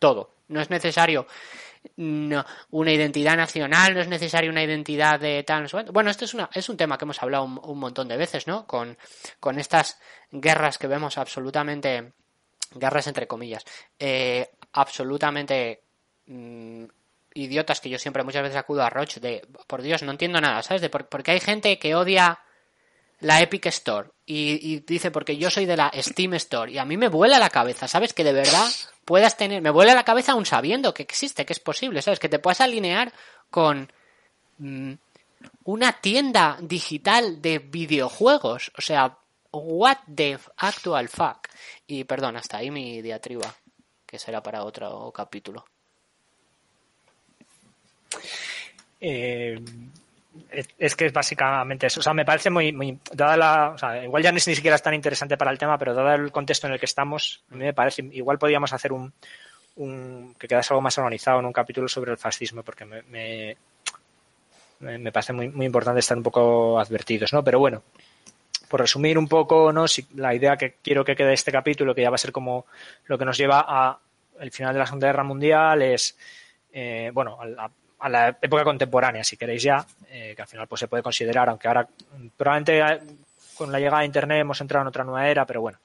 todo. 0.00 0.34
No 0.48 0.60
es 0.60 0.68
necesario 0.70 1.28
no, 1.96 2.44
una 2.70 2.92
identidad 2.92 3.36
nacional, 3.36 3.94
no 3.94 4.00
es 4.00 4.08
necesaria 4.08 4.50
una 4.50 4.64
identidad 4.64 5.20
de 5.20 5.42
tal. 5.44 5.68
Bueno, 5.92 6.10
esto 6.10 6.24
es, 6.24 6.34
una, 6.34 6.50
es 6.52 6.68
un 6.68 6.76
tema 6.76 6.98
que 6.98 7.04
hemos 7.04 7.22
hablado 7.22 7.44
un, 7.44 7.78
montón 7.78 8.08
de 8.08 8.16
veces, 8.16 8.46
¿no? 8.46 8.66
Con, 8.66 8.98
con, 9.38 9.58
estas 9.58 10.00
guerras 10.30 10.78
que 10.78 10.88
vemos 10.88 11.18
absolutamente, 11.18 12.12
guerras 12.72 13.06
entre 13.06 13.26
comillas, 13.26 13.64
eh, 13.98 14.50
absolutamente 14.72 15.82
mm, 16.26 16.84
idiotas 17.34 17.80
que 17.80 17.90
yo 17.90 17.98
siempre 17.98 18.24
muchas 18.24 18.42
veces 18.42 18.56
acudo 18.56 18.82
a 18.82 18.90
Roche 18.90 19.20
de, 19.20 19.46
por 19.66 19.82
Dios, 19.82 20.02
no 20.02 20.10
entiendo 20.10 20.40
nada, 20.40 20.62
¿sabes? 20.62 20.82
De 20.82 20.90
por, 20.90 21.08
porque 21.08 21.30
hay 21.30 21.40
gente 21.40 21.78
que 21.78 21.94
odia 21.94 22.40
la 23.20 23.40
Epic 23.40 23.66
Store 23.66 24.10
y, 24.32 24.80
dice 24.80 25.10
porque 25.10 25.36
yo 25.36 25.50
soy 25.50 25.66
de 25.66 25.76
la 25.76 25.90
Steam 25.92 26.34
Store 26.34 26.70
y 26.70 26.78
a 26.78 26.84
mí 26.84 26.96
me 26.96 27.08
vuela 27.08 27.38
la 27.38 27.50
cabeza, 27.50 27.88
¿sabes? 27.88 28.12
Que 28.12 28.22
de 28.22 28.32
verdad 28.32 28.68
puedas 29.04 29.36
tener, 29.36 29.60
me 29.60 29.70
vuela 29.70 29.92
la 29.92 30.04
cabeza 30.04 30.32
aún 30.32 30.46
sabiendo 30.46 30.94
que 30.94 31.02
existe, 31.02 31.44
que 31.44 31.52
es 31.52 31.58
posible, 31.58 32.00
¿sabes? 32.00 32.20
Que 32.20 32.28
te 32.28 32.38
puedas 32.38 32.60
alinear 32.60 33.12
con 33.50 33.90
mm, 34.58 34.92
una 35.64 35.92
tienda 35.94 36.58
digital 36.60 37.42
de 37.42 37.58
videojuegos, 37.58 38.70
o 38.78 38.80
sea, 38.80 39.18
what 39.50 39.98
the 40.14 40.38
actual 40.58 41.08
fuck. 41.08 41.48
Y 41.88 42.04
perdón, 42.04 42.36
hasta 42.36 42.58
ahí 42.58 42.70
mi 42.70 43.02
diatriba, 43.02 43.52
que 44.06 44.18
será 44.18 44.40
para 44.40 44.62
otro 44.62 45.10
capítulo. 45.12 45.64
Eh, 49.00 49.60
es 50.78 50.96
que 50.96 51.06
es 51.06 51.12
básicamente 51.12 51.86
eso. 51.86 52.00
O 52.00 52.02
sea, 52.02 52.14
me 52.14 52.24
parece 52.24 52.50
muy, 52.50 52.72
muy 52.72 52.98
dada 53.12 53.36
la, 53.36 53.70
o 53.70 53.78
sea, 53.78 54.04
igual 54.04 54.22
ya 54.22 54.32
no 54.32 54.38
es 54.38 54.48
ni 54.48 54.54
siquiera 54.54 54.76
es 54.76 54.82
tan 54.82 54.94
interesante 54.94 55.36
para 55.36 55.50
el 55.50 55.58
tema, 55.58 55.78
pero 55.78 55.94
dado 55.94 56.14
el 56.14 56.32
contexto 56.32 56.66
en 56.66 56.74
el 56.74 56.78
que 56.78 56.86
estamos, 56.86 57.42
a 57.50 57.54
mí 57.54 57.64
me 57.64 57.74
parece, 57.74 58.02
igual 58.12 58.38
podríamos 58.38 58.72
hacer 58.72 58.92
un, 58.92 59.12
un 59.76 60.34
que 60.38 60.48
quedase 60.48 60.72
algo 60.72 60.82
más 60.82 60.96
organizado 60.98 61.40
en 61.40 61.46
un 61.46 61.52
capítulo 61.52 61.88
sobre 61.88 62.12
el 62.12 62.18
fascismo, 62.18 62.62
porque 62.62 62.84
me, 62.84 63.02
me, 63.02 63.56
me 64.98 65.12
parece 65.12 65.32
muy, 65.32 65.48
muy 65.48 65.66
importante 65.66 66.00
estar 66.00 66.16
un 66.16 66.22
poco 66.22 66.78
advertidos, 66.78 67.32
¿no? 67.32 67.44
Pero 67.44 67.58
bueno, 67.58 67.82
por 68.68 68.80
resumir 68.80 69.18
un 69.18 69.26
poco, 69.26 69.72
¿no? 69.72 69.88
Si, 69.88 70.06
la 70.14 70.34
idea 70.34 70.56
que 70.56 70.76
quiero 70.82 71.04
que 71.04 71.16
quede 71.16 71.32
este 71.32 71.50
capítulo, 71.50 71.94
que 71.94 72.02
ya 72.02 72.10
va 72.10 72.14
a 72.14 72.18
ser 72.18 72.32
como 72.32 72.66
lo 73.06 73.18
que 73.18 73.24
nos 73.24 73.36
lleva 73.36 73.64
a 73.66 73.98
el 74.38 74.52
final 74.52 74.72
de 74.72 74.78
la 74.78 74.86
Segunda 74.86 75.08
Guerra 75.08 75.24
Mundial, 75.24 75.82
es, 75.82 76.16
eh, 76.72 77.10
bueno, 77.12 77.38
a, 77.40 77.68
a 78.00 78.08
la 78.08 78.28
época 78.40 78.64
contemporánea, 78.64 79.22
si 79.22 79.36
queréis 79.36 79.62
ya, 79.62 79.86
eh, 80.10 80.32
que 80.34 80.42
al 80.42 80.48
final 80.48 80.66
pues 80.66 80.80
se 80.80 80.88
puede 80.88 81.02
considerar, 81.02 81.48
aunque 81.48 81.68
ahora 81.68 81.86
probablemente 82.36 83.16
con 83.56 83.70
la 83.70 83.78
llegada 83.78 84.00
de 84.00 84.06
Internet 84.06 84.40
hemos 84.40 84.60
entrado 84.60 84.82
en 84.82 84.88
otra 84.88 85.04
nueva 85.04 85.28
era, 85.28 85.44
pero 85.44 85.60
bueno, 85.60 85.78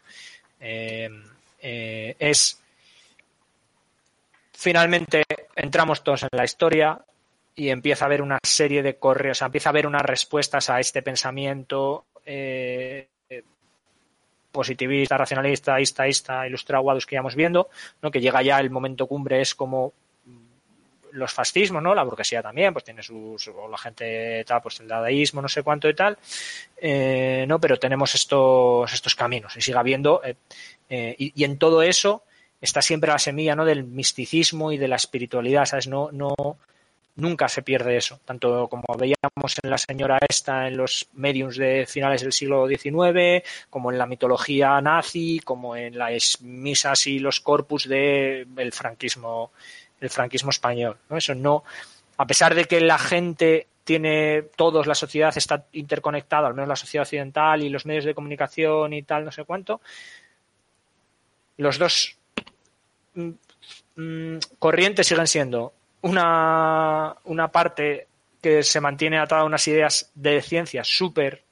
eh, 0.59 1.09
eh, 1.61 2.15
es 2.17 2.61
finalmente 4.53 5.23
entramos 5.55 6.03
todos 6.03 6.23
en 6.23 6.29
la 6.31 6.45
historia 6.45 6.99
y 7.55 7.69
empieza 7.69 8.05
a 8.05 8.07
haber 8.07 8.21
una 8.21 8.39
serie 8.43 8.81
de 8.81 8.95
correos, 8.95 9.41
empieza 9.41 9.69
a 9.69 9.71
haber 9.71 9.87
unas 9.87 10.01
respuestas 10.01 10.69
a 10.69 10.79
este 10.79 11.01
pensamiento 11.01 12.05
eh, 12.25 13.07
positivista, 14.51 15.17
racionalista, 15.17 15.79
ista, 15.79 16.47
ilustrado, 16.47 16.97
que 17.05 17.15
íbamos 17.15 17.35
viendo, 17.35 17.69
¿no? 18.01 18.09
que 18.09 18.21
llega 18.21 18.41
ya 18.41 18.59
el 18.59 18.69
momento 18.69 19.05
cumbre, 19.05 19.41
es 19.41 19.53
como 19.53 19.93
los 21.15 21.33
fascismos, 21.33 21.81
¿no? 21.81 21.95
La 21.95 22.03
burguesía 22.03 22.41
también, 22.41 22.73
pues 22.73 22.85
tiene 22.85 23.01
sus, 23.01 23.47
o 23.47 23.67
la 23.67 23.77
gente 23.77 24.43
tal, 24.45 24.61
pues 24.61 24.79
el 24.79 24.87
dadaísmo, 24.87 25.41
no 25.41 25.47
sé 25.47 25.63
cuánto 25.63 25.89
y 25.89 25.95
tal, 25.95 26.17
eh, 26.77 27.45
¿no? 27.47 27.59
Pero 27.59 27.77
tenemos 27.77 28.13
estos, 28.15 28.93
estos 28.93 29.15
caminos 29.15 29.55
y 29.57 29.61
sigue 29.61 29.77
habiendo, 29.77 30.21
eh, 30.23 30.35
eh, 30.89 31.15
y, 31.17 31.43
en 31.43 31.57
todo 31.57 31.81
eso 31.81 32.23
está 32.61 32.81
siempre 32.81 33.11
la 33.11 33.19
semilla, 33.19 33.55
¿no? 33.55 33.65
Del 33.65 33.83
misticismo 33.83 34.71
y 34.71 34.77
de 34.77 34.87
la 34.87 34.95
espiritualidad, 34.97 35.65
¿sabes? 35.65 35.87
No, 35.87 36.09
no, 36.11 36.35
nunca 37.15 37.47
se 37.47 37.61
pierde 37.61 37.97
eso, 37.97 38.19
tanto 38.25 38.67
como 38.67 38.83
veíamos 38.97 39.57
en 39.63 39.69
la 39.69 39.77
señora 39.77 40.17
esta 40.27 40.67
en 40.67 40.77
los 40.77 41.07
mediums 41.13 41.57
de 41.57 41.85
finales 41.87 42.21
del 42.21 42.33
siglo 42.33 42.67
XIX, 42.67 43.43
como 43.69 43.91
en 43.91 43.97
la 43.97 44.05
mitología 44.05 44.79
nazi, 44.81 45.39
como 45.43 45.75
en 45.75 45.97
las 45.97 46.41
misas 46.41 47.07
y 47.07 47.19
los 47.19 47.39
corpus 47.39 47.87
del 47.87 48.47
de 48.53 48.71
franquismo 48.71 49.51
el 50.05 50.11
franquismo 50.11 50.49
español. 50.49 50.97
Eso 51.09 51.35
no, 51.35 51.63
a 52.17 52.25
pesar 52.25 52.55
de 52.55 52.65
que 52.65 52.79
la 52.79 52.97
gente 52.97 53.67
tiene 53.83 54.43
todos, 54.55 54.87
la 54.87 54.95
sociedad 54.95 55.33
está 55.35 55.65
interconectada, 55.73 56.47
al 56.47 56.55
menos 56.55 56.69
la 56.69 56.75
sociedad 56.75 57.03
occidental 57.03 57.61
y 57.61 57.69
los 57.69 57.85
medios 57.85 58.05
de 58.05 58.15
comunicación 58.15 58.93
y 58.93 59.03
tal, 59.03 59.25
no 59.25 59.31
sé 59.31 59.43
cuánto, 59.43 59.81
los 61.57 61.77
dos 61.77 62.17
mm, 63.13 63.29
mm, 63.95 64.37
corrientes 64.59 65.07
siguen 65.07 65.27
siendo 65.27 65.73
una, 66.01 67.15
una 67.25 67.47
parte 67.49 68.07
que 68.41 68.63
se 68.63 68.81
mantiene 68.81 69.19
atada 69.19 69.41
a 69.41 69.45
unas 69.45 69.67
ideas 69.67 70.11
de 70.15 70.41
ciencia 70.41 70.83
súper 70.83 71.43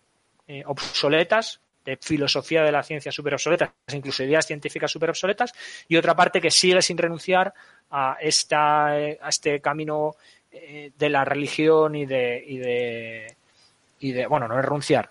eh, 0.48 0.64
obsoletas, 0.66 1.60
de 1.86 1.98
filosofía 1.98 2.64
de 2.64 2.72
la 2.72 2.84
ciencia 2.84 3.12
súper 3.12 3.34
obsoletas, 3.34 3.72
incluso 3.94 4.24
ideas 4.24 4.46
científicas 4.46 4.92
súper 4.92 5.10
obsoletas, 5.10 5.54
y 5.88 5.98
otra 5.98 6.16
parte 6.16 6.42
que 6.42 6.52
sigue 6.52 6.82
sin 6.82 6.98
renunciar 6.98 7.54
a, 7.92 8.18
esta, 8.20 8.88
a 8.88 9.30
este 9.30 9.60
camino 9.60 10.16
eh, 10.52 10.92
de 10.98 11.10
la 11.10 11.26
religión 11.26 11.96
y 11.96 12.06
de, 12.06 12.44
y 12.48 12.58
de, 12.58 13.36
y 14.00 14.12
de, 14.12 14.28
bueno, 14.28 14.48
no 14.48 14.62
renunciar, 14.62 15.10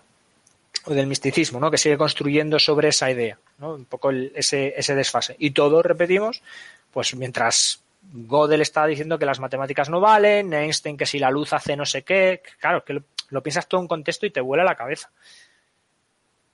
o 0.85 0.93
del 0.93 1.07
misticismo, 1.07 1.59
¿no? 1.59 1.71
que 1.71 1.77
sigue 1.77 1.97
construyendo 1.97 2.59
sobre 2.59 2.89
esa 2.89 3.09
idea, 3.11 3.37
¿no? 3.59 3.75
un 3.75 3.85
poco 3.85 4.09
el, 4.09 4.31
ese, 4.35 4.73
ese 4.75 4.95
desfase. 4.95 5.35
Y 5.39 5.51
todo, 5.51 5.81
repetimos, 5.83 6.41
pues 6.91 7.15
mientras 7.15 7.81
Gödel 8.11 8.61
está 8.61 8.85
diciendo 8.85 9.17
que 9.17 9.25
las 9.25 9.39
matemáticas 9.39 9.89
no 9.89 9.99
valen, 9.99 10.53
Einstein 10.53 10.97
que 10.97 11.05
si 11.05 11.19
la 11.19 11.31
luz 11.31 11.53
hace 11.53 11.75
no 11.75 11.85
sé 11.85 12.01
qué, 12.01 12.41
claro, 12.59 12.83
que 12.83 12.93
lo, 12.93 13.03
lo 13.29 13.41
piensas 13.41 13.67
todo 13.67 13.81
en 13.81 13.87
contexto 13.87 14.25
y 14.25 14.31
te 14.31 14.41
vuela 14.41 14.63
la 14.63 14.75
cabeza 14.75 15.09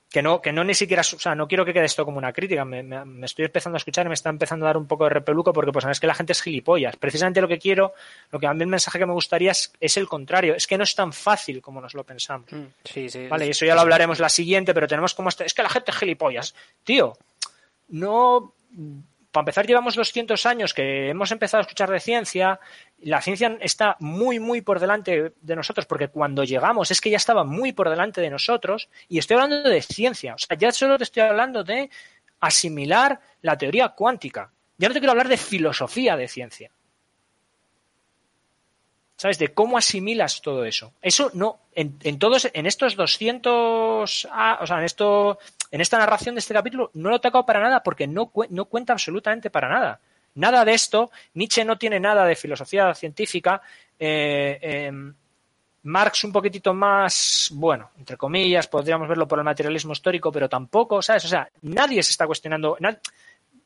que 0.09 0.23
no, 0.23 0.41
que 0.41 0.51
no 0.51 0.63
ni 0.63 0.73
siquiera, 0.73 1.01
o 1.01 1.03
sea, 1.03 1.35
no 1.35 1.47
quiero 1.47 1.63
que 1.63 1.73
quede 1.73 1.85
esto 1.85 2.03
como 2.03 2.17
una 2.17 2.33
crítica, 2.33 2.65
me, 2.65 2.81
me, 2.81 3.05
me, 3.05 3.25
estoy 3.27 3.45
empezando 3.45 3.75
a 3.75 3.77
escuchar 3.77 4.07
y 4.07 4.09
me 4.09 4.15
está 4.15 4.29
empezando 4.29 4.65
a 4.65 4.69
dar 4.69 4.77
un 4.77 4.87
poco 4.87 5.03
de 5.03 5.11
repeluco 5.11 5.53
porque 5.53 5.71
pues 5.71 5.85
es 5.85 5.99
que 5.99 6.07
la 6.07 6.15
gente 6.15 6.33
es 6.33 6.41
gilipollas. 6.41 6.95
Precisamente 6.95 7.41
lo 7.41 7.47
que 7.47 7.59
quiero, 7.59 7.93
lo 8.31 8.39
que 8.39 8.47
a 8.47 8.53
mí 8.53 8.61
el 8.63 8.67
mensaje 8.67 8.97
que 8.97 9.05
me 9.05 9.13
gustaría 9.13 9.51
es, 9.51 9.71
es 9.79 9.97
el 9.97 10.07
contrario, 10.07 10.55
es 10.55 10.65
que 10.65 10.77
no 10.77 10.83
es 10.83 10.95
tan 10.95 11.13
fácil 11.13 11.61
como 11.61 11.79
nos 11.79 11.93
lo 11.93 12.03
pensamos. 12.03 12.51
Mm, 12.51 12.65
sí, 12.83 13.09
sí. 13.09 13.27
Vale, 13.27 13.45
y 13.45 13.49
eso 13.51 13.65
ya 13.65 13.75
lo 13.75 13.81
hablaremos 13.81 14.19
la 14.19 14.29
siguiente, 14.29 14.73
pero 14.73 14.87
tenemos 14.87 15.13
como 15.13 15.29
este, 15.29 15.45
es 15.45 15.53
que 15.53 15.61
la 15.61 15.69
gente 15.69 15.91
es 15.91 15.97
gilipollas. 15.97 16.55
Tío, 16.83 17.15
no 17.89 18.53
para 19.31 19.43
empezar, 19.43 19.67
llevamos 19.67 19.95
200 19.95 20.45
años 20.47 20.73
que 20.73 21.09
hemos 21.09 21.31
empezado 21.31 21.59
a 21.59 21.61
escuchar 21.61 21.91
de 21.91 21.99
ciencia. 21.99 22.59
La 23.01 23.21
ciencia 23.21 23.57
está 23.61 23.95
muy, 23.99 24.39
muy 24.39 24.61
por 24.61 24.79
delante 24.79 25.33
de 25.39 25.55
nosotros, 25.55 25.85
porque 25.85 26.07
cuando 26.07 26.43
llegamos 26.43 26.89
es 26.89 26.99
que 26.99 27.11
ya 27.11 27.17
estaba 27.17 27.43
muy 27.43 27.71
por 27.71 27.89
delante 27.89 28.21
de 28.21 28.29
nosotros. 28.31 28.89
Y 29.07 29.19
estoy 29.19 29.35
hablando 29.35 29.69
de 29.69 29.81
ciencia. 29.83 30.33
O 30.33 30.37
sea, 30.39 30.57
ya 30.57 30.71
solo 30.71 30.97
te 30.97 31.03
estoy 31.03 31.23
hablando 31.23 31.63
de 31.63 31.91
asimilar 32.39 33.19
la 33.41 33.57
teoría 33.57 33.89
cuántica. 33.89 34.51
Ya 34.77 34.87
no 34.87 34.93
te 34.93 34.99
quiero 34.99 35.11
hablar 35.11 35.27
de 35.27 35.37
filosofía 35.37 36.17
de 36.17 36.27
ciencia. 36.27 36.71
¿Sabes? 39.15 39.37
De 39.37 39.49
cómo 39.49 39.77
asimilas 39.77 40.41
todo 40.41 40.63
eso. 40.63 40.93
Eso 41.01 41.29
no, 41.33 41.59
en, 41.75 42.17
todos, 42.17 42.49
en 42.53 42.65
estos 42.65 42.95
200, 42.95 44.27
ah, 44.31 44.59
o 44.61 44.65
sea, 44.65 44.79
en 44.79 44.85
esto, 44.85 45.37
en 45.71 45.81
esta 45.81 45.97
narración 45.97 46.35
de 46.35 46.39
este 46.39 46.53
capítulo 46.53 46.91
no 46.95 47.09
lo 47.09 47.17
he 47.17 47.19
tocado 47.19 47.45
para 47.45 47.59
nada 47.59 47.83
porque 47.83 48.07
no, 48.07 48.31
no 48.49 48.65
cuenta 48.65 48.93
absolutamente 48.93 49.49
para 49.49 49.69
nada. 49.69 49.99
Nada 50.35 50.63
de 50.63 50.73
esto. 50.73 51.11
Nietzsche 51.33 51.65
no 51.65 51.77
tiene 51.77 51.99
nada 51.99 52.25
de 52.25 52.35
filosofía 52.35 52.93
científica. 52.93 53.61
Eh, 53.99 54.59
eh, 54.61 54.91
Marx 55.83 56.23
un 56.23 56.31
poquitito 56.31 56.73
más, 56.73 57.49
bueno, 57.53 57.91
entre 57.97 58.17
comillas, 58.17 58.67
podríamos 58.67 59.07
verlo 59.07 59.27
por 59.27 59.39
el 59.39 59.45
materialismo 59.45 59.93
histórico, 59.93 60.31
pero 60.31 60.49
tampoco, 60.49 61.01
¿sabes? 61.01 61.25
O 61.25 61.27
sea, 61.27 61.49
nadie 61.61 62.03
se 62.03 62.11
está 62.11 62.27
cuestionando, 62.27 62.77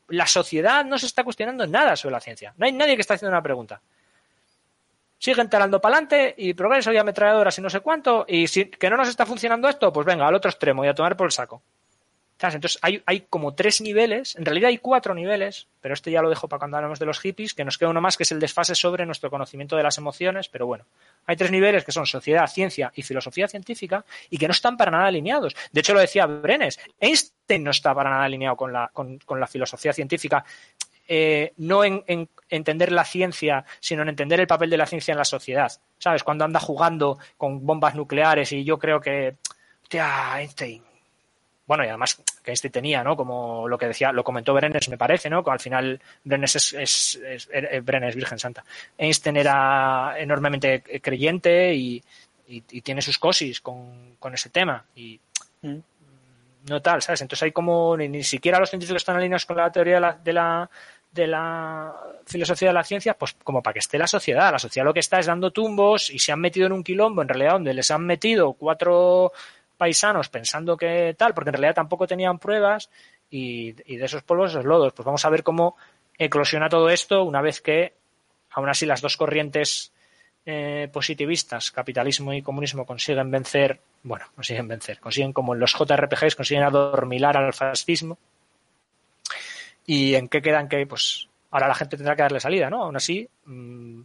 la 0.10 0.28
sociedad 0.28 0.86
no 0.86 1.00
se 1.00 1.08
está 1.08 1.24
cuestionando 1.24 1.66
nada 1.66 1.96
sobre 1.96 2.14
la 2.14 2.20
ciencia. 2.20 2.54
No 2.58 2.66
hay 2.66 2.72
nadie 2.72 2.96
que 2.96 3.02
está 3.02 3.16
haciendo 3.16 3.36
una 3.36 3.42
pregunta. 3.42 3.82
Siguen 5.18 5.50
talando 5.50 5.82
para 5.82 5.96
adelante 5.96 6.36
y 6.38 6.54
progreso 6.54 6.92
y 6.92 6.98
ametralladoras 6.98 7.58
y 7.58 7.62
no 7.62 7.70
sé 7.70 7.80
cuánto, 7.80 8.26
y 8.28 8.48
si 8.48 8.66
que 8.66 8.90
no 8.90 8.98
nos 8.98 9.08
está 9.08 9.26
funcionando 9.26 9.68
esto, 9.68 9.92
pues 9.92 10.06
venga, 10.06 10.28
al 10.28 10.36
otro 10.36 10.52
extremo 10.52 10.86
y 10.86 10.90
a 10.90 10.94
tomar 10.94 11.18
por 11.18 11.26
el 11.26 11.32
saco. 11.32 11.64
Entonces 12.52 12.80
hay, 12.82 13.22
como 13.30 13.54
tres 13.54 13.80
niveles, 13.80 14.36
en 14.36 14.44
realidad 14.44 14.68
hay 14.68 14.80
cuatro 14.80 15.14
niveles, 15.14 15.68
pero 15.80 15.94
este 15.94 16.12
ya 16.12 16.22
lo 16.22 16.30
dejo 16.30 16.50
para 16.50 16.60
cuando 16.60 16.78
hablamos 16.78 17.00
de 17.00 17.06
los 17.06 17.20
hippies, 17.20 17.54
que 17.54 17.64
nos 17.64 17.78
queda 17.78 17.90
uno 17.90 18.02
más 18.02 18.18
que 18.18 18.24
es 18.24 18.32
el 18.34 18.40
desfase 18.40 18.76
sobre 18.76 19.06
nuestro 19.06 19.30
conocimiento 19.30 19.78
de 19.78 19.84
las 19.84 19.98
emociones, 19.98 20.50
pero 20.50 20.66
bueno, 20.66 20.86
hay 21.26 21.38
tres 21.38 21.52
niveles 21.52 21.86
que 21.86 21.94
son 21.94 22.06
sociedad, 22.06 22.48
ciencia 22.48 22.92
y 22.96 23.04
filosofía 23.04 23.48
científica 23.48 24.04
y 24.30 24.38
que 24.38 24.48
no 24.48 24.52
están 24.52 24.76
para 24.76 24.92
nada 24.92 25.06
alineados. 25.06 25.56
De 25.72 25.80
hecho 25.80 25.94
lo 25.94 26.02
decía 26.02 26.26
Brenes, 26.26 26.80
Einstein 27.00 27.64
no 27.64 27.72
está 27.72 27.96
para 27.96 28.10
nada 28.10 28.26
alineado 28.26 28.58
con 28.58 28.74
la, 28.74 28.90
con, 28.92 29.20
con 29.20 29.40
la 29.40 29.48
filosofía 29.48 29.94
científica. 29.94 30.44
Eh, 31.08 31.54
no 31.58 31.84
en, 31.84 32.04
en, 32.08 32.30
entender 32.50 32.92
la 32.92 33.04
ciencia, 33.04 33.66
sino 33.80 34.02
en 34.02 34.10
entender 34.10 34.40
el 34.40 34.48
papel 34.48 34.70
de 34.70 34.78
la 34.78 34.86
ciencia 34.86 35.12
en 35.12 35.18
la 35.18 35.26
sociedad. 35.26 35.72
¿Sabes? 35.98 36.24
Cuando 36.24 36.46
anda 36.46 36.60
jugando 36.60 37.20
con 37.38 37.66
bombas 37.66 37.96
nucleares 37.96 38.52
y 38.52 38.64
yo 38.64 38.80
creo 38.80 39.00
que, 39.00 39.36
hostia, 39.82 40.40
Einstein, 40.40 40.82
bueno, 41.74 41.86
y 41.86 41.90
además 41.90 42.22
que 42.44 42.52
este 42.52 42.70
tenía, 42.70 43.04
¿no? 43.04 43.16
Como 43.16 43.68
lo 43.68 43.80
que 43.80 43.88
decía, 43.88 44.12
lo 44.12 44.24
comentó 44.24 44.54
Brenes, 44.54 44.90
me 44.90 44.98
parece, 44.98 45.28
¿no? 45.28 45.44
Que 45.44 45.50
al 45.50 45.60
final 45.60 46.00
Brenes 46.24 46.56
es, 46.56 46.74
es, 46.74 47.16
es, 47.26 47.50
es 47.52 47.84
Brenes, 47.84 48.16
Virgen 48.16 48.38
Santa. 48.38 48.64
Einstein 48.96 49.38
era 49.38 50.14
enormemente 50.20 50.84
creyente 51.02 51.74
y, 51.74 52.04
y, 52.48 52.64
y 52.70 52.82
tiene 52.82 53.02
sus 53.02 53.18
cosis 53.18 53.60
con, 53.60 54.18
con 54.20 54.36
ese 54.36 54.52
tema. 54.52 54.86
Y 54.96 55.20
mm. 55.64 55.78
no 56.70 56.80
tal, 56.80 57.02
¿sabes? 57.02 57.22
Entonces 57.22 57.42
hay 57.42 57.52
como, 57.52 57.98
ni, 57.98 58.08
ni, 58.08 58.24
siquiera 58.24 58.60
los 58.60 58.70
científicos 58.70 59.02
están 59.02 59.16
alineados 59.16 59.48
con 59.48 59.58
la 59.58 59.72
teoría 59.72 59.96
de 59.96 60.02
la, 60.02 60.14
de 60.14 60.34
la, 60.34 60.70
de 61.12 61.28
la 61.28 61.92
filosofía 62.28 62.68
de 62.68 62.76
la 62.76 62.84
ciencia, 62.84 63.16
pues 63.16 63.36
como 63.44 63.64
para 63.64 63.74
que 63.74 63.80
esté 63.80 63.98
la 63.98 64.06
sociedad. 64.06 64.52
La 64.52 64.60
sociedad 64.60 64.86
lo 64.86 64.94
que 64.94 65.00
está 65.00 65.18
es 65.18 65.26
dando 65.26 65.50
tumbos 65.50 66.12
y 66.12 66.20
se 66.20 66.32
han 66.32 66.40
metido 66.40 66.68
en 66.68 66.74
un 66.74 66.84
quilombo, 66.84 67.24
en 67.24 67.30
realidad, 67.30 67.54
donde 67.54 67.74
les 67.74 67.90
han 67.90 68.06
metido 68.06 68.54
cuatro 68.54 69.32
paisanos 69.78 70.30
pensando 70.30 70.78
que 70.78 71.16
tal, 71.18 71.34
porque 71.34 71.50
en 71.50 71.56
realidad 71.56 71.76
tampoco 71.76 72.08
tenían 72.08 72.40
pruebas 72.40 72.90
y, 73.30 73.72
de 73.72 74.06
esos 74.06 74.24
polvos, 74.24 74.52
esos 74.52 74.66
lodos. 74.66 74.94
Pues 74.94 75.06
vamos 75.06 75.26
a 75.26 75.30
ver 75.30 75.44
cómo 75.44 75.76
eclosiona 76.18 76.70
todo 76.70 76.90
esto 76.90 77.24
una 77.24 77.42
vez 77.42 77.62
que, 77.62 77.94
aún 78.52 78.70
así, 78.70 78.86
las 78.86 79.02
dos 79.02 79.18
corrientes 79.18 79.92
eh, 80.46 80.90
positivistas, 80.92 81.72
capitalismo 81.72 82.34
y 82.34 82.42
comunismo, 82.42 82.86
consiguen 82.86 83.32
vencer, 83.32 83.80
bueno, 84.04 84.26
consiguen 84.36 84.68
vencer, 84.68 85.00
consiguen 85.00 85.34
como 85.34 85.54
en 85.54 85.60
los 85.60 85.74
JRPGs, 85.74 86.36
consiguen 86.36 86.64
adormilar 86.64 87.38
al 87.38 87.54
fascismo. 87.54 88.18
¿Y 89.86 90.16
en 90.16 90.30
qué 90.30 90.42
quedan 90.42 90.70
que, 90.70 90.86
pues, 90.86 91.28
ahora 91.52 91.68
la 91.68 91.76
gente 91.76 91.98
tendrá 91.98 92.16
que 92.16 92.22
darle 92.22 92.40
salida, 92.40 92.70
¿no? 92.70 92.84
Aún 92.84 92.96
así, 92.96 93.28
mmm, 93.46 94.02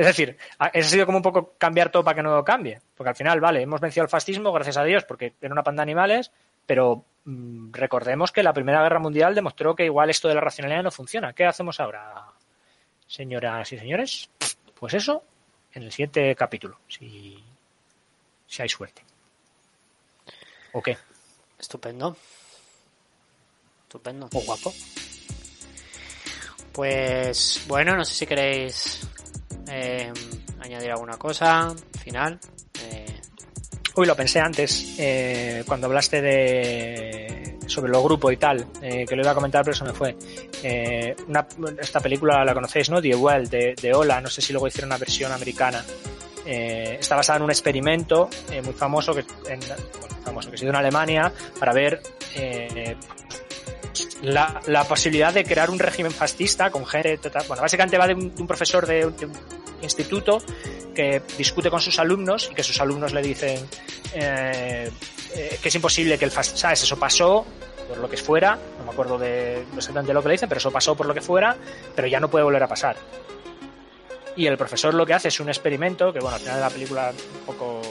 es 0.00 0.06
decir, 0.06 0.38
ha 0.58 0.82
sido 0.82 1.04
como 1.04 1.18
un 1.18 1.22
poco 1.22 1.52
cambiar 1.58 1.90
todo 1.90 2.02
para 2.02 2.14
que 2.14 2.22
no 2.22 2.42
cambie. 2.42 2.80
Porque 2.96 3.10
al 3.10 3.16
final, 3.16 3.38
vale, 3.38 3.60
hemos 3.60 3.82
vencido 3.82 4.04
el 4.04 4.08
fascismo, 4.08 4.50
gracias 4.50 4.78
a 4.78 4.84
Dios, 4.84 5.04
porque 5.04 5.34
era 5.42 5.52
una 5.52 5.62
panda 5.62 5.82
de 5.82 5.90
animales, 5.90 6.32
pero 6.64 7.04
mmm, 7.26 7.70
recordemos 7.70 8.32
que 8.32 8.42
la 8.42 8.54
Primera 8.54 8.82
Guerra 8.82 8.98
Mundial 8.98 9.34
demostró 9.34 9.76
que 9.76 9.84
igual 9.84 10.08
esto 10.08 10.26
de 10.26 10.36
la 10.36 10.40
racionalidad 10.40 10.84
no 10.84 10.90
funciona. 10.90 11.34
¿Qué 11.34 11.44
hacemos 11.44 11.80
ahora, 11.80 12.28
señoras 13.06 13.70
y 13.74 13.78
señores? 13.78 14.30
Pues 14.74 14.94
eso, 14.94 15.22
en 15.74 15.82
el 15.82 15.92
siguiente 15.92 16.34
capítulo, 16.34 16.78
si, 16.88 17.44
si 18.46 18.62
hay 18.62 18.68
suerte. 18.70 19.02
¿O 20.72 20.80
qué? 20.80 20.96
Estupendo. 21.58 22.16
Estupendo. 23.82 24.30
O 24.32 24.40
guapo. 24.40 24.72
Pues 26.72 27.64
bueno, 27.68 27.96
no 27.96 28.04
sé 28.06 28.14
si 28.14 28.26
queréis 28.26 29.09
eh, 29.70 30.12
añadir 30.60 30.90
alguna 30.90 31.16
cosa 31.16 31.74
final. 32.02 32.38
Eh... 32.82 33.20
Uy, 33.96 34.06
lo 34.06 34.14
pensé 34.14 34.40
antes, 34.40 34.96
eh, 34.98 35.64
cuando 35.66 35.86
hablaste 35.86 36.20
de 36.22 37.58
sobre 37.66 37.90
los 37.92 38.02
grupos 38.02 38.32
y 38.32 38.36
tal, 38.36 38.66
eh, 38.82 39.04
que 39.06 39.14
lo 39.16 39.22
iba 39.22 39.30
a 39.30 39.34
comentar, 39.34 39.62
pero 39.64 39.74
eso 39.74 39.84
me 39.84 39.92
fue. 39.92 40.16
Una, 41.28 41.46
esta 41.80 42.00
película 42.00 42.44
la 42.44 42.54
conocéis, 42.54 42.90
¿no? 42.90 43.00
The 43.00 43.14
Well, 43.14 43.48
de, 43.48 43.74
de 43.80 43.94
Ola, 43.94 44.20
no 44.20 44.28
sé 44.28 44.42
si 44.42 44.52
luego 44.52 44.66
hicieron 44.68 44.88
una 44.88 44.98
versión 44.98 45.32
americana. 45.32 45.84
Está 46.44 47.16
basada 47.16 47.36
en 47.36 47.44
un 47.44 47.50
experimento 47.50 48.28
muy 48.64 48.74
famoso 48.74 49.14
que, 49.14 49.20
en, 49.20 49.60
bueno, 49.60 50.16
famoso 50.24 50.50
que 50.50 50.56
se 50.56 50.64
hizo 50.64 50.70
en 50.70 50.76
Alemania 50.76 51.32
para 51.58 51.72
ver 51.72 52.00
la, 54.22 54.60
la, 54.66 54.84
posibilidad 54.84 55.32
de 55.32 55.44
crear 55.44 55.70
un 55.70 55.78
régimen 55.78 56.12
fascista 56.12 56.70
con 56.70 56.86
gente. 56.86 57.18
Total. 57.18 57.44
Bueno, 57.48 57.62
básicamente 57.62 57.98
va 57.98 58.06
de 58.06 58.14
un, 58.14 58.34
de 58.34 58.40
un 58.40 58.46
profesor 58.46 58.86
de 58.86 59.06
un, 59.06 59.14
instituto 59.82 60.42
que 60.94 61.22
discute 61.38 61.70
con 61.70 61.80
sus 61.80 61.98
alumnos 61.98 62.50
y 62.52 62.54
que 62.54 62.62
sus 62.62 62.78
alumnos 62.80 63.14
le 63.14 63.22
dicen 63.22 63.66
eh, 64.12 64.90
eh, 65.34 65.58
que 65.62 65.68
es 65.68 65.74
imposible 65.74 66.18
que 66.18 66.24
el 66.24 66.30
fascismo, 66.30 66.58
¿sabes? 66.58 66.82
Eso 66.82 66.98
pasó 66.98 67.46
por 67.88 67.98
lo 67.98 68.08
que 68.08 68.16
fuera, 68.16 68.58
no 68.78 68.84
me 68.84 68.90
acuerdo 68.90 69.18
de 69.18 69.64
exactamente 69.76 70.12
lo 70.12 70.22
que 70.22 70.28
le 70.28 70.32
dicen, 70.32 70.48
pero 70.48 70.58
eso 70.58 70.70
pasó 70.70 70.94
por 70.94 71.06
lo 71.06 71.14
que 71.14 71.20
fuera, 71.20 71.56
pero 71.94 72.06
ya 72.08 72.20
no 72.20 72.28
puede 72.30 72.44
volver 72.44 72.62
a 72.62 72.68
pasar. 72.68 72.96
Y 74.36 74.46
el 74.46 74.56
profesor 74.56 74.94
lo 74.94 75.04
que 75.04 75.14
hace 75.14 75.28
es 75.28 75.40
un 75.40 75.48
experimento, 75.48 76.12
que 76.12 76.20
bueno, 76.20 76.36
al 76.36 76.40
final 76.40 76.56
de 76.56 76.60
la 76.60 76.70
película 76.70 77.12
un 77.12 77.46
poco 77.46 77.82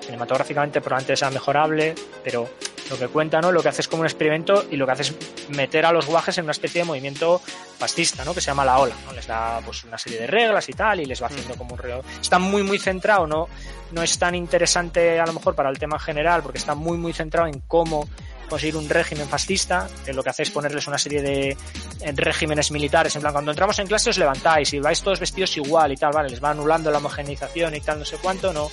cinematográficamente 0.00 0.80
probablemente 0.80 1.16
sea 1.16 1.30
mejorable, 1.30 1.94
pero 2.22 2.48
lo 2.90 2.98
que 2.98 3.08
cuenta, 3.08 3.40
¿no? 3.40 3.52
Lo 3.52 3.62
que 3.62 3.68
hace 3.68 3.80
es 3.82 3.88
como 3.88 4.00
un 4.00 4.06
experimento 4.06 4.64
y 4.70 4.76
lo 4.76 4.86
que 4.86 4.92
hace 4.92 5.02
es 5.02 5.14
meter 5.48 5.86
a 5.86 5.92
los 5.92 6.06
guajes 6.06 6.36
en 6.38 6.44
una 6.44 6.52
especie 6.52 6.82
de 6.82 6.86
movimiento 6.86 7.40
fascista, 7.78 8.24
¿no? 8.24 8.34
Que 8.34 8.40
se 8.40 8.48
llama 8.48 8.64
la 8.64 8.78
ola, 8.78 8.94
¿no? 9.06 9.12
Les 9.12 9.26
da 9.26 9.60
pues 9.64 9.84
una 9.84 9.98
serie 9.98 10.20
de 10.20 10.26
reglas 10.26 10.68
y 10.68 10.72
tal 10.72 11.00
y 11.00 11.06
les 11.06 11.22
va 11.22 11.26
haciendo 11.26 11.54
como 11.56 11.74
un 11.74 11.78
reo. 11.78 12.02
Está 12.20 12.38
muy 12.38 12.62
muy 12.62 12.78
centrado, 12.78 13.26
no 13.26 13.48
no 13.92 14.02
es 14.02 14.18
tan 14.18 14.34
interesante 14.34 15.20
a 15.20 15.26
lo 15.26 15.32
mejor 15.32 15.54
para 15.54 15.70
el 15.70 15.78
tema 15.78 15.98
general 15.98 16.42
porque 16.42 16.58
está 16.58 16.74
muy 16.74 16.98
muy 16.98 17.12
centrado 17.12 17.46
en 17.46 17.60
cómo 17.60 18.08
conseguir 18.48 18.76
un 18.76 18.88
régimen 18.88 19.26
fascista, 19.28 19.88
que 20.04 20.12
lo 20.12 20.22
que 20.22 20.30
hace 20.30 20.42
es 20.42 20.50
ponerles 20.50 20.86
una 20.86 20.98
serie 20.98 21.22
de 21.22 21.56
regímenes 22.14 22.70
militares, 22.70 23.14
en 23.16 23.22
plan, 23.22 23.32
cuando 23.32 23.50
entramos 23.50 23.78
en 23.78 23.86
clase 23.86 24.10
os 24.10 24.18
levantáis 24.18 24.72
y 24.74 24.80
vais 24.80 25.00
todos 25.00 25.18
vestidos 25.18 25.56
igual 25.56 25.92
y 25.92 25.96
tal, 25.96 26.12
vale, 26.12 26.28
les 26.28 26.44
va 26.44 26.50
anulando 26.50 26.90
la 26.90 26.98
homogeneización 26.98 27.74
y 27.74 27.80
tal, 27.80 27.98
no 27.98 28.04
sé 28.04 28.18
cuánto, 28.18 28.52
no, 28.52 28.70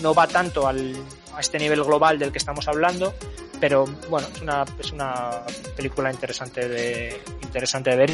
no 0.00 0.14
va 0.14 0.26
tanto 0.26 0.66
al, 0.66 0.96
a 1.34 1.40
este 1.40 1.58
nivel 1.58 1.82
global 1.84 2.18
del 2.18 2.32
que 2.32 2.38
estamos 2.38 2.68
hablando, 2.68 3.14
pero 3.60 3.84
bueno, 4.08 4.28
es 4.34 4.40
una, 4.40 4.64
es 4.78 4.92
una 4.92 5.42
película 5.76 6.10
interesante 6.10 6.68
de, 6.68 7.22
interesante 7.42 7.90
de 7.90 7.96
ver 7.96 8.10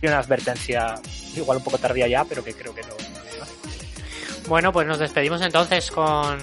y 0.00 0.06
una 0.06 0.18
advertencia 0.18 0.94
igual 1.36 1.58
un 1.58 1.64
poco 1.64 1.78
tardía 1.78 2.08
ya, 2.08 2.24
pero 2.24 2.42
que 2.44 2.54
creo 2.54 2.74
que 2.74 2.82
no. 2.82 2.94
Bueno, 4.48 4.72
pues 4.72 4.86
nos 4.86 4.98
despedimos 4.98 5.40
entonces 5.40 5.90
con 5.90 6.38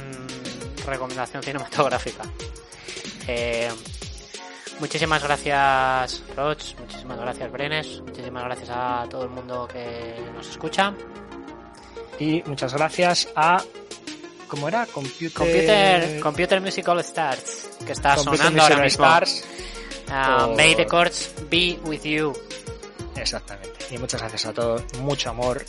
recomendación 0.85 1.43
cinematográfica. 1.43 2.23
Eh, 3.27 3.69
muchísimas 4.79 5.21
gracias, 5.23 6.23
Roch, 6.35 6.75
muchísimas 6.79 7.19
gracias, 7.19 7.51
Brenes, 7.51 8.01
muchísimas 8.01 8.43
gracias 8.45 8.69
a 8.71 9.05
todo 9.09 9.23
el 9.23 9.29
mundo 9.29 9.67
que 9.67 10.15
nos 10.33 10.49
escucha. 10.49 10.93
Y 12.19 12.41
muchas 12.45 12.73
gracias 12.73 13.29
a. 13.35 13.63
¿Cómo 14.49 14.67
era? 14.67 14.85
Computer, 14.87 15.31
Computer, 15.31 16.19
Computer 16.19 16.61
Musical 16.61 16.99
Stars, 16.99 17.69
que 17.85 17.93
está 17.93 18.15
Computer 18.15 18.37
sonando 18.39 18.63
ahora 18.63 18.83
mismo. 18.83 19.05
Stars. 19.05 19.43
Uh, 20.07 20.47
por... 20.47 20.55
May 20.57 20.75
the 20.75 20.85
courts 20.85 21.31
be 21.49 21.79
with 21.85 22.01
you. 22.03 22.33
Exactamente. 23.15 23.85
Y 23.91 23.97
muchas 23.97 24.19
gracias 24.21 24.45
a 24.47 24.53
todos. 24.53 24.83
Mucho 24.99 25.29
amor. 25.29 25.63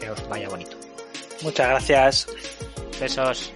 Que 0.00 0.10
os 0.10 0.28
vaya 0.28 0.48
bonito. 0.48 0.76
Muchas 1.42 1.68
gracias. 1.68 2.26
Besos. 3.00 3.52